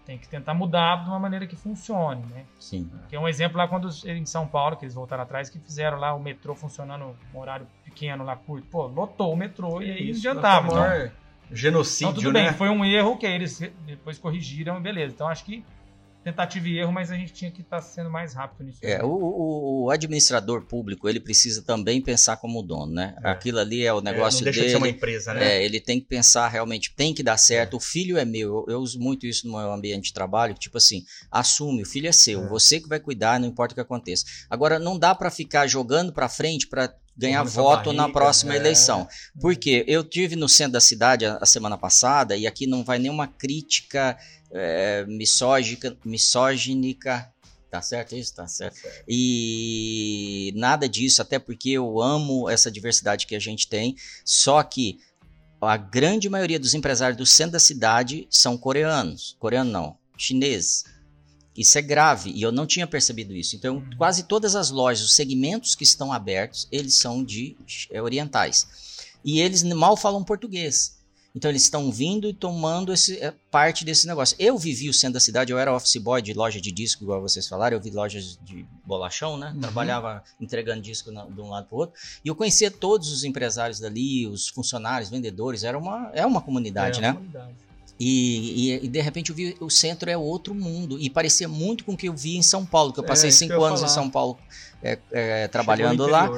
tem 0.05 0.17
que 0.17 0.29
tentar 0.29 0.53
mudar 0.53 1.03
de 1.03 1.09
uma 1.09 1.19
maneira 1.19 1.45
que 1.45 1.55
funcione, 1.55 2.23
né? 2.27 2.45
Sim. 2.59 2.89
Que 3.09 3.15
é 3.15 3.19
um 3.19 3.27
exemplo 3.27 3.57
lá 3.57 3.67
quando 3.67 3.89
em 4.05 4.25
São 4.25 4.47
Paulo, 4.47 4.77
que 4.77 4.85
eles 4.85 4.93
voltaram 4.93 5.23
atrás, 5.23 5.49
que 5.49 5.59
fizeram 5.59 5.97
lá 5.97 6.13
o 6.13 6.19
metrô 6.19 6.55
funcionando 6.55 7.17
um 7.33 7.37
horário 7.37 7.67
pequeno 7.83 8.23
lá 8.23 8.35
curto. 8.35 8.67
Pô, 8.67 8.87
lotou 8.87 9.33
o 9.33 9.35
metrô 9.35 9.81
e 9.81 9.91
aí 9.91 10.11
não 10.11 10.17
adiantava. 10.17 10.67
Então, 10.67 11.24
genocídio, 11.51 12.11
então, 12.11 12.23
tudo 12.23 12.33
né? 12.33 12.49
bem, 12.49 12.53
foi 12.53 12.69
um 12.69 12.83
erro 12.83 13.17
que 13.17 13.25
eles 13.25 13.59
depois 13.85 14.17
corrigiram, 14.17 14.81
beleza. 14.81 15.13
Então 15.13 15.27
acho 15.27 15.45
que 15.45 15.63
tentativa 16.25 16.67
e 16.67 16.79
erro, 16.79 16.91
mas 16.91 17.11
a 17.11 17.15
gente 17.15 17.31
tinha 17.31 17.51
que 17.51 17.61
estar 17.61 17.77
tá 17.77 17.81
sendo 17.83 18.09
mais 18.09 18.33
rápido 18.33 18.65
nisso. 18.65 18.79
É, 18.81 19.03
o, 19.03 19.83
o, 19.83 19.91
administrador 19.91 20.63
público, 20.63 21.07
ele 21.07 21.19
precisa 21.19 21.61
também 21.61 22.01
pensar 22.01 22.37
como 22.37 22.63
dono, 22.63 22.91
né? 22.91 23.15
É. 23.23 23.29
Aquilo 23.29 23.59
ali 23.59 23.85
é 23.85 23.93
o 23.93 24.01
negócio 24.01 24.37
é, 24.37 24.39
não 24.39 24.45
deixa 24.45 24.59
dele. 24.59 24.65
De 24.65 24.71
ser 24.71 24.77
uma 24.77 24.89
empresa, 24.89 25.33
né? 25.35 25.57
É, 25.57 25.63
ele 25.63 25.79
tem 25.79 25.99
que 25.99 26.07
pensar 26.07 26.47
realmente, 26.47 26.91
tem 26.95 27.13
que 27.13 27.21
dar 27.21 27.37
certo. 27.37 27.75
É. 27.75 27.77
O 27.77 27.79
filho 27.79 28.17
é 28.17 28.25
meu. 28.25 28.65
Eu, 28.67 28.73
eu, 28.73 28.79
uso 28.79 28.99
muito 28.99 29.27
isso 29.27 29.47
no 29.47 29.55
meu 29.55 29.71
ambiente 29.71 30.05
de 30.05 30.13
trabalho, 30.13 30.55
tipo 30.55 30.79
assim, 30.79 31.03
assume, 31.29 31.83
o 31.83 31.85
filho 31.85 32.07
é 32.07 32.11
seu, 32.11 32.43
é. 32.43 32.47
você 32.47 32.79
que 32.79 32.89
vai 32.89 32.99
cuidar, 32.99 33.39
não 33.39 33.47
importa 33.47 33.73
o 33.73 33.75
que 33.75 33.81
aconteça. 33.81 34.25
Agora, 34.49 34.79
não 34.79 34.97
dá 34.97 35.13
para 35.13 35.29
ficar 35.29 35.67
jogando 35.67 36.11
para 36.11 36.27
frente 36.27 36.65
para 36.67 36.91
ganhar 37.17 37.43
voto 37.43 37.85
barriga, 37.85 38.03
na 38.03 38.09
próxima 38.09 38.53
é. 38.53 38.57
eleição. 38.57 39.07
Porque 39.39 39.83
eu 39.87 40.03
tive 40.03 40.35
no 40.35 40.49
centro 40.49 40.73
da 40.73 40.81
cidade 40.81 41.25
a, 41.25 41.37
a 41.37 41.45
semana 41.45 41.77
passada, 41.77 42.35
e 42.35 42.45
aqui 42.45 42.67
não 42.67 42.83
vai 42.83 42.99
nenhuma 42.99 43.27
crítica 43.27 44.17
é, 44.51 45.05
misógica, 45.07 45.95
misóginica. 46.03 47.31
Tá 47.69 47.81
certo 47.81 48.15
isso? 48.15 48.33
Tá 48.33 48.47
certo. 48.47 48.79
E 49.07 50.53
nada 50.55 50.87
disso, 50.87 51.21
até 51.21 51.37
porque 51.37 51.71
eu 51.71 52.01
amo 52.01 52.49
essa 52.49 52.71
diversidade 52.71 53.27
que 53.27 53.35
a 53.35 53.39
gente 53.39 53.67
tem. 53.67 53.95
Só 54.23 54.63
que 54.63 54.99
a 55.61 55.77
grande 55.77 56.29
maioria 56.29 56.59
dos 56.59 56.73
empresários 56.73 57.17
do 57.17 57.25
centro 57.25 57.53
da 57.53 57.59
cidade 57.59 58.27
são 58.29 58.57
coreanos. 58.57 59.35
Coreano 59.39 59.71
não, 59.71 59.97
chineses. 60.17 60.85
Isso 61.55 61.77
é 61.77 61.81
grave 61.81 62.31
e 62.31 62.41
eu 62.41 62.51
não 62.51 62.65
tinha 62.65 62.85
percebido 62.85 63.33
isso. 63.33 63.55
Então, 63.55 63.77
uhum. 63.77 63.89
quase 63.97 64.23
todas 64.23 64.55
as 64.55 64.69
lojas, 64.69 65.05
os 65.05 65.15
segmentos 65.15 65.73
que 65.73 65.83
estão 65.83 66.11
abertos, 66.11 66.67
eles 66.71 66.95
são 66.95 67.23
de 67.23 67.55
é, 67.89 68.01
orientais. 68.01 68.67
E 69.23 69.39
eles 69.39 69.63
mal 69.63 69.95
falam 69.95 70.23
português. 70.23 70.95
Então 71.35 71.51
eles 71.51 71.63
estão 71.63 71.91
vindo 71.91 72.29
e 72.29 72.33
tomando 72.33 72.93
esse, 72.93 73.19
é, 73.19 73.33
parte 73.51 73.83
desse 73.83 74.07
negócio. 74.07 74.37
Eu 74.39 74.57
vivi 74.57 74.89
o 74.89 74.93
centro 74.93 75.15
da 75.15 75.19
cidade, 75.19 75.51
eu 75.51 75.59
era 75.59 75.75
office 75.75 75.97
boy 75.97 76.21
de 76.21 76.33
loja 76.33 76.61
de 76.61 76.71
disco, 76.71 77.03
igual 77.03 77.21
vocês 77.21 77.45
falaram, 77.45 77.75
eu 77.75 77.81
vi 77.81 77.89
lojas 77.91 78.39
de 78.41 78.65
bolachão, 78.85 79.37
né? 79.37 79.51
Uhum. 79.53 79.59
Trabalhava 79.59 80.23
entregando 80.39 80.81
disco 80.81 81.11
na, 81.11 81.25
de 81.25 81.41
um 81.41 81.49
lado 81.49 81.67
para 81.67 81.75
o 81.75 81.79
outro. 81.79 81.99
E 82.23 82.29
eu 82.29 82.35
conhecia 82.35 82.71
todos 82.71 83.11
os 83.11 83.25
empresários 83.25 83.81
dali, 83.81 84.25
os 84.25 84.47
funcionários, 84.47 85.09
vendedores, 85.09 85.65
era 85.65 85.77
uma, 85.77 86.09
é 86.13 86.25
uma 86.25 86.41
comunidade, 86.41 86.99
é 86.99 87.01
né? 87.01 87.13
Comunidade. 87.13 87.64
E, 87.99 88.71
e, 88.71 88.85
e, 88.85 88.87
de 88.89 89.01
repente 89.01 89.29
eu 89.29 89.35
vi 89.35 89.55
o 89.61 89.69
centro 89.69 90.09
é 90.09 90.17
outro 90.17 90.53
mundo 90.53 90.99
e 90.99 91.09
parecia 91.09 91.47
muito 91.47 91.85
com 91.85 91.93
o 91.93 91.97
que 91.97 92.09
eu 92.09 92.13
vi 92.13 92.35
em 92.35 92.41
São 92.41 92.65
Paulo, 92.65 92.91
que 92.91 92.99
eu 92.99 93.05
passei 93.05 93.29
é, 93.29 93.31
cinco 93.31 93.63
anos 93.63 93.81
em 93.81 93.87
São 93.87 94.09
Paulo 94.09 94.37
é, 94.83 94.99
é, 95.11 95.47
trabalhando 95.47 96.05
lá. 96.05 96.29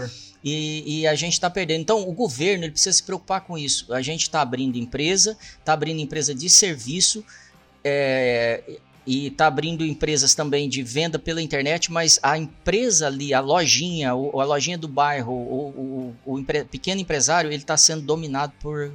E, 0.43 1.01
e, 1.01 1.07
a 1.07 1.15
gente 1.15 1.33
está 1.33 1.49
perdendo. 1.49 1.81
Então, 1.81 2.07
o 2.07 2.13
governo 2.13 2.63
ele 2.63 2.71
precisa 2.71 2.95
se 2.95 3.03
preocupar 3.03 3.41
com 3.41 3.57
isso. 3.57 3.91
A 3.91 4.01
gente 4.01 4.21
está 4.21 4.39
abrindo 4.39 4.77
empresa, 4.77 5.35
está 5.59 5.73
abrindo 5.73 5.99
empresa 5.99 6.33
de 6.33 6.47
serviço 6.47 7.25
é, 7.83 8.61
e 9.05 9.27
está 9.27 9.47
abrindo 9.47 9.85
empresas 9.85 10.35
também 10.35 10.69
de 10.69 10.83
venda 10.83 11.17
pela 11.17 11.41
internet, 11.41 11.91
mas 11.91 12.19
a 12.21 12.37
empresa 12.37 13.07
ali, 13.07 13.33
a 13.33 13.39
lojinha, 13.39 14.13
o, 14.13 14.39
a 14.39 14.45
lojinha 14.45 14.77
do 14.77 14.87
bairro, 14.87 15.33
o, 15.33 16.13
o, 16.25 16.33
o 16.33 16.39
empre, 16.39 16.63
pequeno 16.65 17.01
empresário, 17.01 17.49
ele 17.49 17.63
está 17.63 17.75
sendo 17.75 18.03
dominado 18.03 18.53
por, 18.59 18.91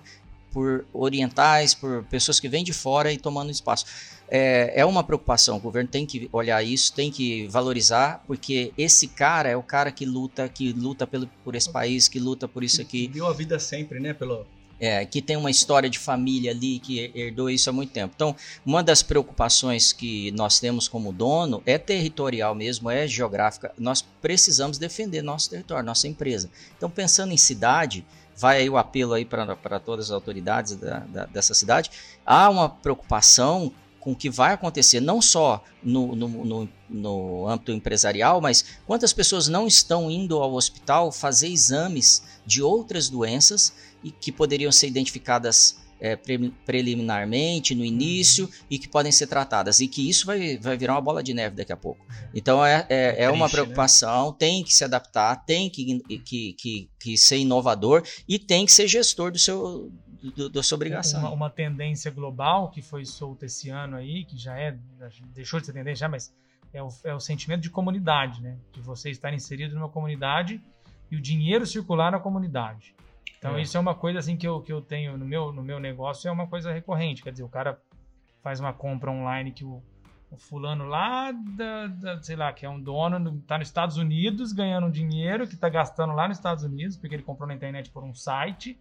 por 0.53 0.84
orientais, 0.92 1.74
por 1.74 2.05
pessoas 2.05 2.38
que 2.38 2.48
vêm 2.48 2.62
de 2.62 2.72
fora 2.72 3.12
e 3.12 3.16
tomando 3.16 3.50
espaço 3.50 3.86
é, 4.34 4.80
é 4.80 4.86
uma 4.86 5.05
preocupação. 5.05 5.59
O 5.59 5.61
governo 5.61 5.90
tem 5.90 6.07
que 6.07 6.26
olhar 6.32 6.62
isso, 6.62 6.94
tem 6.94 7.11
que 7.11 7.46
valorizar, 7.48 8.24
porque 8.26 8.72
esse 8.78 9.07
cara 9.09 9.50
é 9.50 9.57
o 9.57 9.62
cara 9.62 9.92
que 9.92 10.07
luta, 10.07 10.48
que 10.48 10.72
luta 10.72 11.07
pelo, 11.07 11.26
por 11.44 11.55
esse 11.55 11.70
país, 11.70 12.09
que 12.09 12.18
luta 12.18 12.48
por 12.48 12.64
isso 12.64 12.80
aqui. 12.80 13.09
Deu 13.09 13.26
a 13.26 13.34
vida 13.34 13.59
sempre, 13.59 14.00
né? 14.00 14.14
Pelo, 14.14 14.46
é, 14.80 15.05
que 15.05 15.20
tem 15.20 15.36
uma 15.36 15.50
história 15.50 15.88
de 15.88 15.98
família 15.98 16.50
ali 16.50 16.78
que 16.80 17.12
herdou 17.14 17.50
isso 17.50 17.68
há 17.68 17.72
muito 17.72 17.92
tempo. 17.92 18.14
Então, 18.16 18.34
uma 18.66 18.82
das 18.82 19.03
preocupações 19.03 19.92
que 19.92 20.32
nós 20.32 20.59
temos 20.59 20.88
como 20.88 21.12
dono 21.12 21.62
é 21.66 21.76
territorial 21.76 22.55
mesmo, 22.55 22.90
é 22.90 23.07
geográfica. 23.07 23.70
Nós 23.78 24.00
precisamos 24.00 24.78
defender 24.78 25.20
nosso 25.22 25.50
território, 25.50 25.84
nossa 25.84 26.09
empresa. 26.09 26.50
Então, 26.76 26.90
pensando 26.90 27.32
em 27.32 27.36
cidade, 27.36 28.05
vai 28.37 28.59
aí 28.59 28.70
o 28.70 28.76
apelo 28.76 29.14
aí 29.14 29.24
para 29.24 29.80
todas 29.80 30.07
as 30.07 30.11
autoridades 30.11 30.76
da, 30.76 31.01
da, 31.01 31.26
dessa 31.26 31.55
cidade. 31.55 31.91
Há 32.24 32.49
uma 32.51 32.68
preocupação 32.68 33.72
com 34.03 34.12
o 34.12 34.16
que 34.16 34.28
vai 34.28 34.53
acontecer, 34.53 35.01
não 35.01 35.22
só 35.22 35.62
no, 35.80 36.16
no, 36.16 36.28
no, 36.28 36.68
no, 36.91 37.49
âmbito 37.49 37.70
empresarial, 37.70 38.41
mas 38.41 38.64
quantas 38.85 39.12
pessoas 39.12 39.47
não 39.47 39.64
estão 39.64 40.11
indo 40.11 40.39
ao 40.43 40.55
hospital 40.55 41.12
fazer 41.12 41.47
exames 41.47 42.20
de 42.45 42.61
outras 42.61 43.09
doenças 43.09 43.72
e 44.03 44.11
que 44.11 44.33
poderiam 44.33 44.72
ser 44.72 44.89
identificadas 44.89 45.76
é, 46.03 46.16
pre, 46.16 46.50
preliminarmente 46.66 47.76
no 47.76 47.84
início 47.84 48.50
e 48.68 48.76
que 48.76 48.88
podem 48.88 49.12
ser 49.12 49.28
tratadas 49.28 49.78
e 49.78 49.86
que 49.86 50.11
isso 50.11 50.26
vai, 50.26 50.59
vai 50.59 50.76
virar 50.76 50.94
uma 50.94 51.00
bola 51.00 51.22
de 51.22 51.32
neve 51.32 51.55
daqui 51.55 51.72
a 51.72 51.76
pouco. 51.76 52.05
Então 52.34 52.64
é, 52.64 52.84
é, 52.88 53.24
é 53.24 53.30
uma 53.30 53.46
né? 53.46 53.53
preocupação, 53.53 54.30
né? 54.30 54.36
tem 54.36 54.64
que 54.64 54.74
se 54.74 54.82
adaptar, 54.82 55.36
tem 55.46 55.70
que, 55.70 56.00
que, 56.18 56.55
que, 56.55 56.90
que 56.98 57.16
ser 57.16 57.38
inovador 57.38 58.03
e 58.28 58.36
tem 58.36 58.66
que 58.66 58.72
ser 58.72 58.88
gestor 58.88 59.30
do 59.30 59.38
seu, 59.38 59.92
do, 60.20 60.50
da 60.50 60.61
sua 60.61 60.74
obrigação. 60.74 61.20
Uma, 61.20 61.30
uma, 61.30 61.50
tendência 61.50 62.11
global 62.11 62.68
que 62.72 62.82
foi 62.82 63.05
solta 63.05 63.46
esse 63.46 63.70
ano 63.70 63.96
aí, 63.96 64.24
que 64.24 64.36
já 64.36 64.59
é, 64.59 64.76
deixou 65.32 65.61
de 65.61 65.66
ser 65.66 65.72
tendência 65.72 66.00
já, 66.00 66.09
mas 66.09 66.34
é 66.74 66.82
o, 66.82 66.88
é 67.05 67.14
o 67.14 67.20
sentimento 67.20 67.61
de 67.61 67.70
comunidade, 67.70 68.42
né? 68.42 68.57
De 68.72 68.80
você 68.80 69.09
estar 69.09 69.32
inserido 69.32 69.76
numa 69.76 69.88
comunidade 69.88 70.61
e 71.12 71.16
o 71.16 71.20
dinheiro 71.20 71.64
circular 71.64 72.11
na 72.11 72.18
comunidade. 72.18 72.92
Então 73.43 73.57
é. 73.57 73.62
isso 73.62 73.76
é 73.76 73.80
uma 73.80 73.95
coisa 73.97 74.20
assim 74.20 74.36
que 74.36 74.47
eu, 74.47 74.61
que 74.61 74.72
eu 74.72 74.80
tenho 74.80 75.18
no 75.18 75.24
meu, 75.24 75.53
no 75.53 75.64
meu 75.64 75.80
negócio, 75.80 76.28
é 76.28 76.30
uma 76.30 76.47
coisa 76.47 76.72
recorrente. 76.72 77.24
Quer 77.24 77.32
dizer, 77.32 77.43
o 77.43 77.49
cara 77.49 77.76
faz 78.40 78.61
uma 78.61 78.72
compra 78.72 79.11
online 79.11 79.51
que 79.51 79.64
o, 79.64 79.82
o 80.30 80.36
fulano 80.36 80.84
lá, 80.86 81.32
da, 81.32 81.88
da, 81.88 82.22
sei 82.22 82.36
lá, 82.36 82.53
que 82.53 82.64
é 82.64 82.70
um 82.70 82.80
dono, 82.80 83.40
está 83.40 83.59
nos 83.59 83.66
Estados 83.66 83.97
Unidos 83.97 84.53
ganhando 84.53 84.88
dinheiro 84.93 85.49
que 85.49 85.55
está 85.55 85.68
gastando 85.68 86.12
lá 86.12 86.28
nos 86.28 86.36
Estados 86.36 86.62
Unidos, 86.62 86.97
porque 86.97 87.16
ele 87.16 87.24
comprou 87.24 87.49
na 87.49 87.55
internet 87.55 87.90
por 87.90 88.05
um 88.05 88.14
site 88.14 88.78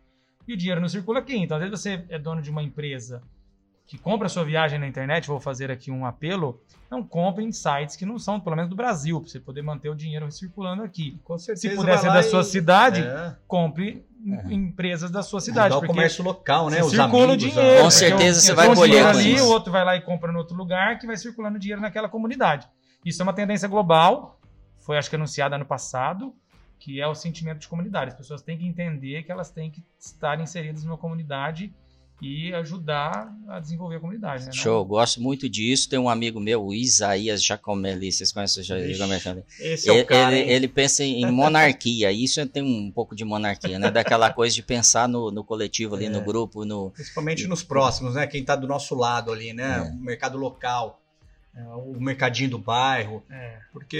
e 0.47 0.53
o 0.53 0.57
dinheiro 0.57 0.79
não 0.79 0.87
circula 0.87 1.17
aqui. 1.17 1.35
Então, 1.35 1.57
às 1.57 1.63
vezes 1.63 1.81
você 1.81 2.05
é 2.07 2.19
dono 2.19 2.39
de 2.39 2.51
uma 2.51 2.61
empresa 2.61 3.23
que 3.87 3.97
compra 3.97 4.29
sua 4.29 4.45
viagem 4.45 4.77
na 4.77 4.87
internet, 4.87 5.27
vou 5.27 5.39
fazer 5.39 5.71
aqui 5.71 5.89
um 5.89 6.05
apelo, 6.05 6.61
não 6.89 7.03
compre 7.03 7.43
em 7.43 7.51
sites 7.51 7.95
que 7.95 8.05
não 8.05 8.19
são, 8.19 8.39
pelo 8.39 8.55
menos 8.55 8.69
do 8.69 8.75
Brasil, 8.75 9.19
para 9.19 9.27
você 9.27 9.39
poder 9.39 9.63
manter 9.63 9.89
o 9.89 9.95
dinheiro 9.95 10.31
circulando 10.31 10.83
aqui. 10.83 11.19
Com 11.23 11.35
certeza. 11.39 11.69
Se 11.69 11.75
puder 11.75 11.97
ser 11.97 12.07
da 12.07 12.19
e... 12.19 12.23
sua 12.23 12.43
cidade, 12.43 13.01
é. 13.01 13.35
compre 13.47 14.05
é. 14.27 14.53
empresas 14.53 15.09
da 15.09 15.23
sua 15.23 15.41
cidade. 15.41 15.73
o 15.73 15.81
comércio 15.81 16.23
local, 16.23 16.69
né? 16.69 16.83
Os 16.83 16.91
circula 16.91 17.33
amigos, 17.33 17.45
o 17.45 17.49
dinheiro. 17.49 17.83
Com 17.83 17.89
certeza 17.89 18.39
você 18.39 18.53
vai 18.53 18.73
colher 18.73 19.05
ali, 19.05 19.39
o 19.41 19.47
outro 19.47 19.71
vai 19.71 19.83
lá 19.83 19.95
e 19.95 20.01
compra 20.01 20.31
em 20.31 20.35
outro 20.35 20.55
lugar, 20.55 20.99
que 20.99 21.07
vai 21.07 21.17
circulando 21.17 21.57
dinheiro 21.57 21.81
naquela 21.81 22.09
comunidade. 22.09 22.67
Isso 23.03 23.21
é 23.21 23.23
uma 23.23 23.33
tendência 23.33 23.67
global, 23.67 24.39
foi 24.79 24.97
acho 24.97 25.09
que 25.09 25.15
anunciada 25.15 25.55
ano 25.55 25.65
passado, 25.65 26.35
que 26.77 27.01
é 27.01 27.07
o 27.07 27.15
sentimento 27.15 27.59
de 27.59 27.67
comunidade. 27.67 28.11
As 28.11 28.17
pessoas 28.17 28.41
têm 28.41 28.57
que 28.57 28.65
entender 28.65 29.23
que 29.23 29.31
elas 29.31 29.49
têm 29.49 29.69
que 29.69 29.83
estar 29.99 30.39
inseridas 30.39 30.83
numa 30.83 30.97
comunidade 30.97 31.73
e 32.21 32.53
ajudar 32.53 33.35
a 33.47 33.59
desenvolver 33.59 33.95
a 33.95 33.99
comunidade. 33.99 34.45
Né? 34.45 34.51
Show, 34.51 34.85
gosto 34.85 35.19
muito 35.19 35.49
disso. 35.49 35.89
Tem 35.89 35.97
um 35.97 36.07
amigo 36.07 36.39
meu, 36.39 36.63
o 36.63 36.73
Isaías 36.73 37.43
Jacomelli, 37.43 38.11
vocês 38.11 38.31
conhecem 38.31 38.61
o 38.61 38.65
Jacomelli? 38.65 39.43
Esse 39.59 39.89
é 39.89 39.91
o 39.91 40.05
cara, 40.05 40.37
ele, 40.37 40.51
ele, 40.51 40.67
pensa 40.67 41.03
em 41.03 41.29
monarquia, 41.31 42.11
isso 42.11 42.45
tem 42.45 42.61
um 42.61 42.91
pouco 42.91 43.15
de 43.15 43.25
monarquia, 43.25 43.79
né? 43.79 43.89
Daquela 43.89 44.31
coisa 44.31 44.53
de 44.53 44.61
pensar 44.61 45.09
no, 45.09 45.31
no 45.31 45.43
coletivo 45.43 45.95
ali, 45.95 46.05
é. 46.05 46.09
no 46.09 46.21
grupo, 46.21 46.63
no... 46.63 46.91
Principalmente 46.91 47.47
nos 47.47 47.63
próximos, 47.63 48.13
né? 48.13 48.27
Quem 48.27 48.41
está 48.41 48.55
do 48.55 48.67
nosso 48.67 48.93
lado 48.93 49.31
ali, 49.31 49.51
né? 49.51 49.79
É. 49.79 49.81
O 49.81 49.95
mercado 49.95 50.37
local. 50.37 50.99
É, 51.53 51.61
o 51.63 51.99
mercadinho 51.99 52.51
do 52.51 52.59
bairro. 52.59 53.23
É. 53.29 53.57
Porque 53.73 53.97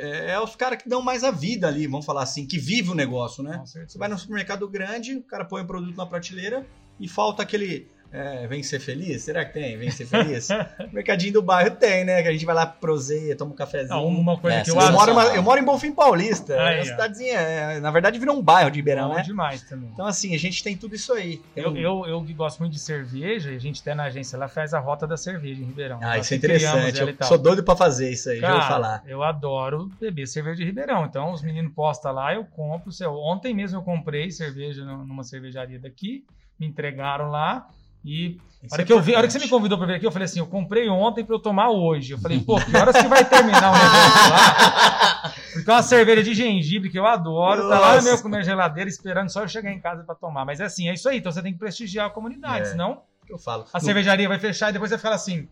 é, 0.00 0.32
é 0.32 0.40
os 0.40 0.54
caras 0.54 0.80
que 0.80 0.88
dão 0.88 1.00
mais 1.00 1.24
a 1.24 1.30
vida 1.30 1.66
ali, 1.66 1.86
vamos 1.86 2.06
falar 2.06 2.22
assim, 2.22 2.46
que 2.46 2.58
vive 2.58 2.90
o 2.90 2.94
negócio, 2.94 3.42
né? 3.42 3.62
Você 3.64 3.98
vai 3.98 4.08
no 4.08 4.18
supermercado 4.18 4.68
grande, 4.68 5.16
o 5.16 5.22
cara 5.22 5.44
põe 5.44 5.62
o 5.62 5.66
produto 5.66 5.96
na 5.96 6.06
prateleira 6.06 6.64
e 7.02 7.08
falta 7.08 7.42
aquele 7.42 7.90
é, 8.12 8.46
vem 8.46 8.62
ser 8.62 8.78
feliz? 8.78 9.22
Será 9.22 9.42
que 9.42 9.54
tem? 9.54 9.78
Vem 9.78 9.90
ser 9.90 10.04
feliz? 10.04 10.48
Mercadinho 10.92 11.32
do 11.32 11.42
bairro 11.42 11.74
tem, 11.76 12.04
né? 12.04 12.22
Que 12.22 12.28
a 12.28 12.32
gente 12.32 12.44
vai 12.44 12.54
lá 12.54 12.66
proseia, 12.66 13.34
toma 13.34 13.52
um 13.52 13.54
cafezinho. 13.54 13.88
Não, 13.88 14.06
uma 14.06 14.36
coisa 14.36 14.58
é, 14.58 14.62
que 14.62 14.70
eu, 14.70 14.78
eu 14.78 14.92
moro, 14.92 15.12
eu 15.34 15.42
moro 15.42 15.58
em 15.58 15.64
Bonfim 15.64 15.92
Paulista. 15.92 16.60
Aí, 16.60 16.74
é 16.74 16.78
uma 16.80 16.84
cidadezinha, 16.84 17.38
é, 17.38 17.80
na 17.80 17.90
verdade 17.90 18.18
virou 18.18 18.36
um 18.36 18.42
bairro 18.42 18.70
de 18.70 18.76
Ribeirão, 18.76 19.08
Bom 19.08 19.14
né? 19.14 19.22
demais 19.22 19.62
também. 19.62 19.88
Então, 19.90 20.04
assim, 20.04 20.34
a 20.34 20.38
gente 20.38 20.62
tem 20.62 20.76
tudo 20.76 20.94
isso 20.94 21.14
aí. 21.14 21.40
Eu, 21.56 21.74
eu, 21.74 22.06
eu, 22.06 22.22
que 22.22 22.34
gosto 22.34 22.58
muito 22.58 22.74
de 22.74 22.78
cerveja, 22.78 23.48
a 23.50 23.58
gente 23.58 23.80
até 23.80 23.94
na 23.94 24.04
agência 24.04 24.38
lá 24.38 24.46
faz 24.46 24.74
a 24.74 24.78
rota 24.78 25.06
da 25.06 25.16
cerveja 25.16 25.62
em 25.62 25.64
Ribeirão. 25.64 25.98
Ah, 26.02 26.18
isso 26.18 26.34
é 26.34 26.36
interessante. 26.36 27.00
Eu 27.00 27.26
sou 27.26 27.38
doido 27.38 27.64
pra 27.64 27.74
fazer 27.74 28.10
isso 28.10 28.28
aí, 28.28 28.40
Cara, 28.40 28.52
já 28.52 28.58
vou 28.60 28.68
falar. 28.68 29.02
Eu 29.06 29.22
adoro 29.22 29.90
beber 29.98 30.26
cerveja 30.26 30.56
de 30.56 30.64
Ribeirão. 30.66 31.06
Então, 31.06 31.32
os 31.32 31.40
meninos 31.40 31.72
postam 31.72 32.12
lá, 32.12 32.34
eu 32.34 32.44
compro. 32.44 32.92
Ontem 33.08 33.54
mesmo 33.54 33.78
eu 33.78 33.82
comprei 33.82 34.30
cerveja 34.30 34.84
numa 34.84 35.24
cervejaria 35.24 35.78
daqui, 35.78 36.26
me 36.62 36.68
entregaram 36.68 37.28
lá. 37.28 37.68
E 38.04 38.38
a 38.70 38.74
hora, 38.74 38.82
é 38.82 38.84
que 38.84 38.92
eu 38.92 39.00
vi, 39.00 39.14
a 39.14 39.18
hora 39.18 39.26
que 39.26 39.32
você 39.32 39.38
me 39.40 39.48
convidou 39.48 39.76
para 39.76 39.86
vir 39.88 39.94
aqui, 39.94 40.06
eu 40.06 40.12
falei 40.12 40.26
assim: 40.26 40.38
eu 40.38 40.46
comprei 40.46 40.88
ontem 40.88 41.24
para 41.24 41.34
eu 41.34 41.40
tomar 41.40 41.70
hoje. 41.70 42.12
Eu 42.12 42.18
falei, 42.18 42.40
pô, 42.40 42.56
que 42.60 42.76
horas 42.76 42.96
que 42.96 43.08
vai 43.08 43.24
terminar 43.24 43.70
o 43.70 43.74
negócio 43.74 44.30
lá? 44.30 45.32
Porque 45.52 45.70
é 45.70 45.74
uma 45.74 45.82
cerveja 45.82 46.22
de 46.22 46.34
gengibre 46.34 46.88
que 46.88 46.98
eu 46.98 47.06
adoro, 47.06 47.64
Nossa. 47.64 47.74
tá 47.74 47.80
lá 47.80 47.96
no 47.96 48.02
meu, 48.02 48.30
minha 48.30 48.42
geladeira 48.42 48.88
esperando 48.88 49.28
só 49.30 49.42
eu 49.42 49.48
chegar 49.48 49.70
em 49.70 49.80
casa 49.80 50.02
para 50.02 50.14
tomar. 50.14 50.44
Mas 50.44 50.60
é 50.60 50.64
assim, 50.64 50.88
é 50.88 50.94
isso 50.94 51.08
aí. 51.08 51.18
Então 51.18 51.30
você 51.30 51.42
tem 51.42 51.52
que 51.52 51.58
prestigiar 51.58 52.06
a 52.06 52.10
comunidade, 52.10 52.68
é. 52.68 52.70
senão 52.70 53.02
eu 53.28 53.38
falo. 53.38 53.66
a 53.72 53.78
no... 53.78 53.84
cervejaria 53.84 54.28
vai 54.28 54.38
fechar 54.38 54.70
e 54.70 54.72
depois 54.72 54.90
vai 54.90 54.98
falar 54.98 55.16
assim: 55.16 55.48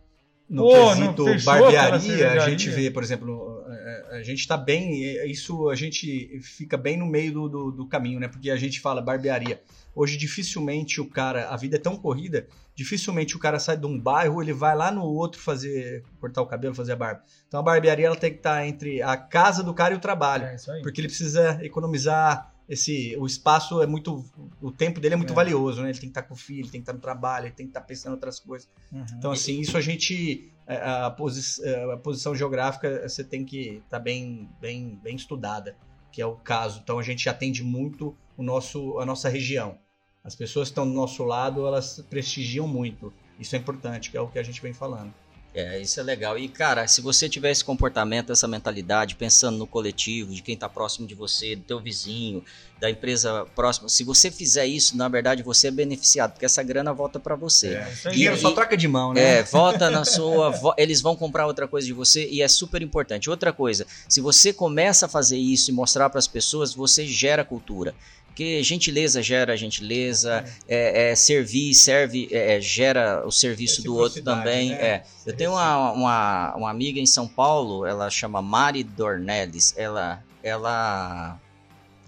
no 0.49 0.65
oh, 0.65 0.89
quesito 0.89 1.45
barbearia, 1.45 2.33
a 2.33 2.49
gente 2.49 2.71
vê, 2.71 2.91
por 2.91 3.03
exemplo, 3.03 3.65
a 4.11 4.23
gente 4.23 4.41
está 4.41 4.57
bem, 4.57 5.03
isso 5.31 5.69
a 5.69 5.75
gente 5.75 6.41
fica 6.43 6.77
bem 6.77 6.97
no 6.97 7.07
meio 7.07 7.33
do, 7.33 7.49
do, 7.49 7.73
do, 7.73 7.87
caminho, 7.87 8.19
né? 8.19 8.29
Porque 8.29 8.51
a 8.51 8.57
gente 8.57 8.81
fala 8.81 9.01
barbearia. 9.01 9.61
Hoje, 9.95 10.17
dificilmente 10.17 11.01
o 11.01 11.07
cara, 11.09 11.49
a 11.49 11.57
vida 11.57 11.77
é 11.77 11.79
tão 11.79 11.97
corrida, 11.97 12.47
dificilmente 12.75 13.37
o 13.37 13.39
cara 13.39 13.59
sai 13.59 13.77
de 13.77 13.87
um 13.87 13.99
bairro, 13.99 14.41
ele 14.41 14.53
vai 14.53 14.75
lá 14.77 14.91
no 14.91 15.03
outro 15.03 15.41
fazer, 15.41 16.05
cortar 16.21 16.43
o 16.43 16.47
cabelo, 16.47 16.75
fazer 16.75 16.93
a 16.93 16.97
barba. 16.97 17.23
Então 17.49 17.61
a 17.61 17.63
barbearia 17.63 18.07
ela 18.07 18.17
tem 18.17 18.31
que 18.31 18.39
estar 18.39 18.57
tá 18.57 18.67
entre 18.67 19.03
a 19.03 19.17
casa 19.17 19.63
do 19.63 19.75
cara 19.75 19.95
e 19.95 19.97
o 19.97 20.01
trabalho. 20.01 20.45
É 20.45 20.57
porque 20.83 21.01
ele 21.01 21.09
precisa 21.09 21.59
economizar 21.65 22.55
esse 22.71 23.17
o 23.19 23.27
espaço 23.27 23.83
é 23.83 23.87
muito 23.87 24.25
o 24.63 24.71
tempo 24.71 25.01
dele 25.01 25.15
é 25.15 25.17
muito 25.17 25.33
é. 25.33 25.37
valioso 25.37 25.83
né 25.83 25.91
ele 25.91 25.99
tem 25.99 26.09
que 26.09 26.19
estar 26.19 26.23
com 26.23 26.35
o 26.35 26.37
filho 26.37 26.71
tem 26.71 26.81
que 26.81 26.85
estar 26.85 26.93
no 26.93 27.01
trabalho 27.01 27.47
ele 27.47 27.55
tem 27.55 27.67
que 27.67 27.71
estar 27.71 27.81
pensando 27.81 28.13
em 28.13 28.15
outras 28.15 28.39
coisas 28.39 28.69
uhum. 28.93 29.05
então 29.19 29.33
assim 29.33 29.59
isso 29.59 29.77
a 29.77 29.81
gente 29.81 30.53
é, 30.69 30.77
a, 30.77 31.11
posi 31.11 31.61
é, 31.65 31.93
a 31.93 31.97
posição 31.97 32.33
geográfica 32.33 33.09
você 33.09 33.25
tem 33.25 33.45
que 33.45 33.83
estar 33.85 33.99
bem 33.99 34.49
bem 34.61 35.01
bem 35.03 35.17
estudada 35.17 35.77
que 36.13 36.23
é 36.23 36.27
o 36.27 36.37
caso 36.37 36.81
então 36.81 36.97
a 36.97 37.03
gente 37.03 37.29
atende 37.29 37.65
muito 37.65 38.17
o 38.41 38.43
nosso 38.43 38.99
a 38.99 39.05
nossa 39.05 39.29
região 39.29 39.79
as 40.25 40.35
pessoas 40.35 40.69
que 40.69 40.73
estão 40.73 40.89
do 40.89 40.95
nosso 40.95 41.23
lado 41.25 41.67
elas 41.67 42.03
prestigiam 42.09 42.67
muito 42.67 43.13
isso 43.39 43.55
é 43.55 43.59
importante 43.59 44.11
que 44.11 44.17
é 44.17 44.21
o 44.21 44.29
que 44.29 44.39
a 44.39 44.43
gente 44.43 44.63
vem 44.63 44.73
falando 44.73 45.13
é, 45.53 45.81
isso 45.81 45.99
é 45.99 46.03
legal. 46.03 46.39
E, 46.39 46.49
cara, 46.49 46.87
se 46.87 47.01
você 47.01 47.29
tiver 47.29 47.51
esse 47.51 47.65
comportamento, 47.65 48.31
essa 48.31 48.47
mentalidade, 48.47 49.17
pensando 49.17 49.59
no 49.59 49.67
coletivo, 49.67 50.33
de 50.33 50.43
quem 50.43 50.55
está 50.55 50.69
próximo 50.69 51.09
de 51.09 51.15
você, 51.15 51.57
do 51.57 51.63
teu 51.63 51.81
vizinho, 51.81 52.45
da 52.79 52.89
empresa 52.89 53.45
próxima, 53.55 53.89
se 53.89 54.05
você 54.05 54.31
fizer 54.31 54.65
isso, 54.67 54.97
na 54.97 55.09
verdade, 55.09 55.43
você 55.43 55.67
é 55.67 55.71
beneficiado, 55.73 56.33
porque 56.33 56.45
essa 56.47 56.63
grana 56.63 56.93
volta 56.93 57.19
para 57.19 57.35
você. 57.35 57.75
É, 57.75 58.11
dinheiro 58.11 58.37
só 58.37 58.53
troca 58.53 58.77
de 58.77 58.87
mão, 58.87 59.13
né? 59.13 59.39
É, 59.39 59.43
volta 59.43 59.91
na 59.91 60.05
sua. 60.05 60.55
eles 60.79 61.01
vão 61.01 61.17
comprar 61.17 61.47
outra 61.49 61.67
coisa 61.67 61.85
de 61.85 61.93
você 61.93 62.29
e 62.29 62.43
é 62.43 62.47
super 62.47 62.81
importante. 62.81 63.29
Outra 63.29 63.53
coisa, 63.53 63.85
se 64.09 64.21
você 64.21 64.53
começa 64.53 65.07
a 65.07 65.09
fazer 65.09 65.37
isso 65.37 65.73
e 65.73 65.75
mostrar 65.75 66.09
para 66.11 66.21
as 66.21 66.29
pessoas, 66.29 66.73
você 66.73 67.05
gera 67.05 67.45
cultura. 67.45 67.93
Porque 68.41 68.63
gentileza 68.63 69.23
gera 69.23 69.55
gentileza, 69.55 70.43
é. 70.67 71.09
É, 71.09 71.11
é 71.11 71.15
servir 71.15 71.75
serve, 71.75 72.27
é, 72.33 72.57
é 72.57 72.61
gera 72.61 73.23
o 73.27 73.31
serviço 73.31 73.83
do 73.83 73.95
outro 73.95 74.23
também. 74.23 74.71
Né? 74.71 74.77
É. 74.77 75.05
Eu 75.27 75.37
tenho 75.37 75.51
uma, 75.51 75.93
uma, 75.93 76.55
uma, 76.57 76.71
amiga 76.71 76.99
em 76.99 77.05
São 77.05 77.29
Paulo, 77.29 77.85
ela 77.85 78.09
chama 78.09 78.41
Mari 78.41 78.83
Dornelles. 78.83 79.75
Ela, 79.77 80.25
ela 80.43 81.39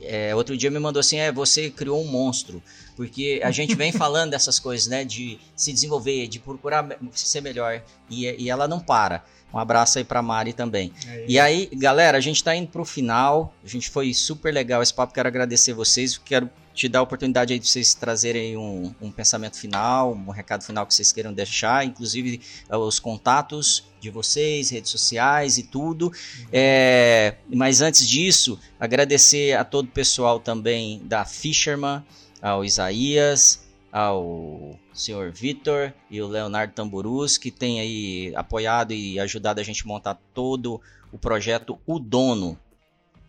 é, 0.00 0.34
outro 0.34 0.56
dia 0.56 0.70
me 0.70 0.78
mandou 0.78 1.00
assim: 1.00 1.18
é, 1.18 1.30
você 1.30 1.68
criou 1.68 2.02
um 2.02 2.08
monstro. 2.08 2.62
Porque 2.96 3.38
a 3.44 3.50
gente 3.52 3.74
vem 3.74 3.92
falando 3.92 4.30
dessas 4.30 4.58
coisas, 4.58 4.86
né? 4.86 5.04
De 5.04 5.38
se 5.54 5.70
desenvolver, 5.70 6.28
de 6.28 6.38
procurar 6.38 6.98
ser 7.12 7.42
melhor. 7.42 7.82
E, 8.08 8.24
e 8.42 8.48
ela 8.48 8.66
não 8.66 8.80
para. 8.80 9.22
Um 9.52 9.58
abraço 9.58 9.98
aí 9.98 10.04
pra 10.04 10.22
Mari 10.22 10.52
também. 10.52 10.92
Aí. 11.06 11.24
E 11.28 11.38
aí, 11.38 11.68
galera, 11.74 12.18
a 12.18 12.20
gente 12.20 12.42
tá 12.42 12.54
indo 12.56 12.68
pro 12.68 12.84
final. 12.84 13.54
A 13.64 13.68
gente 13.68 13.90
foi 13.90 14.14
super 14.14 14.52
legal 14.52 14.82
esse 14.82 14.94
papo. 14.94 15.12
Quero 15.12 15.28
agradecer 15.28 15.72
vocês. 15.72 16.16
Quero 16.16 16.48
te 16.74 16.88
dar 16.88 17.00
a 17.00 17.02
oportunidade 17.02 17.52
aí 17.52 17.58
de 17.58 17.68
vocês 17.68 17.94
trazerem 17.94 18.56
um, 18.56 18.94
um 19.00 19.10
pensamento 19.10 19.58
final, 19.58 20.12
um 20.12 20.30
recado 20.30 20.64
final 20.64 20.86
que 20.86 20.94
vocês 20.94 21.12
queiram 21.12 21.32
deixar, 21.32 21.84
inclusive 21.84 22.40
eh, 22.68 22.76
os 22.76 22.98
contatos 22.98 23.84
de 24.00 24.10
vocês, 24.10 24.70
redes 24.70 24.90
sociais 24.90 25.58
e 25.58 25.64
tudo. 25.64 26.10
É, 26.52 27.34
mas 27.52 27.82
antes 27.82 28.08
disso, 28.08 28.58
agradecer 28.80 29.56
a 29.56 29.64
todo 29.64 29.86
o 29.86 29.90
pessoal 29.90 30.40
também 30.40 31.00
da 31.04 31.24
Fisherman, 31.24 32.02
ao 32.40 32.64
Isaías, 32.64 33.60
ao 33.92 34.78
senhor 34.92 35.30
Vitor 35.30 35.92
e 36.10 36.20
o 36.20 36.28
Leonardo 36.28 36.74
Tamburus, 36.74 37.38
que 37.38 37.50
tem 37.50 37.80
aí 37.80 38.32
apoiado 38.34 38.92
e 38.92 39.18
ajudado 39.18 39.60
a 39.60 39.64
gente 39.64 39.86
montar 39.86 40.20
todo 40.34 40.80
o 41.10 41.18
projeto 41.18 41.78
O 41.86 41.98
Dono, 41.98 42.58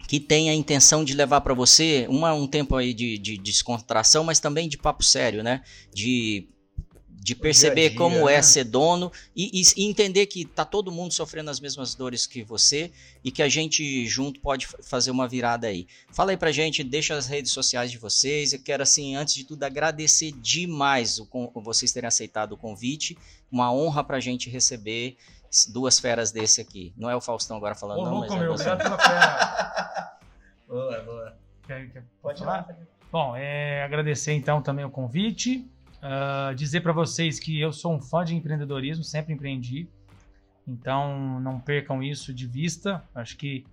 que 0.07 0.19
tem 0.19 0.49
a 0.49 0.53
intenção 0.53 1.03
de 1.03 1.13
levar 1.13 1.41
para 1.41 1.53
você 1.53 2.05
uma, 2.09 2.33
um 2.33 2.47
tempo 2.47 2.75
aí 2.75 2.93
de, 2.93 3.17
de, 3.17 3.37
descontração, 3.37 4.23
mas 4.23 4.39
também 4.39 4.67
de 4.67 4.77
papo 4.77 5.03
sério, 5.03 5.43
né? 5.43 5.61
De 5.93 6.47
de 7.23 7.33
perceber 7.35 7.81
dia 7.81 7.89
dia, 7.91 7.97
como 7.97 8.27
é 8.27 8.33
né? 8.33 8.39
é 8.39 8.41
ser 8.41 8.65
dono 8.65 9.09
e, 9.33 9.61
e, 9.61 9.63
e, 9.77 9.89
entender 9.89 10.25
que 10.25 10.43
tá 10.43 10.65
todo 10.65 10.91
mundo 10.91 11.13
sofrendo 11.13 11.49
as 11.49 11.59
mesmas 11.59 11.95
dores 11.95 12.27
que 12.27 12.43
você 12.43 12.91
e 13.23 13.31
que 13.31 13.41
a 13.41 13.47
gente 13.47 14.05
junto 14.05 14.41
pode 14.41 14.67
fazer 14.67 15.09
uma 15.09 15.25
virada 15.25 15.67
aí. 15.67 15.87
Fala 16.11 16.31
aí 16.31 16.37
pra 16.37 16.51
gente, 16.51 16.83
deixa 16.83 17.15
as 17.15 17.25
redes 17.25 17.53
sociais 17.53 17.89
de 17.89 17.97
vocês. 17.97 18.51
Eu 18.51 18.59
quero 18.59 18.83
assim, 18.83 19.15
antes 19.15 19.35
de 19.35 19.45
tudo, 19.45 19.63
agradecer 19.63 20.33
demais 20.33 21.17
o, 21.17 21.27
vocês 21.61 21.93
terem 21.93 22.09
aceitado 22.09 22.51
o 22.51 22.57
convite. 22.57 23.17
Uma 23.49 23.71
honra 23.71 24.03
pra 24.03 24.19
gente 24.19 24.49
receber 24.49 25.15
duas 25.69 25.99
feras 25.99 26.31
desse 26.31 26.59
aqui. 26.59 26.93
Não 26.97 27.09
é 27.09 27.15
o 27.15 27.21
Faustão 27.21 27.55
agora 27.55 27.73
falando, 27.73 28.01
Ô, 28.01 28.05
não, 28.05 28.19
mas 28.19 28.31
é 28.33 28.47
você. 28.47 28.63
fera. 28.63 30.17
boa, 30.67 31.01
boa. 31.03 31.37
Quer, 31.65 31.89
quer, 31.89 32.03
pode 32.21 32.39
falar? 32.39 32.67
Bom, 33.09 33.33
é, 33.37 33.81
agradecer 33.83 34.33
então 34.33 34.61
também 34.61 34.83
o 34.83 34.89
convite. 34.89 35.69
Uh, 36.03 36.53
dizer 36.53 36.81
para 36.81 36.91
vocês 36.91 37.39
que 37.39 37.61
eu 37.61 37.71
sou 37.71 37.95
um 37.95 38.01
fã 38.01 38.25
de 38.25 38.35
empreendedorismo, 38.35 39.05
sempre 39.05 39.33
empreendi. 39.33 39.87
Então 40.67 41.39
não 41.39 41.59
percam 41.59 42.03
isso 42.03 42.33
de 42.33 42.45
vista. 42.45 43.01
Acho 43.15 43.37
que 43.37 43.65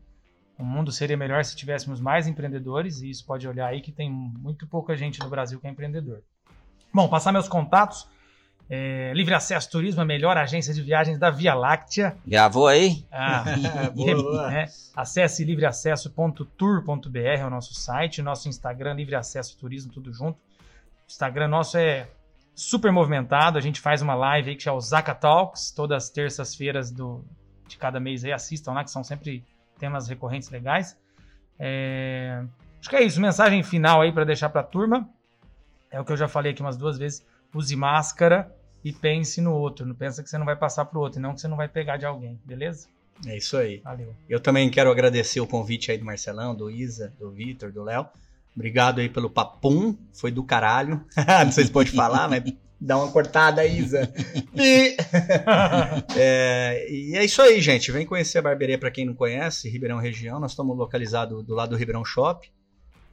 o 0.57 0.65
mundo 0.65 0.93
seria 0.93 1.17
melhor 1.17 1.45
se 1.45 1.57
tivéssemos 1.57 2.01
mais 2.01 2.29
empreendedores, 2.29 3.01
e 3.01 3.11
isso 3.11 3.27
pode 3.27 3.49
olhar 3.49 3.67
aí 3.67 3.81
que 3.81 3.91
tem 3.91 4.09
muito 4.11 4.67
pouca 4.67 4.95
gente 4.95 5.19
no 5.19 5.29
Brasil 5.29 5.59
que 5.59 5.67
é 5.67 5.71
empreendedor. 5.71 6.23
Bom, 6.93 7.09
passar 7.09 7.33
meus 7.33 7.49
contatos. 7.49 8.07
É, 8.69 9.13
Livre 9.13 9.35
Acesso 9.35 9.69
Turismo, 9.69 10.01
a 10.01 10.05
melhor 10.05 10.37
agência 10.37 10.73
de 10.73 10.81
viagens 10.81 11.19
da 11.19 11.29
Via 11.31 11.55
Láctea. 11.55 12.17
Gravou 12.25 12.69
aí? 12.69 13.05
Ah, 13.11 13.45
boa, 13.93 14.47
né? 14.53 14.67
Acesse 14.95 15.45
livreacesso.tour.br, 15.45 17.19
é 17.19 17.45
o 17.45 17.51
nosso 17.51 17.75
site, 17.75 18.23
nosso 18.23 18.49
Instagram, 18.49 18.95
Livre 18.95 19.17
Acesso 19.17 19.59
Turismo, 19.59 19.91
tudo 19.91 20.13
junto. 20.13 20.39
O 20.39 21.09
Instagram 21.09 21.49
nosso 21.49 21.77
é 21.77 22.07
super 22.61 22.93
movimentado. 22.93 23.57
A 23.57 23.61
gente 23.61 23.81
faz 23.81 24.03
uma 24.03 24.15
live 24.15 24.51
aí 24.51 24.57
que 24.57 24.69
é 24.69 24.73
o 24.73 24.81
Zaka 24.81 25.15
Talks, 25.15 25.71
todas 25.71 26.05
as 26.05 26.11
terças-feiras 26.11 26.91
do, 26.91 27.25
de 27.67 27.77
cada 27.79 27.99
mês 27.99 28.25
aí. 28.25 28.33
Assistam 28.33 28.73
lá, 28.73 28.85
que 28.85 28.91
são 28.91 29.03
sempre 29.03 29.45
temas 29.79 30.09
recorrentes 30.09 30.51
legais. 30.51 30.97
É... 31.59 32.43
Acho 32.79 32.89
que 32.89 32.97
é 32.97 33.03
isso. 33.03 33.21
Mensagem 33.21 33.63
final 33.63 34.03
aí 34.03 34.13
para 34.13 34.25
deixar 34.25 34.51
para 34.51 34.61
a 34.61 34.65
turma. 34.65 35.09
É 35.91 36.01
o 36.01 36.05
que 36.05 36.13
eu 36.13 36.17
já 36.17 36.29
falei 36.29 36.53
aqui 36.53 36.61
umas 36.61 36.77
duas 36.77 36.99
vezes. 36.99 37.27
Use 37.55 37.75
máscara 37.75 38.55
e 38.85 38.93
pense 38.93 39.41
no 39.41 39.53
outro. 39.53 39.87
Não 39.87 39.95
pensa 39.95 40.23
que 40.23 40.31
você 40.31 40.39
não 40.39 40.47
vai 40.47 40.57
passar 40.57 40.85
para 40.85 40.99
o 40.99 41.03
outro, 41.03 41.19
e 41.19 41.23
não 41.23 41.35
que 41.35 41.41
você 41.41 41.49
não 41.49 41.57
vai 41.57 41.69
pegar 41.69 41.97
de 41.97 42.07
alguém, 42.07 42.39
beleza? 42.45 42.89
É 43.27 43.37
isso 43.37 43.57
aí. 43.57 43.79
Valeu. 43.79 44.15
Eu 44.29 44.41
também 44.41 44.71
quero 44.71 44.91
agradecer 44.91 45.41
o 45.41 45.47
convite 45.47 45.91
aí 45.91 45.99
do 45.99 46.05
Marcelão, 46.05 46.55
do 46.55 46.71
Isa, 46.71 47.13
do 47.19 47.31
Vitor, 47.31 47.73
do 47.73 47.83
Léo. 47.83 48.07
Obrigado 48.55 49.01
aí 49.01 49.09
pelo 49.09 49.31
papum, 49.31 49.97
foi 50.13 50.31
do 50.31 50.45
caralho. 50.45 51.05
não 51.45 51.53
sei 51.53 51.65
se 51.65 51.71
pode 51.71 51.93
falar, 51.93 52.29
mas 52.29 52.43
dá 52.81 52.97
uma 52.97 53.13
cortada, 53.13 53.65
Isa. 53.65 54.13
E... 54.55 54.97
é, 56.17 56.87
e 56.91 57.17
é 57.17 57.25
isso 57.25 57.41
aí, 57.43 57.61
gente. 57.61 57.93
Vem 57.93 58.07
conhecer 58.07 58.39
a 58.39 58.43
barbearia 58.43 58.79
para 58.79 58.91
quem 58.91 59.05
não 59.05 59.15
conhece, 59.15 59.69
Ribeirão 59.69 59.99
Região. 59.99 60.41
Nós 60.41 60.53
estamos 60.53 60.77
localizados 60.77 61.45
do 61.45 61.55
lado 61.55 61.71
do 61.71 61.77
Ribeirão 61.77 62.05
Shop. 62.05 62.51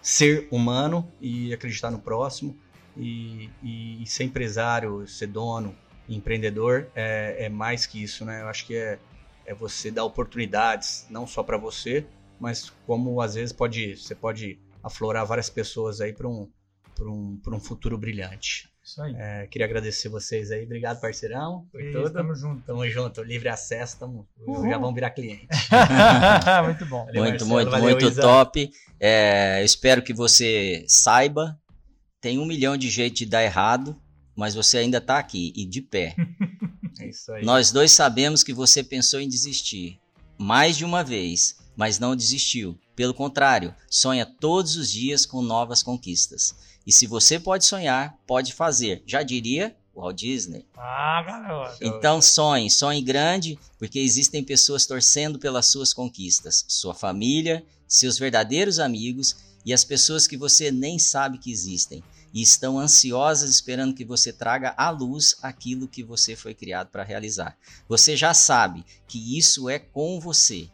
ser 0.00 0.48
humano 0.50 1.10
e 1.20 1.52
acreditar 1.52 1.90
no 1.90 1.98
próximo. 1.98 2.56
E, 2.96 3.48
e, 3.62 4.02
e 4.02 4.06
ser 4.06 4.24
empresário, 4.24 5.06
ser 5.06 5.28
dono, 5.28 5.74
empreendedor 6.08 6.88
é, 6.94 7.46
é, 7.46 7.48
mais 7.48 7.86
que 7.86 8.02
isso, 8.02 8.24
né? 8.24 8.42
Eu 8.42 8.48
acho 8.48 8.66
que 8.66 8.74
é, 8.74 8.98
é 9.46 9.54
você 9.54 9.90
dar 9.90 10.04
oportunidades, 10.04 11.06
não 11.08 11.26
só 11.26 11.42
para 11.42 11.56
você, 11.56 12.06
mas 12.38 12.70
como 12.86 13.20
às 13.20 13.34
vezes 13.34 13.52
pode, 13.52 13.96
você 13.96 14.14
pode 14.14 14.58
aflorar 14.82 15.24
várias 15.24 15.48
pessoas 15.48 16.00
aí 16.00 16.12
para 16.12 16.28
um, 16.28 16.50
um, 17.00 17.40
um 17.46 17.60
futuro 17.60 17.96
brilhante. 17.96 18.71
Isso 18.84 19.00
aí. 19.00 19.14
É, 19.16 19.46
queria 19.46 19.66
agradecer 19.66 20.08
vocês 20.08 20.50
aí. 20.50 20.64
Obrigado, 20.64 21.00
parceirão. 21.00 21.66
Por 21.70 21.80
Isso, 21.80 21.92
tudo. 21.92 22.10
Tamo 22.10 22.34
junto. 22.34 22.62
Tamo 22.62 22.88
junto. 22.88 23.22
Livre 23.22 23.48
acesso, 23.48 23.98
tamo, 23.98 24.28
já 24.68 24.76
vamos 24.76 24.94
virar 24.94 25.10
cliente. 25.10 25.46
muito 26.64 26.84
bom. 26.86 27.04
Valeu, 27.06 27.22
muito, 27.22 27.46
Marcelo, 27.46 27.50
muito, 27.52 27.70
valeu, 27.70 27.90
muito 27.90 28.08
Isa. 28.08 28.22
top. 28.22 28.70
É, 28.98 29.62
espero 29.64 30.02
que 30.02 30.12
você 30.12 30.84
saiba. 30.88 31.58
Tem 32.20 32.38
um 32.38 32.44
milhão 32.44 32.76
de 32.76 32.90
jeitos 32.90 33.20
de 33.20 33.26
dar 33.26 33.42
errado, 33.42 34.00
mas 34.36 34.54
você 34.54 34.78
ainda 34.78 35.00
tá 35.00 35.18
aqui 35.18 35.52
e 35.56 35.64
de 35.64 35.80
pé. 35.80 36.14
É 37.00 37.08
isso 37.08 37.32
aí. 37.32 37.42
Nós 37.42 37.72
dois 37.72 37.90
sabemos 37.90 38.44
que 38.44 38.52
você 38.52 38.82
pensou 38.84 39.18
em 39.18 39.26
desistir 39.26 39.98
mais 40.38 40.76
de 40.76 40.84
uma 40.84 41.02
vez, 41.02 41.56
mas 41.74 41.98
não 41.98 42.14
desistiu. 42.14 42.78
Pelo 42.94 43.14
contrário, 43.14 43.74
sonha 43.88 44.26
todos 44.26 44.76
os 44.76 44.90
dias 44.92 45.24
com 45.24 45.40
novas 45.40 45.82
conquistas. 45.82 46.54
E 46.86 46.92
se 46.92 47.06
você 47.06 47.38
pode 47.38 47.64
sonhar, 47.64 48.18
pode 48.26 48.52
fazer. 48.52 49.02
Já 49.06 49.22
diria 49.22 49.76
Walt 49.94 50.16
Disney. 50.16 50.66
Ah, 50.76 51.22
garoto. 51.22 51.76
Então 51.80 52.20
sonhe, 52.20 52.70
sonhe 52.70 53.02
grande, 53.02 53.58
porque 53.78 53.98
existem 53.98 54.42
pessoas 54.42 54.86
torcendo 54.86 55.38
pelas 55.38 55.66
suas 55.66 55.92
conquistas. 55.92 56.64
Sua 56.66 56.94
família, 56.94 57.64
seus 57.86 58.18
verdadeiros 58.18 58.78
amigos 58.78 59.36
e 59.64 59.72
as 59.72 59.84
pessoas 59.84 60.26
que 60.26 60.36
você 60.36 60.70
nem 60.70 60.98
sabe 60.98 61.38
que 61.38 61.52
existem 61.52 62.02
e 62.32 62.40
estão 62.40 62.78
ansiosas 62.78 63.50
esperando 63.50 63.94
que 63.94 64.04
você 64.04 64.32
traga 64.32 64.74
à 64.76 64.88
luz 64.90 65.36
aquilo 65.42 65.86
que 65.86 66.02
você 66.02 66.34
foi 66.34 66.54
criado 66.54 66.88
para 66.88 67.04
realizar. 67.04 67.56
Você 67.88 68.16
já 68.16 68.32
sabe 68.32 68.84
que 69.06 69.38
isso 69.38 69.68
é 69.68 69.78
com 69.78 70.18
você. 70.18 70.70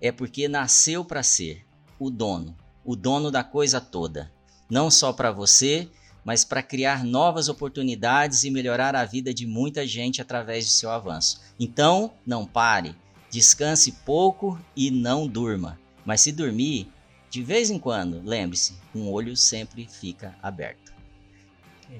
É 0.00 0.12
porque 0.12 0.46
nasceu 0.46 1.04
para 1.04 1.22
ser 1.22 1.66
o 1.98 2.10
dono, 2.10 2.56
o 2.84 2.94
dono 2.94 3.30
da 3.30 3.42
coisa 3.42 3.80
toda, 3.80 4.30
não 4.68 4.90
só 4.90 5.12
para 5.12 5.32
você, 5.32 5.88
mas 6.24 6.44
para 6.44 6.62
criar 6.62 7.04
novas 7.04 7.48
oportunidades 7.48 8.42
e 8.42 8.50
melhorar 8.50 8.96
a 8.96 9.04
vida 9.04 9.32
de 9.32 9.46
muita 9.46 9.86
gente 9.86 10.20
através 10.20 10.64
de 10.64 10.72
seu 10.72 10.90
avanço. 10.90 11.40
Então, 11.58 12.12
não 12.26 12.44
pare, 12.44 12.94
descanse 13.30 13.92
pouco 14.04 14.58
e 14.74 14.90
não 14.90 15.26
durma. 15.26 15.78
Mas 16.04 16.20
se 16.22 16.32
dormir, 16.32 16.88
de 17.30 17.42
vez 17.42 17.70
em 17.70 17.78
quando, 17.78 18.20
lembre-se, 18.24 18.74
um 18.94 19.08
olho 19.10 19.36
sempre 19.36 19.86
fica 19.88 20.34
aberto. 20.42 20.92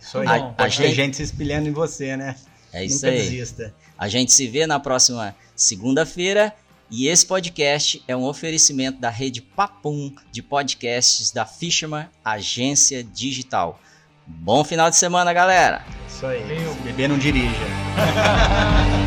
Isso 0.01 0.19
aí. 0.19 0.27
A, 0.27 0.55
a 0.59 0.69
gente... 0.69 0.95
gente 0.95 1.17
se 1.17 1.23
espelhando 1.23 1.69
em 1.69 1.73
você, 1.73 2.17
né? 2.17 2.35
É 2.73 2.85
isso 2.85 2.97
Nunca 2.97 3.09
aí. 3.09 3.19
Desista. 3.19 3.75
A 3.97 4.09
gente 4.09 4.33
se 4.33 4.47
vê 4.47 4.67
na 4.67 4.81
próxima 4.81 5.35
segunda-feira. 5.55 6.55
E 6.91 7.09
esse 7.09 7.27
podcast 7.27 8.03
é 8.07 8.17
um 8.17 8.25
oferecimento 8.25 9.01
da 9.01 9.11
rede 9.11 9.43
Papum 9.43 10.15
de 10.31 10.41
podcasts 10.41 11.31
da 11.33 11.45
Fisherman 11.45 12.07
Agência 12.25 13.03
Digital. 13.03 13.81
Bom 14.27 14.65
final 14.65 14.89
de 14.89 14.97
semana, 14.97 15.33
galera! 15.33 15.85
Isso 16.09 16.27
aí. 16.27 16.43
Bebê 16.85 17.09
não 17.09 17.19
dirija. 17.19 17.51